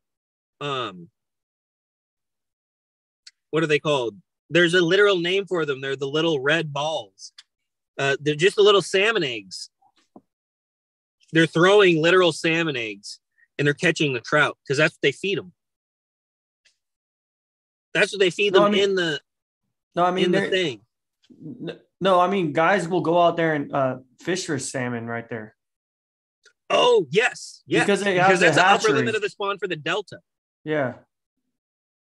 um 0.61 1.09
what 3.51 3.63
are 3.63 3.67
they 3.67 3.79
called? 3.79 4.15
There's 4.49 4.73
a 4.73 4.81
literal 4.81 5.17
name 5.19 5.45
for 5.45 5.65
them. 5.65 5.81
They're 5.81 5.95
the 5.95 6.07
little 6.07 6.39
red 6.39 6.71
balls. 6.73 7.31
Uh, 7.97 8.17
they're 8.19 8.35
just 8.35 8.57
the 8.57 8.61
little 8.61 8.81
salmon 8.81 9.23
eggs. 9.23 9.69
They're 11.31 11.47
throwing 11.47 12.01
literal 12.01 12.31
salmon 12.33 12.75
eggs 12.75 13.19
and 13.57 13.65
they're 13.65 13.73
catching 13.73 14.13
the 14.13 14.19
trout 14.19 14.57
because 14.63 14.77
that's 14.77 14.93
what 14.95 15.01
they 15.01 15.13
feed 15.13 15.37
them. 15.37 15.53
That's 17.93 18.11
what 18.11 18.19
they 18.19 18.29
feed 18.29 18.53
No, 18.53 18.59
them 18.59 18.67
I 18.67 18.71
mean- 18.71 18.83
in 18.83 18.95
the 18.95 19.19
No, 19.95 20.03
I 20.03 20.11
mean 20.11 20.25
in 20.25 20.31
the 20.33 20.49
thing. 20.49 20.81
No, 22.01 22.19
I 22.19 22.27
mean 22.29 22.53
guys 22.53 22.87
will 22.87 23.01
go 23.01 23.21
out 23.21 23.37
there 23.37 23.53
and 23.53 23.73
uh, 23.73 23.97
fish 24.21 24.45
for 24.45 24.59
salmon 24.59 25.05
right 25.07 25.27
there. 25.29 25.55
Oh 26.69 27.05
yes, 27.11 27.61
yeah, 27.67 27.81
Because 27.81 28.03
they 28.03 28.15
have 28.17 28.27
because 28.27 28.39
the 28.39 28.45
that's 28.47 28.57
the 28.83 28.89
upper 28.89 28.97
limit 28.97 29.15
of 29.15 29.21
the 29.21 29.29
spawn 29.29 29.57
for 29.57 29.67
the 29.67 29.75
delta. 29.75 30.19
Yeah, 30.63 30.93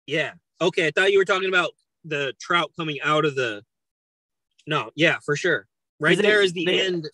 Yeah. 0.07 0.33
Okay. 0.59 0.87
I 0.87 0.91
thought 0.91 1.11
you 1.11 1.19
were 1.19 1.25
talking 1.25 1.49
about 1.49 1.71
the 2.03 2.33
trout 2.39 2.71
coming 2.77 2.99
out 3.03 3.25
of 3.25 3.35
the. 3.35 3.63
No. 4.65 4.89
Yeah, 4.95 5.17
for 5.23 5.35
sure. 5.35 5.67
Right 5.99 6.17
there 6.17 6.41
is 6.41 6.53
the 6.53 6.65
they- 6.65 6.81
end. 6.81 7.07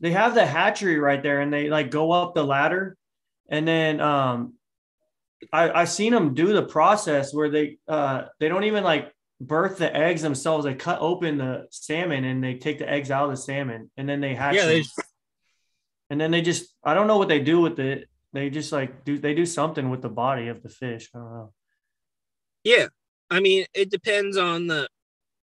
they 0.00 0.12
have 0.12 0.34
the 0.34 0.46
hatchery 0.46 0.98
right 0.98 1.22
there, 1.22 1.40
and 1.40 1.52
they 1.52 1.68
like 1.68 1.90
go 1.90 2.10
up 2.12 2.34
the 2.34 2.44
ladder, 2.44 2.96
and 3.50 3.68
then 3.68 4.00
um, 4.00 4.54
I 5.52 5.70
I've 5.70 5.90
seen 5.90 6.12
them 6.12 6.34
do 6.34 6.52
the 6.54 6.62
process 6.64 7.34
where 7.34 7.50
they 7.50 7.78
uh 7.86 8.24
they 8.40 8.48
don't 8.48 8.64
even 8.64 8.82
like 8.82 9.12
birth 9.40 9.78
the 9.78 9.94
eggs 9.94 10.22
themselves. 10.22 10.64
They 10.64 10.74
cut 10.74 11.00
open 11.00 11.38
the 11.38 11.66
salmon 11.70 12.24
and 12.24 12.42
they 12.42 12.54
take 12.54 12.78
the 12.78 12.88
eggs 12.90 13.10
out 13.10 13.24
of 13.24 13.30
the 13.30 13.36
salmon, 13.36 13.90
and 13.96 14.08
then 14.08 14.20
they 14.20 14.34
hatch. 14.34 14.54
Yeah, 14.56 14.66
they 14.66 14.80
them. 14.82 14.90
and 16.10 16.20
then 16.20 16.30
they 16.30 16.42
just 16.42 16.74
I 16.84 16.94
don't 16.94 17.06
know 17.06 17.18
what 17.18 17.28
they 17.28 17.40
do 17.40 17.60
with 17.60 17.78
it. 17.78 18.08
They 18.32 18.50
just 18.50 18.72
like 18.72 19.04
do 19.04 19.18
they 19.18 19.34
do 19.34 19.46
something 19.46 19.90
with 19.90 20.02
the 20.02 20.08
body 20.08 20.48
of 20.48 20.62
the 20.62 20.68
fish. 20.68 21.08
I 21.14 21.18
don't 21.18 21.30
know. 21.32 21.52
Yeah. 22.64 22.88
I 23.30 23.40
mean, 23.40 23.66
it 23.74 23.90
depends 23.90 24.36
on 24.36 24.66
the 24.66 24.88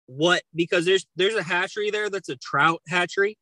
what 0.06 0.41
because 0.53 0.86
there's 0.86 1.06
there's 1.15 1.36
a 1.36 1.44
hatchery 1.44 1.90
there 1.91 2.10
that's 2.10 2.30
a 2.30 2.36
trout 2.36 2.82
hatchery. 2.88 3.38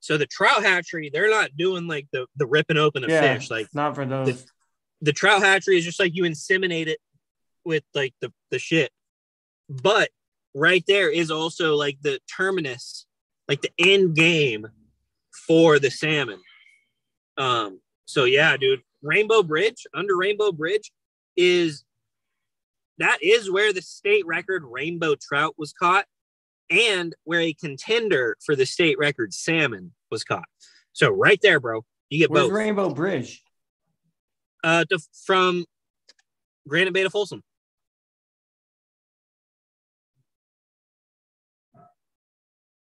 So 0.00 0.16
the 0.16 0.26
trout 0.26 0.62
hatchery, 0.62 1.10
they're 1.12 1.30
not 1.30 1.56
doing 1.56 1.86
like 1.86 2.06
the 2.12 2.26
the 2.36 2.46
ripping 2.46 2.76
open 2.78 3.04
of 3.04 3.10
Yeah. 3.10 3.34
fish. 3.34 3.50
Like 3.50 3.68
Not 3.74 3.94
for 3.94 4.06
those. 4.06 4.46
the 5.02 5.12
trout 5.12 5.42
hatchery 5.42 5.76
is 5.78 5.84
just 5.84 6.00
like 6.00 6.14
you 6.14 6.24
inseminate 6.24 6.86
it 6.86 6.98
with 7.64 7.84
like 7.94 8.14
the 8.20 8.32
the 8.50 8.58
shit. 8.58 8.90
But 9.70 10.10
right 10.54 10.84
there 10.86 11.10
is 11.10 11.30
also 11.30 11.76
like 11.76 11.98
the 12.02 12.18
terminus, 12.36 13.06
like 13.48 13.62
the 13.62 13.72
end 13.78 14.16
game 14.16 14.66
for 15.46 15.78
the 15.78 15.90
salmon. 15.90 16.40
Um, 17.38 17.80
so 18.04 18.24
yeah, 18.24 18.56
dude, 18.56 18.82
Rainbow 19.02 19.42
Bridge 19.42 19.86
under 19.94 20.16
Rainbow 20.16 20.52
Bridge 20.52 20.92
is 21.36 21.84
that 22.98 23.18
is 23.22 23.50
where 23.50 23.72
the 23.72 23.80
state 23.80 24.26
record 24.26 24.62
rainbow 24.64 25.14
trout 25.14 25.54
was 25.56 25.72
caught 25.72 26.04
and 26.68 27.14
where 27.24 27.40
a 27.40 27.54
contender 27.54 28.36
for 28.44 28.54
the 28.54 28.66
state 28.66 28.98
record 28.98 29.32
salmon 29.32 29.92
was 30.10 30.24
caught. 30.24 30.44
So 30.92 31.08
right 31.08 31.38
there, 31.40 31.60
bro, 31.60 31.84
you 32.10 32.18
get 32.18 32.30
Where's 32.30 32.48
both. 32.48 32.52
Rainbow 32.52 32.90
Bridge? 32.90 33.42
uh, 34.62 34.84
to, 34.90 34.98
from 35.26 35.64
Granite 36.68 36.92
Bay 36.92 37.02
to 37.02 37.10
Folsom. 37.10 37.42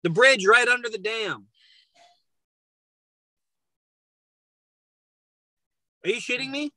The 0.03 0.10
bridge 0.10 0.45
right 0.45 0.68
under 0.68 0.90
the 0.90 0.98
dam. 0.98 1.48
Are 6.03 6.10
you 6.10 6.19
shitting 6.19 6.49
me? 6.49 6.72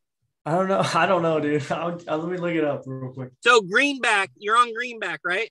I 0.45 0.53
don't 0.53 0.69
know. 0.69 0.83
I 0.95 1.07
don't 1.07 1.23
know, 1.23 1.41
dude. 1.41 1.71
I'll, 1.73 2.01
I'll- 2.09 2.19
let 2.19 2.29
me 2.31 2.37
look 2.39 2.55
it 2.55 2.65
up 2.65 2.83
real 2.87 3.13
quick. 3.13 3.31
So 3.41 3.63
Greenback, 3.63 4.31
you're 4.37 4.57
on 4.57 4.75
Greenback, 4.75 5.21
right? 5.25 5.51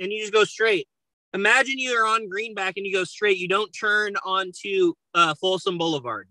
And 0.00 0.10
you 0.10 0.20
just 0.20 0.32
go 0.32 0.44
straight. 0.44 0.88
Imagine 1.34 1.74
you're 1.78 2.06
on 2.06 2.28
Greenback 2.28 2.74
and 2.76 2.86
you 2.86 2.92
go 2.92 3.04
straight. 3.04 3.38
You 3.38 3.48
don't 3.48 3.70
turn 3.72 4.16
onto 4.24 4.94
uh, 5.14 5.34
Folsom 5.40 5.78
Boulevard. 5.78 6.28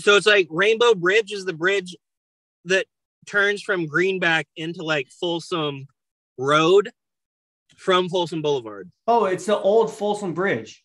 So 0.00 0.16
it's 0.16 0.26
like 0.26 0.48
Rainbow 0.50 0.94
Bridge 0.94 1.32
is 1.32 1.44
the 1.44 1.52
bridge 1.52 1.96
that 2.66 2.86
turns 3.26 3.62
from 3.62 3.86
Greenback 3.86 4.46
into 4.56 4.82
like 4.82 5.08
Folsom 5.20 5.86
Road 6.38 6.90
from 7.76 8.08
Folsom 8.08 8.42
Boulevard. 8.42 8.90
Oh, 9.06 9.24
it's 9.26 9.46
the 9.46 9.56
old 9.56 9.92
Folsom 9.92 10.34
Bridge. 10.34 10.82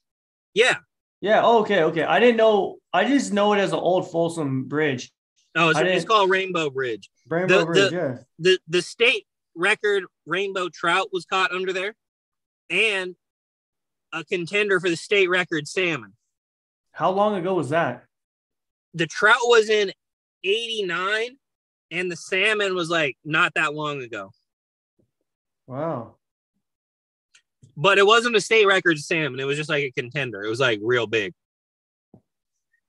Yeah. 0.53 0.77
Yeah. 1.21 1.41
Oh, 1.43 1.59
okay. 1.61 1.83
Okay. 1.83 2.03
I 2.03 2.19
didn't 2.19 2.37
know. 2.37 2.77
I 2.93 3.05
just 3.05 3.31
know 3.33 3.53
it 3.53 3.59
as 3.59 3.71
the 3.71 3.77
old 3.77 4.11
Folsom 4.11 4.65
Bridge. 4.65 5.11
Oh, 5.55 5.69
it's, 5.69 5.79
it's 5.79 6.05
called 6.05 6.29
Rainbow 6.29 6.69
Bridge. 6.69 7.09
Rainbow 7.29 7.59
The- 7.59 7.65
Bridge. 7.65 7.89
the- 7.91 7.95
yeah. 7.95 8.17
the 8.39 8.59
the 8.67 8.81
state 8.81 9.25
record 9.55 10.05
rainbow 10.25 10.69
trout 10.69 11.09
was 11.11 11.25
caught 11.25 11.51
under 11.51 11.73
there 11.73 11.93
and 12.69 13.15
a 14.13 14.23
contender 14.23 14.79
for 14.79 14.89
the 14.89 14.95
state 14.95 15.29
record 15.29 15.67
salmon 15.67 16.13
How 16.93 17.11
long 17.11 17.35
ago 17.35 17.53
was 17.53 17.69
that? 17.69 18.05
the 18.93 19.07
trout 19.07 19.35
was 19.43 19.69
in 19.69 19.91
89 20.45 21.37
and 21.91 22.09
the 22.11 22.15
salmon 22.15 22.75
was 22.75 22.89
like 22.89 23.17
not 23.25 23.53
that 23.55 23.73
long 23.73 24.01
ago 24.01 24.31
Wow. 25.71 26.15
but 27.77 27.97
it 27.97 28.05
wasn't 28.05 28.35
a 28.35 28.41
state 28.41 28.67
record 28.67 28.99
salmon 28.99 29.39
it 29.39 29.45
was 29.45 29.55
just 29.57 29.69
like 29.69 29.83
a 29.85 29.91
contender 29.91 30.43
it 30.43 30.49
was 30.49 30.59
like 30.59 30.79
real 30.83 31.07
big 31.07 31.33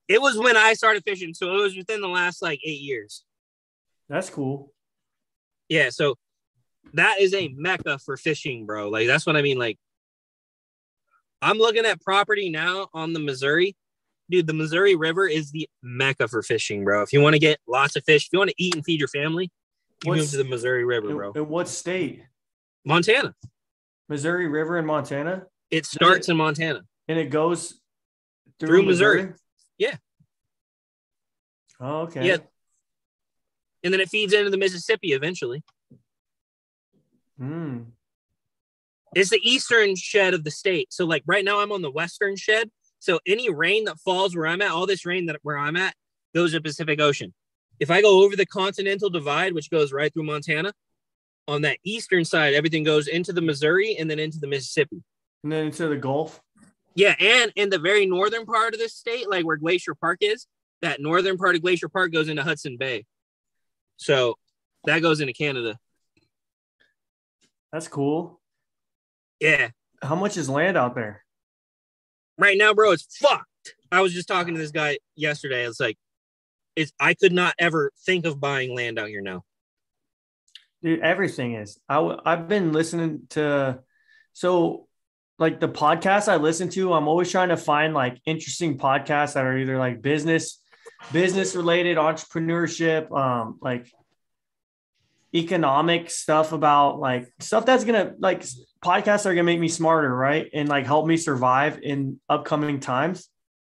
it 0.09 0.21
was 0.21 0.37
when 0.37 0.57
i 0.57 0.73
started 0.73 1.01
fishing 1.05 1.33
so 1.33 1.55
it 1.55 1.61
was 1.61 1.77
within 1.77 2.01
the 2.01 2.09
last 2.09 2.41
like 2.41 2.59
eight 2.65 2.81
years 2.81 3.23
That's 4.09 4.29
cool. 4.29 4.73
Yeah, 5.69 5.89
so 5.91 6.15
that 6.93 7.21
is 7.21 7.33
a 7.33 7.47
mecca 7.55 7.97
for 7.97 8.17
fishing, 8.17 8.65
bro. 8.65 8.89
Like 8.89 9.07
that's 9.07 9.25
what 9.25 9.37
I 9.37 9.41
mean. 9.41 9.57
Like 9.57 9.77
I'm 11.41 11.57
looking 11.57 11.85
at 11.85 12.01
property 12.01 12.49
now 12.49 12.89
on 12.93 13.13
the 13.13 13.19
Missouri. 13.21 13.75
Dude, 14.29 14.45
the 14.45 14.53
Missouri 14.53 14.95
River 14.95 15.25
is 15.25 15.51
the 15.51 15.67
mecca 15.81 16.27
for 16.27 16.43
fishing, 16.43 16.83
bro. 16.83 17.01
If 17.01 17.13
you 17.13 17.21
want 17.21 17.33
to 17.33 17.39
get 17.39 17.59
lots 17.67 17.95
of 17.95 18.03
fish, 18.03 18.25
if 18.27 18.33
you 18.33 18.39
want 18.39 18.49
to 18.51 18.61
eat 18.61 18.75
and 18.75 18.83
feed 18.83 18.99
your 18.99 19.07
family, 19.07 19.49
you 20.03 20.13
move 20.13 20.29
to 20.31 20.37
the 20.37 20.43
Missouri 20.43 20.83
River, 20.83 21.09
In, 21.11 21.15
bro. 21.15 21.31
in 21.31 21.47
what 21.47 21.67
state? 21.69 22.23
Montana. 22.85 23.33
Missouri 24.09 24.47
River 24.47 24.77
in 24.77 24.85
Montana, 24.85 25.45
It 25.71 25.85
starts 25.85 26.29
in 26.29 26.37
Montana. 26.37 26.83
and 27.07 27.17
it 27.17 27.29
goes 27.29 27.79
through, 28.59 28.67
Through 28.67 28.83
Missouri. 28.83 29.33
Yeah. 29.77 29.95
Oh, 31.79 32.01
okay. 32.01 32.27
Yeah. 32.27 32.37
And 33.83 33.93
then 33.93 33.99
it 33.99 34.09
feeds 34.09 34.33
into 34.33 34.49
the 34.49 34.57
Mississippi 34.57 35.13
eventually. 35.13 35.63
Hmm. 37.37 37.79
It's 39.15 39.29
the 39.29 39.39
eastern 39.43 39.95
shed 39.95 40.33
of 40.33 40.43
the 40.43 40.51
state. 40.51 40.91
So 40.93 41.05
like 41.05 41.23
right 41.25 41.43
now 41.43 41.59
I'm 41.59 41.71
on 41.71 41.81
the 41.81 41.91
western 41.91 42.35
shed. 42.35 42.69
So 42.99 43.19
any 43.27 43.49
rain 43.49 43.83
that 43.85 43.99
falls 43.99 44.35
where 44.35 44.47
I'm 44.47 44.61
at, 44.61 44.71
all 44.71 44.85
this 44.85 45.05
rain 45.05 45.25
that 45.27 45.39
where 45.43 45.57
I'm 45.57 45.75
at 45.75 45.93
goes 46.33 46.51
to 46.51 46.57
the 46.57 46.61
Pacific 46.63 47.01
Ocean. 47.01 47.33
If 47.79 47.91
I 47.91 48.01
go 48.01 48.23
over 48.23 48.35
the 48.35 48.45
continental 48.45 49.09
divide, 49.09 49.53
which 49.53 49.69
goes 49.69 49.91
right 49.91 50.13
through 50.13 50.23
Montana, 50.23 50.73
on 51.47 51.61
that 51.63 51.77
eastern 51.83 52.25
side, 52.25 52.53
everything 52.53 52.83
goes 52.83 53.07
into 53.07 53.33
the 53.33 53.41
Missouri 53.41 53.97
and 53.97 54.09
then 54.09 54.19
into 54.19 54.39
the 54.39 54.47
Mississippi. 54.47 55.03
And 55.43 55.51
then 55.51 55.65
into 55.67 55.87
the 55.87 55.97
Gulf. 55.97 56.41
Yeah, 56.95 57.15
and 57.19 57.51
in 57.55 57.69
the 57.69 57.79
very 57.79 58.05
northern 58.05 58.45
part 58.45 58.73
of 58.73 58.79
the 58.79 58.87
state, 58.87 59.29
like 59.29 59.45
where 59.45 59.57
Glacier 59.57 59.95
Park 59.95 60.19
is, 60.21 60.47
that 60.81 61.01
northern 61.01 61.37
part 61.37 61.55
of 61.55 61.61
Glacier 61.61 61.89
Park 61.89 62.11
goes 62.11 62.29
into 62.29 62.43
Hudson 62.43 62.77
Bay. 62.77 63.05
So 63.97 64.35
that 64.85 64.99
goes 64.99 65.21
into 65.21 65.33
Canada. 65.33 65.77
That's 67.71 67.87
cool. 67.87 68.39
Yeah. 69.39 69.69
How 70.01 70.15
much 70.15 70.37
is 70.37 70.49
land 70.49 70.77
out 70.77 70.93
there? 70.93 71.23
right 72.37 72.57
now, 72.57 72.73
bro, 72.73 72.91
it's 72.91 73.17
fucked. 73.17 73.75
I 73.91 74.01
was 74.01 74.13
just 74.13 74.27
talking 74.27 74.53
to 74.53 74.59
this 74.59 74.71
guy 74.71 74.99
yesterday. 75.15 75.65
It's 75.65 75.79
like, 75.79 75.97
it's 76.75 76.91
I 76.99 77.13
could 77.13 77.33
not 77.33 77.53
ever 77.59 77.91
think 78.05 78.25
of 78.25 78.39
buying 78.39 78.75
land 78.75 78.97
out 78.97 79.09
here 79.09 79.21
now. 79.21 79.43
Dude, 80.83 80.99
everything 80.99 81.55
is. 81.55 81.79
I 81.87 81.95
w- 81.95 82.19
I've 82.25 82.49
been 82.49 82.73
listening 82.73 83.21
to 83.31 83.79
so 84.33 84.87
like 85.39 85.59
the 85.59 85.69
podcasts 85.69 86.27
I 86.27 86.35
listen 86.35 86.69
to, 86.69 86.93
I'm 86.93 87.07
always 87.07 87.31
trying 87.31 87.49
to 87.49 87.57
find 87.57 87.93
like 87.93 88.19
interesting 88.25 88.77
podcasts 88.77 89.33
that 89.33 89.45
are 89.45 89.57
either 89.57 89.77
like 89.77 90.01
business, 90.01 90.61
business 91.11 91.55
related, 91.55 91.97
entrepreneurship, 91.97 93.11
um, 93.17 93.57
like 93.61 93.91
economic 95.33 96.11
stuff 96.11 96.51
about 96.51 96.99
like 96.99 97.31
stuff 97.39 97.65
that's 97.65 97.83
gonna 97.83 98.13
like 98.19 98.43
podcasts 98.83 99.25
are 99.25 99.33
gonna 99.33 99.43
make 99.43 99.59
me 99.59 99.69
smarter, 99.69 100.13
right? 100.13 100.49
And 100.53 100.69
like 100.69 100.85
help 100.85 101.07
me 101.07 101.17
survive 101.17 101.79
in 101.81 102.19
upcoming 102.29 102.79
times, 102.79 103.27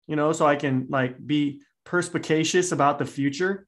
you 0.08 0.16
know, 0.16 0.32
so 0.32 0.46
I 0.46 0.56
can 0.56 0.88
like 0.90 1.16
be 1.26 1.62
perspicacious 1.86 2.72
about 2.72 3.00
the 3.00 3.06
future. 3.06 3.68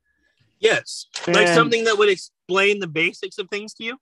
Yes, 0.60 1.08
like 1.28 1.48
something 1.48 1.86
that 1.86 1.98
would 1.98 2.10
explain 2.52 2.80
the 2.80 2.88
basics 2.88 3.38
of 3.38 3.50
things 3.50 3.74
to 3.76 3.84
you. 3.84 3.98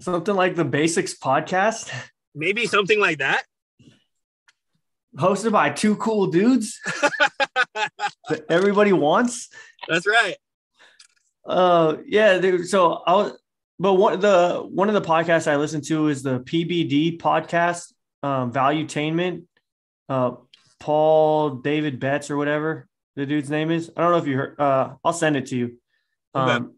Something 0.00 0.36
like 0.36 0.54
the 0.54 0.64
Basics 0.64 1.18
podcast. 1.18 1.92
Maybe 2.34 2.66
something 2.66 3.00
like 3.00 3.18
that. 3.18 3.42
hosted 5.16 5.50
by 5.50 5.70
two 5.70 5.96
cool 5.96 6.28
dudes 6.28 6.78
that 7.74 8.44
everybody 8.48 8.92
wants. 8.92 9.48
That's 9.88 10.06
right. 10.06 10.36
Uh, 11.44 11.96
yeah, 12.06 12.38
dude. 12.38 12.68
So 12.68 12.92
I 12.92 13.14
was, 13.14 13.32
but 13.80 13.94
one 13.94 14.20
the 14.20 14.64
one 14.70 14.88
of 14.88 14.94
the 14.94 15.00
podcasts 15.00 15.50
I 15.50 15.56
listen 15.56 15.80
to 15.82 16.08
is 16.08 16.22
the 16.22 16.40
PBD 16.40 17.18
podcast, 17.18 17.92
um, 18.22 18.52
Valuetainment. 18.52 19.46
Uh, 20.08 20.32
Paul 20.78 21.56
David 21.56 21.98
Betts 21.98 22.30
or 22.30 22.36
whatever 22.36 22.86
the 23.16 23.26
dude's 23.26 23.50
name 23.50 23.72
is. 23.72 23.90
I 23.96 24.02
don't 24.02 24.12
know 24.12 24.18
if 24.18 24.28
you 24.28 24.36
heard. 24.36 24.60
Uh, 24.60 24.94
I'll 25.04 25.12
send 25.12 25.36
it 25.36 25.46
to 25.46 25.56
you. 25.56 25.78
Okay. 26.34 26.52
Um, 26.52 26.66
they, 26.66 26.77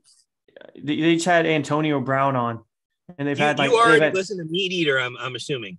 they 0.78 0.94
each 0.94 1.24
had 1.24 1.46
Antonio 1.46 2.00
Brown 2.00 2.36
on, 2.36 2.64
and 3.18 3.26
they've 3.28 3.38
You, 3.38 3.44
had 3.44 3.58
like 3.58 3.70
you 3.70 3.76
already 3.78 4.02
had- 4.04 4.14
listen 4.14 4.38
to 4.38 4.44
Meat 4.44 4.72
Eater, 4.72 4.98
I'm, 4.98 5.16
I'm 5.18 5.34
assuming. 5.34 5.78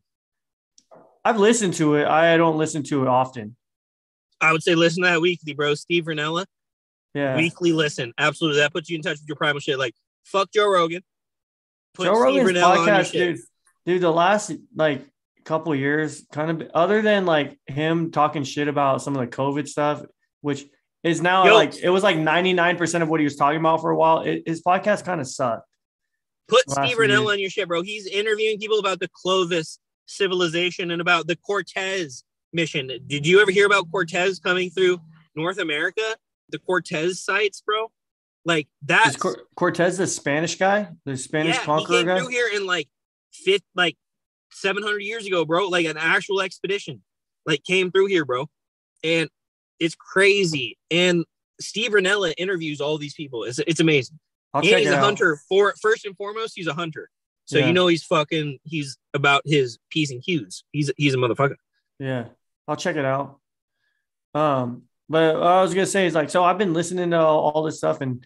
I've 1.24 1.38
listened 1.38 1.76
to 1.76 1.96
it. 1.96 2.08
I 2.08 2.36
don't 2.38 2.58
listen 2.58 2.82
to 2.84 3.04
it 3.04 3.08
often. 3.08 3.56
I 4.40 4.52
would 4.52 4.64
say 4.64 4.74
listen 4.74 5.04
to 5.04 5.10
that 5.10 5.22
weekly, 5.22 5.54
bro. 5.54 5.76
Steve 5.76 6.06
Rinella, 6.06 6.46
Yeah. 7.14 7.38
weekly 7.38 7.74
listen. 7.74 8.12
Absolutely. 8.18 8.60
That 8.62 8.74
puts 8.74 8.90
you 8.90 8.96
in 8.96 9.04
touch 9.04 9.20
with 9.20 9.28
your 9.28 9.36
primal 9.36 9.60
shit. 9.60 9.78
Like, 9.78 9.94
fuck 10.26 10.52
Joe 10.52 10.68
Rogan. 10.68 11.04
Put 11.94 12.06
Joe 12.06 12.14
Steve 12.16 12.24
Rogan's 12.44 12.50
Rinella 12.58 12.78
on 12.78 12.88
your 12.88 12.96
podcast, 12.96 13.12
dude. 13.12 13.40
Dude, 13.86 14.02
the 14.02 14.12
last 14.12 14.52
like 14.76 15.06
couple 15.46 15.76
years, 15.76 16.26
kind 16.32 16.62
of 16.62 16.70
other 16.74 17.02
than 17.04 17.26
like 17.28 17.60
him 17.68 18.10
talking 18.12 18.44
shit 18.44 18.68
about 18.68 19.02
some 19.04 19.16
of 19.16 19.22
the 19.22 19.28
COVID 19.36 19.68
stuff, 19.68 20.04
which 20.42 20.66
is 21.04 21.22
now 21.22 21.46
Yo. 21.46 21.56
like 21.56 21.76
it 21.78 21.90
was 21.90 22.04
like 22.04 22.18
99% 22.18 23.02
of 23.02 23.10
what 23.10 23.20
he 23.20 23.24
was 23.24 23.36
talking 23.36 23.60
about 23.60 23.82
for 23.82 23.92
a 23.92 23.96
while. 23.96 24.22
It, 24.22 24.44
his 24.46 24.62
podcast 24.62 25.04
kind 25.04 25.20
of 25.20 25.28
sucked. 25.28 25.68
Put 26.48 26.70
Steve 26.70 26.96
few 26.96 26.98
Rinella 26.98 27.32
on 27.32 27.40
your 27.40 27.50
shit, 27.50 27.68
bro. 27.68 27.82
He's 27.82 28.06
interviewing 28.08 28.60
people 28.60 28.80
about 28.80 29.00
the 29.00 29.10
Clovis 29.14 29.80
civilization 30.06 30.92
and 30.92 31.02
about 31.02 31.28
the 31.28 31.36
Cortez 31.38 32.24
mission. 32.54 32.92
Did 33.08 33.26
you 33.26 33.42
ever 33.42 33.52
hear 33.52 33.66
about 33.66 33.90
Cortez 33.90 34.40
coming 34.40 34.70
through 34.70 35.00
North 35.36 35.58
America? 35.58 36.02
The 36.50 36.60
Cortez 36.60 37.24
sites, 37.24 37.62
bro. 37.62 37.92
Like 38.44 38.68
that. 38.84 39.16
Cor- 39.18 39.44
Cortez 39.56 39.98
the 39.98 40.08
Spanish 40.08 40.56
guy, 40.56 40.90
the 41.06 41.16
Spanish 41.16 41.56
yeah, 41.56 41.62
he 41.62 41.66
conqueror 41.66 41.98
came 41.98 42.06
guy? 42.08 42.20
through 42.20 42.30
here 42.30 42.50
in 42.54 42.66
like 42.66 42.90
fifth, 43.32 43.64
like 43.76 43.96
seven 44.52 44.84
hundred 44.84 45.04
years 45.04 45.26
ago, 45.26 45.46
bro. 45.46 45.68
Like 45.68 45.86
an 45.86 45.98
actual 45.98 46.42
expedition, 46.42 47.02
like 47.46 47.64
came 47.64 47.92
through 47.92 48.08
here, 48.08 48.26
bro. 48.26 48.50
And 49.04 49.30
it's 49.82 49.96
crazy. 49.96 50.78
And 50.90 51.26
Steve 51.60 51.92
Rinella 51.92 52.34
interviews 52.38 52.80
all 52.80 52.98
these 52.98 53.14
people. 53.14 53.44
It's 53.44 53.60
it's 53.60 53.82
amazing. 53.82 54.18
I'll 54.54 54.62
and 54.62 54.80
he's 54.80 54.90
a 54.90 54.96
out. 54.98 55.04
hunter 55.04 55.40
for 55.50 55.74
first 55.82 56.06
and 56.06 56.16
foremost 56.18 56.54
he's 56.56 56.68
a 56.68 56.74
hunter 56.74 57.10
so 57.46 57.58
Yeah. 57.58 57.68
you 57.68 57.74
know 57.74 57.88
he's 57.88 58.04
fucking 58.04 58.60
he's 58.64 58.98
about 59.14 59.42
his 59.46 59.78
p's 59.90 60.12
and 60.12 60.22
q's 60.22 60.66
he's 60.74 60.92
he's 60.98 61.14
a 61.14 61.18
motherfucker 61.18 61.56
Yeah, 62.00 62.26
I'll 62.68 62.76
check 62.76 62.96
it 62.98 63.06
out. 63.06 63.40
Um, 64.34 64.84
but 65.10 65.36
I 65.38 65.62
was 65.62 65.74
gonna 65.74 65.86
say 65.86 66.06
is 66.06 66.16
like, 66.16 66.30
so 66.30 66.44
I've 66.44 66.58
been 66.58 66.74
listening 66.74 67.12
to 67.12 67.20
all, 67.20 67.40
all 67.52 67.64
this 67.64 67.78
stuff 67.78 68.02
and 68.02 68.26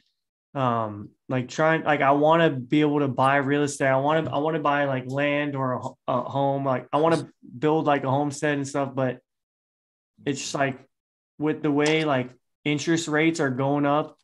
um, 0.54 1.10
like 1.28 1.50
trying, 1.50 1.84
like 1.84 2.02
I 2.02 2.12
want 2.12 2.42
to 2.42 2.50
be 2.50 2.82
able 2.82 3.00
to 3.02 3.08
buy 3.08 3.38
real 3.38 3.64
estate. 3.64 3.88
I 3.88 3.98
want 3.98 4.26
to, 4.26 4.32
I 4.32 4.38
want 4.38 4.56
to 4.56 4.62
buy 4.62 4.86
like 4.86 5.04
land 5.08 5.56
or 5.56 5.74
a, 5.74 5.82
a 6.14 6.22
home. 6.24 6.64
Like 6.64 6.88
I 6.94 6.98
want 6.98 7.16
to 7.16 7.28
build 7.60 7.86
like 7.86 8.04
a 8.04 8.10
homestead 8.10 8.58
and 8.58 8.68
stuff. 8.68 8.96
But 8.96 9.20
it's 10.26 10.40
just 10.40 10.56
like 10.56 10.80
with 11.38 11.62
the 11.62 11.72
way 11.72 12.06
like 12.06 12.32
interest 12.64 13.08
rates 13.08 13.40
are 13.40 13.50
going 13.50 13.86
up, 13.86 14.18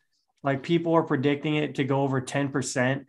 like 0.44 0.64
people 0.64 0.94
are 0.94 1.04
predicting 1.04 1.56
it 1.56 1.76
to 1.76 1.84
go 1.84 2.02
over 2.02 2.22
ten 2.22 2.50
percent 2.50 3.06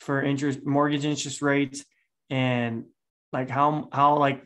for 0.00 0.22
interest 0.22 0.64
mortgage 0.64 1.04
interest 1.04 1.42
rates 1.42 1.84
and 2.30 2.84
like 3.32 3.50
how 3.50 3.88
how 3.92 4.18
like 4.18 4.44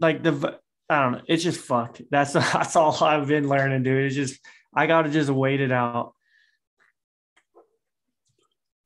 like 0.00 0.22
the 0.22 0.58
I 0.90 1.02
don't 1.02 1.12
know. 1.12 1.20
It's 1.26 1.42
just 1.42 1.60
fucked. 1.60 2.02
That's 2.10 2.32
that's 2.32 2.76
all 2.76 3.02
I've 3.02 3.28
been 3.28 3.48
learning, 3.48 3.82
dude. 3.82 4.06
It's 4.06 4.14
just 4.14 4.40
I 4.74 4.86
gotta 4.86 5.10
just 5.10 5.30
wait 5.30 5.60
it 5.60 5.72
out. 5.72 6.14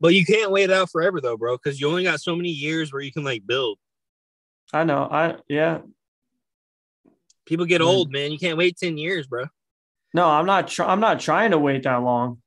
But 0.01 0.15
you 0.15 0.25
can't 0.25 0.51
wait 0.51 0.65
it 0.65 0.73
out 0.73 0.91
forever 0.91 1.21
though, 1.21 1.37
bro, 1.37 1.57
because 1.57 1.81
you 1.81 1.89
only 1.89 2.03
got 2.03 2.21
so 2.21 2.35
many 2.35 2.49
years 2.49 2.93
where 2.93 3.03
you 3.03 3.13
can 3.13 3.23
like 3.23 3.47
build. 3.47 3.79
I 4.73 4.85
know. 4.85 5.07
I 5.11 5.37
yeah. 5.49 5.79
People 7.47 7.67
get 7.67 7.81
Mm. 7.81 7.87
old, 7.87 8.13
man. 8.13 8.33
You 8.33 8.39
can't 8.39 8.57
wait 8.59 8.77
10 8.79 8.97
years, 8.99 9.27
bro. 9.27 9.47
No, 10.15 10.27
I'm 10.29 10.47
not. 10.47 10.69
Try- 10.69 10.87
I'm 10.87 11.01
not 11.01 11.21
trying 11.21 11.53
to 11.53 11.59
wait 11.59 11.83
that 11.85 11.97
long, 11.97 12.41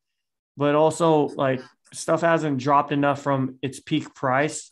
but 0.56 0.76
also 0.76 1.28
like 1.36 1.62
stuff 1.94 2.22
hasn't 2.22 2.58
dropped 2.60 2.92
enough 2.92 3.22
from 3.22 3.58
its 3.62 3.80
peak 3.80 4.14
price 4.14 4.72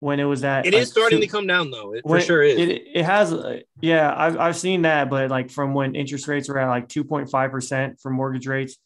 when 0.00 0.20
it 0.20 0.24
was 0.24 0.44
at. 0.44 0.66
It 0.66 0.74
is 0.74 0.88
like, 0.88 0.92
starting 0.92 1.20
two- 1.20 1.26
to 1.26 1.30
come 1.32 1.46
down 1.46 1.70
though. 1.70 1.94
It 1.94 2.02
for 2.06 2.20
sure 2.20 2.42
is. 2.42 2.58
It 2.58 2.82
it 2.94 3.04
has. 3.04 3.32
uh, 3.32 3.60
Yeah, 3.80 4.12
I've 4.14 4.38
I've 4.38 4.56
seen 4.56 4.82
that, 4.82 5.08
but 5.08 5.30
like 5.30 5.50
from 5.50 5.72
when 5.74 5.94
interest 5.94 6.28
rates 6.28 6.48
were 6.48 6.58
at 6.58 6.68
like 6.68 6.88
2.5 6.88 7.50
percent 7.50 7.98
for 8.00 8.10
mortgage 8.10 8.46
rates, 8.46 8.76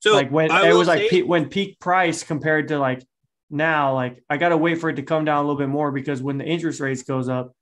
so 0.00 0.12
like 0.12 0.30
when 0.30 0.50
it 0.50 0.74
was 0.74 0.88
like 0.88 1.02
say- 1.02 1.08
peak, 1.10 1.26
when 1.26 1.48
peak 1.48 1.78
price 1.78 2.24
compared 2.24 2.68
to 2.68 2.78
like 2.80 3.04
now, 3.48 3.94
like 3.94 4.22
I 4.28 4.36
gotta 4.38 4.56
wait 4.56 4.80
for 4.80 4.90
it 4.90 4.96
to 4.96 5.02
come 5.02 5.24
down 5.24 5.38
a 5.38 5.42
little 5.46 5.58
bit 5.58 5.68
more 5.68 5.92
because 5.92 6.20
when 6.20 6.38
the 6.38 6.44
interest 6.44 6.80
rates 6.80 7.04
goes 7.04 7.28
up, 7.28 7.52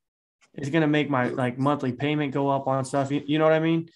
it's 0.57 0.71
gonna 0.71 0.87
make 0.87 1.11
my 1.11 1.29
like 1.29 1.59
monthly 1.59 1.93
payment 1.93 2.33
go 2.33 2.49
up 2.49 2.67
on 2.67 2.85
stuff. 2.85 3.11
You, 3.11 3.23
you 3.27 3.39
know 3.39 3.45
what 3.45 3.53
I 3.53 3.61
mean? 3.61 3.89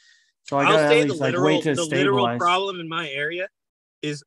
So 0.45 0.59
I 0.59 0.65
I'll 0.65 0.73
gotta 0.73 0.89
say 0.89 1.01
at 1.01 1.07
the 1.07 1.13
least 1.13 1.21
like 1.21 1.33
literal, 1.33 1.47
wait 1.47 1.63
to 1.65 1.75
the 1.75 1.85
literal 1.85 2.25
stabilize. 2.25 2.39
problem 2.39 2.81
in 2.81 2.89
my 2.89 3.09
area 3.09 3.49
is 4.03 4.25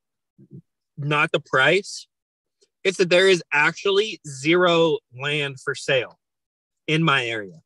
not 0.97 1.31
the 1.31 1.39
price. 1.39 2.07
It's 2.83 2.97
that 2.97 3.09
there 3.09 3.27
is 3.27 3.43
actually 3.51 4.19
zero 4.27 4.99
land 5.19 5.59
for 5.59 5.75
sale 5.75 6.19
in 6.87 7.03
my 7.03 7.25
area. 7.25 7.61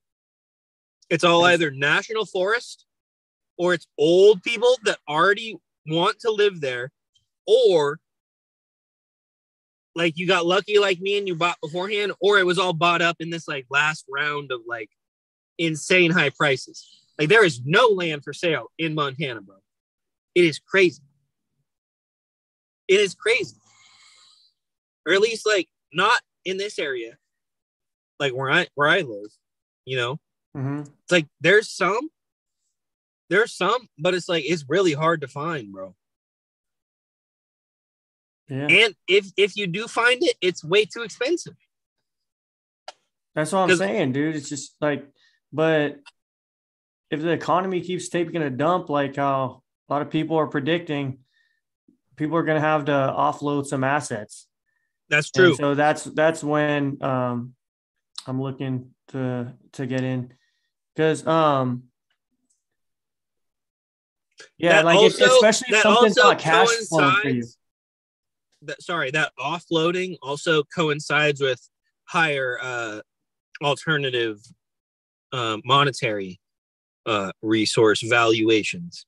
It's 1.10 1.24
all 1.24 1.46
either 1.46 1.72
national 1.72 2.26
forest 2.26 2.86
or 3.58 3.74
it's 3.74 3.88
old 3.98 4.42
people 4.44 4.76
that 4.84 4.98
already 5.08 5.56
want 5.88 6.20
to 6.20 6.32
live 6.32 6.62
there 6.62 6.92
or 7.46 8.00
like 9.96 10.18
you 10.18 10.28
got 10.28 10.46
lucky 10.46 10.78
like 10.78 11.00
me 11.00 11.18
and 11.18 11.28
you 11.28 11.36
bought 11.36 11.58
beforehand 11.62 12.12
or 12.20 12.38
it 12.38 12.46
was 12.46 12.60
all 12.60 12.74
bought 12.74 13.02
up 13.02 13.18
in 13.20 13.30
this 13.30 13.48
like 13.48 13.66
last 13.70 14.06
round 14.10 14.52
of 14.52 14.62
like 14.68 14.90
insane 15.58 16.12
high 16.12 16.30
prices. 16.30 16.86
Like 17.18 17.30
there 17.30 17.46
is 17.46 17.62
no 17.64 17.88
land 17.88 18.24
for 18.24 18.34
sale 18.34 18.72
in 18.78 18.94
Montana, 18.94 19.42
bro. 19.42 19.56
It 20.36 20.44
is 20.46 20.60
crazy. 20.60 21.02
It 22.88 23.00
is 23.00 23.16
crazy. 23.16 23.56
Or 25.08 25.14
at 25.14 25.22
least 25.22 25.46
like 25.46 25.70
not 25.94 26.20
in 26.44 26.58
this 26.58 26.78
area. 26.78 27.18
Like 28.20 28.34
where 28.34 28.52
I 28.52 28.68
where 28.76 28.88
I 28.90 29.02
live, 29.02 29.32
you 29.86 29.98
know. 29.98 30.20
Mhm. 30.56 30.82
It's 30.82 31.12
like 31.12 31.28
there's 31.42 31.70
some 31.70 32.10
there's 33.30 33.54
some, 33.54 33.90
but 33.98 34.14
it's 34.14 34.30
like 34.30 34.44
it's 34.46 34.66
really 34.68 34.94
hard 34.94 35.22
to 35.22 35.28
find, 35.28 35.72
bro. 35.72 35.96
Yeah, 38.48 38.68
And 38.70 38.96
if 39.08 39.32
if 39.38 39.58
you 39.58 39.66
do 39.68 39.88
find 39.88 40.22
it, 40.22 40.36
it's 40.42 40.64
way 40.64 40.86
too 40.86 41.02
expensive. 41.02 41.56
that's 43.34 43.52
what 43.52 43.70
I'm 43.70 43.76
saying, 43.76 44.12
dude. 44.14 44.36
It's 44.36 44.48
just 44.50 44.76
like, 44.80 45.08
but 45.52 46.00
if 47.10 47.22
the 47.22 47.32
economy 47.32 47.82
keeps 47.82 48.08
taking 48.10 48.42
a 48.44 48.50
dump, 48.52 48.90
like 48.90 49.16
how 49.16 49.64
a 49.90 49.94
lot 49.94 50.02
of 50.04 50.10
people 50.12 50.38
are 50.38 50.48
predicting, 50.48 51.20
people 52.18 52.38
are 52.38 52.44
gonna 52.44 52.60
have 52.62 52.86
to 52.86 52.92
offload 52.92 53.66
some 53.66 53.84
assets. 53.84 54.48
That's 55.10 55.32
And 55.36 55.46
true. 55.46 55.56
so 55.56 55.76
that's 55.76 56.04
that's 56.04 56.44
when 56.44 57.02
um 57.04 57.56
I'm 58.28 58.42
looking 58.42 58.92
to 59.10 59.54
to 59.74 59.86
get 59.88 60.04
in 60.04 60.34
because 60.96 61.26
um 61.28 61.86
yeah 64.58 64.74
That 64.84 64.86
like 64.86 64.96
if- 65.02 65.20
also- 65.22 65.36
especially 65.36 65.76
if 65.76 65.82
something's 65.84 66.16
not 66.18 66.40
cash 66.40 66.70
flowing 66.90 67.16
for 67.22 67.30
you. 67.30 67.44
That 68.68 68.82
sorry, 68.82 69.12
that 69.12 69.32
offloading 69.40 70.18
also 70.22 70.64
coincides 70.64 71.42
with 71.42 71.62
higher 72.06 72.60
uh 72.62 73.02
alternative 73.64 74.40
uh, 75.32 75.58
monetary 75.66 76.40
uh 77.06 77.32
resource 77.42 78.02
valuations. 78.02 79.06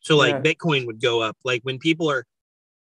So 0.00 0.16
like 0.16 0.34
Yeah. 0.34 0.40
Bitcoin 0.42 0.86
would 0.86 1.00
go 1.00 1.22
up. 1.22 1.36
Like 1.44 1.62
when 1.62 1.78
people 1.78 2.10
are 2.10 2.24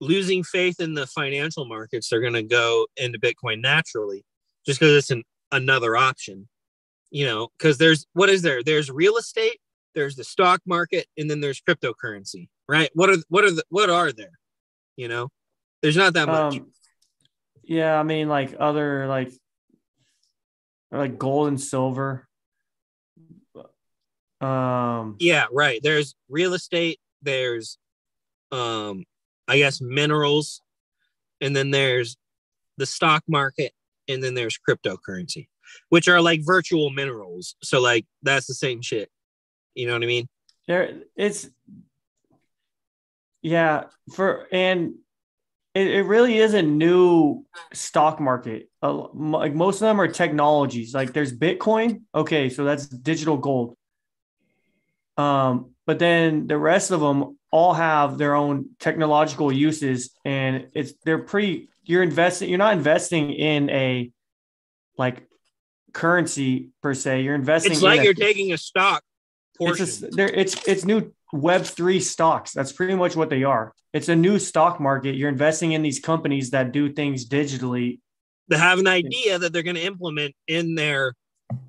losing 0.02 0.44
faith 0.44 0.80
in 0.80 0.94
the 0.94 1.08
financial 1.08 1.66
markets, 1.66 2.10
they're 2.10 2.22
gonna 2.22 2.44
go 2.44 2.88
into 2.98 3.20
Bitcoin 3.20 3.62
naturally, 3.62 4.24
just 4.66 4.80
because 4.80 4.96
it's 4.96 5.12
an 5.12 5.24
another 5.52 5.96
option. 5.96 6.48
You 7.12 7.26
know, 7.26 7.50
because 7.58 7.78
there's 7.78 8.06
what 8.14 8.30
is 8.30 8.42
there? 8.42 8.64
There's 8.64 8.90
real 8.90 9.18
estate, 9.18 9.60
there's 9.96 10.16
the 10.16 10.24
stock 10.24 10.62
market, 10.66 11.08
and 11.18 11.30
then 11.30 11.42
there's 11.42 11.62
cryptocurrency, 11.62 12.50
right? 12.68 12.90
What 12.94 13.10
are 13.10 13.18
what 13.30 13.44
are 13.46 13.52
the 13.52 13.64
what 13.70 13.90
are 13.90 14.12
there? 14.12 14.40
You 14.96 15.08
know, 15.08 15.30
there's 15.82 15.98
not 15.98 16.14
that 16.14 16.28
much. 16.28 16.58
Um, 16.58 16.72
yeah, 17.64 18.00
I 18.00 18.04
mean 18.04 18.28
like 18.30 18.56
other 18.60 19.08
like 19.08 19.32
like 20.92 21.18
gold 21.18 21.48
and 21.48 21.60
silver. 21.60 22.28
Um 24.42 25.16
yeah, 25.20 25.46
right. 25.52 25.80
There's 25.82 26.16
real 26.30 26.54
estate, 26.54 27.00
there's 27.22 27.78
um 28.52 29.06
I 29.48 29.58
guess 29.58 29.82
minerals, 29.82 30.62
and 31.42 31.56
then 31.56 31.72
there's 31.72 32.18
the 32.78 32.86
stock 32.86 33.24
market, 33.28 33.72
and 34.08 34.24
then 34.24 34.34
there's 34.34 34.58
cryptocurrency, 34.58 35.48
which 35.90 36.08
are 36.08 36.22
like 36.22 36.42
virtual 36.44 36.90
minerals. 36.90 37.56
So 37.64 37.82
like 37.82 38.06
that's 38.22 38.48
the 38.48 38.54
same 38.54 38.82
shit. 38.82 39.10
You 39.76 39.88
know 39.88 39.94
what 39.94 40.04
I 40.04 40.08
mean? 40.08 40.28
there 40.68 41.02
it's 41.16 41.50
yeah 43.44 43.84
for 44.16 44.48
and 44.52 44.96
it, 45.76 45.88
it 45.88 46.04
really 46.04 46.38
is 46.38 46.54
a 46.54 46.62
new 46.62 47.46
stock 47.74 48.20
market. 48.20 48.70
Uh, 48.82 49.08
like 49.14 49.54
most 49.56 49.76
of 49.78 49.82
them 49.88 50.00
are 50.00 50.08
technologies. 50.08 50.94
Like 50.94 51.14
there's 51.14 51.32
bitcoin 51.38 52.02
okay 52.16 52.50
so 52.50 52.64
that's 52.64 52.88
digital 52.88 53.38
gold. 53.38 53.76
Um 55.18 55.72
but 55.86 56.00
then 56.00 56.48
the 56.48 56.58
rest 56.58 56.92
of 56.92 57.00
them 57.02 57.38
all 57.52 57.74
have 57.74 58.18
their 58.18 58.34
own 58.36 58.70
technological 58.80 59.52
uses 59.52 60.12
and 60.26 60.68
it's 60.74 60.94
they're 61.06 61.20
pretty 61.20 61.70
you're 61.84 62.02
investing 62.04 62.50
you're 62.50 62.58
not 62.58 62.74
investing 62.78 63.32
in 63.34 63.70
a 63.70 64.12
like 64.98 65.28
currency 65.94 66.70
per 66.82 66.94
se. 66.94 67.22
You're 67.22 67.36
investing 67.36 67.74
It's 67.74 67.82
like 67.82 68.00
a- 68.02 68.04
you're 68.06 68.14
taking 68.14 68.54
a 68.54 68.58
stock 68.58 69.04
portion. 69.58 69.84
it's 69.84 70.02
a, 70.02 70.08
there 70.08 70.30
it's 70.30 70.56
it's 70.68 70.86
new 70.86 71.14
web 71.34 71.64
3 71.64 72.00
stocks. 72.00 72.54
That's 72.54 72.72
pretty 72.72 72.96
much 72.96 73.16
what 73.16 73.30
they 73.30 73.44
are. 73.44 73.74
It's 73.92 74.08
a 74.08 74.16
new 74.16 74.40
stock 74.40 74.80
market. 74.80 75.16
You're 75.16 75.30
investing 75.30 75.74
in 75.74 75.82
these 75.82 76.00
companies 76.00 76.52
that 76.52 76.72
do 76.72 76.94
things 76.94 77.28
digitally. 77.28 78.00
They 78.48 78.58
have 78.58 78.80
an 78.80 78.88
idea 78.88 79.40
that 79.40 79.52
they're 79.52 79.64
going 79.64 79.76
to 79.76 79.86
implement 79.86 80.36
in 80.48 80.76
their 80.76 81.14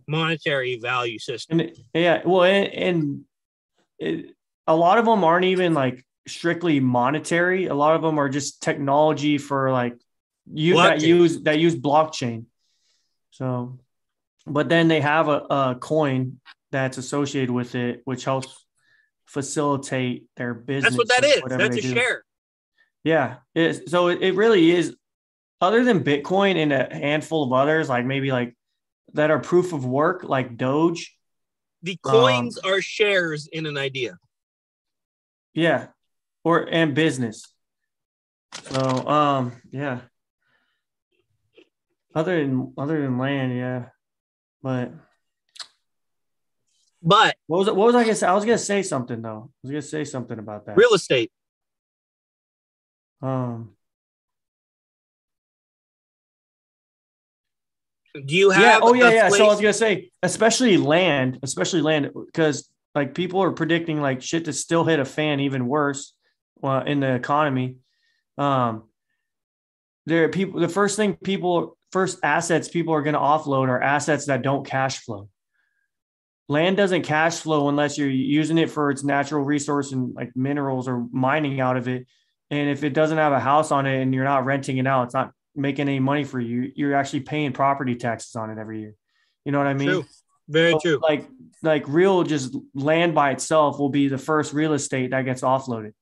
monetary 0.06 0.78
value 0.78 1.18
system. 1.18 1.60
and 1.60 1.72
yeah 1.92 2.22
well 2.24 2.44
and, 2.44 2.72
and 2.72 3.24
it, 3.98 4.34
a 4.66 4.74
lot 4.74 4.98
of 4.98 5.04
them 5.04 5.24
aren't 5.24 5.44
even 5.44 5.74
like 5.74 6.04
strictly 6.26 6.80
monetary. 6.80 7.66
A 7.66 7.74
lot 7.74 7.96
of 7.96 8.02
them 8.02 8.18
are 8.18 8.28
just 8.28 8.62
technology 8.62 9.36
for 9.38 9.70
like 9.70 9.96
you 10.50 10.76
that 10.76 11.00
use 11.02 11.42
that 11.42 11.58
use 11.58 11.74
blockchain. 11.74 12.46
So 13.30 13.78
but 14.46 14.68
then 14.68 14.88
they 14.88 15.00
have 15.00 15.28
a, 15.28 15.46
a 15.50 15.76
coin 15.80 16.40
that's 16.70 16.98
associated 16.98 17.50
with 17.50 17.74
it 17.74 18.02
which 18.04 18.24
helps 18.24 18.64
facilitate 19.26 20.26
their 20.36 20.54
business 20.54 20.96
That's 20.96 20.98
what 20.98 21.08
that 21.08 21.24
is. 21.24 21.42
That's 21.46 21.76
a 21.76 21.80
do. 21.80 21.94
share. 21.94 22.24
Yeah. 23.02 23.36
It 23.54 23.62
is. 23.62 23.82
So 23.88 24.08
it, 24.08 24.34
really 24.34 24.70
is, 24.70 24.96
other 25.60 25.84
than 25.84 26.04
Bitcoin 26.04 26.56
and 26.56 26.72
a 26.72 26.94
handful 26.94 27.42
of 27.44 27.52
others, 27.52 27.88
like 27.88 28.04
maybe 28.04 28.30
like 28.32 28.56
that 29.14 29.30
are 29.30 29.38
proof 29.40 29.72
of 29.72 29.84
work, 29.84 30.24
like 30.24 30.56
Doge. 30.56 31.16
The 31.82 31.98
Um, 32.04 32.12
coins 32.12 32.58
are 32.58 32.80
shares 32.80 33.46
in 33.46 33.66
an 33.66 33.76
idea. 33.76 34.18
Yeah. 35.52 35.88
Or 36.42 36.68
and 36.70 36.94
business. 36.94 37.46
So 38.70 39.08
um 39.08 39.52
yeah. 39.70 40.00
Other 42.14 42.40
than 42.44 42.72
other 42.78 43.02
than 43.02 43.18
land, 43.18 43.56
yeah. 43.56 43.86
But 44.62 44.92
But 47.04 47.36
what 47.46 47.58
was 47.58 47.66
what 47.66 47.76
was 47.76 47.94
I 47.94 48.02
gonna 48.02 48.14
say? 48.14 48.26
I 48.26 48.34
was 48.34 48.44
gonna 48.44 48.56
say 48.56 48.82
something 48.82 49.20
though. 49.20 49.50
I 49.50 49.58
was 49.62 49.70
gonna 49.70 49.82
say 49.82 50.04
something 50.04 50.38
about 50.38 50.64
that. 50.66 50.76
real 50.76 50.94
estate, 50.94 51.30
Um 53.20 53.76
do 58.14 58.36
you 58.36 58.50
have? 58.50 58.62
yeah. 58.62 58.78
Oh 58.80 58.94
yeah, 58.94 59.10
yeah. 59.10 59.28
So 59.28 59.44
I 59.44 59.48
was 59.48 59.60
gonna 59.60 59.72
say, 59.72 60.10
especially 60.22 60.76
land, 60.76 61.40
especially 61.42 61.82
land, 61.82 62.10
because 62.26 62.70
like 62.94 63.14
people 63.14 63.42
are 63.42 63.52
predicting 63.52 64.00
like 64.00 64.22
shit 64.22 64.44
to 64.44 64.52
still 64.52 64.84
hit 64.84 65.00
a 65.00 65.04
fan 65.04 65.40
even 65.40 65.66
worse 65.66 66.14
uh, 66.62 66.84
in 66.86 67.00
the 67.00 67.14
economy. 67.14 67.76
Um, 68.38 68.84
there 70.06 70.24
are 70.24 70.28
people. 70.28 70.60
The 70.60 70.68
first 70.68 70.96
thing 70.96 71.16
people, 71.16 71.76
first 71.90 72.20
assets 72.22 72.68
people 72.68 72.94
are 72.94 73.02
going 73.02 73.14
to 73.14 73.20
offload 73.20 73.68
are 73.68 73.82
assets 73.82 74.26
that 74.26 74.42
don't 74.42 74.64
cash 74.64 74.98
flow. 75.00 75.28
Land 76.48 76.76
doesn't 76.76 77.02
cash 77.02 77.40
flow 77.40 77.68
unless 77.68 77.96
you're 77.96 78.08
using 78.08 78.58
it 78.58 78.70
for 78.70 78.90
its 78.90 79.02
natural 79.02 79.44
resource 79.44 79.92
and 79.92 80.14
like 80.14 80.34
minerals 80.36 80.88
or 80.88 81.06
mining 81.10 81.60
out 81.60 81.76
of 81.76 81.88
it. 81.88 82.06
And 82.50 82.68
if 82.68 82.84
it 82.84 82.90
doesn't 82.90 83.18
have 83.18 83.32
a 83.32 83.40
house 83.40 83.70
on 83.70 83.86
it 83.86 84.00
and 84.00 84.14
you're 84.14 84.24
not 84.24 84.44
renting 84.44 84.78
it 84.78 84.86
out, 84.86 85.04
it's 85.04 85.14
not 85.14 85.32
making 85.56 85.88
any 85.88 86.00
money 86.00 86.24
for 86.24 86.38
you. 86.38 86.70
You're 86.74 86.94
actually 86.94 87.20
paying 87.20 87.52
property 87.52 87.94
taxes 87.94 88.36
on 88.36 88.50
it 88.50 88.58
every 88.58 88.80
year. 88.80 88.94
You 89.44 89.52
know 89.52 89.58
what 89.58 89.66
I 89.66 89.74
mean? 89.74 89.88
True. 89.88 90.04
Very 90.48 90.72
So, 90.72 90.78
true. 90.80 90.98
Like 91.02 91.26
like 91.62 91.84
real 91.88 92.22
just 92.22 92.54
land 92.74 93.14
by 93.14 93.30
itself 93.30 93.78
will 93.78 93.88
be 93.88 94.08
the 94.08 94.18
first 94.18 94.52
real 94.52 94.74
estate 94.74 95.10
that 95.10 95.22
gets 95.22 95.40
offloaded. 95.40 95.92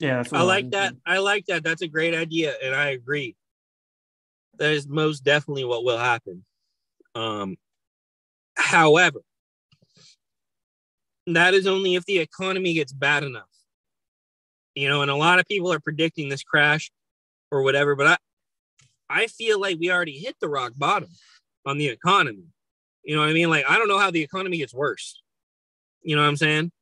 Yeah, 0.00 0.24
I 0.32 0.42
like 0.42 0.70
that. 0.70 0.88
thinking. 0.88 1.00
I 1.06 1.18
like 1.18 1.46
that. 1.46 1.62
That's 1.62 1.82
a 1.82 1.88
great 1.88 2.14
idea, 2.14 2.54
and 2.62 2.74
I 2.74 2.88
agree. 2.88 3.36
That 4.58 4.72
is 4.72 4.88
most 4.88 5.22
definitely 5.24 5.64
what 5.64 5.84
will 5.84 5.98
happen. 5.98 6.44
Um, 7.14 7.56
however, 8.56 9.20
that 11.26 11.54
is 11.54 11.66
only 11.66 11.94
if 11.94 12.04
the 12.04 12.18
economy 12.18 12.74
gets 12.74 12.92
bad 12.92 13.24
enough. 13.24 13.48
You 14.74 14.88
know, 14.88 15.02
and 15.02 15.10
a 15.10 15.16
lot 15.16 15.38
of 15.38 15.46
people 15.46 15.72
are 15.72 15.80
predicting 15.80 16.28
this 16.28 16.42
crash 16.42 16.90
or 17.50 17.62
whatever, 17.62 17.94
but 17.94 18.06
I 18.06 18.16
I 19.08 19.26
feel 19.28 19.60
like 19.60 19.78
we 19.78 19.90
already 19.90 20.18
hit 20.18 20.36
the 20.40 20.48
rock 20.48 20.72
bottom 20.76 21.08
on 21.64 21.78
the 21.78 21.88
economy. 21.88 22.44
You 23.04 23.14
know 23.14 23.20
what 23.20 23.30
I 23.30 23.34
mean? 23.34 23.50
Like 23.50 23.64
I 23.68 23.78
don't 23.78 23.88
know 23.88 23.98
how 23.98 24.10
the 24.10 24.22
economy 24.22 24.58
gets 24.58 24.74
worse. 24.74 25.22
You 26.02 26.16
know 26.16 26.22
what 26.22 26.28
I'm 26.28 26.36
saying? 26.36 26.72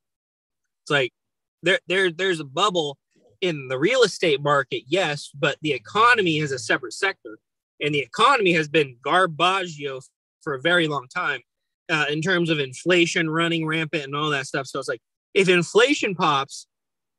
It's 0.83 0.91
like 0.91 1.13
there 1.61 1.79
there 1.87 2.11
there's 2.11 2.39
a 2.39 2.45
bubble 2.45 2.97
in 3.41 3.67
the 3.67 3.77
real 3.77 4.03
estate 4.03 4.41
market, 4.41 4.83
yes, 4.87 5.29
but 5.37 5.57
the 5.61 5.73
economy 5.73 6.39
is 6.39 6.51
a 6.51 6.59
separate 6.59 6.93
sector, 6.93 7.39
and 7.81 7.93
the 7.93 7.99
economy 7.99 8.53
has 8.53 8.67
been 8.67 8.97
garbaggio 9.05 10.01
for 10.43 10.53
a 10.53 10.61
very 10.61 10.87
long 10.87 11.07
time 11.07 11.41
uh, 11.89 12.05
in 12.09 12.21
terms 12.21 12.49
of 12.49 12.59
inflation 12.59 13.29
running 13.29 13.65
rampant 13.65 14.03
and 14.03 14.15
all 14.15 14.29
that 14.29 14.47
stuff. 14.47 14.67
So 14.67 14.79
it's 14.79 14.87
like 14.87 15.01
if 15.33 15.49
inflation 15.49 16.15
pops, 16.15 16.67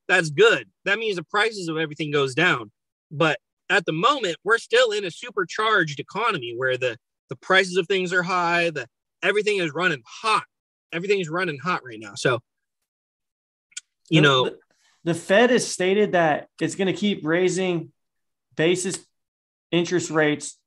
that's 0.09 0.31
good. 0.31 0.69
That 0.85 0.99
means 0.99 1.17
the 1.17 1.25
prices 1.25 1.69
of 1.69 1.77
everything 1.77 2.11
goes 2.11 2.35
down. 2.35 2.71
But 3.11 3.39
at 3.71 3.87
the 3.87 3.93
moment, 3.93 4.37
we're 4.45 4.59
still 4.59 4.91
in 4.91 5.05
a 5.05 5.11
supercharged 5.11 6.01
economy 6.01 6.55
where 6.57 6.77
the 6.77 6.97
the 7.31 7.37
prices 7.37 7.77
of 7.79 7.87
things 7.89 8.13
are 8.13 8.23
high, 8.23 8.71
the 8.71 8.87
everything 9.23 9.59
is 9.59 9.73
running 9.73 10.03
hot. 10.07 10.45
Everything 10.93 11.21
is 11.21 11.29
running 11.29 11.59
hot 11.59 11.83
right 11.85 11.99
now. 11.99 12.13
So 12.15 12.41
you 14.11 14.21
know, 14.21 14.45
the, 14.45 14.59
the 15.05 15.15
Fed 15.15 15.51
has 15.51 15.67
stated 15.67 16.13
that 16.13 16.49
it's 16.61 16.75
going 16.75 16.89
to 16.89 16.93
keep 16.93 17.25
raising 17.25 17.91
basis 18.57 18.99
interest 19.71 20.11
rates 20.11 20.59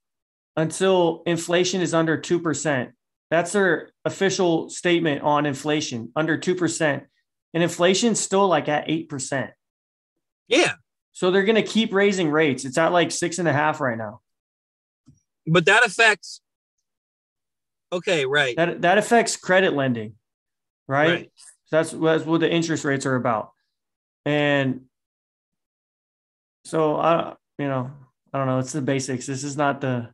until 0.57 1.21
inflation 1.27 1.81
is 1.81 1.93
under 1.93 2.17
2%. 2.17 2.91
That's 3.29 3.51
their 3.51 3.91
official 4.03 4.69
statement 4.69 5.21
on 5.21 5.45
inflation, 5.45 6.11
under 6.15 6.37
2%. 6.37 7.05
And 7.53 7.63
inflation's 7.63 8.19
still 8.19 8.47
like 8.47 8.67
at 8.67 8.87
8%. 8.87 9.51
yeah, 10.47 10.73
So 11.13 11.31
they're 11.31 11.43
going 11.43 11.55
to 11.55 11.63
keep 11.63 11.93
raising 11.93 12.29
rates. 12.31 12.65
It's 12.65 12.77
at 12.77 12.91
like 12.91 13.11
six 13.11 13.37
and 13.39 13.47
a 13.47 13.53
half 13.53 13.79
right 13.79 13.97
now. 13.97 14.21
but 15.45 15.65
that 15.65 15.85
affects 15.85 16.41
okay, 17.93 18.25
right. 18.25 18.55
That, 18.57 18.81
that 18.81 18.97
affects 18.97 19.37
credit 19.37 19.73
lending, 19.73 20.15
right? 20.87 21.09
Right. 21.09 21.31
That's, 21.71 21.91
that's 21.91 22.25
what 22.25 22.41
the 22.41 22.51
interest 22.51 22.83
rates 22.83 23.05
are 23.05 23.15
about. 23.15 23.51
And 24.25 24.81
so 26.65 26.97
I, 26.97 27.35
you 27.57 27.67
know, 27.67 27.91
I 28.33 28.37
don't 28.37 28.47
know. 28.47 28.59
It's 28.59 28.73
the 28.73 28.81
basics. 28.81 29.25
This 29.25 29.43
is 29.43 29.55
not 29.55 29.79
the, 29.81 30.09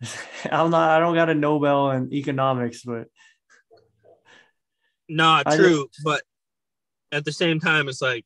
I'm 0.50 0.70
not, 0.70 0.90
I 0.90 1.00
don't 1.00 1.14
got 1.14 1.30
a 1.30 1.34
Nobel 1.34 1.90
in 1.90 2.12
economics, 2.12 2.82
but 2.82 3.08
Not 5.08 5.46
I 5.46 5.56
true, 5.56 5.88
but 6.04 6.22
at 7.10 7.24
the 7.24 7.32
same 7.32 7.60
time, 7.60 7.88
it's 7.88 8.02
like, 8.02 8.24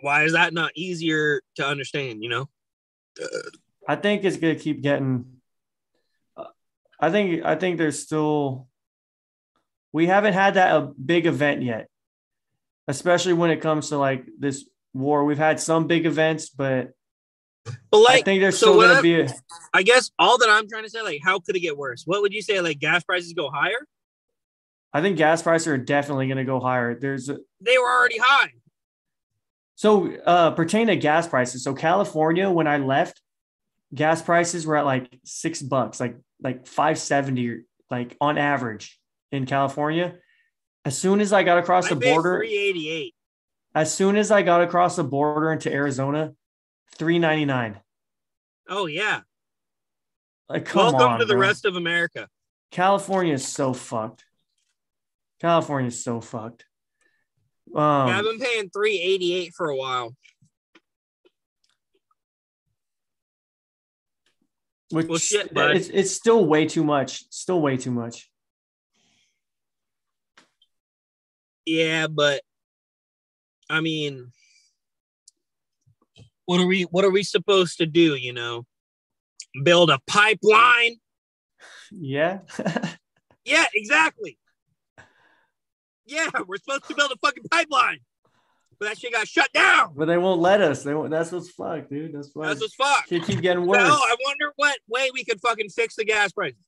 why 0.00 0.24
is 0.24 0.32
that 0.34 0.52
not 0.52 0.72
easier 0.76 1.40
to 1.56 1.66
understand? 1.66 2.22
You 2.22 2.28
know, 2.28 2.48
I 3.88 3.96
think 3.96 4.24
it's 4.24 4.36
going 4.36 4.56
to 4.56 4.62
keep 4.62 4.82
getting, 4.82 5.24
uh, 6.36 6.44
I 7.00 7.10
think, 7.10 7.44
I 7.44 7.56
think 7.56 7.78
there's 7.78 8.02
still, 8.02 8.68
we 9.92 10.06
haven't 10.06 10.34
had 10.34 10.54
that 10.54 10.76
a 10.76 10.82
big 10.82 11.26
event 11.26 11.62
yet, 11.62 11.88
especially 12.86 13.32
when 13.32 13.50
it 13.50 13.62
comes 13.62 13.88
to 13.88 13.96
like 13.96 14.26
this 14.38 14.68
war. 14.92 15.24
We've 15.24 15.38
had 15.38 15.58
some 15.58 15.86
big 15.86 16.04
events, 16.04 16.50
but 16.50 16.90
but 17.90 17.98
I 17.98 18.14
like, 18.14 18.24
think 18.24 18.40
there's 18.40 18.58
so 18.58 18.66
still 18.66 18.76
what 18.76 18.96
to 18.96 19.02
be 19.02 19.20
a, 19.20 19.28
I 19.74 19.82
guess 19.82 20.10
all 20.18 20.38
that 20.38 20.48
I'm 20.48 20.68
trying 20.68 20.84
to 20.84 20.90
say, 20.90 21.02
like, 21.02 21.20
how 21.24 21.38
could 21.40 21.56
it 21.56 21.60
get 21.60 21.76
worse? 21.76 22.04
What 22.06 22.22
would 22.22 22.32
you 22.32 22.42
say? 22.42 22.60
Like, 22.60 22.78
gas 22.78 23.04
prices 23.04 23.32
go 23.32 23.50
higher? 23.50 23.86
I 24.92 25.02
think 25.02 25.16
gas 25.18 25.42
prices 25.42 25.68
are 25.68 25.78
definitely 25.78 26.26
going 26.26 26.38
to 26.38 26.44
go 26.44 26.60
higher. 26.60 26.98
There's 26.98 27.28
a, 27.28 27.38
They 27.60 27.76
were 27.76 27.90
already 27.90 28.18
high. 28.18 28.52
so 29.74 30.14
uh 30.24 30.52
pertaining 30.52 30.86
to 30.88 30.96
gas 30.96 31.26
prices. 31.26 31.62
So 31.64 31.74
California, 31.74 32.48
when 32.50 32.66
I 32.66 32.78
left, 32.78 33.20
gas 33.94 34.22
prices 34.22 34.66
were 34.66 34.76
at 34.76 34.86
like 34.86 35.18
six 35.24 35.60
bucks, 35.60 36.00
like 36.00 36.16
like 36.42 36.66
five 36.66 36.98
seventy, 36.98 37.62
like 37.90 38.16
on 38.20 38.38
average 38.38 38.98
in 39.32 39.44
California. 39.46 40.14
As 40.84 40.96
soon 40.96 41.20
as 41.20 41.32
I 41.32 41.42
got 41.42 41.58
across 41.58 41.86
I 41.86 41.94
the 41.94 41.96
border, 42.00 42.38
388. 42.38 43.14
as 43.74 43.92
soon 43.92 44.16
as 44.16 44.30
I 44.30 44.42
got 44.42 44.62
across 44.62 44.96
the 44.96 45.04
border 45.04 45.52
into 45.52 45.70
Arizona, 45.70 46.32
three 46.96 47.18
ninety 47.18 47.44
nine. 47.44 47.80
Oh 48.68 48.86
yeah. 48.86 49.20
Like 50.48 50.64
come 50.64 50.92
Welcome 50.92 51.12
on, 51.12 51.18
to 51.20 51.24
the 51.24 51.34
bro. 51.34 51.40
rest 51.40 51.64
of 51.64 51.76
America. 51.76 52.28
California 52.70 53.34
is 53.34 53.46
so 53.46 53.72
fucked. 53.72 54.24
California 55.40 55.88
is 55.88 56.02
so 56.02 56.20
fucked. 56.20 56.64
Um, 57.74 58.08
yeah, 58.08 58.18
I've 58.18 58.24
been 58.24 58.38
paying 58.38 58.70
388 58.70 59.52
for 59.54 59.68
a 59.70 59.76
while. 59.76 60.14
which 64.90 65.08
well, 65.08 65.18
shit, 65.18 65.52
bud. 65.52 65.76
it's 65.76 65.88
it's 65.88 66.12
still 66.12 66.44
way 66.46 66.66
too 66.66 66.84
much. 66.84 67.24
Still 67.32 67.60
way 67.60 67.76
too 67.76 67.90
much. 67.90 68.30
Yeah, 71.64 72.06
but 72.06 72.42
I 73.68 73.80
mean, 73.80 74.30
what 76.46 76.60
are 76.60 76.66
we 76.66 76.82
what 76.84 77.04
are 77.04 77.10
we 77.10 77.22
supposed 77.22 77.78
to 77.78 77.86
do, 77.86 78.14
you 78.16 78.32
know? 78.32 78.64
Build 79.62 79.90
a 79.90 79.98
pipeline? 80.06 80.96
Yeah. 81.92 82.40
Yeah, 83.48 83.64
exactly. 83.74 84.38
Yeah, 86.04 86.26
we're 86.48 86.56
supposed 86.56 86.88
to 86.88 86.96
build 86.96 87.12
a 87.12 87.16
fucking 87.24 87.44
pipeline. 87.48 88.00
But 88.80 88.88
that 88.88 88.98
shit 88.98 89.12
got 89.12 89.28
shut 89.28 89.52
down. 89.52 89.92
but 89.96 90.06
they 90.06 90.18
won't 90.18 90.40
let 90.40 90.60
us. 90.60 90.82
They 90.82 90.94
won't, 90.94 91.10
that's 91.10 91.30
what's 91.30 91.50
fucked, 91.50 91.88
dude. 91.90 92.12
That's 92.12 92.30
why 92.34 92.48
That's 92.48 92.60
what's 92.60 92.74
fucked. 92.74 93.08
shit 93.08 93.22
keep 93.24 93.40
getting 93.40 93.64
worse. 93.64 93.78
No. 93.78 93.94
I 93.94 94.16
wonder 94.24 94.52
what 94.56 94.76
way 94.88 95.10
we 95.14 95.24
could 95.24 95.40
fucking 95.40 95.68
fix 95.68 95.94
the 95.94 96.04
gas 96.04 96.32
prices. 96.32 96.58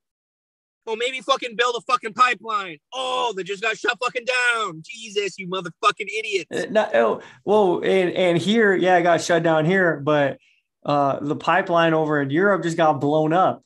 Well, 0.88 0.96
maybe 0.96 1.20
fucking 1.20 1.54
build 1.54 1.74
a 1.76 1.82
fucking 1.82 2.14
pipeline. 2.14 2.78
Oh, 2.94 3.34
they 3.36 3.42
just 3.42 3.62
got 3.62 3.76
shut 3.76 3.98
fucking 4.02 4.24
down. 4.24 4.82
Jesus, 4.86 5.38
you 5.38 5.46
motherfucking 5.46 6.06
idiots. 6.18 6.50
Uh, 6.50 6.64
no, 6.70 6.88
oh, 6.94 7.20
well, 7.44 7.82
and 7.84 8.10
and 8.12 8.38
here, 8.38 8.74
yeah, 8.74 8.96
it 8.96 9.02
got 9.02 9.20
shut 9.20 9.42
down 9.42 9.66
here, 9.66 10.00
but 10.00 10.38
uh, 10.86 11.18
the 11.20 11.36
pipeline 11.36 11.92
over 11.92 12.22
in 12.22 12.30
Europe 12.30 12.62
just 12.62 12.78
got 12.78 13.02
blown 13.02 13.34
up. 13.34 13.62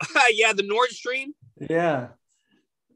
yeah, 0.30 0.52
the 0.52 0.62
Nord 0.62 0.90
Stream. 0.90 1.34
Yeah. 1.68 2.10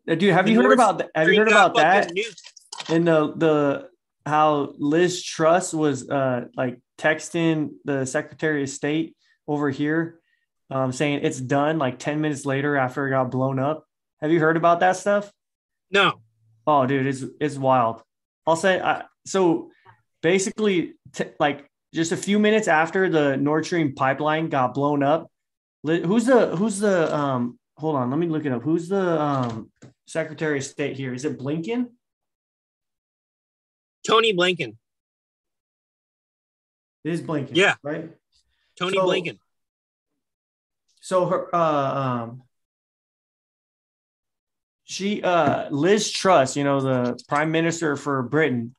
Uh, 0.08 0.14
Dude, 0.14 0.32
have 0.32 0.46
The 0.46 0.52
you 0.52 0.58
heard 0.58 0.66
Nord 0.66 0.74
about 0.74 0.98
that? 0.98 1.10
Have 1.16 1.28
you 1.28 1.40
heard 1.40 1.48
about 1.48 1.74
that? 1.74 2.12
nuked. 2.14 2.40
And 2.88 3.04
the 3.04 3.32
the 3.34 3.88
how 4.24 4.74
Liz 4.78 5.24
Truss 5.24 5.74
was 5.74 6.08
uh 6.08 6.44
like 6.56 6.78
texting 6.98 7.70
the 7.84 8.06
Secretary 8.06 8.62
of 8.62 8.68
State 8.68 9.16
over 9.48 9.70
here, 9.70 10.20
um, 10.72 10.92
saying 10.92 11.20
it's 11.22 11.40
done 11.40 11.78
like 11.78 11.98
10 11.98 12.20
minutes 12.20 12.44
later 12.46 12.76
after 12.76 13.06
it 13.06 13.10
got 13.10 13.30
blown 13.30 13.58
up. 13.58 13.84
Have 14.20 14.30
you 14.30 14.40
heard 14.40 14.56
about 14.56 14.80
that 14.80 14.96
stuff? 14.96 15.30
No. 15.90 16.20
Oh, 16.66 16.86
dude, 16.86 17.06
it's 17.06 17.24
it's 17.40 17.56
wild. 17.56 18.02
I'll 18.46 18.56
say 18.56 18.80
I, 18.80 19.04
so. 19.26 19.70
Basically, 20.22 20.94
t- 21.12 21.24
like 21.40 21.66
just 21.92 22.12
a 22.12 22.16
few 22.16 22.38
minutes 22.38 22.68
after 22.68 23.08
the 23.08 23.36
Nord 23.36 23.66
Stream 23.66 23.92
pipeline 23.92 24.48
got 24.48 24.72
blown 24.72 25.02
up, 25.02 25.28
who's 25.84 26.26
the 26.26 26.54
who's 26.54 26.78
the 26.78 27.12
um? 27.12 27.58
Hold 27.78 27.96
on, 27.96 28.08
let 28.10 28.20
me 28.20 28.28
look 28.28 28.46
it 28.46 28.52
up. 28.52 28.62
Who's 28.62 28.88
the 28.88 29.20
um 29.20 29.72
Secretary 30.06 30.58
of 30.58 30.64
State 30.64 30.96
here? 30.96 31.12
Is 31.12 31.24
it 31.24 31.40
Blinken? 31.40 31.88
Tony 34.06 34.32
Blinken. 34.32 34.76
It 37.04 37.12
is 37.12 37.20
Blinken. 37.20 37.50
Yeah. 37.54 37.74
right. 37.82 38.10
Tony 38.78 38.96
So- 38.96 39.06
Blinken. 39.06 39.38
So 41.02 41.26
her 41.26 41.54
uh 41.54 41.58
um 42.00 42.42
she 44.84 45.22
uh 45.22 45.68
Liz 45.70 46.10
Truss, 46.10 46.56
you 46.56 46.64
know, 46.64 46.80
the 46.80 47.22
prime 47.28 47.50
minister 47.50 47.96
for 47.96 48.22
Britain, 48.22 48.74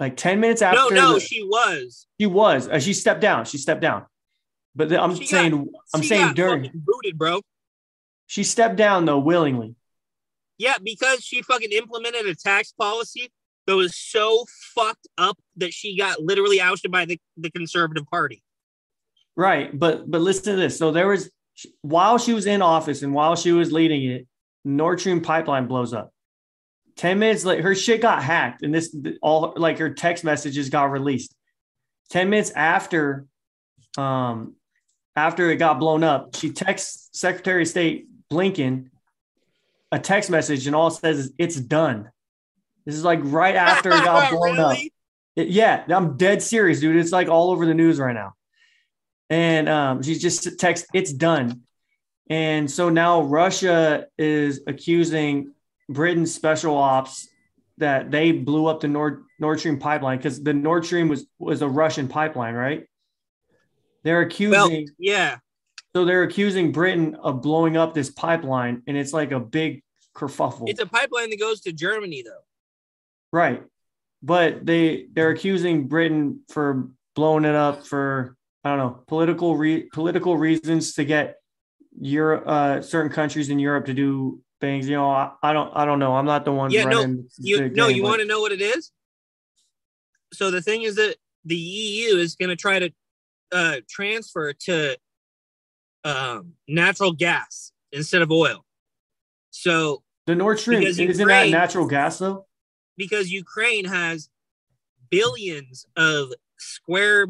like 0.00 0.16
10 0.16 0.40
minutes 0.40 0.62
after 0.62 0.78
No, 0.78 0.88
no, 0.88 1.14
the- 1.14 1.20
she 1.20 1.42
was. 1.42 2.06
She 2.20 2.26
was. 2.26 2.68
Uh, 2.68 2.78
she 2.80 2.92
stepped 2.94 3.20
down. 3.20 3.44
She 3.44 3.58
stepped 3.58 3.80
down. 3.80 4.06
But 4.74 4.88
the- 4.90 5.00
I'm 5.00 5.14
She 5.14 5.20
got- 5.20 5.28
saying 5.28 5.68
I'm 5.94 6.02
She 6.02 6.08
saying 6.08 6.26
got 6.28 6.36
during 6.36 6.70
booted, 6.74 7.18
bro. 7.18 7.40
she 8.26 8.44
stepped 8.44 8.76
down 8.76 9.04
though 9.04 9.18
willingly. 9.18 9.74
Yeah, 10.58 10.74
because 10.82 11.24
she 11.24 11.42
fucking 11.42 11.70
implemented 11.72 12.26
a 12.26 12.34
tax 12.34 12.72
policy 12.72 13.30
that 13.66 13.76
was 13.76 13.96
so 13.96 14.44
fucked 14.74 15.06
up 15.16 15.38
that 15.56 15.72
she 15.72 15.96
got 15.96 16.20
literally 16.20 16.60
ousted 16.60 16.90
by 16.90 17.04
the, 17.04 17.20
the 17.36 17.50
conservative 17.50 18.06
party. 18.10 18.42
Right. 19.38 19.70
But 19.76 20.10
but 20.10 20.20
listen 20.20 20.56
to 20.56 20.60
this. 20.60 20.76
So 20.76 20.90
there 20.90 21.06
was 21.06 21.30
while 21.82 22.18
she 22.18 22.34
was 22.34 22.46
in 22.46 22.60
office 22.60 23.02
and 23.02 23.14
while 23.14 23.36
she 23.36 23.52
was 23.52 23.70
leading 23.72 24.04
it, 24.04 24.26
Nord 24.64 24.98
Stream 24.98 25.20
pipeline 25.20 25.68
blows 25.68 25.94
up. 25.94 26.12
10 26.96 27.20
minutes 27.20 27.44
later, 27.44 27.62
her 27.62 27.74
shit 27.76 28.02
got 28.02 28.20
hacked 28.20 28.64
and 28.64 28.74
this 28.74 28.94
all 29.22 29.54
like 29.56 29.78
her 29.78 29.90
text 29.94 30.24
messages 30.24 30.70
got 30.70 30.90
released. 30.90 31.32
10 32.10 32.28
minutes 32.28 32.50
after 32.50 33.26
um 33.96 34.56
after 35.14 35.48
it 35.52 35.56
got 35.56 35.78
blown 35.78 36.02
up, 36.02 36.34
she 36.34 36.50
texts 36.50 37.08
Secretary 37.12 37.62
of 37.62 37.68
State 37.68 38.08
Blinken 38.32 38.90
a 39.92 40.00
text 40.00 40.30
message 40.30 40.66
and 40.66 40.74
all 40.74 40.88
it 40.88 40.94
says 40.94 41.18
is 41.20 41.32
it's 41.38 41.56
done. 41.56 42.10
This 42.86 42.96
is 42.96 43.04
like 43.04 43.20
right 43.22 43.54
after 43.54 43.90
it 43.90 44.02
got 44.02 44.30
blown 44.32 44.58
up. 44.58 44.76
It- 45.36 45.48
yeah, 45.48 45.84
I'm 45.88 46.16
dead 46.16 46.42
serious, 46.42 46.80
dude. 46.80 46.96
It's 46.96 47.12
like 47.12 47.28
all 47.28 47.52
over 47.52 47.64
the 47.66 47.74
news 47.74 48.00
right 48.00 48.14
now. 48.14 48.34
And 49.30 49.68
um, 49.68 50.02
she 50.02 50.14
just 50.16 50.58
text, 50.58 50.86
it's 50.94 51.12
done. 51.12 51.62
And 52.30 52.70
so 52.70 52.88
now 52.88 53.22
Russia 53.22 54.06
is 54.18 54.60
accusing 54.66 55.52
Britain's 55.88 56.34
special 56.34 56.76
ops 56.76 57.28
that 57.78 58.10
they 58.10 58.32
blew 58.32 58.66
up 58.66 58.80
the 58.80 58.88
Nord 58.88 59.24
Nord 59.38 59.60
Stream 59.60 59.78
pipeline 59.78 60.18
because 60.18 60.42
the 60.42 60.52
Nord 60.52 60.84
Stream 60.84 61.08
was 61.08 61.26
was 61.38 61.62
a 61.62 61.68
Russian 61.68 62.08
pipeline, 62.08 62.54
right? 62.54 62.86
They're 64.04 64.20
accusing 64.20 64.84
Well, 64.86 64.94
yeah. 64.98 65.38
so 65.94 66.04
they're 66.04 66.24
accusing 66.24 66.72
Britain 66.72 67.14
of 67.14 67.40
blowing 67.40 67.76
up 67.76 67.94
this 67.94 68.10
pipeline, 68.10 68.82
and 68.86 68.96
it's 68.96 69.12
like 69.12 69.32
a 69.32 69.40
big 69.40 69.82
kerfuffle. 70.14 70.68
It's 70.68 70.80
a 70.80 70.86
pipeline 70.86 71.30
that 71.30 71.40
goes 71.40 71.60
to 71.62 71.72
Germany, 71.72 72.22
though. 72.22 72.44
Right. 73.32 73.62
But 74.22 74.66
they 74.66 75.06
they're 75.12 75.30
accusing 75.30 75.88
Britain 75.88 76.40
for 76.48 76.88
blowing 77.14 77.44
it 77.44 77.54
up 77.54 77.86
for 77.86 78.36
I 78.68 78.76
don't 78.76 78.78
know 78.78 79.02
political 79.06 79.56
re- 79.56 79.88
political 79.92 80.36
reasons 80.36 80.94
to 80.94 81.04
get 81.04 81.36
Europe 81.98 82.44
uh, 82.46 82.80
certain 82.82 83.10
countries 83.10 83.48
in 83.48 83.58
Europe 83.58 83.86
to 83.86 83.94
do 83.94 84.40
things. 84.60 84.88
You 84.88 84.96
know, 84.96 85.10
I, 85.10 85.32
I 85.42 85.52
don't 85.52 85.70
I 85.74 85.84
don't 85.84 85.98
know. 85.98 86.14
I'm 86.14 86.26
not 86.26 86.44
the 86.44 86.52
one. 86.52 86.70
Yeah, 86.70 86.84
no, 86.84 87.02
You 87.38 87.68
no, 87.70 87.86
game, 87.86 87.96
you 87.96 88.02
want 88.02 88.20
to 88.20 88.26
know 88.26 88.40
what 88.40 88.52
it 88.52 88.60
is? 88.60 88.92
So 90.32 90.50
the 90.50 90.60
thing 90.60 90.82
is 90.82 90.96
that 90.96 91.16
the 91.44 91.56
EU 91.56 92.16
is 92.16 92.36
going 92.36 92.50
to 92.50 92.56
try 92.56 92.78
to 92.78 92.90
uh, 93.50 93.76
transfer 93.88 94.52
to 94.52 94.96
um, 96.04 96.52
natural 96.68 97.12
gas 97.12 97.72
instead 97.92 98.22
of 98.22 98.30
oil. 98.30 98.64
So 99.50 100.02
the 100.26 100.34
Nord 100.34 100.58
Stream 100.60 100.82
isn't 100.82 101.26
that 101.28 101.48
natural 101.48 101.86
gas 101.86 102.18
though? 102.18 102.44
because 102.98 103.30
Ukraine 103.30 103.86
has 103.86 104.28
billions 105.08 105.86
of 105.96 106.28
square 106.58 107.26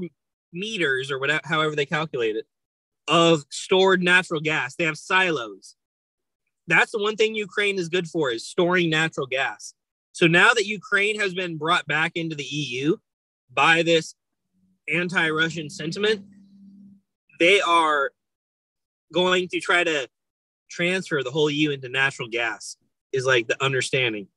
meters 0.53 1.11
or 1.11 1.19
whatever, 1.19 1.41
however 1.45 1.77
they 1.77 1.87
calculate 1.87 2.37
it, 2.37 2.47
of 3.07 3.45
stored 3.51 4.03
natural 4.03 4.41
gas. 4.41 4.75
They 4.75 4.85
have 4.85 4.99
silos. 4.99 5.77
That's 6.67 6.93
the 6.93 6.99
one 6.99 7.17
thing 7.17 7.35
Ukraine 7.35 7.79
is 7.79 7.89
good 7.89 8.07
for 8.09 8.31
is 8.31 8.47
storing 8.47 8.91
natural 8.91 9.27
gas. 9.27 9.75
So 10.13 10.27
now 10.27 10.53
that 10.53 10.67
Ukraine 10.67 11.19
has 11.21 11.33
been 11.35 11.57
brought 11.57 11.87
back 11.87 12.13
into 12.15 12.35
the 12.35 12.45
EU 12.45 12.97
by 13.53 13.83
this 13.83 14.15
anti-Russian 14.93 15.71
sentiment, 15.71 16.25
they 17.39 17.61
are 17.61 18.11
going 19.13 19.49
to 19.49 19.61
try 19.61 19.85
to 19.85 20.09
transfer 20.71 21.23
the 21.23 21.31
whole 21.31 21.51
EU 21.51 21.71
into 21.71 21.89
natural 21.89 22.29
gas. 22.29 22.77
Is 23.11 23.25
like 23.25 23.49
the 23.49 23.63
understanding. 23.65 24.29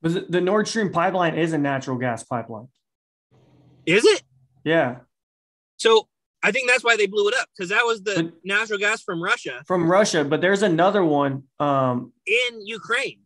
But 0.00 0.14
the- 0.14 0.26
the 0.28 0.40
Nord 0.40 0.68
Stream 0.68 0.92
pipeline 0.92 1.36
is 1.36 1.52
a 1.52 1.58
natural 1.58 1.98
gas 1.98 2.22
pipeline. 2.22 2.68
Is 3.84 4.04
it? 4.04 4.22
Yeah, 4.64 5.00
So 5.82 6.06
I 6.44 6.52
think 6.52 6.68
that's 6.70 6.84
why 6.84 6.96
they 6.96 7.06
blew 7.06 7.26
it 7.28 7.34
up 7.34 7.48
because 7.56 7.70
that 7.70 7.84
was 7.84 8.02
the 8.04 8.14
But- 8.24 8.32
natural 8.44 8.78
gas 8.78 9.02
from 9.02 9.20
Russia 9.20 9.62
from 9.66 9.90
Russia. 9.90 10.24
But 10.24 10.40
there's 10.40 10.62
another 10.62 11.04
one. 11.04 11.44
Um, 11.58 12.12
in 12.24 12.64
Ukraine. 12.64 13.20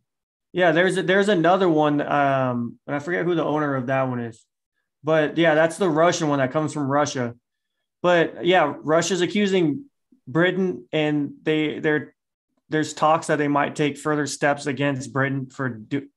Yeah, 0.53 0.71
there's 0.71 0.97
a, 0.97 1.03
there's 1.03 1.29
another 1.29 1.69
one. 1.69 2.01
Um, 2.01 2.79
and 2.87 2.95
I 2.95 2.99
forget 2.99 3.25
who 3.25 3.35
the 3.35 3.43
owner 3.43 3.75
of 3.75 3.87
that 3.87 4.03
one 4.09 4.19
is, 4.19 4.43
but 5.03 5.37
yeah, 5.37 5.53
that's 5.53 5.77
the 5.77 5.89
Russian 5.89 6.29
one 6.29 6.39
that 6.39 6.51
comes 6.51 6.73
from 6.73 6.87
Russia. 6.87 7.35
But 8.01 8.43
yeah, 8.43 8.73
Russia's 8.81 9.21
accusing 9.21 9.85
Britain, 10.27 10.87
and 10.91 11.33
they 11.43 11.77
there 11.79 12.15
there's 12.69 12.93
talks 12.93 13.27
that 13.27 13.37
they 13.37 13.47
might 13.47 13.75
take 13.75 13.97
further 13.99 14.25
steps 14.25 14.65
against 14.65 15.13
Britain 15.13 15.47
for 15.51 15.69
do 15.69 16.07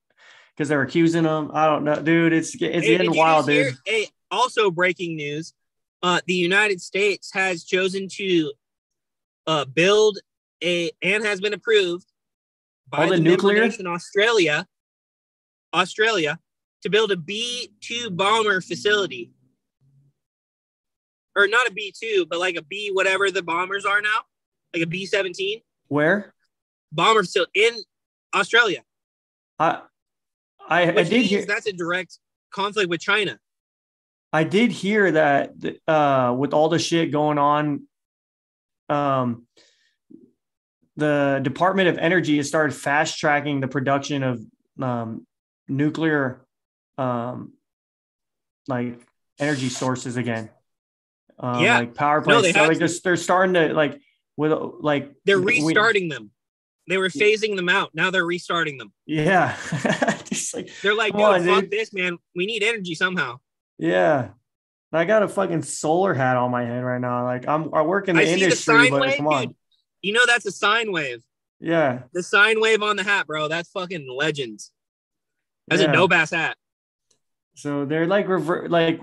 because 0.56 0.68
they're 0.70 0.82
accusing 0.82 1.24
them. 1.24 1.50
I 1.52 1.66
don't 1.66 1.84
know, 1.84 2.00
dude. 2.00 2.32
It's 2.32 2.54
it's 2.54 2.86
Hey, 2.86 2.96
getting 2.96 3.14
wild, 3.14 3.46
hear- 3.48 3.70
dude. 3.72 3.78
Hey, 3.84 4.08
also 4.30 4.70
breaking 4.70 5.16
news: 5.16 5.52
uh, 6.02 6.20
the 6.26 6.34
United 6.34 6.80
States 6.80 7.30
has 7.32 7.64
chosen 7.64 8.08
to 8.08 8.52
uh, 9.46 9.64
build 9.64 10.18
a 10.62 10.90
and 11.02 11.24
has 11.24 11.40
been 11.40 11.54
approved 11.54 12.06
by 12.88 13.04
Oh, 13.06 13.10
the 13.10 13.16
the, 13.16 13.20
nuclear? 13.22 13.66
nation 13.66 13.86
Australia, 13.86 14.66
Australia, 15.74 16.38
to 16.82 16.90
build 16.90 17.12
a 17.12 17.16
B 17.16 17.70
two 17.80 18.10
bomber 18.10 18.60
facility, 18.60 19.32
or 21.36 21.46
not 21.46 21.66
a 21.68 21.72
B 21.72 21.92
two, 21.98 22.26
but 22.28 22.38
like 22.38 22.56
a 22.56 22.62
B 22.62 22.90
whatever 22.92 23.30
the 23.30 23.42
bombers 23.42 23.84
are 23.84 24.00
now, 24.00 24.20
like 24.74 24.82
a 24.82 24.86
B 24.86 25.06
seventeen 25.06 25.60
Where 25.88 26.34
bomber 26.92 27.22
facility 27.22 27.52
in 27.66 27.74
Australia. 28.34 28.82
I 29.58 29.82
I, 30.68 30.82
I 30.92 31.02
did 31.02 31.26
hear 31.26 31.44
that's 31.44 31.66
a 31.66 31.72
direct 31.72 32.18
conflict 32.52 32.88
with 32.90 33.00
China. 33.00 33.38
I 34.32 34.44
did 34.44 34.70
hear 34.70 35.10
that 35.12 35.52
uh, 35.88 36.34
with 36.38 36.52
all 36.54 36.68
the 36.68 36.78
shit 36.78 37.10
going 37.10 37.38
on, 37.38 37.82
um, 38.88 39.46
the 40.96 41.40
Department 41.42 41.88
of 41.88 41.98
Energy 41.98 42.36
has 42.36 42.48
started 42.48 42.74
fast 42.74 43.18
tracking 43.18 43.60
the 43.60 43.68
production 43.68 44.22
of 44.22 44.40
um, 44.80 45.26
nuclear, 45.68 46.44
um, 46.98 47.52
like 48.68 49.00
energy 49.38 49.68
sources 49.68 50.16
again. 50.16 50.50
Um, 51.38 51.62
Yeah. 51.64 51.78
like 51.78 51.94
power 51.94 52.18
No, 52.20 52.24
plants. 52.40 52.42
they 52.48 52.52
so, 52.52 52.68
like 52.68 52.78
they're, 52.78 52.88
they're 53.02 53.16
starting 53.16 53.54
to 53.54 53.72
like 53.72 54.00
with 54.36 54.52
like 54.80 55.12
They're 55.24 55.40
we- 55.40 55.64
restarting 55.64 56.08
them. 56.08 56.30
They 56.88 56.98
were 56.98 57.08
phasing 57.08 57.54
them 57.56 57.68
out. 57.68 57.90
Now 57.94 58.10
they're 58.10 58.26
restarting 58.26 58.76
them. 58.76 58.92
yeah, 59.06 59.56
like 60.54 60.70
They're 60.82 60.94
like, 60.94 61.12
dude, 61.12 61.22
on, 61.22 61.44
fuck 61.46 61.60
dude. 61.62 61.70
this, 61.70 61.92
man. 61.92 62.18
We 62.34 62.46
need 62.46 62.62
energy 62.64 62.94
somehow. 62.96 63.38
Yeah. 63.80 64.28
I 64.92 65.04
got 65.04 65.22
a 65.22 65.28
fucking 65.28 65.62
solar 65.62 66.14
hat 66.14 66.36
on 66.36 66.50
my 66.50 66.64
head 66.64 66.82
right 66.84 67.00
now. 67.00 67.22
Like 67.24 67.46
I'm, 67.46 67.72
I 67.72 67.82
work 67.82 68.08
in 68.08 68.16
the 68.16 68.22
I 68.22 68.24
see 68.24 68.34
the 68.34 68.42
industry, 68.44 68.90
but 68.90 69.00
wave, 69.00 69.16
come 69.16 69.28
on, 69.28 69.46
dude. 69.46 69.56
You 70.02 70.12
know 70.12 70.26
that's 70.26 70.46
a 70.46 70.50
sine 70.50 70.90
wave. 70.92 71.22
yeah. 71.60 72.02
The 72.12 72.22
sine 72.22 72.60
wave 72.60 72.82
on 72.82 72.96
the 72.96 73.04
hat, 73.04 73.26
bro. 73.26 73.46
That's 73.48 73.70
fucking 73.70 74.08
legends. 74.10 74.72
That's 75.68 75.80
Yeah. 75.82 75.90
a 75.90 75.92
dope 75.92 76.12
ass 76.12 76.30
hat. 76.32 76.56
So 77.54 77.84
they're 77.84 78.06
like 78.08 78.26
revert, 78.26 78.70
like 78.70 79.00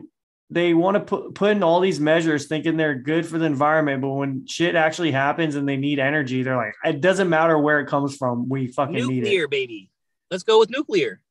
they 0.49 0.73
want 0.73 0.95
to 0.95 0.99
put 1.01 1.35
put 1.35 1.51
in 1.51 1.63
all 1.63 1.79
these 1.79 1.99
measures, 2.01 2.47
thinking 2.47 2.75
they're 2.75 2.95
good 2.95 3.25
for 3.25 3.37
the 3.37 3.45
environment, 3.45 4.01
but 4.01 4.09
when 4.09 4.45
shit 4.45 4.75
actually 4.75 5.11
happens 5.11 5.55
and 5.55 5.69
they 5.69 5.77
need 5.77 5.99
energy, 5.99 6.43
they're 6.43 6.57
like, 6.57 6.73
it 6.83 6.99
doesn't 6.99 7.29
matter 7.29 7.57
where 7.57 7.79
it 7.79 7.87
comes 7.87 8.15
from, 8.17 8.49
we 8.49 8.67
fucking 8.67 8.93
need 8.93 9.19
it. 9.19 9.21
Nuclear, 9.21 9.47
baby. 9.47 9.89
Let's 10.31 10.43
go 10.43 10.59
with 10.59 10.69
nuclear. 10.69 11.21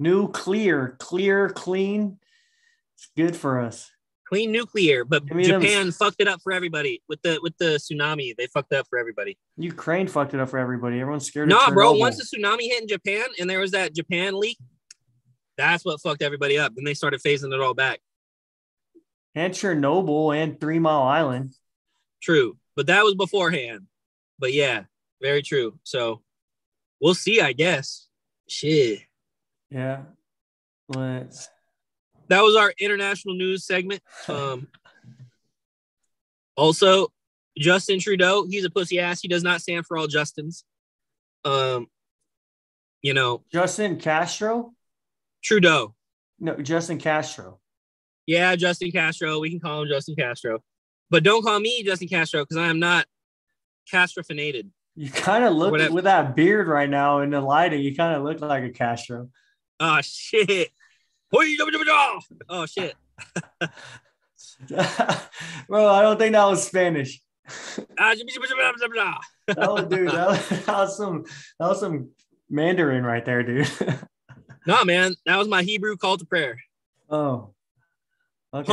Nuclear, 0.00 0.96
clear, 0.98 1.48
clean. 1.50 2.18
It's 3.04 3.10
good 3.16 3.36
for 3.36 3.60
us. 3.60 3.90
Clean 4.26 4.50
nuclear. 4.50 5.04
But 5.04 5.26
Give 5.26 5.36
me 5.36 5.46
them- 5.46 5.60
Japan 5.60 5.92
fucked 5.92 6.20
it 6.20 6.28
up 6.28 6.40
for 6.42 6.52
everybody 6.52 7.02
with 7.08 7.20
the 7.22 7.38
with 7.42 7.56
the 7.58 7.76
tsunami. 7.78 8.34
They 8.36 8.46
fucked 8.46 8.72
it 8.72 8.76
up 8.76 8.86
for 8.88 8.98
everybody. 8.98 9.36
Ukraine 9.58 10.08
fucked 10.08 10.32
it 10.32 10.40
up 10.40 10.48
for 10.48 10.58
everybody. 10.58 10.98
Everyone's 11.00 11.26
scared. 11.26 11.48
Nah, 11.50 11.70
bro. 11.70 11.92
Once 11.92 12.16
the 12.16 12.24
tsunami 12.38 12.62
hit 12.62 12.80
in 12.82 12.88
Japan 12.88 13.26
and 13.38 13.48
there 13.50 13.60
was 13.60 13.72
that 13.72 13.94
Japan 13.94 14.38
leak, 14.38 14.56
that's 15.58 15.84
what 15.84 16.00
fucked 16.00 16.22
everybody 16.22 16.58
up. 16.58 16.74
Then 16.74 16.84
they 16.84 16.94
started 16.94 17.20
phasing 17.20 17.52
it 17.52 17.60
all 17.60 17.74
back. 17.74 18.00
and 19.34 19.52
Chernobyl 19.52 20.34
and 20.34 20.58
Three 20.60 20.78
Mile 20.78 21.02
Island. 21.02 21.54
True, 22.22 22.56
but 22.76 22.86
that 22.86 23.02
was 23.04 23.14
beforehand. 23.14 23.82
But 24.38 24.54
yeah, 24.54 24.84
very 25.20 25.42
true. 25.42 25.78
So 25.82 26.22
we'll 27.00 27.14
see, 27.14 27.40
I 27.42 27.52
guess. 27.52 28.08
Shit. 28.48 29.00
Yeah. 29.70 30.02
Let's 30.88 31.48
That 32.28 32.42
was 32.42 32.56
our 32.56 32.72
international 32.78 33.34
news 33.34 33.64
segment. 33.64 34.02
Um, 34.28 34.68
also, 36.56 37.08
Justin 37.58 38.00
Trudeau, 38.00 38.46
he's 38.48 38.64
a 38.64 38.70
pussy 38.70 38.98
ass. 38.98 39.20
He 39.20 39.28
does 39.28 39.42
not 39.42 39.60
stand 39.60 39.86
for 39.86 39.96
all 39.96 40.06
Justins. 40.06 40.64
Um, 41.44 41.88
you 43.02 43.14
know, 43.14 43.42
Justin 43.52 43.98
Castro. 43.98 44.72
Trudeau. 45.42 45.94
No, 46.40 46.56
Justin 46.56 46.98
Castro. 46.98 47.60
Yeah, 48.26 48.56
Justin 48.56 48.90
Castro. 48.90 49.38
We 49.40 49.50
can 49.50 49.60
call 49.60 49.82
him 49.82 49.88
Justin 49.88 50.16
Castro. 50.16 50.62
But 51.10 51.22
don't 51.22 51.44
call 51.44 51.60
me 51.60 51.82
Justin 51.84 52.08
Castro 52.08 52.42
because 52.42 52.56
I 52.56 52.68
am 52.68 52.78
not 52.78 53.06
castrofinated. 53.92 54.70
You 54.96 55.10
kind 55.10 55.44
of 55.44 55.54
look 55.54 55.72
with 55.92 56.04
that 56.04 56.34
beard 56.34 56.68
right 56.68 56.88
now 56.88 57.20
in 57.20 57.30
the 57.30 57.40
lighting. 57.40 57.82
You 57.82 57.94
kind 57.94 58.16
of 58.16 58.22
look 58.22 58.40
like 58.40 58.64
a 58.64 58.70
Castro. 58.70 59.28
Oh 59.80 60.00
shit. 60.02 60.70
Oh 62.48 62.66
shit. 62.66 62.94
Bro, 65.68 65.88
I 65.88 66.02
don't 66.02 66.18
think 66.18 66.32
that 66.32 66.44
was 66.46 66.66
Spanish. 66.66 67.20
that 69.48 69.70
was, 69.70 69.84
dude, 69.86 70.08
that 70.08 70.28
was, 70.28 70.48
that 70.66 70.66
was 70.68 70.96
some 70.96 71.24
that 71.58 71.68
was 71.68 71.80
some 71.80 72.10
Mandarin 72.48 73.04
right 73.04 73.24
there, 73.24 73.42
dude. 73.42 73.68
nah, 74.66 74.84
man, 74.84 75.14
that 75.26 75.36
was 75.36 75.48
my 75.48 75.62
Hebrew 75.62 75.96
call 75.96 76.16
to 76.16 76.24
prayer. 76.24 76.58
Oh, 77.10 77.54
Okay. 78.54 78.72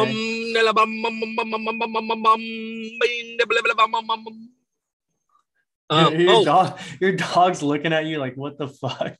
Um, 5.89 6.13
your, 6.13 6.21
your, 6.21 6.31
oh. 6.33 6.45
dog, 6.45 6.79
your 6.99 7.13
dog's 7.13 7.63
looking 7.63 7.91
at 7.91 8.05
you 8.05 8.19
like, 8.19 8.37
what 8.37 8.59
the 8.59 8.67
fuck? 8.67 9.17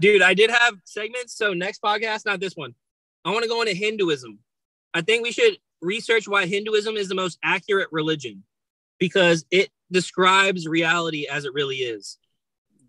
Dude, 0.00 0.22
I 0.22 0.34
did 0.34 0.50
have 0.50 0.74
segments. 0.84 1.36
So 1.36 1.52
next 1.52 1.82
podcast, 1.82 2.26
not 2.26 2.40
this 2.40 2.54
one. 2.54 2.74
I 3.24 3.30
want 3.30 3.42
to 3.42 3.48
go 3.48 3.60
into 3.62 3.74
Hinduism. 3.74 4.38
I 4.94 5.02
think 5.02 5.22
we 5.22 5.32
should 5.32 5.58
research 5.80 6.26
why 6.26 6.46
Hinduism 6.46 6.96
is 6.96 7.08
the 7.08 7.14
most 7.14 7.38
accurate 7.42 7.88
religion 7.92 8.42
because 8.98 9.44
it 9.50 9.70
describes 9.90 10.66
reality 10.66 11.26
as 11.26 11.44
it 11.44 11.52
really 11.52 11.76
is. 11.76 12.18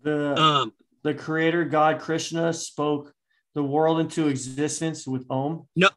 The 0.02 0.34
Um, 0.40 0.72
the 1.02 1.14
creator 1.14 1.64
God 1.64 2.00
Krishna 2.00 2.52
spoke 2.52 3.14
the 3.54 3.62
world 3.62 4.00
into 4.00 4.28
existence 4.28 5.06
with 5.06 5.26
Om. 5.30 5.66
No, 5.76 5.88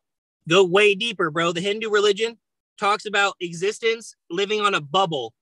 go 0.48 0.64
way 0.64 0.96
deeper, 0.96 1.30
bro. 1.30 1.52
The 1.52 1.62
Hindu 1.62 1.90
religion 1.90 2.38
talks 2.80 3.06
about 3.06 3.36
existence 3.40 4.16
living 4.30 4.62
on 4.62 4.74
a 4.74 4.82
bubble 4.82 5.34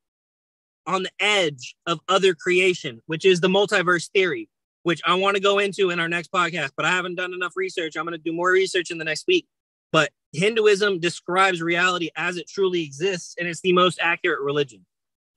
on 0.86 1.04
the 1.04 1.12
edge 1.20 1.76
of 1.86 2.00
other 2.08 2.34
creation, 2.34 3.02
which 3.06 3.24
is 3.24 3.40
the 3.40 3.48
multiverse 3.48 4.10
theory, 4.12 4.50
which 4.84 5.02
I 5.06 5.14
want 5.16 5.36
to 5.36 5.42
go 5.42 5.60
into 5.60 5.90
in 5.90 6.00
our 6.00 6.10
next 6.10 6.32
podcast, 6.32 6.72
but 6.76 6.86
I 6.86 6.90
haven't 6.90 7.16
done 7.16 7.34
enough 7.34 7.54
research. 7.56 7.96
I'm 7.96 8.06
going 8.06 8.18
to 8.18 8.24
do 8.24 8.34
more 8.34 8.52
research 8.52 8.92
in 8.92 8.98
the 8.98 9.06
next 9.06 9.28
week. 9.28 9.48
But 9.92 10.12
Hinduism 10.34 11.00
describes 11.00 11.62
reality 11.62 12.10
as 12.16 12.38
it 12.38 12.48
truly 12.48 12.84
exists, 12.84 13.36
and 13.38 13.48
it's 13.48 13.62
the 13.62 13.74
most 13.74 14.00
accurate 14.02 14.42
religion. 14.42 14.86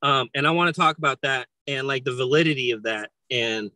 Um, 0.03 0.29
and 0.35 0.47
I 0.47 0.53
want 0.53 0.75
to 0.75 0.81
talk 0.81 0.99
about 0.99 1.21
that 1.23 1.49
and 1.67 1.87
like 1.87 2.05
the 2.05 2.15
validity 2.15 2.71
of 2.71 2.85
that 2.85 3.11
and 3.31 3.71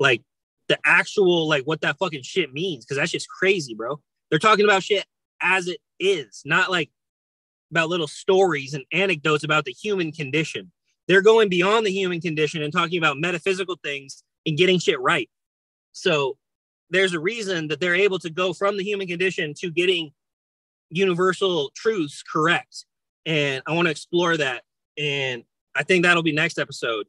like 0.00 0.22
the 0.68 0.78
actual 0.84 1.46
like 1.46 1.64
what 1.64 1.82
that 1.82 1.98
fucking 1.98 2.22
shit 2.22 2.52
means 2.52 2.84
because 2.84 2.96
that's 2.96 3.12
just 3.12 3.28
crazy, 3.28 3.74
bro. 3.74 4.00
They're 4.30 4.38
talking 4.38 4.64
about 4.64 4.82
shit 4.82 5.04
as 5.40 5.68
it 5.68 5.78
is, 6.00 6.42
not 6.44 6.70
like 6.70 6.90
about 7.70 7.90
little 7.90 8.06
stories 8.06 8.74
and 8.74 8.84
anecdotes 8.92 9.44
about 9.44 9.64
the 9.66 9.72
human 9.72 10.10
condition. 10.10 10.72
They're 11.06 11.22
going 11.22 11.50
beyond 11.50 11.86
the 11.86 11.92
human 11.92 12.20
condition 12.20 12.62
and 12.62 12.72
talking 12.72 12.98
about 12.98 13.18
metaphysical 13.18 13.78
things 13.84 14.23
and 14.46 14.56
getting 14.56 14.78
shit 14.78 15.00
right. 15.00 15.28
So 15.92 16.36
there's 16.90 17.14
a 17.14 17.20
reason 17.20 17.68
that 17.68 17.80
they're 17.80 17.94
able 17.94 18.18
to 18.20 18.30
go 18.30 18.52
from 18.52 18.76
the 18.76 18.84
human 18.84 19.06
condition 19.06 19.54
to 19.54 19.70
getting 19.70 20.12
universal 20.90 21.70
truths 21.74 22.22
correct. 22.22 22.86
And 23.26 23.62
I 23.66 23.72
want 23.72 23.86
to 23.86 23.90
explore 23.90 24.36
that. 24.36 24.62
And 24.98 25.44
I 25.74 25.82
think 25.82 26.04
that'll 26.04 26.22
be 26.22 26.32
next 26.32 26.58
episode. 26.58 27.06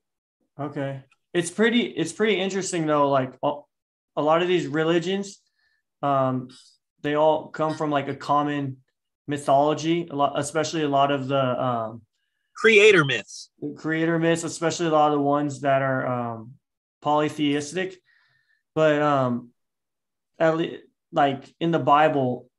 Okay. 0.60 1.04
It's 1.34 1.52
pretty 1.52 1.82
it's 1.82 2.14
pretty 2.14 2.40
interesting 2.40 2.86
though 2.86 3.10
like 3.10 3.34
a 3.44 3.54
a 4.16 4.22
lot 4.22 4.42
of 4.42 4.48
these 4.48 4.68
religions 4.68 5.42
um 6.02 6.48
they 7.02 7.16
all 7.16 7.50
come 7.50 7.76
from 7.76 7.92
like 7.92 8.08
a 8.08 8.16
common 8.16 8.78
mythology 9.28 10.08
a 10.10 10.16
lot 10.16 10.40
especially 10.40 10.84
a 10.84 10.88
lot 10.88 11.12
of 11.12 11.28
the 11.28 11.64
um 11.64 12.02
Creator 12.56 13.04
myths. 13.04 13.50
creator 13.76 14.18
myths 14.18 14.46
especially 14.46 14.88
a 14.88 14.92
lot 14.92 15.12
of 15.12 15.18
the 15.18 15.22
ones 15.22 15.60
that 15.62 15.82
are 15.82 16.08
um 16.08 16.52
polytheistic 17.06 17.96
but 18.74 19.00
um 19.00 19.50
at 20.40 20.58
least 20.58 20.82
like 21.12 21.54
in 21.60 21.70
the 21.70 21.80
bible 21.80 22.50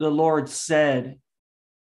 the 0.00 0.10
lord 0.10 0.48
said 0.48 1.18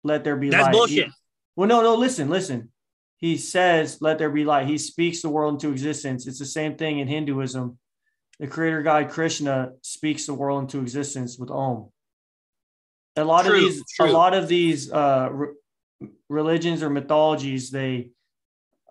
let 0.02 0.24
there 0.24 0.36
be 0.36 0.48
That's 0.50 0.64
light. 0.66 0.72
Bullshit. 0.72 1.06
He- 1.06 1.12
well 1.56 1.68
no 1.68 1.82
no 1.82 1.94
listen 1.96 2.28
listen. 2.30 2.70
He 3.18 3.36
says 3.36 3.98
let 4.00 4.18
there 4.18 4.30
be 4.30 4.44
light. 4.44 4.66
He 4.68 4.78
speaks 4.78 5.20
the 5.20 5.28
world 5.28 5.54
into 5.54 5.72
existence. 5.72 6.26
It's 6.28 6.38
the 6.38 6.44
same 6.60 6.76
thing 6.76 7.00
in 7.00 7.08
hinduism. 7.08 7.78
The 8.38 8.46
creator 8.46 8.82
god 8.82 9.10
krishna 9.10 9.72
speaks 9.82 10.26
the 10.26 10.34
world 10.34 10.62
into 10.62 10.80
existence 10.80 11.36
with 11.38 11.50
om. 11.50 11.90
A 13.16 13.24
lot 13.24 13.44
True, 13.46 13.56
of 13.56 13.60
these 13.62 13.82
true. 13.96 14.10
a 14.10 14.12
lot 14.12 14.32
of 14.34 14.46
these 14.48 14.92
uh 14.92 15.28
re- 15.32 15.54
religions 16.28 16.82
or 16.84 16.90
mythologies 16.90 17.70
they 17.70 18.10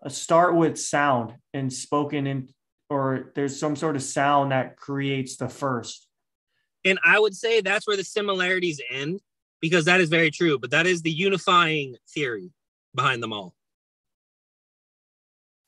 uh, 0.06 0.10
start 0.10 0.56
with 0.56 0.78
sound 0.78 1.34
and 1.54 1.72
spoken 1.72 2.28
in 2.28 2.50
or 2.90 3.32
there's 3.36 3.60
some 3.60 3.76
sort 3.76 3.96
of 3.96 4.04
sound 4.04 4.52
that 4.52 4.78
creates 4.78 5.38
the 5.38 5.50
first 5.50 6.08
And 6.84 7.00
I 7.04 7.20
would 7.20 7.36
say 7.36 7.62
that's 7.62 7.88
where 7.88 7.98
the 7.98 8.04
similarities 8.04 8.80
end 8.92 9.22
because 9.60 9.86
that 9.86 10.02
is 10.02 10.10
very 10.10 10.30
true, 10.32 10.60
but 10.60 10.72
that 10.72 10.86
is 10.86 11.02
the 11.02 11.12
unifying 11.12 11.96
theory 12.14 12.52
behind 12.94 13.24
them 13.24 13.34
all. 13.34 13.56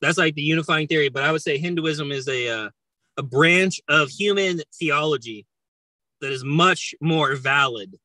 That's 0.02 0.18
like 0.18 0.36
the 0.36 0.44
unifying 0.44 0.88
theory, 0.88 1.10
but 1.10 1.24
I 1.24 1.32
would 1.32 1.42
say 1.42 1.58
Hinduism 1.58 2.12
is 2.12 2.28
a 2.28 2.50
uh, 2.50 2.70
a 3.18 3.24
branch 3.24 3.82
of 3.90 4.10
human 4.10 4.62
theology 4.80 5.48
that 6.22 6.32
is 6.32 6.44
much 6.44 6.94
more 7.02 7.36
valid 7.36 7.98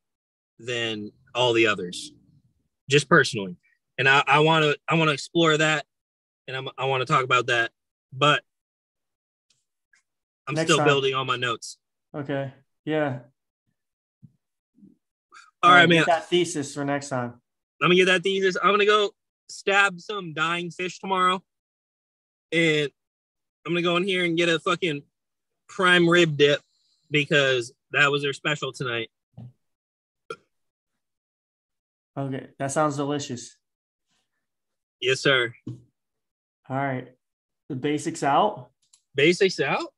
than 0.59 1.13
all 1.35 1.53
the 1.53 1.67
others, 1.67 2.13
just 2.89 3.09
personally. 3.09 3.57
And 3.99 4.09
I, 4.09 4.39
want 4.39 4.65
to 4.65 4.79
I 4.89 4.95
want 4.95 5.09
to 5.09 5.13
explore 5.13 5.57
that, 5.59 5.85
and 6.49 6.57
I'm, 6.57 6.69
I 6.79 6.87
want 6.87 7.07
to 7.07 7.13
talk 7.13 7.25
about 7.25 7.47
that, 7.49 7.71
but 8.13 8.43
I'm 10.49 10.55
Next 10.55 10.67
still 10.69 10.79
time. 10.79 10.87
building 10.87 11.15
on 11.15 11.27
my 11.27 11.37
notes. 11.37 11.79
okay 12.15 12.53
yeah 12.85 13.21
All 15.63 15.71
right, 15.71 15.89
man. 15.89 16.05
that 16.07 16.29
thesis 16.29 16.75
for 16.75 16.85
next 16.85 17.09
time 17.11 17.41
Let 17.81 17.89
me 17.91 17.97
get 17.97 18.07
that 18.07 18.23
thesis. 18.23 18.57
I'm 18.63 18.71
gonna 18.73 18.87
go 18.87 19.11
stab 19.49 20.01
some 20.01 20.33
dying 20.35 20.71
fish 20.71 20.99
tomorrow, 20.99 21.43
and 22.51 22.91
I'm 23.67 23.73
gonna 23.73 23.83
go 23.83 23.97
in 23.97 24.05
here 24.05 24.25
and 24.25 24.37
get 24.37 24.49
a 24.49 24.59
fucking 24.59 25.03
prime 25.69 26.09
rib 26.09 26.37
dip 26.37 26.61
because 27.11 27.73
that 27.93 28.11
was 28.11 28.23
their 28.23 28.33
special 28.33 28.73
tonight. 28.73 29.11
okay 32.17 32.49
that 32.59 32.71
sounds 32.73 32.97
delicious 32.97 33.57
Yes, 35.01 35.21
sir. 35.21 35.53
all 35.67 36.77
right 36.77 37.09
the 37.69 37.75
basics 37.77 38.23
out 38.23 38.69
Basics 39.15 39.61
out. 39.61 39.93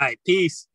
All 0.00 0.06
right, 0.08 0.20
peace. 0.24 0.68